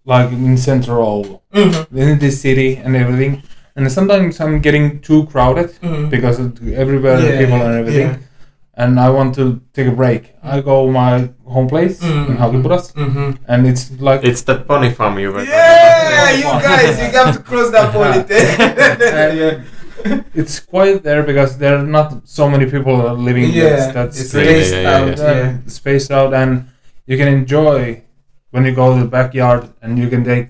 like 0.04 0.30
in 0.30 0.56
central 0.56 1.42
Mhm. 1.54 1.86
in 1.96 2.18
this 2.18 2.40
city 2.40 2.76
and 2.76 2.94
everything, 2.96 3.42
and 3.74 3.90
sometimes 3.90 4.40
I'm 4.40 4.60
getting 4.60 5.00
too 5.00 5.26
crowded 5.26 5.70
Mhm. 5.82 6.10
because 6.10 6.38
of 6.38 6.52
everywhere 6.74 7.18
Yeah, 7.20 7.38
people 7.40 7.60
and 7.66 7.74
everything, 7.80 8.08
yeah. 8.08 8.82
and 8.82 9.00
I 9.00 9.08
want 9.10 9.34
to 9.36 9.60
take 9.74 9.88
a 9.88 9.96
break. 10.02 10.22
I 10.44 10.60
go 10.60 10.76
my 10.90 11.28
home 11.44 11.66
place 11.68 12.00
Mhm. 12.02 12.28
in 12.30 12.36
Hagipuras, 12.36 12.92
Mm-hmm. 12.94 13.30
and 13.48 13.66
it's 13.66 13.90
like 14.00 14.20
It's 14.22 14.42
that 14.42 14.66
bunny 14.66 14.90
farm 14.90 15.18
you 15.18 15.32
were 15.32 15.42
Yeah, 15.44 16.30
you 16.30 16.44
guys, 16.68 16.98
you 16.98 17.10
have 17.18 17.32
to 17.36 17.42
cross 17.42 17.70
that 17.70 17.92
politics. 17.98 18.58
And 19.22 19.64
it's 20.34 20.60
quiet 20.60 21.02
there 21.02 21.22
because 21.22 21.58
there 21.58 21.76
are 21.78 21.82
not 21.98 22.26
so 22.28 22.48
many 22.48 22.66
people 22.70 22.96
living 23.14 23.50
Yeah, 23.50 23.70
that's, 23.76 23.92
that's 23.94 24.20
it's 24.20 24.32
great. 24.32 24.46
spaced 24.46 24.74
Yeah, 24.74 24.80
yeah, 24.82 24.96
out. 25.12 25.20
uh, 25.20 25.22
Yeah. 25.24 25.56
spaced 25.66 26.10
out 26.10 26.34
and 26.34 26.66
you 27.06 27.16
can 27.16 27.28
enjoy 27.28 28.02
when 28.50 28.64
you 28.64 28.74
go 28.74 28.94
to 28.94 29.00
the 29.02 29.08
backyard 29.08 29.68
and 29.82 29.98
you 29.98 30.08
can 30.08 30.24
take 30.24 30.48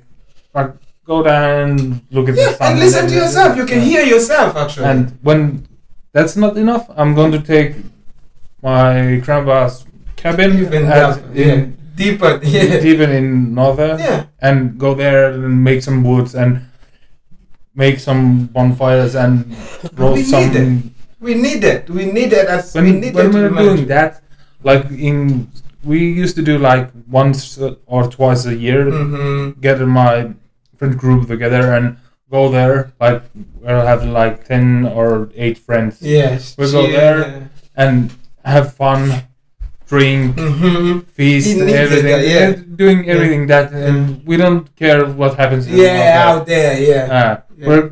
like 0.55 0.73
go 1.05 1.23
down 1.23 1.71
and 1.71 2.01
look 2.11 2.29
at 2.29 2.35
the 2.35 2.53
sun 2.55 2.73
and 2.73 2.81
listen 2.81 3.05
to 3.07 3.11
then- 3.15 3.23
yourself. 3.23 3.57
You 3.57 3.67
can 3.67 3.81
hear 3.81 4.03
yourself 4.05 4.57
actually. 4.57 4.87
and 4.87 5.19
when 5.23 5.67
that's 6.13 6.35
not 6.37 6.57
enough 6.57 6.85
i'm 6.97 7.15
going 7.15 7.31
to 7.33 7.39
take 7.55 7.77
my 8.63 9.17
grandpa's 9.25 9.85
cabin 10.17 10.59
even 10.61 10.85
at- 10.87 11.21
that, 11.21 11.35
yeah, 11.35 11.67
deeper. 11.95 12.41
Yeah, 12.55 12.81
even 12.93 13.11
in 13.11 13.55
northern 13.55 13.99
yeah. 13.99 14.27
and 14.41 14.79
go 14.79 14.95
there 14.95 15.31
and 15.33 15.63
make 15.65 15.83
some 15.83 16.03
woods 16.05 16.35
and 16.35 16.61
make 17.77 18.01
some 18.01 18.47
bonfires 18.47 19.15
and 19.15 19.45
We 19.49 19.89
roast 20.05 20.17
need 20.17 20.27
some 20.27 20.57
it. 20.57 20.83
We 21.21 21.35
need 21.35 21.63
it. 21.65 21.89
We 21.91 22.07
need 22.07 22.33
it. 22.33 22.47
As 22.49 22.75
we 22.75 22.91
need 22.93 23.15
when 23.15 23.27
it 23.27 23.33
to 23.33 23.39
we're 23.39 23.49
doing 23.51 23.87
that 23.89 24.23
like 24.65 24.87
in 24.91 25.49
we 25.85 25.99
used 26.23 26.35
to 26.37 26.43
do 26.43 26.59
like 26.59 26.91
once 27.09 27.59
or 27.87 28.03
twice 28.17 28.43
a 28.47 28.55
year 28.67 28.87
Mhm. 28.91 29.61
get 29.61 29.79
my 29.81 30.31
friend 30.79 30.95
group 30.99 31.29
together 31.29 31.65
and 31.77 31.97
go 32.31 32.49
there 32.51 32.91
like 33.01 33.23
we'll 33.63 33.87
have 33.87 34.03
like 34.05 34.45
10 34.49 34.87
or 34.99 35.31
8 35.37 35.59
friends 35.59 36.03
Yes. 36.03 36.57
We 36.59 36.65
go 36.73 36.83
there. 36.91 37.51
and 37.77 38.11
have 38.45 38.73
fun 38.75 39.23
drink 39.87 40.35
hmm 40.37 40.99
feast 41.17 41.47
He 41.49 41.55
needs 41.61 41.73
it, 41.73 41.77
everything 41.85 42.19
yeah. 42.35 42.51
doing 42.83 43.09
everything 43.09 43.47
that 43.53 43.71
and 43.73 44.27
we 44.27 44.37
don't 44.37 44.67
care 44.83 45.05
what 45.07 45.37
happens 45.37 45.69
Yeah, 45.69 46.25
out 46.27 46.47
there. 46.47 46.75
Yeah. 46.81 47.05
Uh, 47.07 47.13
Yeah. 47.15 47.37
We're 47.59 47.91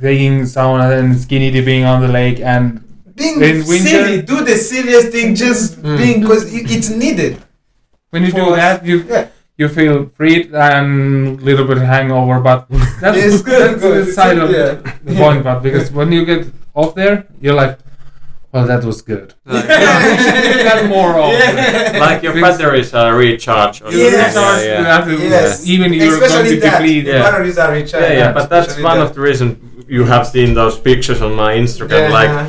taking 0.00 0.42
sauna 0.42 0.98
and 0.98 1.16
skinny 1.18 1.50
dipping 1.50 1.84
on 1.84 2.00
the 2.02 2.08
lake 2.08 2.40
and 2.40 2.80
being 3.14 3.40
in 3.42 3.66
winter- 3.66 3.88
silly, 3.88 4.22
do 4.22 4.44
the 4.44 4.56
serious 4.56 5.06
thing. 5.08 5.34
Just 5.34 5.80
Mm. 5.82 5.98
being 5.98 6.20
because 6.22 6.44
it's 6.52 6.90
needed. 6.90 7.38
when 8.10 8.22
you 8.22 8.30
do 8.32 8.54
that 8.54 8.84
you 8.86 8.96
Yeah. 9.10 9.26
you 9.58 9.68
feel 9.68 9.96
free 10.16 10.36
and 10.54 11.40
a 11.40 11.44
little 11.48 11.66
bit 11.70 11.78
hangover 11.78 12.38
but 12.40 12.66
that's, 13.02 13.18
It's 13.18 13.42
good, 13.42 13.62
that's 13.62 13.82
good. 13.82 14.06
the 14.06 14.12
side 14.12 14.38
of 14.38 14.50
Yeah. 14.50 14.78
the 15.04 15.14
point 15.22 15.42
but 15.42 15.58
because 15.66 15.90
when 15.90 16.12
you 16.12 16.24
get 16.24 16.46
off 16.74 16.94
there 16.94 17.16
you're 17.42 17.54
like 17.62 17.74
well 18.54 18.66
that 18.72 18.82
was 18.90 19.02
good 19.02 19.34
Like, 19.44 19.68
we 19.68 20.62
should 20.64 20.88
more 20.96 21.12
often 21.24 21.56
Yeah. 21.56 21.98
like 22.06 22.22
your 22.24 22.32
Because- 22.34 22.58
batteries 22.58 22.90
are 22.94 23.12
recharged. 23.26 23.80
You 23.82 23.98
Yes. 23.98 24.34
recharge, 24.34 24.62
Yeah, 24.64 24.78
you 24.80 24.84
have 24.94 25.04
to, 25.10 25.14
Yes. 25.36 25.66
even 25.74 25.88
if 25.94 25.98
you're 26.02 26.14
Especially 26.22 26.44
going 26.56 26.60
to 26.60 26.70
deplete 26.70 27.04
Yeah. 27.06 27.22
batteries 27.26 27.58
are 27.62 27.72
recharged. 27.72 28.08
yeah, 28.10 28.20
yeah, 28.22 28.32
but 28.38 28.44
that's 28.52 28.68
especially 28.68 28.84
one 28.90 28.98
that. 28.98 29.06
of 29.06 29.14
the 29.16 29.20
reasons 29.28 29.52
you 29.96 30.02
have 30.14 30.24
seen 30.34 30.48
those 30.60 30.76
pictures 30.88 31.20
on 31.26 31.32
my 31.44 31.52
Instagram. 31.62 32.02
Yeah. 32.08 32.18
Like 32.20 32.30
uh, 32.30 32.46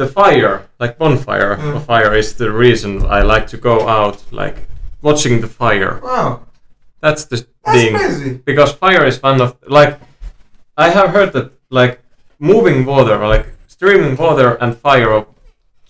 the 0.00 0.06
fire, 0.20 0.54
like 0.82 0.92
bonfire 1.02 1.52
Mm. 1.56 1.76
of 1.76 1.82
fire, 1.92 2.12
is 2.22 2.28
the 2.42 2.50
reason 2.64 2.90
I 3.18 3.20
like 3.34 3.46
to 3.54 3.56
go 3.70 3.74
out, 3.98 4.16
like 4.42 4.56
watching 5.08 5.34
the 5.44 5.50
fire. 5.62 5.92
wow, 6.10 6.28
That's 7.04 7.22
the 7.30 7.36
that's 7.64 7.76
thing. 7.78 7.92
crazy. 7.96 8.30
because 8.50 8.70
fire 8.84 9.04
is 9.10 9.16
one 9.30 9.40
of 9.46 9.50
like 9.78 9.92
I 10.84 10.86
have 10.98 11.08
heard 11.16 11.30
that 11.36 11.46
like 11.80 11.94
moving 12.52 12.78
water 12.92 13.14
or 13.22 13.28
like 13.36 13.46
streaming 13.74 14.14
water 14.24 14.48
and 14.62 14.70
fire 14.86 15.10
are 15.16 15.26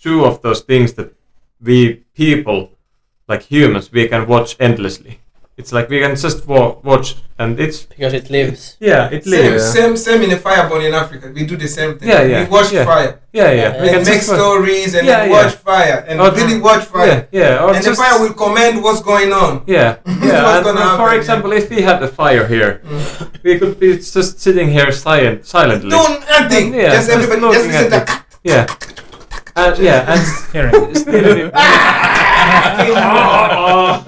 two 0.03 0.25
of 0.25 0.41
those 0.43 0.61
things 0.63 0.93
that 0.95 1.13
we 1.61 2.05
people 2.15 2.71
like 3.29 3.43
humans 3.43 3.91
we 3.93 4.09
can 4.09 4.27
watch 4.27 4.57
endlessly. 4.61 5.19
It's 5.57 5.73
like 5.73 5.89
we 5.91 5.99
can 5.99 6.15
just 6.15 6.47
wa- 6.47 6.77
watch 6.85 7.17
and 7.37 7.59
it's 7.59 7.83
because 7.83 8.15
it 8.15 8.31
lives. 8.31 8.77
yeah 8.79 9.11
it 9.11 9.25
Same, 9.25 9.53
lives. 9.53 9.73
same, 9.73 9.97
same 9.97 10.23
in 10.23 10.31
the 10.31 10.37
fireball 10.37 10.81
in 10.81 10.95
Africa. 10.95 11.33
We 11.35 11.45
do 11.47 11.57
the 11.57 11.67
same 11.67 11.99
thing. 11.99 12.09
Yeah, 12.09 12.23
yeah, 12.23 12.45
We 12.45 12.49
watch 12.49 12.73
yeah. 12.73 12.85
fire. 12.85 13.21
Yeah, 13.33 13.51
yeah. 13.51 13.55
Yeah, 13.75 13.83
We 13.83 13.89
and 13.89 13.97
can 13.97 14.05
make 14.15 14.23
stories 14.23 14.95
and 14.95 15.05
Yeah, 15.05 15.27
watch 15.29 15.53
yeah. 15.55 15.71
fire 15.71 16.05
and 16.09 16.21
Or- 16.21 16.31
really 16.31 16.61
watch 16.61 16.85
fire. 16.85 17.27
yeah. 17.33 17.65
Or 17.65 17.75
And 17.75 17.83
the 17.83 17.89
just, 17.91 18.01
fire 18.01 18.21
will 18.23 18.35
command 18.35 18.81
what's 18.85 19.03
going 19.03 19.33
on. 19.33 19.65
Yeah, 19.67 19.97
yeah. 20.07 20.43
What's 20.47 20.57
and, 20.59 20.65
gonna 20.67 20.81
and 20.81 20.91
for 21.01 21.07
happen, 21.09 21.19
example, 21.19 21.53
if 21.53 21.69
we 21.71 21.83
had 21.83 22.01
a 22.05 22.09
fire 22.21 22.47
here, 22.47 22.81
Mm. 22.87 23.43
we 23.43 23.59
could 23.59 23.81
be 23.81 23.97
just 23.99 24.39
sitting 24.41 24.69
here 24.71 24.93
silent, 24.93 25.45
silently. 25.45 25.91
Do 25.91 26.03
nothing. 26.31 26.67
Yeah, 26.73 26.95
just 26.95 27.09
just 27.09 27.11
everybody, 27.11 27.41
just 27.55 27.67
listen 27.67 27.93
at 27.93 28.07
to 28.07 28.15
it. 28.15 28.23
Yeah. 28.45 28.67
Uh, 29.59 29.75
and 29.75 29.79
yeah, 29.83 30.13
and 30.13 30.23
hearing. 30.53 31.51
Ah! 32.79 34.05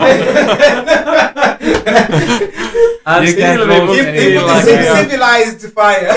and 3.07 3.27
You 3.27 3.33
still 3.33 3.43
can't 3.43 3.61
we 3.61 3.67
roast 3.67 3.89
would 3.89 3.99
If 3.99 4.07
any- 4.07 4.19
they 4.19 4.31
feel 4.33 4.41
put 4.43 4.47
like 4.49 4.65
the 4.65 4.71
civilized 5.03 5.63
fire. 5.73 6.09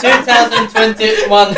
2021. 0.00 1.54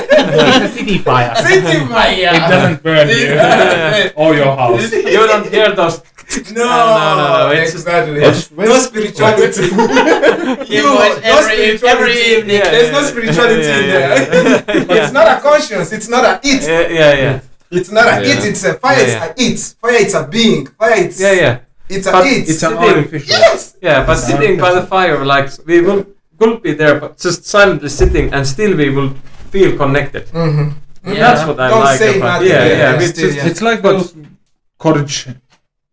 city 0.73 0.99
fire. 0.99 1.35
City 1.37 1.79
fire. 1.87 2.31
It 2.35 2.45
doesn't 2.49 2.83
burn 2.83 3.09
you 3.09 4.11
or 4.17 4.35
your 4.35 4.57
house. 4.57 4.93
you 4.93 5.27
don't 5.27 5.47
hear 5.53 5.73
those. 5.75 6.01
No, 6.53 6.65
no, 6.65 7.17
no, 7.17 7.47
no, 7.49 7.53
it's- 7.53 7.73
exactly. 7.73 8.17
it's- 8.21 8.51
no 8.71 8.79
spirituality. 8.79 9.67
You 10.69 10.77
You, 10.77 10.83
no 10.85 11.01
every, 11.23 11.25
every 11.25 11.77
spirituality. 11.79 12.21
evening. 12.33 12.61
There's 12.75 12.93
no 12.93 13.03
spirituality 13.03 13.69
in 13.81 13.85
there. 13.93 14.65
It's 14.99 15.13
not 15.13 15.27
a 15.39 15.41
conscience. 15.41 15.93
It's 15.93 16.09
not 16.09 16.25
a 16.25 16.41
it. 16.43 16.63
Yeah, 16.63 16.89
yeah, 17.01 17.13
yeah, 17.25 17.41
It's 17.71 17.91
not 17.91 18.07
a 18.07 18.15
Yeah. 18.27 18.33
it. 18.33 18.45
It's 18.51 18.65
a 18.65 18.75
fire. 18.75 19.07
Yeah, 19.07 19.33
It's 19.37 19.63
a 19.63 19.75
it. 19.75 19.77
Fire. 19.81 20.01
It's 20.05 20.15
a 20.15 20.23
being. 20.27 20.67
Fire. 20.79 20.95
It's 21.05 21.21
yeah, 21.21 21.33
yeah. 21.45 21.55
It's 21.89 22.07
a 22.07 22.11
it. 22.21 22.49
It's 22.51 22.63
an 22.63 22.73
Sitting- 22.77 22.79
artificial. 22.97 23.29
yes. 23.29 23.77
Yeah, 23.83 24.05
but 24.07 24.17
sitting 24.17 24.59
by 24.59 24.73
the 24.79 24.85
fire, 24.87 25.25
like 25.25 25.49
we 25.67 25.81
will 25.81 26.05
could 26.39 26.63
be 26.63 26.73
there, 26.75 27.01
but 27.01 27.19
just 27.19 27.45
silently 27.47 27.89
sitting, 27.89 28.33
and 28.35 28.47
still 28.47 28.73
we 28.77 28.89
will 28.91 29.11
feel 29.51 29.77
connected. 29.77 30.25
Mm-hmm. 30.29 30.67
Yeah. 31.09 31.15
That's 31.25 31.43
what 31.49 31.59
I 31.61 31.69
Don't 31.71 31.85
like 31.85 31.99
say 31.99 32.19
about. 32.19 32.27
nothing, 32.43 32.49
Yeah, 32.49 32.65
yeah, 32.65 32.71
yeah. 32.73 32.93
yeah, 32.93 32.99
we 32.99 33.07
still, 33.07 33.27
just, 33.27 33.37
yeah. 33.39 33.47
It's 33.51 33.63
like 33.63 33.81
those 33.83 34.15
cottage 34.79 35.17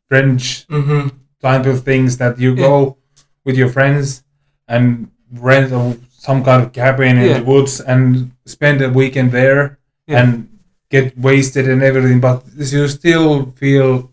French 0.10 0.68
Mm-hmm. 0.68 1.08
type 1.42 1.66
of 1.66 1.84
things 1.84 2.18
that 2.18 2.40
you 2.40 2.52
Yeah. 2.56 2.64
go 2.68 2.98
with 3.46 3.56
your 3.58 3.70
friends 3.70 4.24
and 4.68 5.10
rent 5.32 5.72
a, 5.72 5.98
some 6.10 6.44
kind 6.44 6.64
of 6.64 6.72
cabin 6.74 7.18
in 7.18 7.26
Yeah. 7.30 7.38
the 7.40 7.44
woods 7.44 7.80
and 7.82 8.32
spend 8.46 8.82
a 8.82 8.90
weekend 8.90 9.32
there 9.32 9.78
Yeah. 10.08 10.20
and 10.24 10.50
get 10.90 11.18
wasted 11.18 11.68
and 11.68 11.82
everything, 11.84 12.20
but 12.20 12.44
you 12.56 12.88
still 12.88 13.52
feel 13.56 14.12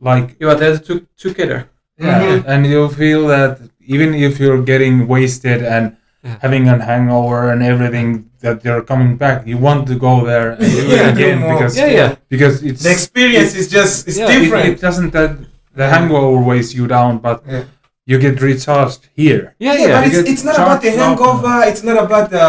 like 0.00 0.36
you 0.40 0.48
are 0.50 0.54
there 0.56 0.78
to, 0.78 1.06
together. 1.16 1.68
yeah, 1.98 2.20
Mhm. 2.20 2.44
and 2.46 2.66
you 2.66 2.88
feel 2.88 3.26
that 3.28 3.60
even 3.80 4.14
if 4.14 4.40
you're 4.40 4.62
getting 4.62 5.06
wasted 5.06 5.62
and 5.62 5.96
Yeah. 6.24 6.38
having 6.40 6.68
a 6.68 6.82
hangover 6.82 7.50
and 7.52 7.62
everything 7.62 8.30
that 8.40 8.64
you're 8.64 8.82
coming 8.82 9.16
back, 9.16 9.46
you 9.46 9.58
want 9.58 9.86
to 9.88 9.94
go 9.94 10.24
there 10.24 10.52
and 10.52 10.60
do 10.60 10.86
Yeah, 10.96 11.08
it 11.08 11.14
again 11.14 11.38
more. 11.40 11.52
because 11.54 11.76
Yeah, 11.76 11.86
yeah. 12.00 12.14
because 12.30 12.62
it's 12.62 12.82
The 12.82 12.92
experience 12.92 13.54
is 13.54 13.68
just 13.68 14.08
it's 14.08 14.16
Yeah, 14.18 14.30
it, 14.30 14.40
different. 14.40 14.66
it 14.70 14.80
doesn't 14.80 15.10
that 15.10 15.32
the 15.76 15.86
hangover 15.86 16.38
weighs 16.48 16.74
you 16.74 16.86
down, 16.86 17.18
but 17.18 17.42
Yeah. 17.46 17.64
you 18.06 18.18
get 18.18 18.40
recharged 18.40 19.02
here. 19.14 19.54
Yeah, 19.58 19.74
Yeah, 19.74 19.86
yeah. 19.86 20.00
but 20.00 20.02
it's, 20.08 20.28
it's 20.32 20.44
not 20.44 20.56
about 20.56 20.80
the 20.80 20.88
charged 20.92 21.02
up. 21.02 21.18
hangover. 21.18 21.56
It's 21.70 21.82
not 21.88 21.98
about 22.06 22.30
the 22.30 22.46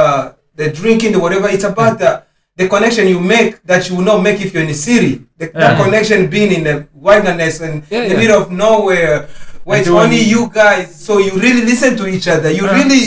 the 0.55 0.67
drinking, 0.71 1.11
the 1.11 1.19
whatever. 1.19 1.49
It's 1.49 1.65
about 1.73 1.99
the 1.99 2.23
the 2.55 2.69
connection 2.69 3.03
you 3.13 3.19
make 3.19 3.61
that 3.69 3.89
you 3.89 3.97
will 3.97 4.07
not 4.11 4.19
make 4.23 4.39
if 4.39 4.53
you're 4.53 4.63
in 4.63 4.69
the 4.75 4.81
city. 4.91 5.13
The, 5.37 5.51
Yeah. 5.51 5.75
the 5.75 5.83
connection 5.83 6.27
being 6.35 6.51
in 6.57 6.63
the 6.63 6.87
wilderness 6.93 7.59
and 7.59 7.83
Yeah, 7.91 8.03
in 8.03 8.09
the 8.11 8.15
yeah. 8.15 8.21
middle 8.23 8.39
of 8.43 8.47
nowhere, 8.51 9.27
where 9.67 9.77
And 9.79 9.85
it's 9.87 9.89
only 10.03 10.21
you 10.33 10.47
guys. 10.61 10.95
So 10.95 11.17
you 11.19 11.31
really 11.45 11.63
listen 11.71 11.97
to 11.99 12.07
each 12.07 12.27
other. 12.35 12.49
You 12.49 12.63
Yeah. 12.67 12.79
really. 12.79 13.03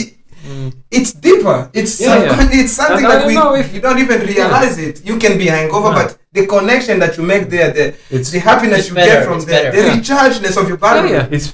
It's 0.91 1.13
deeper. 1.13 1.71
It's 1.73 2.01
Yeah, 2.01 2.23
yeah. 2.23 2.49
it's 2.61 2.73
something 2.73 3.05
And 3.05 3.13
that 3.13 3.27
we 3.27 3.35
know 3.35 3.55
if- 3.55 3.73
you 3.75 3.81
don't 3.81 3.99
even 3.99 4.21
realize 4.27 4.79
it. 4.79 5.01
You 5.05 5.17
can 5.19 5.37
be 5.39 5.47
hangover, 5.47 5.89
Yeah. 5.91 6.03
but 6.03 6.17
the 6.33 6.47
connection 6.47 6.99
that 7.01 7.17
you 7.17 7.23
make 7.25 7.51
there, 7.51 7.71
the 7.71 7.95
It's 8.11 8.31
the 8.31 8.39
happiness 8.41 8.79
It's 8.81 8.89
you 8.89 8.95
better, 8.95 9.13
get 9.21 9.25
from 9.25 9.41
there, 9.51 9.65
better. 9.73 9.83
the 9.83 9.89
Yeah. 9.89 9.97
rechargeness 9.97 10.57
of 10.57 10.69
your 10.69 10.79
Yeah, 10.81 10.87
battery. 10.87 11.11
yeah. 11.13 11.27
it's 11.37 11.53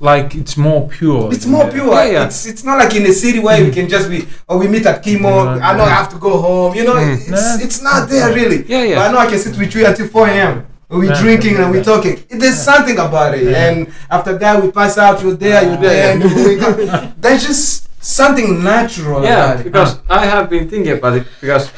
like 0.00 0.34
it's 0.36 0.56
more 0.56 0.88
pure. 0.88 1.32
It's 1.32 1.46
more 1.46 1.66
pure. 1.68 1.92
Yeah, 1.94 2.04
yeah. 2.14 2.24
It's 2.26 2.46
it's 2.46 2.62
not 2.64 2.78
like 2.78 2.94
in 2.94 3.04
a 3.06 3.12
city 3.12 3.40
where 3.40 3.58
we 3.64 3.70
can 3.70 3.88
just 3.88 4.08
be 4.08 4.26
or 4.48 4.58
we 4.58 4.68
meet 4.68 4.86
at 4.86 5.02
chemo. 5.04 5.34
Yeah. 5.58 5.68
I 5.68 5.76
know 5.76 5.84
I 5.84 5.90
have 5.90 6.08
to 6.10 6.18
go 6.18 6.32
home. 6.46 6.74
You 6.78 6.84
know, 6.84 6.94
Mm. 6.94 7.14
it's 7.16 7.28
Yeah. 7.28 7.64
it's 7.64 7.80
not 7.82 8.08
there 8.08 8.32
really. 8.32 8.64
Yeah, 8.68 8.84
yeah. 8.84 8.94
But 8.96 9.08
I 9.08 9.12
know 9.12 9.18
I 9.18 9.26
can 9.26 9.38
sit 9.40 9.56
with 9.58 9.74
you 9.74 9.84
until 9.86 10.06
4 10.06 10.28
a.m. 10.28 10.64
We're 10.90 11.04
Yeah. 11.12 11.20
drinking 11.20 11.56
and 11.56 11.70
we're 11.72 11.78
Yeah. 11.78 11.82
talking. 11.94 12.16
There's 12.30 12.56
something 12.70 12.98
about 12.98 13.34
it. 13.36 13.42
Yeah. 13.50 13.64
And 13.66 13.88
after 14.08 14.38
that, 14.38 14.62
we 14.62 14.70
pass 14.70 14.96
out. 14.98 15.20
You're 15.22 15.34
there. 15.34 15.62
You're 15.64 15.76
there. 15.76 15.96
yeah. 16.00 16.10
And 16.12 16.22
you 16.30 16.44
wake 16.48 16.62
up. 16.62 17.12
There's 17.20 17.44
just 17.46 17.87
something 18.00 18.62
natural 18.64 19.22
Yeah, 19.22 19.44
about 19.52 19.60
it. 19.60 19.64
because 19.64 19.98
I 20.08 20.24
have 20.26 20.48
been 20.50 20.68
thinking 20.68 20.92
about 20.92 21.16
it. 21.16 21.26
Because, 21.40 21.68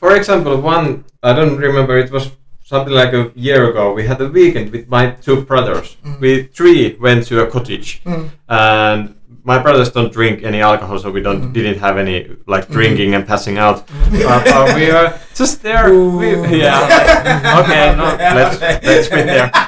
for 0.00 0.14
example, 0.16 0.56
one 0.60 1.04
I 1.22 1.32
don't 1.32 1.56
remember. 1.58 1.98
It 1.98 2.10
was 2.10 2.30
something 2.64 2.94
like 2.94 3.12
a 3.12 3.30
year 3.34 3.70
ago. 3.70 3.92
We 3.92 4.06
had 4.06 4.20
a 4.20 4.28
weekend 4.28 4.70
with 4.72 4.88
my 4.88 5.10
two 5.10 5.42
brothers. 5.42 5.96
Mm. 6.04 6.20
We 6.20 6.42
three 6.44 6.96
went 7.00 7.26
to 7.28 7.42
a 7.42 7.46
cottage, 7.46 8.00
Mm. 8.06 8.30
and 8.48 9.14
my 9.44 9.58
brothers 9.58 9.90
don't 9.90 10.12
drink 10.12 10.42
any 10.44 10.60
alcohol, 10.60 10.98
so 10.98 11.10
we 11.10 11.20
don't 11.20 11.42
Mm. 11.42 11.52
didn't 11.52 11.78
have 11.80 11.98
any 11.98 12.28
like 12.46 12.66
Mhm. 12.68 12.72
drinking 12.72 13.14
and 13.14 13.26
passing 13.26 13.58
out. 13.58 13.78
Uh, 14.12 14.42
but 14.44 14.74
we 14.76 14.86
were 14.92 15.12
just 15.34 15.62
there. 15.62 15.92
We, 15.92 16.28
yeah. 16.58 17.58
okay. 17.60 17.94
No. 17.96 18.04
Let's 18.36 18.60
let's 18.84 19.08
quit 19.08 19.26
there. 19.26 19.50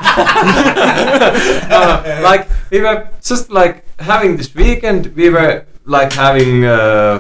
Uh, 1.72 2.20
like 2.22 2.48
we 2.70 2.80
were 2.80 3.08
just 3.22 3.50
like 3.50 3.84
having 3.98 4.36
this 4.36 4.54
weekend. 4.54 5.12
We 5.16 5.30
were 5.30 5.64
like 5.84 6.12
having 6.12 6.64
uh, 6.64 7.18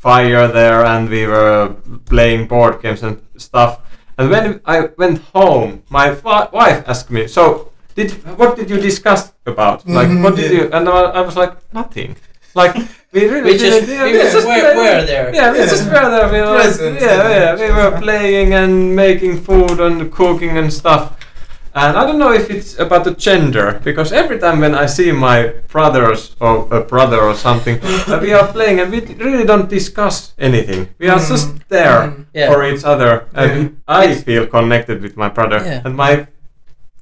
fire 0.00 0.48
there, 0.48 0.84
and 0.84 1.08
we 1.08 1.26
were 1.26 1.74
playing 2.06 2.46
board 2.46 2.82
games 2.82 3.02
and 3.02 3.20
stuff. 3.36 3.80
And 4.18 4.30
when 4.30 4.60
I 4.64 4.88
went 4.96 5.18
home, 5.34 5.82
my 5.90 6.14
fi- 6.14 6.48
wife 6.52 6.84
asked 6.88 7.10
me, 7.10 7.26
"So, 7.28 7.70
did 7.94 8.10
what 8.38 8.56
did 8.56 8.70
you 8.70 8.78
discuss 8.80 9.32
about? 9.46 9.86
Like, 9.86 10.08
Mhm, 10.08 10.22
what 10.22 10.36
did 10.36 10.50
yeah. 10.50 10.58
you?" 10.58 10.70
And 10.72 10.88
I, 10.88 11.00
I 11.18 11.20
was 11.20 11.36
like, 11.36 11.52
"Nothing." 11.72 12.16
Like 12.54 12.74
we 13.12 13.26
really 13.28 13.52
We 13.52 13.58
just- 13.58 13.86
yeah, 13.88 14.04
we 14.04 14.12
we 14.12 14.18
just 14.18 14.32
just 14.32 14.46
were- 14.46 14.76
were 14.76 15.04
there. 15.04 15.28
Yeah, 15.34 15.52
we 15.52 15.58
Yeah. 15.58 15.66
just 15.66 15.84
were 15.84 16.08
there. 16.14 16.28
We 16.32 16.40
were, 16.40 16.56
Present. 16.62 17.00
yeah, 17.00 17.28
yeah, 17.28 17.54
we 17.62 17.68
were 17.78 17.92
playing 18.00 18.54
and 18.54 18.96
making 18.96 19.40
food 19.42 19.78
and 19.80 20.10
cooking 20.10 20.56
and 20.56 20.72
stuff. 20.72 21.12
And 21.76 21.94
I 21.98 22.06
don't 22.06 22.18
know 22.18 22.32
if 22.32 22.48
it's 22.50 22.78
about 22.78 23.04
the 23.04 23.10
gender 23.12 23.80
because 23.84 24.10
every 24.10 24.38
time 24.38 24.60
when 24.60 24.74
I 24.74 24.86
see 24.86 25.12
my 25.12 25.52
brothers 25.68 26.34
or 26.40 26.66
a 26.72 26.80
brother 26.80 27.20
or 27.20 27.34
something, 27.34 27.78
we 28.22 28.32
are 28.32 28.46
playing 28.48 28.80
and 28.80 28.90
we 28.90 29.00
really 29.22 29.44
don't 29.44 29.68
discuss 29.68 30.32
anything. 30.38 30.88
We 30.98 31.08
are 31.08 31.18
just 31.18 31.48
Mm. 31.48 31.60
there 31.68 31.98
Mm. 32.08 32.24
Yeah. 32.32 32.48
for 32.50 32.64
each 32.64 32.82
other, 32.92 33.12
and 33.34 33.50
Yeah. 33.60 33.68
I 34.00 34.04
It's- 34.04 34.22
feel 34.24 34.46
connected 34.46 35.02
with 35.02 35.14
my 35.18 35.28
brother. 35.28 35.58
Yeah. 35.64 35.82
And 35.84 35.94
my 35.94 36.26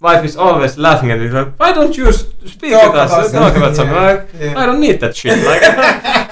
wife 0.00 0.24
is 0.24 0.36
always 0.36 0.76
laughing 0.76 1.10
at 1.12 1.18
me 1.20 1.28
like, 1.30 1.50
"Why 1.60 1.70
don't 1.72 1.94
you 1.96 2.10
speak 2.12 2.72
Talk 2.74 2.92
with 2.92 3.00
us? 3.04 3.10
about 3.12 3.30
Talk 3.40 3.56
about 3.56 3.74
something." 3.78 3.94
Like. 3.96 4.56
I 4.60 4.66
don't 4.66 4.80
need 4.86 4.98
that 5.04 5.14
shit. 5.14 5.38
Like, 5.50 5.62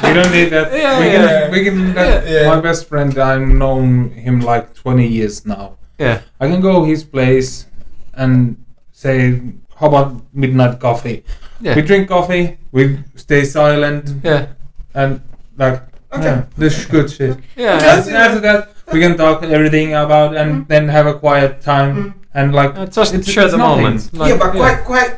We 0.02 0.10
don't 0.18 0.32
need 0.38 0.50
that. 0.50 0.66
Yeah, 0.82 0.98
we 1.02 1.06
can, 1.14 1.24
we 1.54 1.58
can 1.66 1.94
that. 1.94 2.46
My 2.52 2.58
best 2.60 2.88
friend, 2.90 3.10
I've 3.16 3.46
known 3.62 4.10
him 4.26 4.40
like 4.52 4.74
20 4.74 5.06
years 5.06 5.46
now. 5.46 5.78
yeah, 5.98 6.18
I 6.42 6.48
can 6.50 6.60
go 6.60 6.82
his 6.84 7.04
place 7.04 7.66
and 8.14 8.56
say, 8.92 9.40
"How 9.78 9.88
about 9.88 10.14
midnight 10.32 10.78
coffee?" 10.80 11.24
yeah, 11.60 11.74
We 11.76 11.82
drink 11.82 12.08
coffee. 12.08 12.58
We 12.72 12.98
stay 13.16 13.44
silent 13.44 14.10
yeah, 14.24 14.46
and 14.94 15.20
like, 15.58 15.82
Okay. 16.12 16.24
yeah, 16.24 16.42
this 16.56 16.78
is 16.78 16.86
good 16.86 17.10
shit. 17.10 17.36
yeah. 17.56 17.78
Just- 17.78 18.08
And 18.08 18.16
after 18.16 18.40
that, 18.40 18.68
we 18.92 19.00
can 19.00 19.16
talk 19.16 19.42
everything 19.44 19.94
about 19.94 20.36
and 20.36 20.66
then 20.68 20.88
have 20.88 21.06
a 21.06 21.14
quiet 21.14 21.60
time 21.62 21.92
Mm. 21.96 22.12
and 22.34 22.46
like 22.54 22.72
Uh, 22.76 22.86
just 22.86 23.14
It's- 23.14 23.28
share 23.30 23.44
it's 23.44 23.52
the 23.52 23.58
nothing. 23.58 23.82
moment. 23.84 24.00
Like, 24.12 24.28
yeah, 24.30 24.38
but 24.42 24.50
quiet, 24.52 24.84
quiet, 24.84 25.12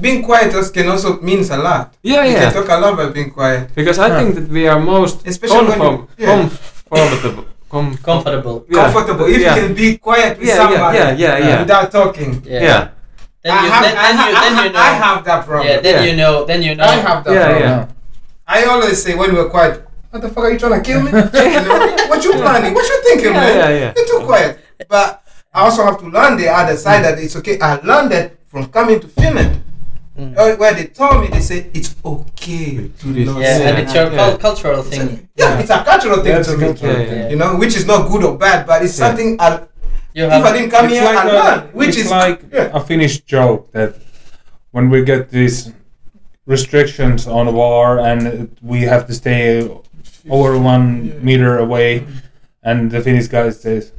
being 0.00 0.22
quiet 0.22 0.54
also 0.54 0.70
can 0.72 0.88
also 0.88 1.18
means 1.22 1.50
a 1.50 1.58
lot. 1.58 1.94
Yeah, 2.02 2.24
You 2.24 2.32
yeah. 2.32 2.40
can 2.50 2.52
talk 2.62 2.68
a 2.70 2.78
lot 2.80 2.92
about 2.94 3.12
being 3.14 3.30
quiet. 3.30 3.70
Because 3.74 3.98
I 3.98 4.08
Yeah. 4.08 4.18
think 4.18 4.34
that 4.36 4.48
we 4.48 4.66
are 4.70 4.80
most 4.80 5.26
Especially 5.26 5.58
when 5.58 5.66
conform, 5.78 5.94
you- 6.18 6.26
yeah. 6.26 6.48
comfortable. 6.90 7.44
Com- 7.70 7.96
Comfortable. 8.02 8.66
Yeah. 8.68 8.82
Comfortable. 8.90 9.26
If 9.26 9.40
Yeah. 9.40 9.54
you 9.54 9.62
can 9.62 9.74
be 9.74 9.96
quiet 9.96 10.38
with 10.38 10.48
Yeah, 10.48 10.54
yeah, 10.54 10.60
somebody 10.60 10.98
yeah, 10.98 11.10
yeah, 11.14 11.38
yeah. 11.38 11.60
without 11.62 11.92
talking. 11.92 12.42
Yeah. 12.44 12.62
yeah. 12.68 12.88
Then 13.42 13.52
I 13.56 13.62
you, 13.64 13.70
have, 13.70 13.82
then, 13.86 13.96
I, 13.96 14.02
then 14.02 14.16
ha- 14.16 14.28
you, 14.28 14.36
I 14.36 14.40
then 14.42 14.54
ha- 14.54 14.64
you 14.64 14.72
know. 14.72 14.78
I 14.80 14.90
have 15.04 15.24
that 15.24 15.40
problem. 15.46 15.66
yeah, 15.68 15.80
then 15.80 15.94
Yeah. 15.94 16.10
you 16.10 16.16
know. 16.16 16.44
Then 16.44 16.60
you 16.62 16.74
know. 16.74 16.84
I 16.84 16.96
have 16.98 17.24
that 17.24 17.32
Yeah, 17.32 17.46
problem. 17.48 17.70
yeah. 17.70 17.86
I 18.46 18.64
always 18.66 19.00
say 19.02 19.14
when 19.14 19.32
we're 19.34 19.48
quiet, 19.48 19.86
what 20.10 20.20
the 20.20 20.28
fuck 20.28 20.44
are 20.44 20.50
you 20.52 20.58
trying 20.58 20.82
to 20.82 20.84
kill 20.84 21.00
me? 21.00 21.10
what 22.10 22.18
you 22.26 22.32
planning? 22.42 22.74
What 22.74 22.84
you 22.90 22.98
thinking, 23.06 23.32
Yeah, 23.32 23.40
man? 23.40 23.56
yeah, 23.56 23.70
yeah. 23.78 23.92
You're 23.96 24.06
too 24.18 24.26
quiet. 24.26 24.58
But 24.88 25.22
I 25.54 25.62
also 25.62 25.84
have 25.86 25.98
to 26.02 26.06
learn 26.10 26.36
the 26.36 26.48
other 26.50 26.76
side 26.76 27.00
mm. 27.00 27.14
that 27.14 27.18
it's 27.22 27.36
okay. 27.36 27.58
I 27.60 27.78
learned 27.86 28.10
that 28.10 28.34
from 28.50 28.66
coming 28.66 28.98
to 28.98 29.06
Finland. 29.06 29.59
Mm. 30.20 30.36
Uh, 30.36 30.56
Where 30.56 30.74
they 30.74 30.86
told 30.86 31.22
me, 31.22 31.28
they 31.28 31.40
say 31.40 31.70
it's 31.72 31.94
okay 32.04 32.88
to 33.00 33.06
this. 33.14 33.26
not 33.26 33.40
Yeah, 33.40 33.68
and 33.68 33.78
it's 33.82 33.94
your 33.94 34.10
Yeah. 34.12 34.18
cul- 34.18 34.38
cultural 34.46 34.80
It's 34.80 34.88
thing. 34.90 35.08
a- 35.08 35.40
yeah, 35.40 35.60
it's 35.60 35.70
a 35.70 35.82
cultural 35.90 36.18
thing 36.24 36.34
That's 36.34 36.48
to 36.48 36.54
a 36.54 36.58
me. 36.58 36.66
Yeah, 36.82 37.00
yeah. 37.00 37.28
You 37.32 37.36
know, 37.36 37.56
which 37.56 37.74
is 37.78 37.86
not 37.86 38.08
good 38.10 38.22
or 38.28 38.36
bad, 38.36 38.66
but 38.66 38.82
it's 38.84 38.98
Yeah. 38.98 39.06
something 39.06 39.28
I, 39.40 39.60
You 40.14 40.24
if. 40.26 40.44
I 40.44 40.52
didn't 40.56 40.70
come 40.76 40.88
here 40.88 41.04
like 41.04 41.18
and 41.24 41.30
a, 41.30 41.32
learn, 41.40 41.60
which 41.72 41.88
it's 41.96 42.04
is 42.04 42.10
like 42.10 42.38
yeah. 42.52 42.78
a 42.78 42.80
Finnish 42.80 43.14
joke 43.34 43.70
that 43.72 43.94
when 44.72 44.90
we 44.90 45.02
get 45.04 45.30
these 45.30 45.72
restrictions 46.46 47.26
on 47.26 47.46
the 47.46 47.52
war 47.52 47.98
and 48.08 48.48
we 48.60 48.80
have 48.92 49.06
to 49.06 49.14
stay 49.14 49.70
over 50.28 50.58
one 50.58 50.84
Yeah. 51.06 51.12
meter 51.28 51.52
away, 51.66 52.04
and 52.62 52.90
the 52.90 53.00
Finnish 53.00 53.28
guy 53.28 53.48
says, 53.50 53.92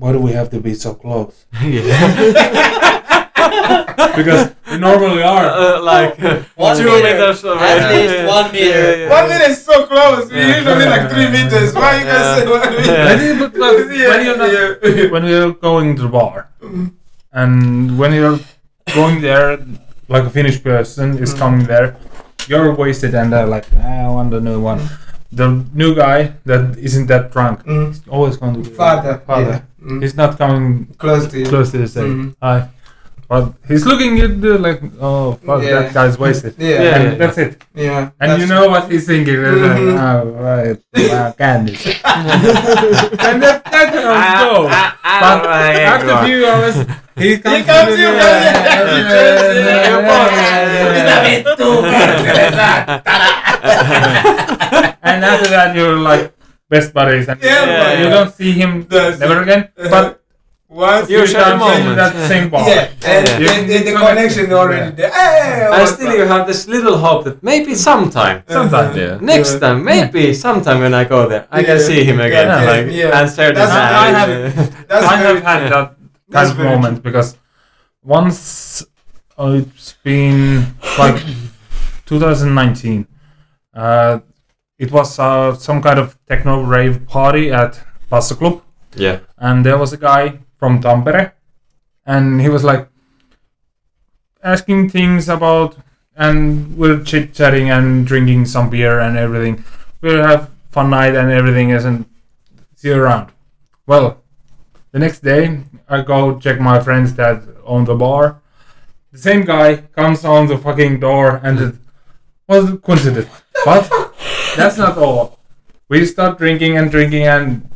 "Why 0.00 0.10
do 0.12 0.18
we 0.18 0.32
have 0.32 0.48
to 0.50 0.60
be 0.60 0.74
so 0.74 0.92
close?" 0.94 1.34
because 4.18 4.50
we 4.72 4.78
normally 4.78 5.22
are. 5.22 5.46
Uh, 5.46 5.82
like 5.82 6.22
uh, 6.22 6.42
One 6.56 6.76
two 6.76 6.84
meter. 6.84 7.02
meters 7.14 7.44
away. 7.44 7.58
At 7.60 7.92
least 7.94 8.28
one 8.36 8.52
meter. 8.52 9.08
One 9.08 9.28
minute 9.28 9.50
is 9.50 9.64
so 9.64 9.86
close. 9.86 10.30
We 10.30 10.38
Yeah. 10.38 10.56
usually 10.58 10.86
like 10.94 11.04
three 11.12 11.28
meters. 11.36 11.74
Why 11.74 11.90
you 11.98 12.04
guys 12.04 12.26
say 12.38 12.46
one 12.48 12.70
meter? 12.70 12.92
Yeah. 12.92 13.12
I 13.12 13.16
think, 13.20 13.34
but 13.40 13.52
like, 13.64 13.76
when 14.10 14.20
you're 14.26 14.36
not, 14.42 14.52
Yeah. 14.52 15.10
when 15.14 15.24
you're 15.26 15.52
going 15.68 15.96
to 15.96 16.02
the 16.02 16.08
bar, 16.08 16.48
Mm. 16.62 16.92
and 17.32 17.98
when 17.98 18.12
you're 18.18 18.38
going 18.94 19.20
there, 19.20 19.58
like 20.08 20.24
a 20.24 20.30
Finnish 20.30 20.62
person 20.62 21.18
is 21.24 21.34
Mm. 21.34 21.38
coming 21.38 21.64
there, 21.66 21.96
you're 22.48 22.74
wasted, 22.74 23.14
and 23.14 23.32
they're 23.32 23.46
like, 23.56 23.66
"Ah, 23.78 24.06
I 24.06 24.08
want 24.16 24.30
the 24.30 24.40
new 24.40 24.58
one. 24.60 24.80
The 25.40 25.48
new 25.82 25.94
guy 25.94 26.18
that 26.44 26.76
isn't 26.88 27.06
that 27.12 27.32
drunk 27.32 27.64
Mm. 27.64 27.90
is 27.90 28.00
always 28.08 28.36
going 28.36 28.54
to 28.54 28.60
be 28.60 28.70
Father. 28.76 29.14
Father. 29.26 29.62
Yeah. 29.62 29.88
Mm. 29.88 30.02
He's 30.02 30.14
not 30.22 30.36
coming 30.38 30.86
Close 30.98 31.26
to 31.32 31.38
you. 31.40 31.46
close 31.46 31.70
to 31.72 31.78
the 31.78 31.88
same. 31.88 32.12
Mm. 32.14 32.34
Hi. 32.42 32.58
But 33.32 33.54
he's 33.66 33.86
looking 33.88 34.20
at 34.20 34.42
the 34.44 34.58
like, 34.60 34.82
oh 35.00 35.40
fuck, 35.40 35.62
Yeah. 35.64 35.88
that 35.88 35.94
guy's 35.96 36.18
wasted. 36.20 36.52
Yeah. 36.60 36.68
Yeah. 36.84 37.00
and 37.00 37.16
that's 37.20 37.38
it. 37.40 37.64
Yeah. 37.74 38.10
And 38.20 38.36
you 38.36 38.44
know 38.46 38.68
what 38.68 38.92
he's 38.92 39.06
thinking? 39.08 39.40
He's 39.40 39.56
Mhm. 39.56 39.96
like, 39.96 40.04
oh, 40.04 40.36
right, 40.36 40.76
wow, 41.08 41.32
candy. 41.40 41.72
and 43.24 43.40
that, 43.40 43.64
that's 43.64 43.96
how 43.96 44.04
it 44.04 44.20
ah, 44.20 44.36
goes. 44.44 44.68
Ah, 44.68 45.16
but 45.24 45.48
after 45.80 46.10
a 46.12 46.20
few 46.28 46.44
hours, 46.44 46.76
he 47.16 47.38
comes, 47.40 47.64
comes 47.64 47.88
to 47.88 48.00
you, 48.04 48.12
the- 48.12 48.20
yeah, 48.20 49.96
and 55.02 55.24
after 55.24 55.48
that, 55.48 55.74
you're 55.74 55.96
like 55.96 56.32
best 56.68 56.92
buddies, 56.92 57.28
and 57.28 57.40
Yeah, 57.42 57.64
Yeah, 57.64 57.92
you 57.98 58.04
yeah. 58.04 58.10
don't 58.10 58.32
see 58.34 58.52
him 58.52 58.86
That's 58.88 59.18
never 59.20 59.40
it. 59.40 59.48
again. 59.48 59.68
But 59.76 60.21
Once 60.72 61.10
You 61.10 61.18
you 61.20 61.26
share 61.26 61.44
the 61.44 61.50
times 61.50 61.78
in 61.78 61.84
moment. 61.84 61.96
that 62.02 62.12
same 62.32 62.48
bar. 62.48 62.66
Yeah, 62.68 62.88
and, 63.14 63.28
Yeah. 63.28 63.52
and, 63.52 63.70
and 63.70 63.84
the 63.88 63.90
You- 63.90 63.98
connection 64.06 64.52
already 64.52 64.84
Yeah. 64.84 64.90
there. 64.98 65.10
Hey, 65.10 65.68
And 65.80 65.88
still 65.88 66.14
you 66.20 66.24
have 66.34 66.46
this 66.46 66.66
little 66.74 66.96
hope 67.04 67.24
that 67.26 67.36
maybe 67.42 67.74
sometime, 67.74 68.42
Sometimes, 68.48 68.96
Uh-huh. 68.96 69.06
yeah. 69.06 69.32
next 69.32 69.52
time, 69.60 69.78
maybe 69.84 70.22
sometime 70.46 70.78
when 70.84 70.94
I 70.94 71.04
go 71.04 71.20
there, 71.28 71.44
I 71.58 71.62
can 71.68 71.78
see 71.88 72.00
him 72.04 72.18
again, 72.28 72.46
Yeah. 72.48 72.70
like 72.72 72.86
Yeah. 73.00 73.16
and 73.20 73.24
share 73.34 73.52
the 73.52 73.60
That's- 73.60 74.04
I 74.06 74.08
have- 74.18 74.86
That's 74.88 75.06
I 75.12 75.16
very 75.22 75.40
have 75.40 75.44
had 75.50 75.58
true. 75.60 75.70
that 75.74 75.86
That's 76.30 76.48
kind 76.48 76.50
of 76.50 76.56
very 76.56 76.68
moment 76.74 77.02
because 77.02 77.28
once 78.02 78.84
uh, 79.38 79.60
it's 79.60 79.94
been 80.04 80.74
like 80.98 81.18
2019. 82.06 83.06
Uh, 83.74 84.18
it 84.78 84.90
was 84.90 85.18
uh, 85.18 85.54
some 85.54 85.80
kind 85.82 85.98
of 85.98 86.16
techno 86.28 86.62
rave 86.62 87.06
party 87.06 87.50
at 87.50 87.80
Passa 88.10 88.34
Club, 88.34 88.60
yeah. 88.96 89.18
and 89.38 89.64
there 89.64 89.78
was 89.78 89.92
a 89.92 89.96
guy 89.96 90.38
from 90.62 90.80
Tampere, 90.80 91.32
and 92.06 92.40
he 92.40 92.48
was 92.48 92.62
like, 92.62 92.88
asking 94.44 94.88
things 94.90 95.28
about, 95.28 95.76
and 96.14 96.78
we're 96.78 97.02
chit 97.02 97.34
chatting 97.34 97.68
and 97.68 98.06
drinking 98.06 98.46
some 98.46 98.70
beer 98.70 99.00
and 99.00 99.18
everything. 99.18 99.64
We'll 100.00 100.24
have 100.24 100.50
fun 100.70 100.90
night 100.90 101.16
and 101.16 101.32
everything 101.32 101.70
isn't 101.70 102.06
see 102.76 102.90
you 102.90 102.94
around. 102.94 103.32
Well, 103.88 104.22
the 104.92 105.00
next 105.00 105.24
day 105.24 105.64
I 105.88 106.02
go 106.02 106.38
check 106.38 106.60
my 106.60 106.78
friends 106.78 107.14
that 107.14 107.42
own 107.64 107.84
the 107.84 107.96
bar. 107.96 108.40
The 109.10 109.18
same 109.18 109.44
guy 109.44 109.78
comes 109.98 110.24
on 110.24 110.46
the 110.46 110.58
fucking 110.58 111.00
door 111.00 111.40
and 111.42 111.58
it 111.58 111.74
was 112.46 112.70
a 112.70 112.76
coincidence. 112.76 113.28
But 113.64 113.90
that's 114.56 114.78
not 114.78 114.96
all. 114.96 115.40
We 115.88 116.06
start 116.06 116.38
drinking 116.38 116.78
and 116.78 116.88
drinking 116.88 117.26
and 117.26 117.71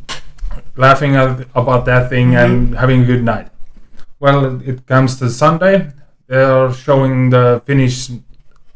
laughing 0.77 1.15
at, 1.15 1.47
about 1.55 1.85
that 1.85 2.09
thing 2.09 2.35
and 2.35 2.67
mm-hmm. 2.67 2.75
having 2.75 3.01
a 3.01 3.05
good 3.05 3.23
night. 3.23 3.49
Well, 4.19 4.61
it 4.61 4.85
comes 4.85 5.17
to 5.19 5.29
Sunday. 5.29 5.91
They're 6.27 6.73
showing 6.73 7.29
the 7.29 7.61
Finnish 7.65 8.09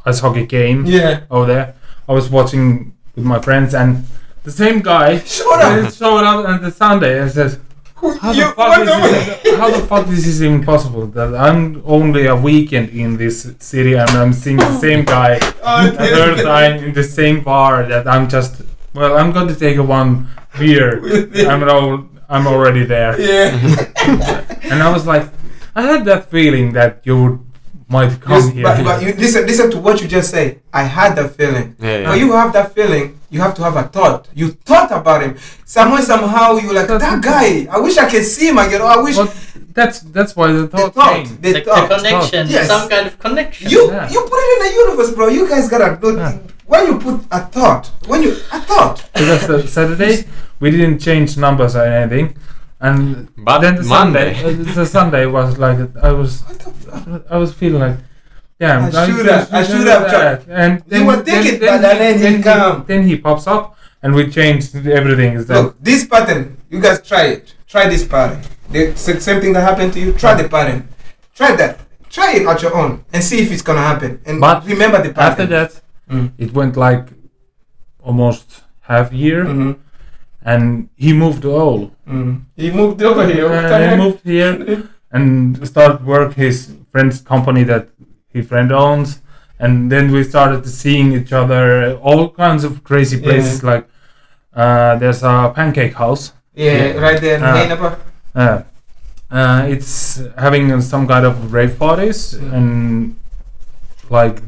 ice 0.06 0.19
hockey 0.19 0.45
game 0.45 0.86
Yeah. 0.86 1.22
over 1.30 1.45
there. 1.45 1.76
I 2.07 2.14
was 2.14 2.30
watching 2.30 2.94
with 3.15 3.26
my 3.26 3.40
friends 3.40 3.73
and 3.73 4.06
the 4.44 4.52
same 4.52 4.82
guy 4.82 5.19
Shut 5.26 5.61
up. 5.61 5.94
showed 5.99 6.23
up 6.23 6.45
on 6.48 6.61
the 6.61 6.72
Sunday 6.72 7.19
and 7.22 7.32
says, 7.32 7.60
how 8.19 8.32
You- 8.32 8.45
the, 8.45 8.52
fuck 8.53 8.80
is 8.80 8.88
this, 9.44 9.57
how 9.60 9.69
the 9.69 9.86
fuck 9.88 10.07
this 10.07 10.41
even 10.41 10.64
possible? 10.64 11.06
That 11.07 11.36
I'm 11.36 11.82
only 11.86 12.26
a 12.26 12.36
weekend 12.36 12.90
in 12.90 13.18
this 13.18 13.53
city 13.60 13.94
and 13.94 14.10
I'm 14.10 14.34
seeing 14.34 14.57
the 14.57 14.80
same 14.86 15.06
guy 15.06 15.40
Oh, 15.64 15.88
a 15.88 15.91
third 15.91 16.44
time 16.44 16.84
in 16.84 16.94
the 16.94 17.03
same 17.03 17.44
bar. 17.44 17.84
That 17.86 18.07
I'm 18.07 18.28
just 18.28 18.61
well, 18.93 19.18
I'm 19.18 19.31
going 19.31 19.47
to 19.47 19.55
take 19.55 19.77
a 19.77 19.84
one 19.84 20.27
beer. 20.59 20.99
I'm 21.49 21.63
al- 21.63 22.07
I'm 22.30 22.47
already 22.47 22.85
there, 22.85 23.19
Yeah. 23.19 23.51
and 24.72 24.81
I 24.81 24.89
was 24.91 25.05
like, 25.05 25.27
I 25.76 25.81
had 25.81 26.05
that 26.05 26.30
feeling 26.31 26.72
that 26.73 27.01
you 27.03 27.15
would 27.22 27.39
might 27.89 28.22
come 28.22 28.31
Yes, 28.39 28.49
here. 28.53 28.63
but, 28.63 28.84
but 28.85 29.01
you 29.03 29.11
listen, 29.15 29.45
listen 29.45 29.69
to 29.72 29.77
what 29.77 30.01
you 30.01 30.07
just 30.07 30.31
say. 30.31 30.59
I 30.72 30.84
had 30.84 31.13
that 31.18 31.35
feeling. 31.35 31.76
Yeah, 31.77 31.97
yeah. 31.99 32.11
For 32.11 32.15
you 32.18 32.31
have 32.31 32.53
that 32.53 32.73
feeling, 32.73 33.19
you 33.30 33.41
have 33.41 33.53
to 33.55 33.63
have 33.63 33.76
a 33.76 33.84
thought. 33.84 34.30
You 34.34 34.51
thought 34.51 34.91
about 34.93 35.22
him. 35.23 35.35
Somehow, 35.65 35.97
somehow, 35.97 36.55
you 36.55 36.72
like 36.73 36.88
that 36.88 37.22
guy. 37.22 37.68
I 37.69 37.80
wish 37.80 37.97
I 37.97 38.09
could 38.09 38.23
see 38.23 38.47
him 38.47 38.59
again. 38.59 38.81
Or 38.81 38.88
I 38.88 38.95
wish 39.01 39.18
But 39.18 39.35
that's 39.73 39.99
that's 40.15 40.38
why 40.38 40.53
the 40.53 40.61
the 40.61 40.68
thought 40.69 40.93
thought, 40.93 41.15
came. 41.15 41.27
the 41.41 41.51
the, 41.51 41.59
the 41.59 41.95
connection, 41.97 42.47
Yes. 42.47 42.68
some 42.68 42.88
kind 42.88 43.07
of 43.07 43.19
connection. 43.19 43.69
You 43.69 43.91
Yeah. 43.91 44.09
you 44.09 44.22
put 44.22 44.39
it 44.39 44.49
in 44.55 44.59
the 44.68 44.72
universe, 44.84 45.11
bro. 45.13 45.27
You 45.27 45.49
guys 45.49 45.68
gotta 45.68 45.99
do. 45.99 46.15
Yeah. 46.72 46.77
When 46.80 46.88
you 46.88 46.99
put 46.99 47.26
a 47.31 47.39
thought, 47.41 47.88
when 48.07 48.23
you 48.23 48.31
a 48.52 48.60
thought, 48.61 49.03
Because 49.14 49.48
the 49.48 49.68
Saturday 49.68 50.26
we 50.60 50.72
didn't 50.72 50.99
change 50.99 51.38
numbers 51.38 51.76
or 51.76 51.84
anything, 51.84 52.35
and 52.80 53.27
But 53.38 53.60
then 53.60 53.76
the 53.76 53.84
Monday. 53.84 54.34
Sunday, 54.35 54.72
uh, 54.72 54.73
the 54.76 54.85
Sunday 54.85 55.26
was 55.26 55.57
like 55.57 55.80
I 56.03 56.11
was 56.11 56.41
what 56.48 56.60
the 56.60 56.72
fuck? 56.72 57.23
I 57.30 57.38
was 57.38 57.53
feeling 57.53 57.81
like, 57.81 57.98
Yeah, 58.60 58.85
I 58.93 59.06
should 59.07 59.26
have- 59.26 59.49
I 59.53 59.64
should 59.64 59.84
do 59.84 59.89
have 59.89 60.11
that. 60.11 60.43
And 60.48 60.84
You 60.88 61.06
were 61.06 61.18
thinking, 61.18 61.60
but 61.60 61.81
then 61.81 62.18
he 62.18 62.23
then 62.23 62.43
come. 62.43 62.84
then 62.88 63.02
he 63.10 63.18
pops 63.18 63.48
up, 63.48 63.76
and 64.03 64.14
we 64.15 64.30
changed 64.30 64.76
everything. 64.88 65.34
Is 65.39 65.45
that 65.48 65.56
Look, 65.61 65.76
this 65.81 66.06
pattern, 66.06 66.57
you 66.69 66.80
guys 66.80 67.02
try 67.02 67.23
it. 67.35 67.53
Try 67.68 67.88
this 67.89 68.03
pattern. 68.06 68.41
The 68.72 68.95
same 68.95 69.39
thing 69.41 69.53
that 69.53 69.61
happened 69.69 69.91
to 69.93 69.99
you. 69.99 70.14
Try 70.14 70.34
the 70.41 70.48
pattern. 70.48 70.88
Try 71.35 71.56
that. 71.61 71.73
Try 72.10 72.30
it 72.38 72.45
at 72.48 72.61
your 72.61 72.73
own 72.81 72.91
and 73.14 73.23
see 73.23 73.39
if 73.43 73.52
it's 73.52 73.61
gonna 73.64 73.81
happen. 73.91 74.11
And 74.27 74.39
But 74.39 74.57
remember 74.73 75.02
the 75.02 75.11
pattern. 75.14 75.31
after 75.31 75.45
that, 75.57 75.72
Mm. 76.11 76.31
it 76.38 76.53
went 76.53 76.75
like 76.77 77.05
almost 78.03 78.63
half 78.81 79.13
year, 79.13 79.45
Mhm. 79.45 79.75
and 80.43 80.89
he 80.95 81.13
moved 81.13 81.41
to 81.43 81.49
Oulu. 81.49 81.91
Mm. 82.07 82.41
He 82.55 82.71
moved 82.71 83.01
over 83.03 83.25
here. 83.25 83.47
Uh, 83.47 83.89
he 83.89 83.95
moved 84.03 84.21
here 84.23 84.83
and 85.11 85.65
started 85.67 86.05
work 86.05 86.33
his 86.33 86.55
friend's 86.91 87.21
company 87.21 87.63
that 87.71 87.88
his 88.33 88.47
friend 88.47 88.71
owns. 88.71 89.19
And 89.59 89.91
then 89.91 90.11
we 90.11 90.23
started 90.23 90.65
seeing 90.65 91.13
each 91.13 91.31
other 91.31 91.93
all 92.01 92.29
kinds 92.29 92.63
of 92.63 92.83
crazy 92.83 93.17
places. 93.21 93.63
Like 93.63 93.85
uh, 94.55 94.95
there's 95.01 95.23
a 95.23 95.51
pancake 95.55 95.93
house. 95.93 96.33
Yeah, 96.55 96.97
right 97.05 97.21
there 97.21 97.38
in 97.38 97.43
Ah. 97.43 97.95
Uh, 98.35 98.61
uh, 99.38 99.65
it's 99.73 100.21
having 100.38 100.81
some 100.81 101.07
kind 101.07 101.25
of 101.25 101.53
rave 101.53 101.77
parties 101.79 102.19
Mm. 102.33 102.53
and 102.57 103.15
like 104.09 104.41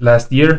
last 0.00 0.32
year, 0.32 0.52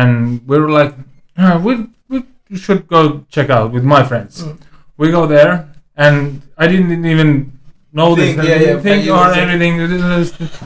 and 0.00 0.46
we 0.48 0.56
were 0.62 0.70
like, 0.80 0.94
"Ah, 1.36 1.54
we 1.66 1.72
we 2.08 2.56
should 2.64 2.82
go 2.88 3.00
check 3.36 3.48
out 3.50 3.72
with 3.76 3.84
my 3.94 4.02
friends. 4.10 4.42
Mm. 4.42 4.56
We 4.96 5.10
go 5.10 5.26
there, 5.26 5.54
and 5.96 6.42
I 6.56 6.66
didn't 6.72 7.04
even 7.14 7.30
know 7.92 8.14
this 8.14 8.34
Think, 8.36 8.48
yeah, 8.48 8.56
yeah, 8.66 8.80
thing 8.80 8.98
but 9.00 9.04
you 9.06 9.12
or 9.12 9.16
was 9.28 9.36
like- 9.36 9.46
anything. 9.48 9.72
It 9.80 9.90
was 10.18 10.30
just- 10.32 10.56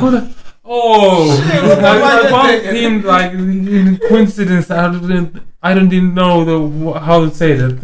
Who 0.00 0.10
the- 0.16 0.26
Oh, 0.68 1.28
what 1.68 1.78
I, 1.84 1.94
I 2.26 2.30
bumped 2.30 2.66
him 2.76 3.02
like 3.02 3.32
in 3.32 3.98
coincidence. 4.08 4.68
I 4.68 4.90
didn't, 4.92 5.36
I 5.62 5.74
don't 5.74 5.92
even 5.92 6.12
know 6.14 6.34
the 6.44 6.58
how 6.98 7.18
to 7.24 7.30
say 7.42 7.52
that. 7.54 7.74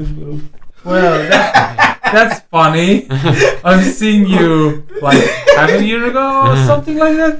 Well, 0.84 1.14
that, 1.30 2.00
that's 2.14 2.40
funny. 2.50 3.06
I've 3.62 3.84
seen 3.84 4.26
you 4.26 4.84
like 5.00 5.22
half 5.56 5.70
a 5.70 5.84
year 5.90 6.02
ago 6.10 6.26
or 6.50 6.56
something 6.66 6.98
like 6.98 7.16
that. 7.22 7.34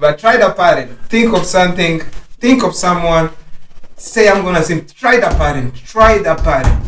But 0.00 0.18
try 0.18 0.36
the 0.36 0.50
pattern. 0.50 0.98
Think 1.08 1.32
of 1.32 1.46
something. 1.46 2.02
Think 2.42 2.64
of 2.64 2.74
someone. 2.74 3.30
Say 3.96 4.28
I'm 4.28 4.42
gonna 4.42 4.64
sing. 4.64 4.84
Try 4.86 5.20
the 5.20 5.28
pattern. 5.28 5.70
Try 5.70 6.18
the 6.18 6.34
pattern. 6.34 6.82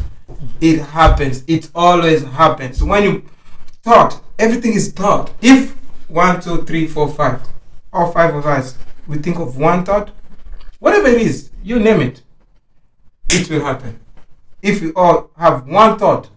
It 0.60 0.80
happens. 0.80 1.44
It 1.46 1.70
always 1.72 2.24
happens. 2.24 2.82
When 2.82 3.04
you 3.04 3.24
thought, 3.84 4.20
everything 4.36 4.72
is 4.72 4.90
thought. 4.90 5.30
If 5.40 5.76
one, 6.08 6.40
two, 6.40 6.64
three, 6.64 6.88
four, 6.88 7.08
five, 7.08 7.40
all 7.92 8.10
five 8.10 8.34
of 8.34 8.44
us, 8.44 8.76
we 9.06 9.18
think 9.18 9.38
of 9.38 9.56
one 9.56 9.84
thought, 9.84 10.10
whatever 10.80 11.06
it 11.06 11.20
is, 11.20 11.50
you 11.62 11.78
name 11.78 12.00
it, 12.00 12.22
it 13.30 13.48
will 13.48 13.64
happen. 13.64 14.00
If 14.60 14.82
we 14.82 14.92
all 14.94 15.30
have 15.36 15.68
one 15.68 16.00
thought, 16.00 16.30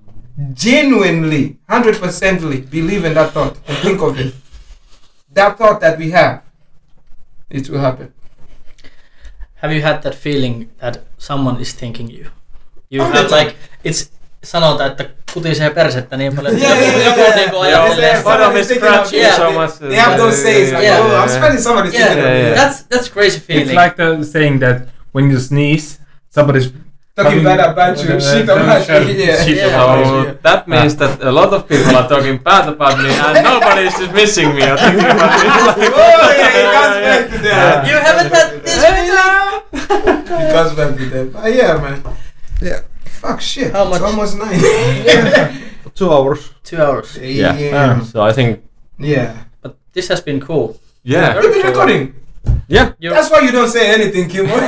genuinely, 0.53 1.57
hundred 1.67 1.95
percently 1.95 2.61
believe 2.69 3.03
in 3.03 3.15
that 3.15 3.31
thought 3.31 3.57
and 3.67 3.77
think 3.79 3.99
of 3.99 4.19
it, 4.19 4.35
that 5.31 5.57
thought 5.57 5.81
that 5.81 5.97
we 5.97 6.11
have, 6.11 6.43
it 7.49 7.67
will 7.67 7.79
happen. 7.79 8.13
Have 9.61 9.73
you 9.75 9.81
had 9.83 10.01
that 10.03 10.15
feeling 10.15 10.69
that 10.81 10.99
someone 11.17 11.61
is 11.61 11.73
thinking 11.75 12.09
you? 12.11 12.25
You 12.89 13.01
All 13.03 13.11
the 13.11 13.17
have 13.17 13.31
like, 13.43 13.55
it's 13.83 14.11
sanotaan, 14.43 14.91
että 14.91 15.05
kutisee 15.33 15.69
persettä 15.69 16.17
niin 16.17 16.35
paljon, 16.35 16.61
Yeah, 16.61 16.71
yeah, 16.81 16.95
yeah, 16.95 17.05
joku 17.07 17.19
yeah. 17.21 17.35
niinku 17.35 17.57
ajattelee, 17.59 18.09
yeah, 18.11 18.23
Bottom 18.23 18.41
somebody's 18.43 18.61
is 18.61 18.67
thinking 18.67 18.89
of- 18.89 18.95
scratching 18.95 19.21
yeah, 19.21 19.35
so 19.35 19.43
they- 19.43 19.53
much. 19.53 19.71
They 19.79 19.95
have 19.95 20.17
those 20.17 20.41
sayings 20.41 20.71
like, 20.71 20.83
Yeah. 20.85 21.05
oh, 21.05 21.21
I'm 21.23 21.29
spending 21.29 21.61
somebody's 21.63 21.93
yeah, 21.93 22.05
thinking 22.07 22.25
of 22.25 22.31
yeah, 22.31 22.43
me. 22.43 22.49
yeah. 22.49 22.55
that's 22.55 22.83
that's 22.89 23.09
crazy 23.09 23.39
feeling. 23.39 23.67
It's 23.67 23.73
like 23.85 23.95
the 23.95 24.23
saying 24.23 24.59
that 24.59 24.81
when 25.13 25.29
you 25.31 25.39
sneeze, 25.39 25.99
somebody's 26.29 26.71
Talking 27.17 27.43
bad 27.43 27.59
about 27.73 27.97
you, 27.97 28.19
shit 28.29 28.43
about 28.45 28.77
you. 28.77 28.85
shit- 28.85 29.17
Yeah. 29.17 29.43
shit 29.43 29.57
Yeah. 29.57 29.73
about 29.73 30.05
So 30.05 30.37
that 30.45 30.67
means 30.69 30.93
ah. 30.93 30.99
that 31.01 31.13
a 31.25 31.31
lot 31.31 31.49
of 31.51 31.67
people 31.67 31.95
are 31.97 32.07
talking 32.07 32.37
bad 32.37 32.69
about 32.69 32.95
me 33.01 33.09
and 33.09 33.33
nobody 33.51 33.87
is 33.89 33.97
just 33.97 34.13
missing 34.13 34.53
me 34.53 34.61
or 34.61 34.77
thinking 34.77 35.01
about 35.17 35.77
me. 35.81 35.87
Oh 35.89 36.29
yeah, 36.37 36.61
it 36.61 36.67
comes 36.77 36.97
back 37.07 37.23
to 37.33 37.37
that. 37.41 37.87
you 37.89 37.97
haven't 37.97 38.29
had 38.37 38.47
this 38.61 38.77
feeling? 38.85 39.09
It 40.45 40.53
comes 40.53 40.71
back 40.77 40.91
to 40.97 41.05
that. 41.09 41.27
Ah, 41.33 41.41
but 41.41 41.53
yeah, 41.57 41.73
man. 41.81 41.97
Yeah. 42.61 42.81
Fuck 43.21 43.41
shit. 43.41 43.73
How 43.73 43.85
much- 43.89 43.97
It's 44.01 44.05
almost 44.05 44.37
nine. 44.37 44.61
Two 45.97 46.13
hours. 46.13 46.53
Two 46.63 46.77
hours. 46.77 47.17
Yeah. 47.17 47.57
yeah. 47.57 47.97
Ah, 47.97 48.03
so 48.05 48.21
I 48.21 48.31
think 48.31 48.61
Yeah. 49.01 49.33
But 49.65 49.73
this 49.93 50.07
has 50.13 50.21
been 50.21 50.39
cool. 50.39 50.77
Yeah. 51.01 51.41
You've 51.41 51.53
been 51.53 51.65
recording. 51.65 52.13
Yeah. 52.69 52.91
You're, 52.99 53.13
That's 53.13 53.29
why 53.31 53.39
you 53.39 53.51
don't 53.51 53.69
say 53.69 53.93
anything, 53.93 54.27
Kim. 54.27 54.43
People 54.45 54.59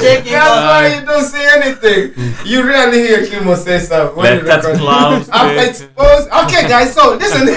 checking 0.00 0.32
That's 0.32 0.48
out. 0.48 0.64
why 0.72 0.88
you 0.96 1.04
don't 1.04 1.24
say 1.28 1.44
anything. 1.52 2.14
You 2.46 2.64
rarely 2.66 3.00
hear 3.04 3.26
Kimmo 3.26 3.54
say 3.56 3.78
something. 3.78 4.16
when 4.16 4.24
Let 4.24 4.40
you 4.40 4.46
that 4.48 4.64
record. 4.64 4.80
cloud 4.80 5.28
After 5.28 5.52
speak. 5.52 5.68
expose. 5.92 6.24
Okay, 6.48 6.64
guys. 6.68 6.94
So 6.94 7.16
listen. 7.20 7.44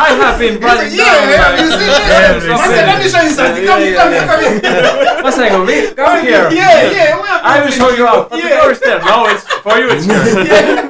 I 0.00 0.14
have 0.22 0.38
been 0.38 0.54
He 0.54 0.60
said, 0.62 0.70
writing 0.70 0.94
yeah, 0.94 1.04
down. 1.04 1.28
yeah, 1.30 1.50
you 1.58 1.66
see 1.70 1.78
this? 1.82 1.98
Yeah, 2.46 2.54
I 2.54 2.66
said, 2.70 2.86
let 2.86 2.98
me 3.02 3.06
show 3.10 3.22
you 3.26 3.34
something. 3.34 3.64
Come 3.66 3.80
here, 3.82 3.96
come 3.98 4.10
here, 4.14 4.26
come 4.30 4.40
here. 4.40 5.22
What's 5.22 5.36
saying? 5.36 5.66
Me? 5.66 5.90
Come 5.94 6.22
here. 6.22 6.46
Yeah, 6.54 6.90
yeah. 6.94 7.18
Where 7.18 7.26
have 7.26 7.42
I 7.44 7.60
will 7.64 7.72
show 7.74 7.90
you 7.90 8.06
out. 8.06 8.30
But 8.30 8.38
the 8.40 8.48
Yeah. 8.48 8.60
door 8.62 8.70
is 8.70 8.78
there. 8.80 9.02
No, 9.02 9.26
it's 9.26 9.42
for 9.66 9.74
you. 9.82 9.90
It's 9.90 10.04
here. 10.06 10.86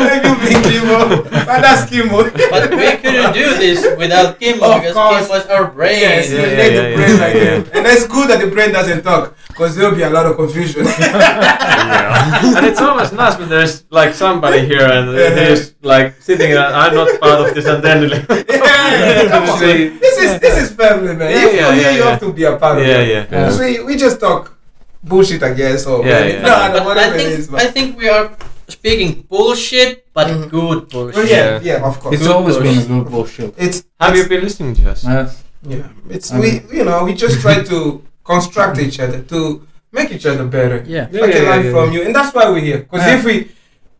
Where 0.00 0.08
have 0.16 0.24
you 0.24 0.34
been, 0.40 0.62
Kimmo? 0.64 1.22
But 1.28 1.60
that's 1.60 1.84
Kimmo. 1.90 2.24
But 2.50 2.70
we 2.72 2.96
couldn't 3.04 3.32
do 3.36 3.46
this 3.60 3.84
without 3.98 4.40
Kimmo 4.40 4.64
Of 4.64 4.80
because 4.82 4.96
course. 4.96 5.28
Kim 5.42 5.50
was 5.50 5.66
our 5.66 5.70
brain. 5.70 6.00
Yes, 6.00 6.30
Yeah, 6.30 6.36
you 6.36 6.42
yeah, 6.42 6.48
need 6.48 6.74
yeah, 6.74 6.82
the 6.82 6.96
brain 6.96 7.10
yeah, 7.10 7.24
like 7.24 7.34
yeah. 7.34 7.42
him. 7.42 7.70
And 7.74 7.86
it's 7.86 8.06
good 8.06 8.30
that 8.30 8.40
the 8.40 8.50
brain 8.50 8.72
doesn't 8.72 9.02
talk, 9.02 9.34
because 9.48 9.76
there'll 9.76 9.94
be 9.94 10.02
a 10.02 10.10
lot 10.10 10.26
of 10.26 10.36
confusion. 10.36 10.84
yeah. 10.98 12.56
And 12.56 12.66
it's 12.66 12.80
always 12.80 13.12
nice 13.12 13.38
when 13.38 13.48
there's 13.48 13.84
like 13.90 14.14
somebody 14.14 14.60
here 14.66 14.86
and 14.86 15.10
he's 15.38 15.74
like 15.82 16.14
sitting 16.20 16.50
there. 16.50 16.66
I'm 16.66 16.94
not 16.94 17.08
part 17.20 17.48
of 17.48 17.54
this, 17.54 17.66
and 17.66 17.82
then 17.82 18.08
like, 18.08 18.26
yeah, 18.48 19.28
come. 19.32 19.58
See, 19.58 19.88
This 19.98 20.18
is 20.18 20.40
this 20.40 20.56
is 20.62 20.70
family, 20.76 21.14
man. 21.14 21.30
Yeah, 21.30 21.46
if 21.46 21.54
yeah, 21.54 21.60
you're 21.60 21.74
here, 21.74 21.82
yeah, 21.82 21.90
you 21.90 21.98
yeah. 22.04 22.10
have 22.10 22.20
to 22.20 22.32
be 22.32 22.44
a 22.44 22.56
part 22.56 22.78
of 22.78 22.84
it. 22.84 23.08
yeah. 23.08 23.26
Yeah. 23.30 23.50
So 23.50 23.60
we, 23.62 23.82
we 23.84 23.96
just 23.96 24.20
talk 24.20 24.56
bullshit, 25.02 25.42
I 25.42 25.52
guess, 25.54 25.86
or 25.86 26.04
Yeah, 26.06 26.24
yeah. 26.24 26.42
no, 26.42 26.48
no, 26.48 26.72
But 26.72 26.82
I 26.82 26.84
whatever 26.86 27.14
it 27.14 27.18
think 27.18 27.38
is. 27.38 27.52
I 27.54 27.66
think 27.66 27.98
we 27.98 28.08
are 28.08 28.30
speaking 28.68 29.24
bullshit, 29.28 30.06
but 30.14 30.26
Mhm. 30.28 30.50
good 30.50 30.88
bullshit. 30.88 31.16
Well, 31.16 31.26
yeah, 31.26 31.60
Yeah. 31.60 31.60
yeah, 31.80 31.86
of 31.88 31.98
course. 32.00 32.14
It's 32.14 32.22
Good 32.26 32.34
always 32.36 32.56
been 32.56 32.64
bullshit. 32.74 32.88
good 32.88 33.06
bullshit. 33.10 33.54
It's 33.58 33.84
Have 34.00 34.16
you 34.16 34.24
been 34.28 34.42
listening 34.42 34.74
to 34.76 34.90
us? 34.90 35.04
Yes. 35.04 35.42
yeah. 35.66 35.88
It's 36.10 36.32
I 36.32 36.40
we 36.40 36.50
mean- 36.50 36.66
you 36.72 36.84
know 36.84 37.04
we 37.04 37.14
just 37.14 37.40
try 37.40 37.62
to 37.62 38.02
construct 38.24 38.78
each 38.78 38.98
other 39.00 39.20
to 39.32 39.62
make 39.92 40.10
each 40.12 40.26
other 40.26 40.44
better. 40.44 40.78
Yeah. 40.86 41.06
If 41.12 41.22
I 41.22 41.28
can 41.32 41.44
learn 41.44 41.64
from 41.74 41.92
you, 41.92 42.02
and 42.06 42.14
that's 42.14 42.32
why 42.34 42.48
we're 42.50 42.60
here. 42.70 42.78
Because 42.86 43.06
Yeah. 43.06 43.16
if 43.18 43.24
we 43.24 43.34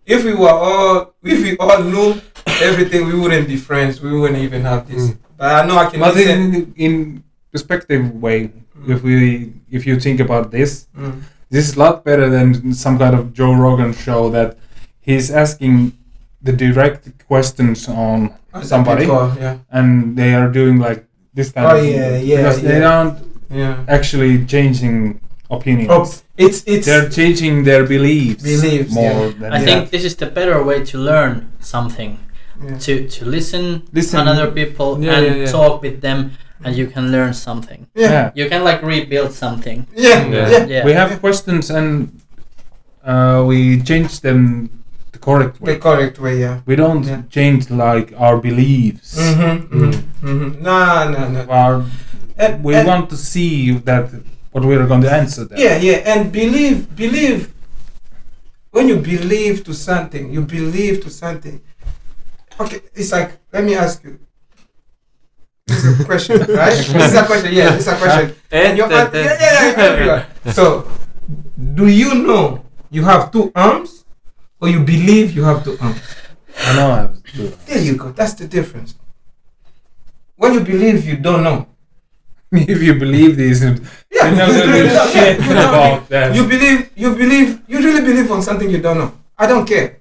if 0.07 0.25
we 0.25 0.35
were 0.35 0.57
all 0.67 1.15
if 1.25 1.39
we 1.43 1.57
all 1.59 1.83
knew 1.83 2.21
everything, 2.69 3.07
we 3.07 3.15
wouldn't 3.21 3.47
be 3.49 3.57
friends. 3.57 4.01
We 4.03 4.11
wouldn't 4.19 4.41
even 4.43 4.63
have 4.63 4.89
this. 4.91 5.03
Mm. 5.11 5.17
But 5.39 5.49
I 5.59 5.67
know 5.67 5.77
I 5.79 5.87
can 5.91 6.01
But 6.01 6.15
listen. 6.15 6.39
in, 6.55 6.75
in 6.77 6.93
perspective 7.53 8.03
way, 8.25 8.51
if 8.89 9.03
we 9.03 9.53
if 9.71 9.87
you 9.87 9.99
think 10.01 10.19
about 10.21 10.51
this, 10.51 10.87
Mm. 10.99 11.23
This 11.53 11.63
is 11.69 11.77
a 11.77 11.81
lot 11.85 11.95
better 12.09 12.27
than 12.37 12.73
some 12.85 12.97
kind 13.03 13.15
of 13.19 13.23
Joe 13.39 13.55
Rogan 13.65 13.93
show 14.07 14.21
that 14.37 14.49
he's 15.09 15.31
asking 15.43 15.75
the 16.47 16.53
direct 16.65 17.03
questions 17.33 17.79
on 17.89 18.17
As 18.55 18.65
a 18.65 18.69
somebody, 18.73 19.03
big 19.03 19.11
call, 19.15 19.29
yeah, 19.45 19.57
and 19.79 20.17
they 20.21 20.31
are 20.41 20.49
doing 20.61 20.77
like 20.87 21.01
this 21.37 21.49
kind 21.53 21.67
Oh, 21.67 21.77
of 21.79 21.85
yeah, 21.85 22.17
yeah, 22.31 22.37
because 22.37 22.61
they 22.63 22.83
aren't 22.95 23.17
yeah. 23.61 23.75
actually 23.97 24.45
changing 24.55 25.21
opinions. 25.51 25.91
Oh, 25.95 26.03
it's 26.45 26.59
it's 26.67 26.87
They're 26.87 27.09
changing 27.19 27.55
their 27.69 27.85
beliefs, 27.95 28.43
Beliefs, 28.43 28.91
more 28.93 29.27
yeah. 29.27 29.39
than 29.41 29.49
I 29.53 29.59
Yeah. 29.59 29.65
think 29.69 29.81
this 29.95 30.05
is 30.05 30.15
the 30.17 30.27
better 30.39 30.59
way 30.69 30.79
to 30.91 30.97
learn 31.11 31.35
something. 31.75 32.13
yeah. 32.65 32.79
To 32.87 32.93
to 33.17 33.23
listen, 33.37 33.65
Listen. 33.99 34.25
to 34.25 34.31
other 34.33 34.49
people 34.61 34.89
Yeah, 35.05 35.17
and 35.19 35.25
yeah, 35.27 35.35
yeah. 35.45 35.51
talk 35.59 35.83
with 35.87 35.97
them, 36.07 36.19
and 36.65 36.77
you 36.77 36.87
can 36.87 37.11
learn 37.13 37.33
something. 37.35 37.87
yeah, 37.95 38.31
You 38.35 38.49
can 38.49 38.63
like 38.65 38.83
rebuild 38.83 39.33
something. 39.33 39.87
yeah, 39.95 40.27
Yeah. 40.29 40.49
yeah. 40.51 40.65
Yeah. 40.67 40.85
we 40.85 40.93
have 40.93 41.21
questions 41.21 41.71
and 41.71 42.21
uh, 43.05 43.45
we 43.47 43.81
change 43.83 44.21
them 44.21 44.71
the 45.13 45.19
correct 45.19 45.61
way. 45.61 45.75
The 45.75 45.79
correct 45.81 46.19
way, 46.19 46.41
yeah. 46.41 46.61
We 46.67 46.77
don't 46.77 47.05
Yeah. 47.05 47.23
change 47.31 47.71
like 47.71 48.13
our 48.17 48.37
beliefs. 48.49 49.19
Mm-hmm, 49.19 49.77
mm-hmm, 49.77 50.27
mm-hmm. 50.29 50.63
No, 50.63 51.11
no, 51.15 51.29
no. 51.29 51.41
Our, 51.51 51.85
And- 52.39 52.65
we 52.65 52.75
and- 52.75 52.87
want 52.89 53.11
to 53.11 53.17
see 53.17 53.73
that 53.89 54.05
what 54.53 54.65
we're 54.65 54.87
going 54.87 55.03
to 55.03 55.13
answer. 55.13 55.45
That. 55.45 55.59
Yeah, 55.59 55.77
yeah, 55.89 55.99
and 56.13 56.31
believe, 56.33 56.79
believe. 56.97 57.41
When 58.71 58.89
you 58.89 58.97
believe 58.97 59.65
to 59.65 59.75
something, 59.75 60.33
you 60.33 60.43
believe 60.59 61.03
to 61.05 61.11
something. 61.11 61.61
Okay, 62.61 62.81
it's 62.95 63.13
like 63.13 63.31
let 63.53 63.65
me 63.65 63.75
ask 63.75 64.03
you. 64.05 64.19
This 65.67 65.85
is 65.85 66.01
a 66.01 66.05
question, 66.05 66.39
right? 66.39 66.71
this 66.75 66.89
is 66.89 67.15
a 67.15 67.25
question. 67.25 67.53
Yeah, 67.55 67.71
this 67.71 67.87
is 67.87 67.93
a 67.93 67.97
question. 67.97 68.35
And 68.51 68.77
you're, 68.79 68.91
yeah, 68.91 69.11
yeah, 69.13 69.23
yeah, 69.41 69.75
everyone. 69.79 70.25
So, 70.55 70.89
do 71.75 71.87
you 71.87 72.15
know 72.27 72.65
you 72.91 73.05
have 73.05 73.31
two 73.31 73.53
arms, 73.55 74.05
or 74.61 74.69
you 74.69 74.81
believe 74.83 75.33
you 75.33 75.45
have 75.45 75.63
two 75.65 75.79
arms? 75.81 76.01
I 76.59 76.77
know 76.77 76.91
I 76.91 76.97
have 77.03 77.23
to. 77.35 77.49
There 77.67 77.79
you 77.81 77.97
go. 77.97 78.11
That's 78.13 78.35
the 78.35 78.47
difference. 78.49 78.95
When 80.37 80.55
you 80.55 80.61
believe, 80.61 81.05
you 81.07 81.17
don't 81.17 81.45
know. 81.45 81.67
if 82.53 82.83
you 82.83 82.99
believe 82.99 83.37
these, 83.37 83.63
you 83.63 83.77
Yeah, 84.11 84.31
you 84.31 84.37
the 84.53 85.09
shit 85.13 85.41
you 85.41 85.53
about 85.53 86.09
that. 86.09 86.35
You 86.35 86.47
believe, 86.47 86.91
you 86.97 87.15
believe, 87.15 87.63
you 87.69 87.79
really 87.79 88.03
believe 88.03 88.31
on 88.31 88.43
something 88.43 88.69
you 88.69 88.79
don't 88.83 88.99
know. 88.99 89.13
I 89.39 89.47
don't 89.47 89.65
care. 89.67 90.01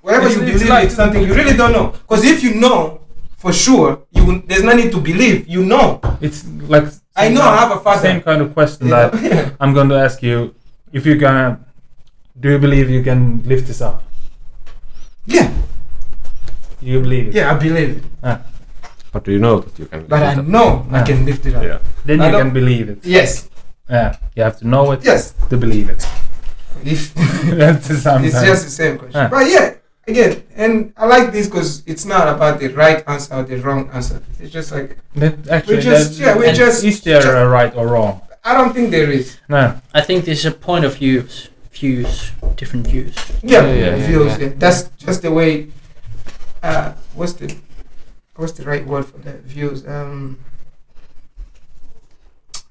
Whatever 0.00 0.26
It's- 0.26 0.36
you 0.36 0.42
it's 0.48 0.52
believe, 0.54 0.68
like- 0.70 0.84
it's 0.86 0.96
something 0.96 1.22
you 1.22 1.34
really 1.34 1.56
don't 1.56 1.72
know. 1.72 1.90
Because 1.92 2.24
if 2.24 2.42
you 2.42 2.54
know 2.54 2.97
for 3.38 3.52
sure, 3.52 4.04
you 4.10 4.42
there's 4.46 4.62
no 4.64 4.74
need 4.74 4.90
to 4.92 5.00
believe. 5.00 5.48
You 5.48 5.64
know. 5.64 6.00
It's 6.20 6.44
like 6.74 6.86
I 7.16 7.28
know 7.30 7.42
I 7.42 7.56
have 7.62 7.72
a 7.72 7.80
father. 7.80 8.02
Same 8.02 8.20
kind 8.20 8.42
of 8.42 8.52
question 8.52 8.88
Yeah. 8.88 9.08
that 9.08 9.54
I'm 9.60 9.72
going 9.72 9.88
to 9.88 9.96
ask 9.96 10.22
you. 10.22 10.54
If 10.92 11.04
you're 11.06 11.20
gonna, 11.20 11.60
do 12.40 12.48
you 12.52 12.58
believe 12.58 12.88
you 12.88 13.02
can 13.02 13.42
lift 13.44 13.66
this 13.68 13.80
up? 13.82 14.02
yeah, 15.26 15.52
You 16.80 17.00
believe 17.02 17.28
it? 17.28 17.34
yeah, 17.34 17.52
I 17.52 17.58
believe 17.58 17.90
it. 17.98 18.04
Ah. 18.24 18.40
But 19.12 19.24
do 19.24 19.32
you 19.32 19.38
know 19.38 19.60
that 19.60 19.78
you 19.78 19.84
can? 19.86 20.06
But 20.06 20.22
I 20.22 20.34
know 20.40 20.86
I 20.90 20.98
Yeah. 21.00 21.04
can 21.04 21.26
lift 21.26 21.44
it 21.44 21.54
up. 21.54 21.62
Yeah. 21.62 21.78
Then 22.06 22.20
I 22.22 22.30
you 22.30 22.38
can 22.38 22.50
believe 22.52 22.88
it. 22.88 22.98
Yes, 23.04 23.50
Yeah, 23.90 24.16
you 24.34 24.42
have 24.42 24.56
to 24.60 24.66
know 24.66 24.92
it 24.92 25.04
yes. 25.04 25.34
to 25.50 25.56
believe 25.58 25.90
it. 25.90 26.00
If 26.84 27.12
That's 27.60 27.88
the 27.88 27.96
same 28.00 28.24
it's 28.24 28.40
just 28.40 28.64
the 28.64 28.70
same 28.80 28.96
question. 28.98 29.20
Yeah. 29.20 29.28
But 29.28 29.44
yeah, 29.50 29.74
again, 30.08 30.42
and 30.56 30.92
I 30.96 31.06
like 31.06 31.32
this 31.32 31.46
because 31.46 31.82
it's 31.86 32.04
not 32.04 32.26
about 32.28 32.58
the 32.60 32.68
right 32.68 33.04
answer 33.06 33.34
or 33.34 33.42
the 33.44 33.56
wrong 33.58 33.90
answer. 33.92 34.22
It's 34.40 34.52
just 34.52 34.72
like 34.72 34.98
That 35.16 35.46
actually, 35.48 35.80
just- 35.82 36.18
yeah, 36.18 36.36
we 36.36 36.46
and 36.48 36.56
just- 36.56 36.82
is 36.84 37.00
there 37.02 37.20
ju- 37.20 37.30
a 37.30 37.46
right 37.48 37.74
or 37.76 37.86
wrong? 37.88 38.20
I 38.44 38.54
don't 38.54 38.72
think 38.72 38.90
there 38.90 39.10
is. 39.10 39.36
No. 39.48 39.80
I 39.92 40.00
think 40.00 40.24
this 40.24 40.38
is 40.40 40.46
a 40.46 40.52
point 40.52 40.84
of 40.84 40.96
views, 40.96 41.50
views, 41.72 42.30
different 42.56 42.86
views. 42.86 43.14
Yeah, 43.42 43.64
Yeah, 43.66 43.72
yeah, 43.74 43.96
yeah, 43.96 44.06
views. 44.06 44.32
yeah. 44.38 44.46
Yeah. 44.46 44.52
That's 44.56 44.88
just 44.96 45.22
the 45.22 45.30
way. 45.30 45.68
Uh, 46.62 46.92
what's 47.14 47.34
the 47.34 47.54
what's 48.36 48.52
the 48.52 48.64
right 48.64 48.84
word 48.86 49.04
for 49.06 49.18
that? 49.18 49.42
Views. 49.44 49.86
Um. 49.86 50.38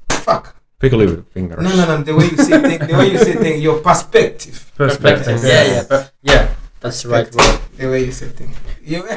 Fuck. 0.09 0.55
Pickle 0.80 1.23
fingers. 1.34 1.64
No, 1.64 1.76
no, 1.76 1.85
no. 1.97 2.03
The 2.03 2.15
way 2.15 2.26
you 2.26 2.38
see 2.38 2.57
things, 2.59 2.88
the 2.88 2.93
way 2.97 3.11
you 3.11 3.18
see 3.18 3.34
things, 3.34 3.61
your 3.64 3.80
perspective. 3.80 4.72
Perspective. 4.76 5.41
Yeah, 5.43 5.64
yeah, 5.64 5.84
per- 5.89 6.09
yeah. 6.22 6.53
That's 6.80 7.02
the 7.04 7.10
right 7.10 7.26
word. 7.34 7.60
The 7.78 7.88
way 7.90 8.04
you 8.06 8.12
see 8.12 8.28
things. 8.28 8.56
You 8.84 9.04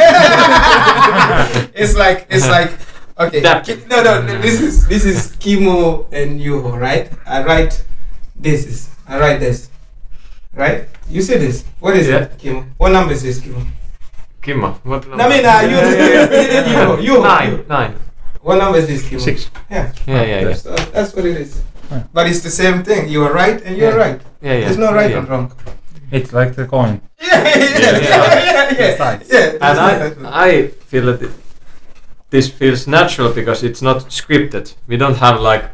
it's 1.75 1.95
like 1.97 2.27
it's 2.31 2.49
like 2.49 2.73
okay. 3.19 3.41
That- 3.41 3.65
Ki- 3.67 3.85
No, 3.89 4.03
no, 4.03 4.23
no. 4.23 4.39
This 4.41 4.61
is 4.61 4.87
this 4.89 5.05
is 5.05 5.37
Kimmo 5.39 6.07
and 6.13 6.41
Juho, 6.41 6.79
right? 6.79 7.11
I 7.27 7.43
write 7.45 7.85
this 8.37 8.67
is 8.67 8.89
I 9.07 9.19
write 9.19 9.41
this, 9.41 9.69
right? 10.55 10.89
You 11.09 11.23
see 11.23 11.37
this? 11.37 11.65
What 11.81 11.97
is 11.97 12.09
Yeah. 12.09 12.25
it, 12.25 12.39
Kimmo? 12.39 12.65
What 12.79 12.93
number 12.93 13.13
is 13.13 13.23
this, 13.23 13.41
Kimo? 13.41 13.61
Kimmo, 14.41 14.73
what 14.85 15.07
No, 15.09 15.25
I 15.25 15.29
mean, 15.29 15.45
uh, 15.45 15.61
you, 15.69 15.77
you, 17.05 17.13
you, 17.17 17.23
Nine, 17.23 17.65
nine. 17.69 17.95
What 18.41 18.57
number 18.57 18.79
is 18.79 18.87
this, 18.87 19.03
Kimmo? 19.07 19.21
Six. 19.21 19.51
Yeah, 19.71 19.93
Yeah, 20.07 20.23
yeah, 20.23 20.41
yeah. 20.49 20.55
so 20.55 20.75
that's 20.95 21.13
what 21.15 21.27
it 21.27 21.37
is. 21.37 21.61
Yeah. 21.91 22.05
But 22.15 22.27
it's 22.29 22.41
the 22.41 22.51
same 22.51 22.83
thing. 22.85 23.09
You 23.11 23.25
are 23.25 23.33
right 23.35 23.61
and 23.61 23.77
you're 23.77 23.91
Yeah. 23.91 23.97
right. 24.07 24.21
Yeah, 24.41 24.55
yeah. 24.55 24.65
There's 24.65 24.79
no 24.79 24.93
right 24.95 25.11
yeah. 25.11 25.19
and 25.19 25.29
wrong. 25.29 25.53
It's 26.11 26.33
like 26.33 26.55
the 26.55 26.67
coin. 26.67 27.01
Yeah, 27.21 27.45
yeah, 27.45 27.59
yeah, 27.59 27.99
Yeah, 28.01 28.45
yeah, 28.45 28.79
yeah, 28.79 28.97
Sides. 28.97 29.29
yeah. 29.33 29.53
And. 29.61 29.79
I, 30.27 30.47
I 30.49 30.67
feel 30.69 31.07
that 31.07 31.23
it, 31.23 31.31
this 32.31 32.49
feels 32.49 32.87
natural 32.87 33.33
because 33.33 33.63
it's 33.63 33.83
not 33.83 33.99
scripted. 34.11 34.75
We 34.87 34.97
don't 34.97 35.17
have 35.17 35.41
like. 35.41 35.65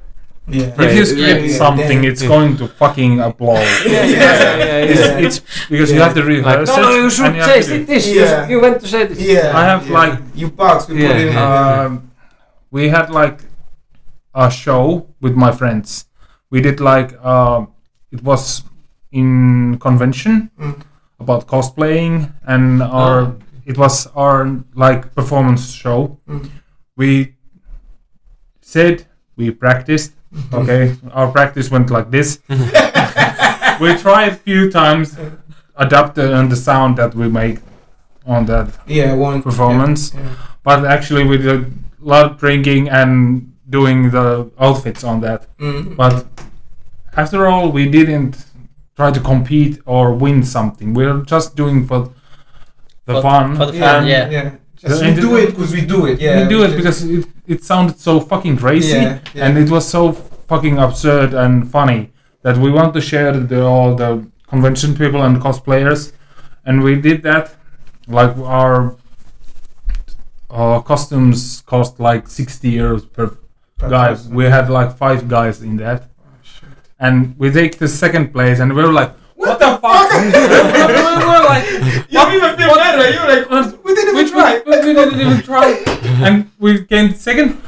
yeah. 0.48 0.74
If 0.78 0.92
you 0.94 1.04
Yeah, 1.04 1.04
script 1.04 1.46
yeah, 1.50 1.56
something, 1.56 2.02
yeah. 2.04 2.10
it's 2.10 2.22
going 2.22 2.56
to 2.58 2.68
fucking 2.68 3.18
upload. 3.18 3.64
Yeah, 3.86 4.04
yeah, 4.04 4.56
yeah, 4.58 4.92
It's, 4.92 5.00
yeah. 5.00 5.26
it's 5.26 5.40
because 5.68 5.90
you 5.92 6.00
have 6.00 6.14
to 6.14 6.22
Like, 6.22 6.66
no, 6.66 6.76
no, 6.76 6.90
you 7.02 7.10
should 7.10 7.34
you 7.34 7.42
say 7.42 7.62
to 7.62 7.74
it. 7.82 7.86
this. 7.86 8.06
Yeah. 8.08 8.46
You, 8.46 8.56
you 8.56 8.60
went 8.60 8.80
to 8.82 8.88
say 8.88 9.06
this. 9.06 9.20
Yeah, 9.20 9.56
I 9.60 9.64
have, 9.64 9.86
yeah. 9.86 9.98
like- 9.98 10.18
you 10.34 10.50
box. 10.50 10.88
We 10.88 11.02
Yeah, 11.02 11.08
put 11.12 11.20
in. 11.20 11.32
yeah. 11.32 11.82
Um, 11.84 12.10
we 12.70 12.88
had 12.88 13.10
like 13.10 13.38
a 14.34 14.50
show 14.50 15.06
with 15.20 15.34
my 15.34 15.50
friends. 15.52 16.06
We 16.50 16.60
did 16.60 16.78
like 16.80 17.10
um, 17.24 17.72
it 18.12 18.22
was 18.22 18.62
in 19.20 19.78
convention 19.78 20.50
Mm. 20.60 20.74
about 21.20 21.46
cosplaying, 21.46 22.14
and 22.46 22.82
our 22.82 23.18
Ah. 23.20 23.32
it 23.70 23.76
was 23.78 24.06
our 24.14 24.38
like 24.74 25.02
performance 25.14 25.62
show. 25.82 26.18
Mm. 26.28 26.48
We 26.96 27.34
said 28.60 29.06
we 29.36 29.50
practiced. 29.50 30.12
Mm-hmm. 30.34 30.54
Okay, 30.60 30.82
our 31.12 31.28
practice 31.32 31.70
went 31.70 31.90
like 31.90 32.10
this. 32.10 32.38
we 33.80 33.88
tried 34.04 34.28
a 34.32 34.36
few 34.48 34.70
times, 34.70 35.16
adapted 35.76 36.32
on 36.32 36.48
the 36.48 36.56
sound 36.56 36.96
that 36.98 37.14
we 37.14 37.28
make 37.28 37.58
on 38.26 38.44
that 38.46 38.68
yeah, 38.88 39.14
one 39.14 39.40
performance 39.40 40.12
Yeah. 40.12 40.20
but 40.64 40.84
actually 40.84 41.22
we 41.24 41.36
did 41.38 41.60
a 41.62 42.04
lot 42.12 42.24
of 42.30 42.38
drinking 42.40 42.88
and 42.90 43.52
doing 43.70 44.10
the 44.10 44.50
outfits 44.58 45.04
on 45.04 45.20
that. 45.20 45.46
Mm. 45.58 45.94
But 45.96 46.26
after 47.16 47.46
all, 47.46 47.70
we 47.72 47.86
didn't 47.88 48.34
try 48.96 49.10
to 49.10 49.20
compete 49.20 49.80
or 49.86 50.12
win 50.14 50.42
something. 50.42 50.94
We 50.94 51.04
are 51.04 51.20
just 51.22 51.54
doing 51.56 51.86
for 51.86 52.00
the 53.04 53.14
For- 53.14 53.22
fun. 53.22 53.56
for 53.56 53.66
the 53.66 53.78
fun, 53.78 54.06
yeah. 54.06 54.28
yeah. 54.30 54.50
Just 54.76 55.02
we 55.02 55.14
do 55.14 55.36
it 55.36 55.46
because 55.50 55.72
we 55.72 55.82
do 55.86 56.06
it. 56.06 56.20
Yeah, 56.20 56.42
we 56.42 56.48
do 56.48 56.62
it 56.64 56.76
because 56.76 57.02
it, 57.04 57.26
it 57.46 57.64
sounded 57.64 57.98
so 57.98 58.20
fucking 58.20 58.56
crazy 58.58 58.92
Yeah, 58.98 59.18
yeah. 59.34 59.46
and 59.46 59.56
it 59.58 59.70
was 59.70 59.88
so 59.88 60.12
fucking 60.50 60.78
absurd 60.78 61.34
and 61.34 61.70
funny 61.70 62.12
that 62.42 62.56
we 62.58 62.70
want 62.70 62.92
to 62.94 63.00
share 63.00 63.32
the, 63.32 63.62
all 63.64 63.94
the 63.94 64.26
convention 64.48 64.94
people 64.94 65.22
and 65.22 65.38
cosplayers 65.38 66.12
and 66.66 66.82
we 66.82 66.94
did 67.00 67.22
that 67.22 67.54
like 68.06 68.36
our 68.38 68.96
our 70.50 70.82
costumes 70.82 71.62
cost 71.66 71.98
like 71.98 72.28
60 72.28 72.72
euros 72.72 73.12
per 73.12 73.36
Per 73.78 73.90
guy. 73.90 74.08
person. 74.08 74.34
We 74.34 74.44
had 74.44 74.70
like 74.70 74.96
five 74.96 75.28
guys 75.28 75.60
in 75.62 75.76
that, 75.78 76.02
shit. 76.02 76.10
And 76.98 77.36
we 77.38 77.50
take 77.50 77.78
the 77.78 77.88
second 77.88 78.32
place, 78.32 78.58
and 78.58 78.74
we 78.74 78.82
were 78.82 78.92
like, 78.92 79.12
"What, 79.34 79.58
the 79.58 79.78
fuck?" 79.82 80.10
we 81.20 81.26
were 81.30 81.44
like, 81.44 81.64
You 82.10 82.22
even 82.36 82.56
feel 82.56 82.74
better. 82.74 83.10
You're 83.10 83.28
like, 83.28 83.50
"What? 83.50 83.84
we 83.84 83.94
didn't 83.94 84.14
we, 84.14 84.20
even 84.22 84.32
try. 84.32 84.62
we, 84.66 84.72
we 84.86 84.92
didn't 84.94 85.20
even 85.20 85.42
try," 85.42 85.68
and 86.26 86.50
we 86.58 86.84
came 86.84 87.14
second. 87.14 87.60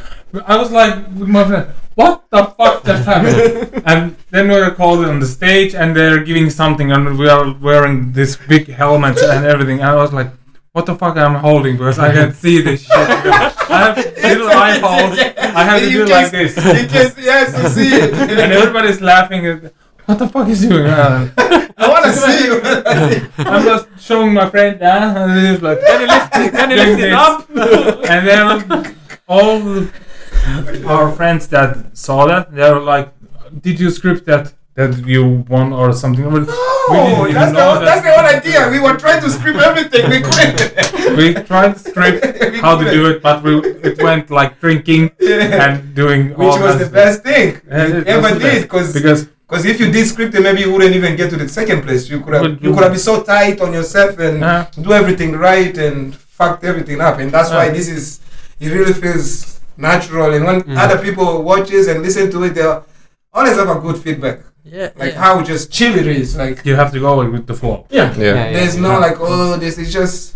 I 0.46 0.56
was 0.56 0.70
like 0.70 0.94
with 1.16 1.28
my 1.28 1.44
friend, 1.44 1.72
what 1.94 2.24
the 2.30 2.44
fuck 2.56 2.84
just 2.84 3.04
happened? 3.06 3.82
and 3.86 4.16
then 4.30 4.48
we 4.48 4.54
were 4.54 4.70
called 4.70 5.04
on 5.04 5.18
the 5.20 5.26
stage, 5.26 5.74
and 5.74 5.96
they're 5.96 6.22
giving 6.22 6.48
something, 6.48 6.92
and 6.92 7.18
we 7.18 7.28
are 7.28 7.52
wearing 7.58 8.12
this 8.12 8.36
big 8.36 8.68
helmets 8.68 9.22
and 9.22 9.44
everything. 9.44 9.80
And 9.80 9.88
I 9.88 9.96
was 9.96 10.12
like, 10.12 10.30
what 10.72 10.86
the 10.86 10.94
fuck 10.94 11.16
am 11.16 11.36
I 11.36 11.38
holding? 11.40 11.76
Because 11.76 11.98
I 11.98 12.12
can't 12.12 12.34
see 12.34 12.60
this 12.60 12.82
shit. 12.82 12.92
I 12.96 13.92
have 13.92 13.96
little 14.22 14.48
eyeballs. 14.48 15.18
I 15.18 15.62
have 15.64 15.80
to 15.82 15.90
do 15.90 16.04
can- 16.06 16.10
like 16.10 16.30
this. 16.30 16.56
You 16.56 16.62
can, 16.88 17.12
yes, 17.18 17.56
you 17.62 17.68
see 17.68 17.94
it. 17.96 18.12
and 18.14 18.52
everybody's 18.52 19.00
laughing. 19.00 19.46
At, 19.46 19.72
what 20.06 20.18
the 20.18 20.28
fuck 20.28 20.48
is 20.48 20.60
doing? 20.62 20.86
Uh, 20.86 21.30
I 21.76 21.88
want 21.88 22.04
to 22.04 22.12
see 22.24 22.44
you. 22.44 23.30
I'm 23.38 23.64
just 23.64 23.88
showing 23.98 24.32
my 24.32 24.48
friend 24.48 24.78
that, 24.80 25.16
and 25.16 25.46
he's 25.48 25.62
like, 25.62 25.80
Can 25.80 26.00
you 26.00 26.06
lift 26.06 26.36
it, 26.36 26.52
can 26.52 26.70
you 26.70 26.76
lift 26.76 27.00
it 27.02 27.12
up? 27.12 27.48
and 28.10 28.26
then 28.26 28.96
all 29.28 29.86
our 30.90 31.12
friends 31.12 31.48
that 31.48 31.96
saw 31.96 32.26
that, 32.26 32.54
they 32.54 32.70
were 32.72 32.80
like, 32.80 33.12
"Did 33.60 33.78
you 33.80 33.90
script 33.90 34.24
that 34.26 34.54
that 34.78 34.92
you 35.14 35.22
won 35.54 35.72
or 35.80 35.88
something?" 36.02 36.24
Oh, 36.90 37.26
didn't 37.26 37.34
that's 37.34 37.52
know 37.52 37.74
the, 37.74 37.80
that. 37.80 37.84
that's 37.90 38.04
the 38.06 38.12
whole 38.16 38.28
idea. 38.38 38.60
We 38.74 38.80
were 38.86 38.96
trying 39.04 39.20
to 39.24 39.30
script 39.36 39.58
everything. 39.68 40.04
We 40.14 40.18
couldn't. 40.28 41.16
we 41.18 41.26
tried 41.50 41.70
to 41.74 41.78
script 41.90 42.20
how 42.64 42.72
to 42.82 42.84
do 42.96 43.00
it, 43.10 43.18
but 43.26 43.42
we, 43.44 43.52
it 43.88 43.96
went 44.02 44.30
like 44.38 44.52
drinking 44.64 45.02
Yeah. 45.20 45.64
and 45.64 45.94
doing 46.02 46.20
Which 46.40 46.58
was 46.66 46.76
the 46.84 46.90
best 47.00 47.18
thing 47.28 47.46
Yeah, 47.70 47.86
you 47.86 47.94
it 48.12 48.16
was 48.16 48.16
ever 48.16 48.30
did. 48.38 48.68
best. 48.68 48.94
Because 48.94 49.26
because 49.48 49.64
if 49.72 49.76
you 49.80 49.88
did 49.96 50.06
script 50.12 50.34
it, 50.36 50.42
maybe 50.46 50.60
you 50.64 50.70
wouldn't 50.72 50.94
even 51.00 51.12
get 51.20 51.28
to 51.34 51.36
the 51.42 51.48
second 51.60 51.78
place. 51.86 52.02
You 52.12 52.18
could 52.22 52.34
have 52.34 52.44
you 52.44 52.58
you- 52.62 52.72
could 52.74 52.82
have 52.86 52.92
been 52.96 53.06
so 53.12 53.16
tight 53.34 53.60
on 53.66 53.70
yourself 53.78 54.12
and 54.26 54.36
uh, 54.44 54.66
do 54.86 54.90
everything 55.00 55.30
right 55.48 55.76
and 55.86 56.14
fucked 56.38 56.64
everything 56.70 56.98
up. 57.08 57.18
And 57.20 57.28
that's 57.36 57.50
why 57.56 57.66
this 57.78 57.88
is 57.96 58.04
it 58.64 58.70
really 58.78 58.92
feels 59.04 59.60
natural. 59.76 60.28
And 60.34 60.42
when 60.48 60.58
Mm. 60.62 60.76
other 60.84 60.98
people 61.06 61.28
watches 61.50 61.84
and 61.90 61.96
listen 62.06 62.30
to 62.34 62.38
it, 62.46 62.52
they'll 62.56 62.80
always 63.36 63.56
have 63.60 63.70
a 63.76 63.80
good 63.86 63.98
feedback. 64.04 64.38
Yeah. 64.70 64.90
Like 64.96 65.12
yeah. 65.12 65.20
how 65.20 65.42
just 65.42 65.72
chill 65.72 65.94
it 65.98 66.06
is. 66.06 66.36
Like 66.36 66.64
you 66.64 66.74
have 66.76 66.92
to 66.92 67.00
go 67.00 67.28
with 67.30 67.46
the 67.46 67.54
flow. 67.54 67.86
yeah. 67.90 68.14
Yeah. 68.16 68.52
There's 68.52 68.76
no 68.76 68.98
like 69.00 69.16
oh 69.20 69.56
this 69.56 69.78
is 69.78 69.92
just 69.92 70.34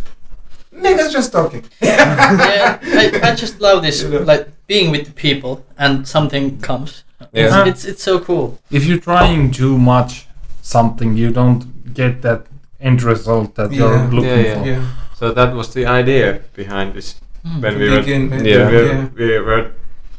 niggas 0.75 1.13
just 1.13 1.33
talking. 1.33 1.65
yeah, 1.81 2.79
I, 2.83 3.21
I 3.31 3.35
just 3.35 3.61
love 3.61 3.83
this, 3.83 4.03
You 4.03 4.09
know. 4.11 4.19
like 4.21 4.49
being 4.67 4.91
with 4.91 5.05
the 5.07 5.13
people 5.13 5.65
and 5.79 6.07
something 6.09 6.59
comes. 6.61 7.05
Yeah. 7.33 7.67
It's, 7.67 7.85
it's 7.85 7.85
it's 7.85 8.03
so 8.03 8.19
cool. 8.21 8.59
If 8.71 8.85
you're 8.87 8.99
trying 9.01 9.51
too 9.53 9.79
much 9.79 10.27
something, 10.63 11.17
you 11.17 11.31
don't 11.31 11.95
get 11.95 12.23
that 12.23 12.47
end 12.81 13.03
result 13.03 13.55
that 13.55 13.73
you're 13.73 13.95
Yeah. 13.97 14.11
looking 14.11 14.25
Yeah, 14.45 14.45
yeah. 14.45 14.63
for. 14.63 14.67
Yeah. 14.69 14.87
So 15.19 15.33
that 15.33 15.55
was 15.55 15.73
the 15.73 15.87
idea 15.87 16.41
behind 16.55 16.95
this. 16.95 17.21
Mm. 17.47 17.63
When 17.63 17.79
we 17.79 17.91
were, 17.91 17.99
begin 18.01 18.31
with. 18.31 18.45
Yeah. 18.47 18.69
we, 18.71 18.77
were, 18.77 18.87
Yeah. 18.87 19.09
we 19.15 19.39
were 19.39 19.73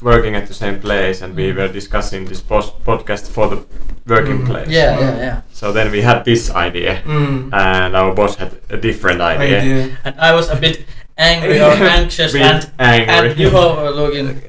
working 0.03 0.35
at 0.35 0.47
the 0.47 0.53
same 0.53 0.79
place 0.79 1.21
and 1.21 1.35
we 1.35 1.51
were 1.53 1.67
discussing 1.67 2.25
this 2.25 2.41
post 2.41 2.73
podcast 2.85 3.27
for 3.31 3.47
the 3.49 3.59
working 4.07 4.39
Mm. 4.43 4.47
place. 4.47 4.67
Yeah, 4.69 4.99
yeah, 4.99 5.17
yeah. 5.17 5.37
So 5.53 5.71
then 5.71 5.91
we 5.91 6.01
had 6.01 6.25
this 6.25 6.51
idea 6.51 7.01
Mm. 7.05 7.53
and 7.53 7.95
our 7.95 8.13
boss 8.13 8.35
had 8.35 8.51
a 8.69 8.77
different 8.77 9.21
idea. 9.21 9.59
Idea. 9.61 9.97
And 10.03 10.15
I 10.19 10.33
was 10.35 10.49
a 10.49 10.55
bit 10.55 10.85
angry 11.17 11.59
or 11.61 11.71
anxious, 11.99 12.33
Bit 12.33 12.41
and 12.41 12.69
angry. 12.79 13.31
and 13.31 13.39
you 13.39 13.49
were 13.49 13.89
looking. 13.91 14.41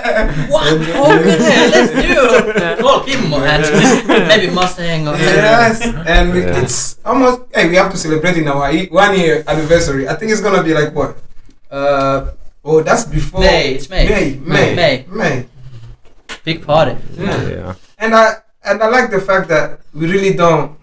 like, 0.00 0.50
what? 0.52 0.72
Okay, 0.72 1.68
let's 1.70 1.92
do 1.92 2.16
it. 2.56 2.78
Call 2.80 3.00
Kimmo 3.04 3.36
and 3.44 3.60
maybe 4.28 4.48
Mustang 4.48 5.04
or 5.06 5.12
yes, 5.20 5.84
and 5.84 6.32
Yeah. 6.34 6.60
it's 6.64 6.96
almost. 7.04 7.52
Hey, 7.54 7.68
we 7.68 7.76
have 7.76 7.92
to 7.92 7.98
celebrate 8.00 8.36
in 8.40 8.48
our 8.48 8.72
one 8.90 9.12
year 9.12 9.44
anniversary. 9.46 10.08
I 10.08 10.14
think 10.16 10.32
it's 10.32 10.40
gonna 10.40 10.62
be 10.64 10.72
like 10.72 10.96
what? 10.96 11.20
Uh, 11.70 12.30
Oh, 12.62 12.82
that's 12.82 13.04
before 13.04 13.40
May. 13.40 13.74
It's 13.74 13.88
May. 13.88 14.06
May, 14.06 14.34
May, 14.36 14.74
May. 14.74 15.04
May. 15.08 15.46
Big 16.44 16.64
party. 16.66 16.96
Yeah. 17.16 17.48
Yeah. 17.48 17.74
And 17.98 18.14
I 18.14 18.34
and 18.64 18.82
I 18.82 18.88
like 18.88 19.10
the 19.10 19.20
fact 19.20 19.48
that 19.48 19.80
we 19.94 20.06
really 20.10 20.34
don't 20.34 20.76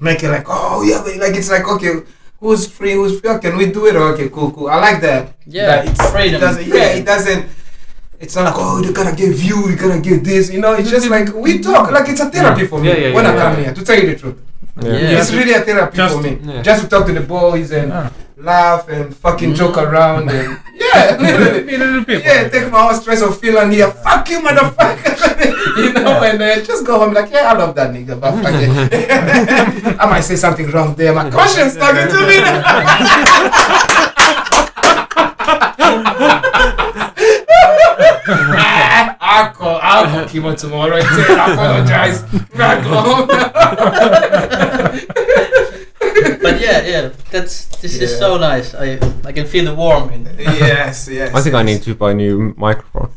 make 0.00 0.22
it 0.22 0.28
like 0.30 0.46
oh 0.48 0.82
yeah, 0.82 1.00
but 1.04 1.16
like 1.16 1.34
it's 1.36 1.50
like 1.50 1.66
okay, 1.68 2.02
who's 2.40 2.66
free, 2.66 2.94
who's 2.94 3.20
free? 3.20 3.38
Can 3.38 3.56
we 3.56 3.70
do 3.70 3.86
it? 3.86 3.94
Okay, 3.96 4.28
cool, 4.30 4.50
cool. 4.50 4.68
I 4.68 4.76
like 4.80 5.00
that. 5.02 5.34
Yeah, 5.46 5.66
that 5.66 5.88
it's 5.88 6.10
freedom. 6.10 6.34
It 6.34 6.40
doesn't, 6.40 6.66
yeah, 6.66 6.88
it 6.98 7.04
doesn't. 7.06 7.46
It's 8.20 8.34
not 8.36 8.44
like 8.46 8.54
oh 8.56 8.82
you 8.82 8.92
gotta 8.92 9.14
give 9.16 9.34
view, 9.34 9.68
you 9.70 9.76
gotta 9.76 10.00
give 10.00 10.24
this. 10.24 10.50
You 10.52 10.60
know, 10.60 10.74
it's 10.74 10.90
just 10.90 11.08
like 11.08 11.32
we 11.34 11.60
talk. 11.60 11.90
Like 11.90 12.08
it's 12.08 12.20
a 12.20 12.30
therapy 12.30 12.66
for 12.66 12.80
me 12.80 12.88
Yeah, 12.88 12.96
yeah, 12.96 13.14
when 13.14 13.24
yeah, 13.24 13.30
I 13.32 13.36
come 13.36 13.54
yeah. 13.58 13.64
here. 13.64 13.74
To 13.74 13.84
tell 13.84 13.98
you 13.98 14.06
the 14.10 14.16
truth, 14.18 14.38
Yeah. 14.82 14.90
Yeah. 14.92 15.20
it's 15.20 15.32
really 15.32 15.52
a 15.54 15.60
therapy 15.60 15.96
Just- 15.96 16.14
for 16.16 16.22
me. 16.22 16.38
yeah. 16.42 16.62
Just 16.62 16.82
to 16.84 16.88
talk 16.88 17.06
to 17.06 17.12
the 17.12 17.20
boys 17.22 17.70
and 17.70 17.88
Yeah. 17.90 18.10
Laugh 18.42 18.88
and 18.88 19.14
fucking 19.16 19.52
Mm. 19.52 19.56
joke 19.56 19.78
around 19.78 20.28
and 20.30 20.58
yeah, 20.74 21.16
literally. 21.20 21.62
Be 21.62 21.76
little 21.76 22.04
people. 22.04 22.22
Yeah, 22.22 22.48
take 22.48 22.70
my 22.72 22.82
whole 22.82 22.94
stress 22.94 23.22
of 23.22 23.38
feeling 23.38 23.70
here. 23.70 23.88
Fuck 23.90 24.28
you, 24.30 24.40
motherfucker. 24.40 25.76
you 25.78 25.92
know, 25.92 26.22
and 26.24 26.40
then 26.40 26.64
just 26.64 26.84
go 26.84 26.98
home 26.98 27.14
like, 27.14 27.30
yeah, 27.30 27.52
I 27.52 27.56
love 27.56 27.74
that 27.76 27.92
nigga, 27.94 28.18
but 28.20 28.32
fuck 28.42 28.52
it. 28.54 29.96
I 30.00 30.06
might 30.10 30.22
say 30.22 30.34
something 30.36 30.68
wrong 30.72 30.94
there. 30.96 31.12
My 31.14 31.30
conscience 31.30 31.76
talking 31.76 32.08
to 32.08 32.26
me. 32.26 32.42
I'll 38.24 39.52
call, 39.52 39.78
I'll 39.82 40.06
call 40.06 40.28
Kimmo 40.28 40.54
tomorrow 40.54 40.96
and 40.96 41.06
say, 41.06 41.34
I 41.34 41.52
apologize. 41.52 42.22
I 42.54 42.80
go 42.82 42.90
home 43.00 43.28
But 46.42 46.60
yeah, 46.60 46.82
yeah, 46.86 47.10
that's 47.30 47.66
this 47.80 47.98
is 48.00 48.18
so 48.18 48.36
nice. 48.38 48.74
I 48.74 48.98
I 49.24 49.32
can 49.32 49.46
feel 49.46 49.64
the 49.64 49.74
warmth 49.74 50.12
in. 50.12 50.26
yes, 50.38 51.08
yes. 51.08 51.34
I 51.36 51.40
think 51.40 51.54
I 51.54 51.62
need 51.62 51.82
to 51.84 51.94
buy 51.94 52.10
a 52.10 52.14
new 52.14 52.54
microphone. 52.56 53.10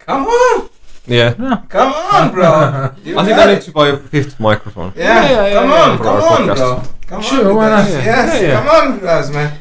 Come 0.00 0.26
on. 0.26 0.68
Yeah. 1.06 1.34
Come 1.68 1.92
on, 1.92 2.30
bro. 2.32 2.50
You 3.04 3.18
I 3.18 3.24
think 3.24 3.36
got 3.36 3.48
I 3.48 3.52
it. 3.52 3.54
need 3.54 3.62
to 3.62 3.72
buy 3.72 3.88
a 3.88 3.96
fifth 3.96 4.38
microphone. 4.40 4.92
Yeah, 4.96 5.02
Yeah, 5.02 5.46
yeah, 5.46 5.54
come 5.54 5.70
yeah, 5.70 5.82
on, 5.82 5.90
yeah. 5.90 5.96
Come 6.04 6.16
on, 6.22 6.38
podcast. 6.48 6.56
bro. 6.56 6.82
Come 7.06 7.22
Sure, 7.22 7.48
on, 7.50 7.56
why 7.56 7.68
not? 7.70 7.88
Yes, 7.88 8.06
Yeah, 8.06 8.40
yeah. 8.40 8.54
come 8.58 8.68
on, 8.76 8.86
guys, 9.00 9.30
man. 9.30 9.58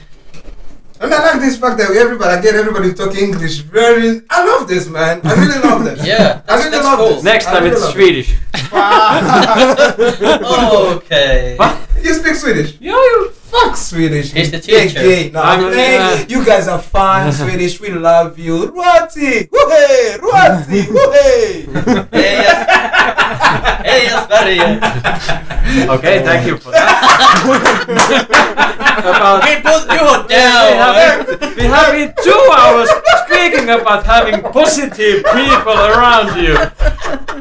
And 1.01 1.11
I 1.11 1.17
like 1.31 1.41
this 1.41 1.57
fact 1.57 1.77
that 1.79 1.89
everybody, 1.97 2.29
I 2.37 2.39
get 2.41 2.53
everybody 2.53 2.89
to 2.93 2.95
talk 2.95 3.15
English. 3.17 3.57
Very, 3.65 4.21
I 4.29 4.45
love 4.45 4.67
this, 4.67 4.85
man. 4.87 5.19
I 5.23 5.33
really 5.33 5.59
love 5.67 5.83
this. 5.83 6.05
Yeah, 6.11 6.41
I 6.47 6.57
really 6.57 6.69
that's 6.69 6.85
love 6.85 6.99
cool. 6.99 7.09
this. 7.15 7.23
Next 7.23 7.47
I 7.47 7.53
time 7.53 7.63
really 7.63 7.75
it's 7.75 7.89
Swedish. 7.89 8.29
it. 8.33 8.37
okay. 11.01 11.57
You 12.03 12.13
speak 12.15 12.35
Swedish? 12.35 12.77
Yeah, 12.79 12.91
you 12.93 13.29
Fuck 13.51 13.75
Swedish. 13.75 14.31
He's 14.31 14.49
the 14.51 14.59
Gay, 14.59 14.87
teacher. 14.87 14.99
gay. 15.01 15.29
No, 15.29 15.41
I'm 15.41 15.65
I'm 15.65 15.73
a- 15.73 16.25
you 16.29 16.43
guys 16.45 16.67
are 16.69 16.79
fine. 16.81 17.31
Swedish. 17.41 17.79
We 17.81 17.89
love 17.89 18.39
you. 18.39 18.71
Ruoti. 18.71 19.49
Woohey. 19.49 20.17
Ruoti. 20.19 20.83
Woohey. 20.87 21.65
Hey, 22.11 22.33
yes. 22.39 22.57
hey, 23.85 24.03
yes, 24.07 24.25
Sverige. 24.27 25.89
Okay, 25.89 26.23
thank 26.23 26.47
you 26.47 26.57
for 26.57 26.71
that. 26.71 26.87
about 29.01 29.43
We 29.43 29.55
put 29.61 29.83
you 29.91 30.05
we 30.23 30.27
down. 30.27 30.73
have, 30.79 31.55
we 31.57 31.63
have 31.63 31.91
been 31.91 32.13
two 32.23 32.43
hours 32.55 32.89
speaking 33.25 33.69
about 33.69 34.05
having 34.05 34.41
positive 34.51 35.23
people 35.25 35.73
around 35.73 36.41
you, 36.41 36.55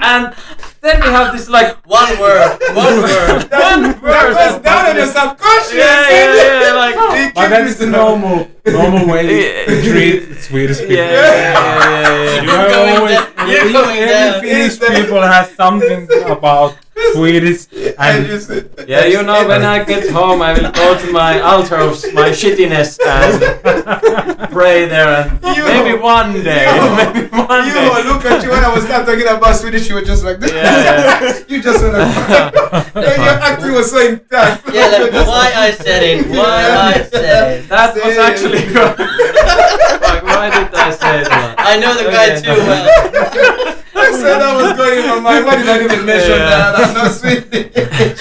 and 0.02 0.34
then 0.82 1.00
we 1.00 1.08
have 1.08 1.32
this 1.36 1.48
like 1.48 1.76
One 1.86 2.18
word. 2.18 2.58
One 2.74 2.96
word. 3.04 3.28
one 3.50 3.82
That 4.00 4.02
word. 4.02 4.34
goes 4.34 4.62
down 4.62 4.90
in 4.90 4.96
the 4.96 5.06
subconscious. 5.06 5.74
Yeah, 5.74 6.08
yeah, 6.10 6.60
yeah, 6.62 6.72
like 6.74 6.94
It 7.20 7.34
But 7.34 7.48
that 7.50 7.60
keeps 7.66 7.72
is 7.72 7.78
the 7.78 7.86
normal 7.86 8.48
normal 8.66 9.06
way 9.08 9.64
to 9.66 9.82
treat 9.82 10.36
Swedish 10.40 10.78
people. 10.80 10.96
yeah, 10.96 11.10
yeah, 11.10 11.20
yeah, 11.20 11.54
yeah, 11.54 12.42
You 12.42 12.48
You're 12.48 12.58
are 12.60 12.68
going 12.68 12.96
always, 12.96 13.16
down- 13.16 13.48
you're 13.48 13.58
every, 13.60 13.72
going 13.72 13.98
every 13.98 14.08
down. 14.14 14.40
Finnish 14.40 14.78
people 14.80 15.20
has 15.22 15.50
something 15.54 16.08
about 16.26 16.76
Swedish 17.14 17.66
And 17.98 18.26
and 18.26 18.28
you 18.28 18.70
Yeah, 18.86 19.04
you 19.06 19.22
know, 19.22 19.46
when 19.46 19.62
I 19.64 19.84
get 19.84 20.10
home, 20.10 20.42
I 20.42 20.52
will 20.54 20.70
go 20.72 20.98
to 20.98 21.12
my 21.12 21.40
altar 21.40 21.76
of 21.76 21.94
my 22.14 22.30
shittiness 22.30 22.98
and 23.06 24.50
pray 24.56 24.86
there, 24.86 25.08
and 25.08 25.56
You- 25.56 25.64
maybe 25.64 25.98
one 25.98 26.32
day, 26.42 26.64
you- 26.76 26.96
maybe 26.96 27.22
one 27.36 27.66
You 27.66 27.74
day. 27.74 28.02
look 28.10 28.24
at 28.24 28.42
you 28.44 28.50
when 28.50 28.64
I 28.64 28.74
was 28.74 28.84
start 28.84 29.06
talking 29.06 29.26
about 29.28 29.54
Swedish, 29.56 29.88
you 29.88 29.94
were 29.96 30.02
just 30.12 30.24
like 30.24 30.38
this. 30.40 30.52
Yeah, 30.52 31.42
you 31.48 31.62
just 31.62 31.80
went 31.82 31.94
like, 31.94 32.94
your 32.94 33.36
acting 33.48 33.72
was 33.72 33.90
so 33.90 33.98
intense. 34.06 34.60
Yeah, 34.72 34.86
like 34.88 35.12
why 35.26 35.52
I 35.56 35.70
said 35.72 36.02
it. 36.02 36.26
Why 36.28 36.62
I 36.94 37.02
said 37.02 37.60
it. 37.60 37.68
That 37.68 37.94
was 37.94 38.16
actually 38.18 38.62
good. 38.72 38.98
like, 38.98 40.22
why 40.22 40.46
did 40.50 40.74
I 40.74 40.90
say 40.90 41.16
that? 41.24 41.54
I 41.58 41.76
know 41.78 41.92
the 41.94 42.10
guy 42.10 42.26
Okay. 42.30 42.42
too 42.42 42.60
well. 42.68 43.76
I 44.00 44.12
said 44.12 44.38
that 44.40 44.54
was 44.56 44.76
going 44.76 44.98
in 45.00 45.06
my 45.08 45.20
mind. 45.20 45.46
Why 45.46 45.56
did 45.56 45.68
I 45.68 45.84
even 45.84 46.06
mention 46.06 46.30
Yeah. 46.30 46.48
that? 46.50 46.74
I'm 46.76 46.94
not 46.94 47.10
Swedish. 47.12 48.20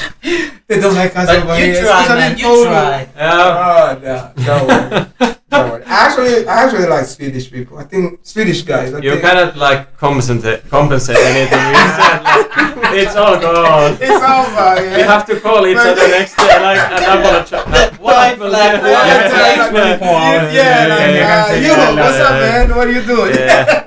they 0.68 0.80
don't 0.80 0.95
like 0.95 1.15
us 1.15 1.30
over 1.30 1.45
But 1.45 1.60
you 1.60 1.65
here. 1.65 1.84
try, 1.84 2.01
especially 2.01 2.19
man. 2.19 2.38
You 2.38 2.45
Poland. 2.45 3.10
try. 3.15 3.30
Oh, 3.31 3.99
yeah. 4.03 4.31
Oh, 4.38 4.68
no. 4.68 5.06
Don't 5.19 5.35
worry. 5.51 5.84
I 5.84 5.85
actually, 6.05 6.47
I 6.47 6.63
actually 6.65 6.88
like 6.88 7.05
Swedish 7.05 7.49
people. 7.51 7.77
I 7.80 7.84
think 7.84 8.19
Swedish 8.23 8.61
guys. 8.63 8.93
I 8.93 8.99
You 8.99 9.11
think 9.11 9.21
cannot 9.23 9.55
like 9.57 9.97
compensate 9.97 10.67
compensate 10.69 11.17
anything. 11.17 11.59
You 11.59 11.89
said 11.97 12.23
like, 12.23 12.47
it's 13.01 13.15
all 13.15 13.38
gone. 13.39 13.97
It's 13.99 14.09
over. 14.09 14.76
Yeah. 14.84 14.95
We 14.97 15.01
have 15.03 15.26
to 15.27 15.39
call 15.39 15.65
each 15.67 15.77
other 15.77 16.07
next 16.07 16.35
day, 16.38 16.59
like, 16.61 16.80
and 16.91 17.05
apologize. 17.19 17.91
White 17.99 18.38
flag, 18.38 18.51
Yeah, 18.53 18.81
white 18.81 19.07
yeah, 19.07 19.30
flag. 19.30 19.57
like, 19.73 19.99
Yeah, 20.01 20.51
yeah, 20.53 20.88
like, 20.88 21.01
uh, 21.01 21.03
yeah, 21.61 21.67
yo, 21.67 21.73
what's 21.95 22.19
up, 22.19 22.31
yeah. 22.31 22.39
man? 22.65 22.69
What 22.77 22.88
are 22.88 22.91
you 22.91 23.01
doing? 23.03 23.34
Yeah. 23.35 23.84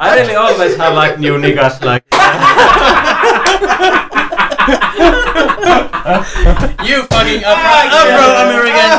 I 0.00 0.02
really 0.20 0.34
always 0.34 0.76
have 0.76 0.94
like 0.94 1.18
new 1.18 1.38
niggas 1.38 1.80
like. 1.84 2.04
You 6.82 7.04
fucking 7.06 7.44
Afro 7.44 8.24
American. 8.42 8.90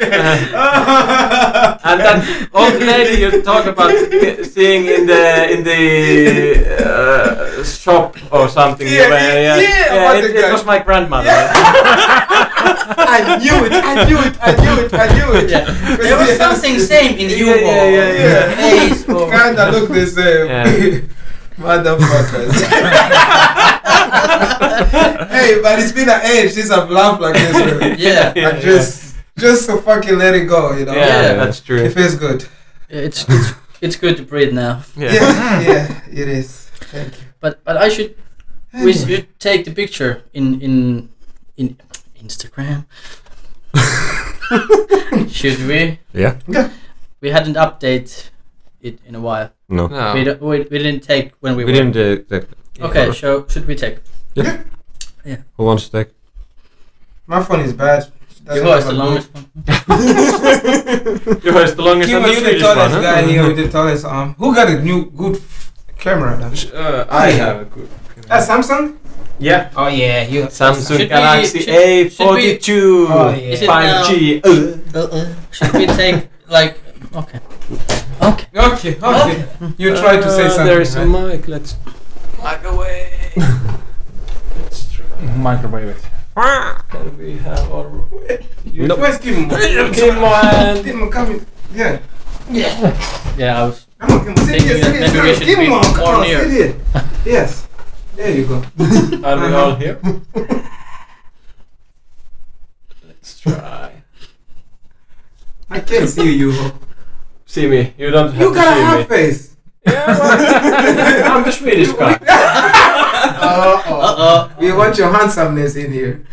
and 1.90 1.98
that 2.00 2.22
old 2.54 2.78
lady 2.80 3.20
you 3.22 3.42
talk 3.42 3.66
about 3.66 3.90
seeing 4.46 4.86
in 4.86 5.06
the 5.06 5.50
in 5.50 5.64
the 5.64 6.76
uh, 6.86 7.64
shop 7.64 8.16
or 8.32 8.48
something. 8.48 8.86
Yeah, 8.86 9.08
where- 9.10 9.42
yeah, 9.42 9.56
yeah, 9.58 10.04
what 10.04 10.22
it, 10.24 10.36
it 10.36 10.52
was 10.52 10.64
my 10.64 10.78
grandmother. 10.78 11.28
I 11.30 13.36
knew 13.42 13.64
it. 13.66 13.72
I 13.72 14.04
knew 14.06 14.18
it. 14.18 14.36
I 14.40 14.52
knew 14.54 14.84
it. 14.84 14.94
I 14.94 15.06
knew 15.16 15.32
it. 15.38 15.50
Yeah. 15.50 15.64
There 15.96 16.16
was 16.16 16.36
something 16.36 16.78
same 16.78 17.18
in 17.18 17.28
you 17.30 17.46
Yeah, 17.46 17.56
yeah, 17.56 17.88
yeah, 17.90 18.12
yeah. 18.22 18.54
face 18.56 19.02
Kinda 19.04 19.70
look 19.72 19.88
the 19.90 20.06
same. 20.06 20.46
Yeah. 20.46 21.00
Motherfuckers. 21.58 22.54
hey, 25.30 25.60
but 25.62 25.78
it's 25.78 25.92
been 25.92 26.08
an 26.08 26.20
age 26.22 26.52
since 26.52 26.70
I've 26.70 26.90
laughed 26.90 27.20
like 27.20 27.34
this. 27.34 27.52
man. 27.54 27.96
yeah. 27.98 28.32
Yeah, 28.36 28.48
I 28.48 28.60
just, 28.60 29.14
just 29.38 29.66
to 29.68 29.76
fucking 29.78 30.18
let 30.18 30.34
it 30.34 30.46
go, 30.46 30.76
you 30.76 30.84
know. 30.84 30.94
Yeah, 30.94 31.22
Yeah. 31.22 31.34
that's 31.44 31.60
true. 31.60 31.78
It 31.78 31.92
feels 31.92 32.14
good. 32.16 32.44
It's 32.88 33.24
it's 33.28 33.52
it's 33.80 33.96
good 33.96 34.16
to 34.16 34.22
breathe 34.24 34.52
now. 34.52 34.82
Yeah. 34.96 35.12
Yeah, 35.12 35.60
yeah, 35.60 36.00
it 36.22 36.28
is. 36.28 36.68
Thank 36.92 37.12
you. 37.18 37.24
But 37.40 37.62
but 37.64 37.76
I 37.76 37.88
should 37.88 38.16
we 38.84 38.92
should 38.92 39.26
take 39.38 39.64
the 39.64 39.72
picture 39.72 40.22
in 40.32 40.60
in 40.60 41.08
in 41.56 41.76
Instagram. 42.22 42.86
should 45.30 45.58
we? 45.66 45.98
Yeah. 46.12 46.38
Yeah. 46.48 46.70
We 47.20 47.30
hadn't 47.30 47.56
update 47.56 48.30
it 48.80 48.98
in 49.06 49.14
a 49.14 49.20
while. 49.20 49.50
No. 49.68 49.86
No. 49.86 50.14
We, 50.14 50.24
don't, 50.24 50.40
we 50.42 50.58
we 50.70 50.78
didn't 50.78 51.02
take 51.02 51.32
when 51.40 51.54
we, 51.56 51.64
We 51.64 51.72
were. 51.72 51.78
didn't 51.78 51.96
uh, 51.96 52.22
take. 52.28 52.48
Okay, 52.82 53.12
so 53.12 53.46
should 53.48 53.66
we 53.66 53.74
take? 53.76 53.98
Yeah. 54.34 54.62
Yeah. 55.24 55.36
Who 55.56 55.64
wants 55.64 55.88
to 55.88 56.04
take? 56.04 56.12
My 57.26 57.42
phone 57.42 57.60
is 57.60 57.72
bad. 57.72 58.06
Doesn't 58.44 58.64
Juho 58.66 58.78
is 58.78 58.84
have 58.84 58.94
the 58.94 58.98
a 58.98 59.02
longest 59.02 59.28
one. 59.34 59.44
You 61.44 61.52
was 61.54 61.74
the 61.76 61.82
longest 61.82 62.08
Kim 62.10 62.24
and 62.24 62.26
was 62.32 62.42
the 62.42 62.58
tallest 62.58 62.94
one, 62.94 63.02
guy 63.02 63.20
huh? 63.22 63.28
here 63.28 63.46
with 63.46 63.56
the 63.56 63.68
tallest 63.68 64.04
arm. 64.04 64.34
Who 64.38 64.54
got 64.54 64.68
a 64.70 64.80
new 64.82 65.10
good 65.10 65.36
f- 65.36 65.72
camera? 65.98 66.38
Now? 66.38 66.50
Uh, 66.74 67.06
I 67.10 67.30
have 67.32 67.60
a 67.60 67.64
good. 67.66 67.88
That's 68.26 68.48
Samsung. 68.48 68.96
Yeah. 69.38 69.70
Oh 69.76 69.88
yeah, 69.88 70.22
you. 70.26 70.44
Samsung 70.44 70.96
Should 70.98 71.08
Galaxy 71.08 71.58
should- 71.60 72.12
should 72.12 72.12
A42 72.12 73.06
Oh, 73.08 73.30
yeah. 73.30 73.56
5G. 73.56 74.40
Uh. 74.44 75.34
Should 75.50 75.72
we 75.74 75.86
take 75.86 76.28
like 76.48 76.80
okay? 77.14 77.40
Okay. 78.22 78.46
Okay, 78.54 78.96
okay. 79.02 79.44
You 79.78 79.96
try 79.96 80.16
to 80.16 80.30
say 80.30 80.46
Uh, 80.46 80.48
something. 80.50 80.66
There 80.66 80.80
is 80.80 80.94
a 80.96 81.04
mic. 81.06 81.46
Let's. 81.48 81.76
Mic 82.42 82.64
away. 82.64 83.32
Let's 83.36 84.90
try. 84.92 85.06
Microwave 85.36 85.88
it. 85.88 86.02
Can 86.88 87.18
we 87.18 87.36
have 87.38 87.70
our? 87.72 87.90
You- 88.64 88.88
Where's 88.96 89.18
Kim? 89.18 89.48
Kim 89.50 90.24
and. 90.24 90.84
Kim, 90.84 91.10
come 91.10 91.30
in. 91.32 91.46
Yeah. 91.74 91.98
Yeah, 93.36 93.62
I 93.62 93.64
was. 93.66 93.86
Come 93.98 94.12
on, 94.12 94.24
Kim. 94.24 94.36
Sit 94.36 94.46
Thinking 94.46 94.68
here, 94.68 94.78
sit 94.82 94.92
that 95.00 95.10
here. 95.12 95.22
maybe 95.22 95.28
we 95.28 95.34
sit 95.34 95.46
here. 95.48 95.56
be 95.58 95.66
Kim, 95.66 95.82
come 95.94 96.04
on, 96.14 96.22
near. 96.22 96.38
sit 96.40 96.50
here. 96.50 96.74
Yes. 97.26 97.68
There 98.16 98.30
you 98.36 98.46
go. 98.46 98.54
Are 98.56 98.62
we 99.36 99.46
Uh-huh. 99.46 99.56
all 99.64 99.74
here? 99.76 99.98
Let's 103.06 103.40
try. 103.40 103.92
I 105.68 105.80
can't 105.80 106.08
see 106.08 106.36
you. 106.36 106.52
See 107.46 107.66
me. 107.68 107.92
You 107.98 108.10
don't 108.10 108.32
have 108.32 108.40
You 108.40 108.48
to 108.48 108.54
got 108.54 108.72
a 108.72 108.74
see 108.76 108.82
half 108.82 108.98
me. 108.98 109.04
face. 109.16 109.49
Yeah, 109.86 110.06
well, 110.06 111.32
I'm 111.38 111.44
the 111.44 111.50
Swedish 111.52 111.92
guy. 111.92 112.18
Uh 113.40 113.82
Uh 113.88 114.48
We 114.58 114.72
want 114.72 114.96
your 114.98 115.10
handsomeness 115.12 115.76
in 115.76 115.92
here. 115.92 116.24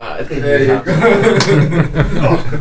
I 0.00 0.22
think 0.24 0.42
There 0.42 0.58
we 0.60 0.64
you 0.66 0.72
have. 0.72 0.84
go. 0.84 0.92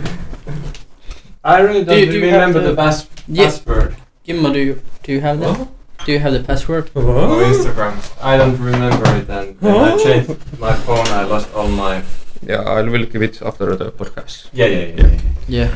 I 1.44 1.60
really 1.61 1.84
don't 1.86 1.95
Do 1.95 1.99
you- 2.06 2.11
do 2.11 2.18
you 2.19 2.26
remember 2.26 2.60
the- 2.61 2.69
the, 2.72 2.76
pass- 2.76 3.07
Yeah. 3.27 3.45
password. 3.45 3.95
Gimma, 4.27 4.52
do 4.53 4.60
you 4.60 4.82
do 5.03 5.11
you 5.11 5.22
have 5.22 5.40
that? 5.41 5.68
Do 6.06 6.11
you 6.11 6.19
have 6.19 6.34
the 6.34 6.40
password? 6.49 6.90
Oh, 6.95 7.44
Instagram. 7.52 7.94
I 8.22 8.38
don't 8.38 8.57
remember 8.57 9.06
it, 9.19 9.30
and 9.30 9.48
when 9.61 9.76
I 9.76 9.98
changed 9.98 10.32
my 10.60 10.73
phone, 10.86 11.06
I 11.19 11.23
lost 11.26 11.49
all 11.53 11.68
my. 11.68 12.02
Yeah, 12.41 12.61
I 12.61 12.82
will 12.82 13.06
give 13.06 13.22
it 13.22 13.41
after 13.41 13.76
the 13.76 13.91
podcast. 13.91 14.49
Yeah, 14.53 14.65
yeah, 14.65 14.86
yeah. 14.86 15.07
yeah. 15.07 15.19
Yeah. 15.48 15.69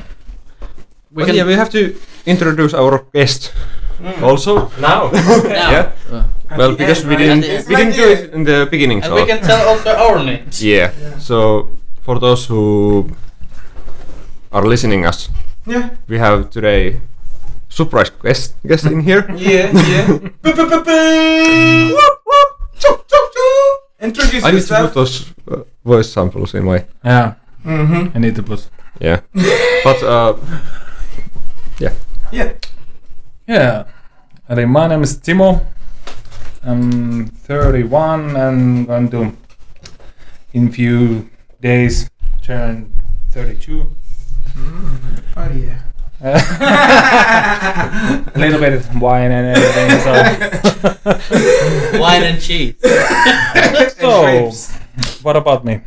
We 1.11 1.21
But 1.21 1.25
can 1.27 1.35
yeah, 1.35 1.45
we 1.45 1.53
have 1.53 1.69
to 1.77 1.81
introduce 2.29 2.73
our 2.77 3.03
guest 3.13 3.53
also. 4.21 4.69
Now. 4.79 5.09
now. 5.43 5.71
Yeah. 5.71 5.91
Uh, 6.11 6.23
Well, 6.57 6.73
because 6.73 7.05
we 7.05 7.13
didn't 7.15 7.41
the 7.45 7.61
we 7.69 7.75
didn't 7.77 7.93
do 7.93 8.09
it 8.09 8.33
in 8.33 8.41
the 8.43 8.65
beginning, 8.73 9.05
and 9.05 9.13
so 9.13 9.21
we 9.21 9.29
can 9.29 9.37
tell 9.37 9.69
also 9.69 9.93
our 9.93 10.17
names. 10.17 10.57
yeah. 10.65 10.89
So 11.21 11.69
for 12.01 12.17
those 12.17 12.49
who 12.49 13.05
are 14.51 14.65
listening 14.65 15.05
us, 15.05 15.29
Yeah. 15.69 15.93
we 16.09 16.17
have 16.17 16.49
today 16.49 17.05
surprise 17.69 18.09
guest 18.25 18.57
guest 18.65 18.89
in 18.89 19.05
here. 19.05 19.29
Yeah, 19.37 19.69
yeah. 19.77 20.09
Introduce 24.01 24.43
I 24.45 24.51
need 24.51 24.61
to 24.65 24.75
put 24.81 24.93
those 24.93 25.33
uh, 25.51 25.63
voice 25.83 26.09
samples 26.11 26.53
in 26.53 26.63
my 26.63 26.85
Yeah, 27.03 27.33
Mm-hmm. 27.65 28.15
I 28.15 28.19
need 28.19 28.35
to 28.35 28.43
put. 28.43 28.69
yeah. 29.01 29.19
But 29.83 30.01
uh, 30.03 30.33
Yeah. 31.79 31.91
Yeah, 32.31 33.85
I 34.47 34.53
think 34.55 34.69
my 34.69 34.87
name 34.87 35.01
is 35.01 35.17
Timo. 35.17 35.65
I'm 36.61 37.25
31 37.25 38.35
and 38.35 38.85
going 38.85 39.09
to, 39.09 39.35
in 40.53 40.71
few 40.71 41.27
days, 41.59 42.07
turn 42.43 42.93
32. 43.31 43.81
Mm-hmm. 43.81 45.39
Oh 45.39 45.49
yeah. 45.51 45.79
a 48.35 48.37
little 48.37 48.59
bit 48.59 48.73
of 48.73 49.01
wine 49.01 49.31
and 49.31 49.57
everything. 49.57 49.89
So, 50.03 50.11
Wine 51.99 52.23
and 52.23 52.39
cheese. 52.41 52.75
so 53.97 54.21
grapes. 54.21 54.71
what 55.23 55.35
about 55.35 55.65
me? 55.65 55.81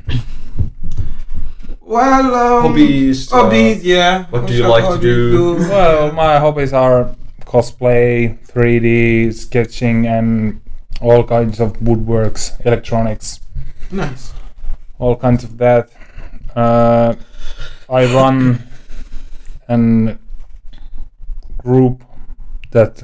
Well, 1.93 2.35
um, 2.35 2.63
hobbies. 2.63 3.31
uh, 3.31 3.37
Hobbies, 3.37 3.85
yeah. 3.85 4.25
what 4.31 4.47
do 4.47 4.55
you 4.55 4.67
like 4.67 4.85
to 4.85 4.89
hobbies 4.93 5.03
do? 5.03 5.57
Well, 5.69 6.13
my 6.13 6.39
hobbies 6.39 6.73
are 6.73 7.15
cosplay, 7.45 8.39
3D 8.49 9.31
sketching, 9.35 10.07
and 10.07 10.61
all 11.03 11.23
kinds 11.23 11.61
of 11.61 11.75
woodworks, 11.81 12.53
electronics, 12.65 13.41
Nice. 13.91 14.33
all 14.99 15.17
kinds 15.17 15.45
of 15.45 15.59
that. 15.59 15.91
Uh, 16.57 17.15
I 17.91 18.07
run 18.15 18.63
an 19.69 20.19
group 21.59 22.05
that 22.71 23.03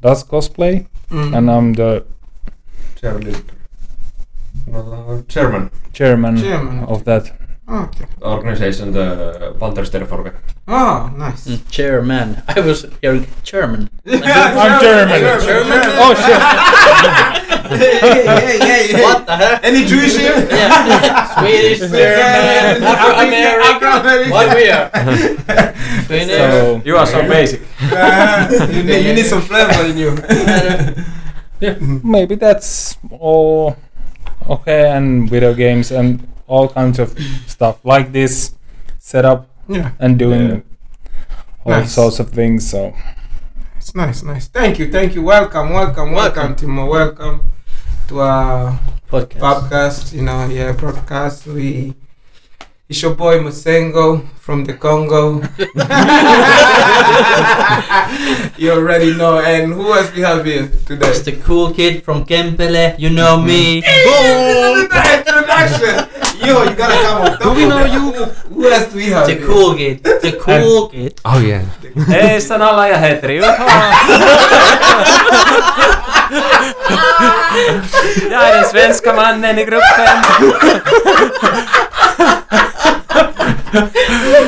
does 0.00 0.22
cosplay, 0.22 0.86
Mm. 1.10 1.36
and 1.36 1.50
I'm 1.50 1.72
the 1.72 2.04
Chairman. 3.00 3.34
Uh, 4.72 5.22
chairman. 5.26 5.70
chairman, 5.92 6.36
Chairman. 6.36 6.84
of 6.84 7.04
that. 7.04 7.32
Okay. 7.70 8.06
Organization, 8.22 8.90
the 8.90 9.54
Panthers 9.60 9.90
Pantersterfolge. 9.90 10.34
Oh, 10.66 11.06
nice. 11.16 11.46
Mm, 11.46 11.70
chairman. 11.70 12.42
I 12.48 12.58
was 12.58 12.84
hearing 13.00 13.28
German. 13.44 13.88
I'm 14.06 14.80
German. 14.82 15.20
German. 15.38 15.78
Oh 16.02 16.10
shit! 16.18 16.34
hey, 17.78 17.98
hey, 18.00 18.58
hey, 18.58 18.58
hey. 18.90 19.02
What 19.04 19.24
the 19.24 19.36
heck? 19.36 19.62
Any 19.62 19.86
Jewish 19.86 20.16
here? 20.18 20.34
Yeah. 20.50 21.30
Swedish, 21.38 21.78
German, 21.78 22.82
Afro-American. 22.82 24.30
What 24.30 24.56
we 24.56 24.68
are? 24.68 24.90
Swedish. 26.06 26.36
So 26.38 26.82
You 26.84 26.96
are 26.96 27.06
so 27.06 27.22
basic. 27.22 27.62
Uh, 27.82 28.50
you, 28.72 28.82
need, 28.82 29.06
you 29.06 29.14
need 29.14 29.26
some 29.26 29.42
flavor 29.42 29.86
in 29.86 29.96
you. 29.96 30.18
yeah, 31.60 31.78
maybe 32.02 32.34
that's 32.34 32.98
all 33.10 33.76
okay. 34.48 34.90
And 34.90 35.30
video 35.30 35.54
games 35.54 35.92
and 35.92 36.26
all 36.50 36.66
kinds 36.68 36.98
of 36.98 37.14
stuff 37.46 37.78
like 37.86 38.10
this 38.12 38.54
setup 38.98 39.46
yeah. 39.68 39.92
and 40.02 40.18
doing 40.18 40.50
Yeah. 40.50 40.60
all 41.64 41.80
Nice. 41.86 41.92
sorts 41.94 42.18
of 42.18 42.30
things. 42.34 42.66
So 42.68 42.92
It's 43.78 43.94
nice, 43.94 44.22
nice. 44.22 44.48
Thank 44.50 44.78
you, 44.78 44.90
thank 44.90 45.14
you. 45.14 45.22
Welcome, 45.22 45.70
welcome, 45.70 46.12
welcome, 46.12 46.54
Timo. 46.58 46.90
Welcome 46.90 47.40
to 48.08 48.20
our 48.20 48.78
Podcast. 49.08 49.38
podcast. 49.40 50.12
You 50.12 50.22
know, 50.26 50.46
yeah, 50.50 50.74
podcast. 50.74 51.46
We, 51.46 51.94
It's 52.90 53.00
your 53.02 53.14
boy 53.14 53.38
Musengo 53.38 54.26
from 54.42 54.64
the 54.66 54.74
Congo. 54.74 55.38
you 58.58 58.72
already 58.74 59.14
know. 59.16 59.38
And 59.38 59.72
who 59.72 59.94
else 59.94 60.10
we 60.12 60.22
have 60.26 60.44
here 60.44 60.66
today? 60.86 61.06
It's 61.08 61.22
the 61.22 61.36
cool 61.46 61.70
kid 61.72 62.02
from 62.02 62.26
Kempele. 62.26 62.98
You 62.98 63.10
know 63.10 63.38
me. 63.40 63.80
Boom! 64.04 64.90
Introduction. 64.90 66.19
Yo, 66.46 66.64
you 66.64 66.74
gotta 66.74 66.96
come 67.04 67.22
on. 67.22 67.38
Do 67.38 67.52
we 67.52 67.66
know 67.66 67.84
you? 67.84 68.12
Who 68.48 68.68
else 68.68 68.86
do 68.92 68.96
we 68.96 69.10
have? 69.10 69.26
The 69.26 69.34
here? 69.34 69.46
cool 69.46 69.74
kid. 69.74 70.02
The 70.02 70.32
cool 70.40 70.88
kid. 70.88 71.20
Oh 71.24 71.38
yeah. 71.38 71.64
Hei, 72.08 72.40
Sanalla 72.40 72.88
ja 72.88 72.96
Hetri, 72.96 73.36
juhu! 73.36 73.46
Jag 78.30 78.48
är 78.48 78.54
den 78.54 78.64
svenska 78.64 79.12
mannen 79.12 79.58
i 79.58 79.64
gruppen. 79.64 80.16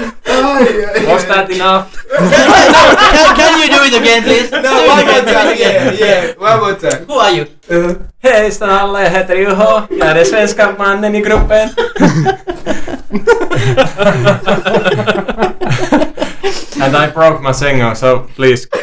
Ay, 0.53 0.85
ay, 0.97 1.07
Was 1.13 1.25
that 1.27 1.51
enough? 1.51 1.87
can, 2.13 3.37
can 3.37 3.53
you 3.61 3.69
do 3.69 3.81
it 3.89 3.95
again, 4.01 4.23
please? 4.23 4.51
No, 4.51 4.63
Do 4.63 4.89
one 4.89 5.07
more 5.07 5.23
time. 5.25 5.49
again. 5.49 5.97
Yeah, 5.99 6.07
yeah. 6.07 6.33
One 6.39 6.59
more 6.61 6.75
time. 6.77 7.05
Who 7.07 7.15
are 7.15 7.33
you? 7.33 7.47
Uh, 7.71 7.95
Hej, 8.23 8.53
Sanalla 8.53 9.03
ja 9.03 9.09
Hetri, 9.09 9.43
juhu! 9.43 9.83
Jag 9.91 10.09
är 10.09 10.15
den 10.15 10.27
svenska 10.27 10.75
mannen 10.79 11.15
i 11.15 11.21
gruppen. 11.21 11.69
And 16.83 16.97
I 16.97 17.07
broke 17.15 17.41
my 17.43 17.53
singer, 17.53 17.95
so 17.95 18.27
please. 18.35 18.67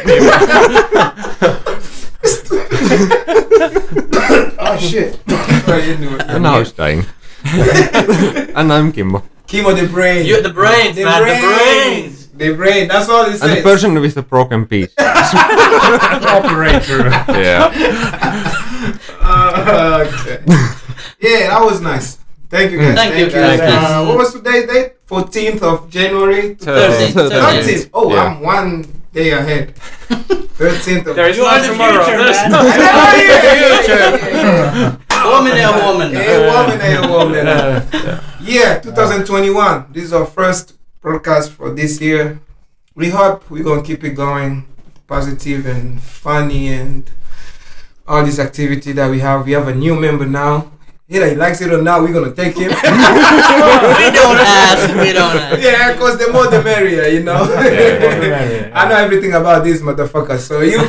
oh 4.58 4.76
shit. 4.80 5.18
And 6.28 6.42
now 6.42 6.58
it's 6.60 6.72
dying. 6.72 7.04
and 8.56 8.72
I'm 8.72 8.92
Kimmo. 8.92 9.22
Kimmo 9.50 9.72
the 9.74 9.86
brain. 9.88 10.24
You're 10.26 10.42
the 10.42 10.50
brains, 10.52 10.94
the 10.96 11.04
man. 11.04 11.22
brains. 11.22 11.42
The 11.42 11.48
brains. 11.48 12.26
The 12.28 12.54
brain. 12.54 12.86
That's 12.88 13.08
all 13.08 13.24
it 13.26 13.42
And 13.42 13.50
the 13.58 13.62
person 13.62 14.00
with 14.00 14.14
the 14.14 14.22
broken 14.22 14.64
piece. 14.64 14.92
Operator. 16.38 17.08
yeah. 17.34 17.72
Uh, 19.20 20.06
okay. 20.06 20.38
yeah, 21.20 21.48
that 21.50 21.60
was 21.64 21.80
nice. 21.80 22.18
Thank 22.48 22.70
you 22.72 22.78
guys. 22.78 22.94
Thank 22.94 23.16
you, 23.18 23.28
guys. 23.30 23.58
thank. 23.58 23.82
Uh, 23.82 24.04
what 24.06 24.16
was 24.18 24.32
today's 24.32 24.66
date? 24.66 24.94
14th 25.08 25.62
of 25.62 25.90
January. 25.90 26.54
Thirteenth. 26.54 27.14
Thirteenth. 27.14 27.90
Oh, 27.92 28.12
Yeah. 28.14 28.24
I'm 28.24 28.40
one 28.40 28.84
day 29.12 29.30
ahead. 29.32 29.74
13th 30.08 31.06
of 31.08 31.16
There 31.16 31.28
is 31.28 31.36
You 31.36 31.42
one 31.44 31.54
are 31.54 31.60
the 31.62 31.66
tomorrow. 31.68 32.04
future, 32.04 32.18
There's 32.22 32.48
no- 32.48 32.62
yeah. 32.62 32.76
Woman, 35.30 35.52
a 35.58 35.60
woman. 35.86 36.08
Hey, 36.14 36.38
woman, 36.48 36.78
hey, 36.80 36.98
woman. 37.06 37.46
Yeah, 38.42 38.78
2021. 38.80 39.86
This 39.92 40.04
is 40.04 40.12
our 40.12 40.24
first 40.24 40.74
broadcast 41.00 41.52
for 41.52 41.72
this 41.74 42.00
year. 42.00 42.40
We 42.94 43.10
hope 43.10 43.48
we're 43.50 43.64
gonna 43.64 43.82
keep 43.82 44.02
it 44.02 44.10
going, 44.10 44.66
positive 45.06 45.66
and 45.66 46.00
funny, 46.00 46.68
and 46.68 47.10
all 48.08 48.24
this 48.24 48.38
activity 48.38 48.92
that 48.92 49.10
we 49.10 49.20
have. 49.20 49.44
We 49.44 49.52
have 49.52 49.68
a 49.68 49.74
new 49.74 49.94
member 49.94 50.26
now. 50.26 50.72
Either 51.08 51.28
he 51.28 51.34
likes 51.34 51.60
it 51.60 51.72
or 51.72 51.82
not, 51.82 52.02
we're 52.02 52.12
gonna 52.12 52.32
take 52.34 52.56
him. 52.56 52.68
we 52.70 52.74
don't 52.74 54.40
ask. 54.40 54.94
We 54.94 55.12
don't 55.12 55.36
ask. 55.36 55.62
yeah, 55.62 55.96
cause 55.98 56.16
the 56.18 56.32
more 56.32 56.46
the 56.46 56.62
merrier, 56.62 57.08
you 57.08 57.22
know. 57.22 57.42
I 57.42 58.88
know 58.88 58.96
everything 58.96 59.34
about 59.34 59.64
this 59.64 59.82
motherfucker, 59.82 60.38
so 60.38 60.60
you. 60.60 60.78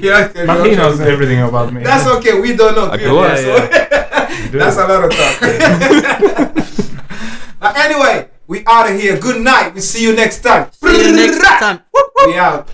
yeah, 0.00 0.30
But 0.46 0.66
he 0.66 0.76
knows 0.76 1.00
everything 1.00 1.42
about 1.42 1.72
me. 1.72 1.82
That's 1.82 2.06
okay. 2.06 2.40
We 2.40 2.56
don't 2.56 2.74
know. 2.74 2.90
I 2.90 2.96
clearly, 2.96 3.18
do, 3.18 3.24
yeah, 3.26 3.36
so 3.36 4.09
That's 4.52 4.76
a 4.76 4.86
lot 4.86 5.04
of 5.04 5.10
talk. 5.12 6.56
Anyway, 7.62 8.28
we 8.46 8.64
out 8.66 8.90
of 8.90 8.98
here. 8.98 9.18
Good 9.18 9.40
night. 9.42 9.74
We 9.74 9.80
see 9.80 10.02
you 10.02 10.14
next 10.14 10.40
time. 10.40 10.72
See 10.72 11.08
you 11.08 11.14
next 11.14 11.38
time. 11.40 11.80
We 12.26 12.36
out. 12.36 12.68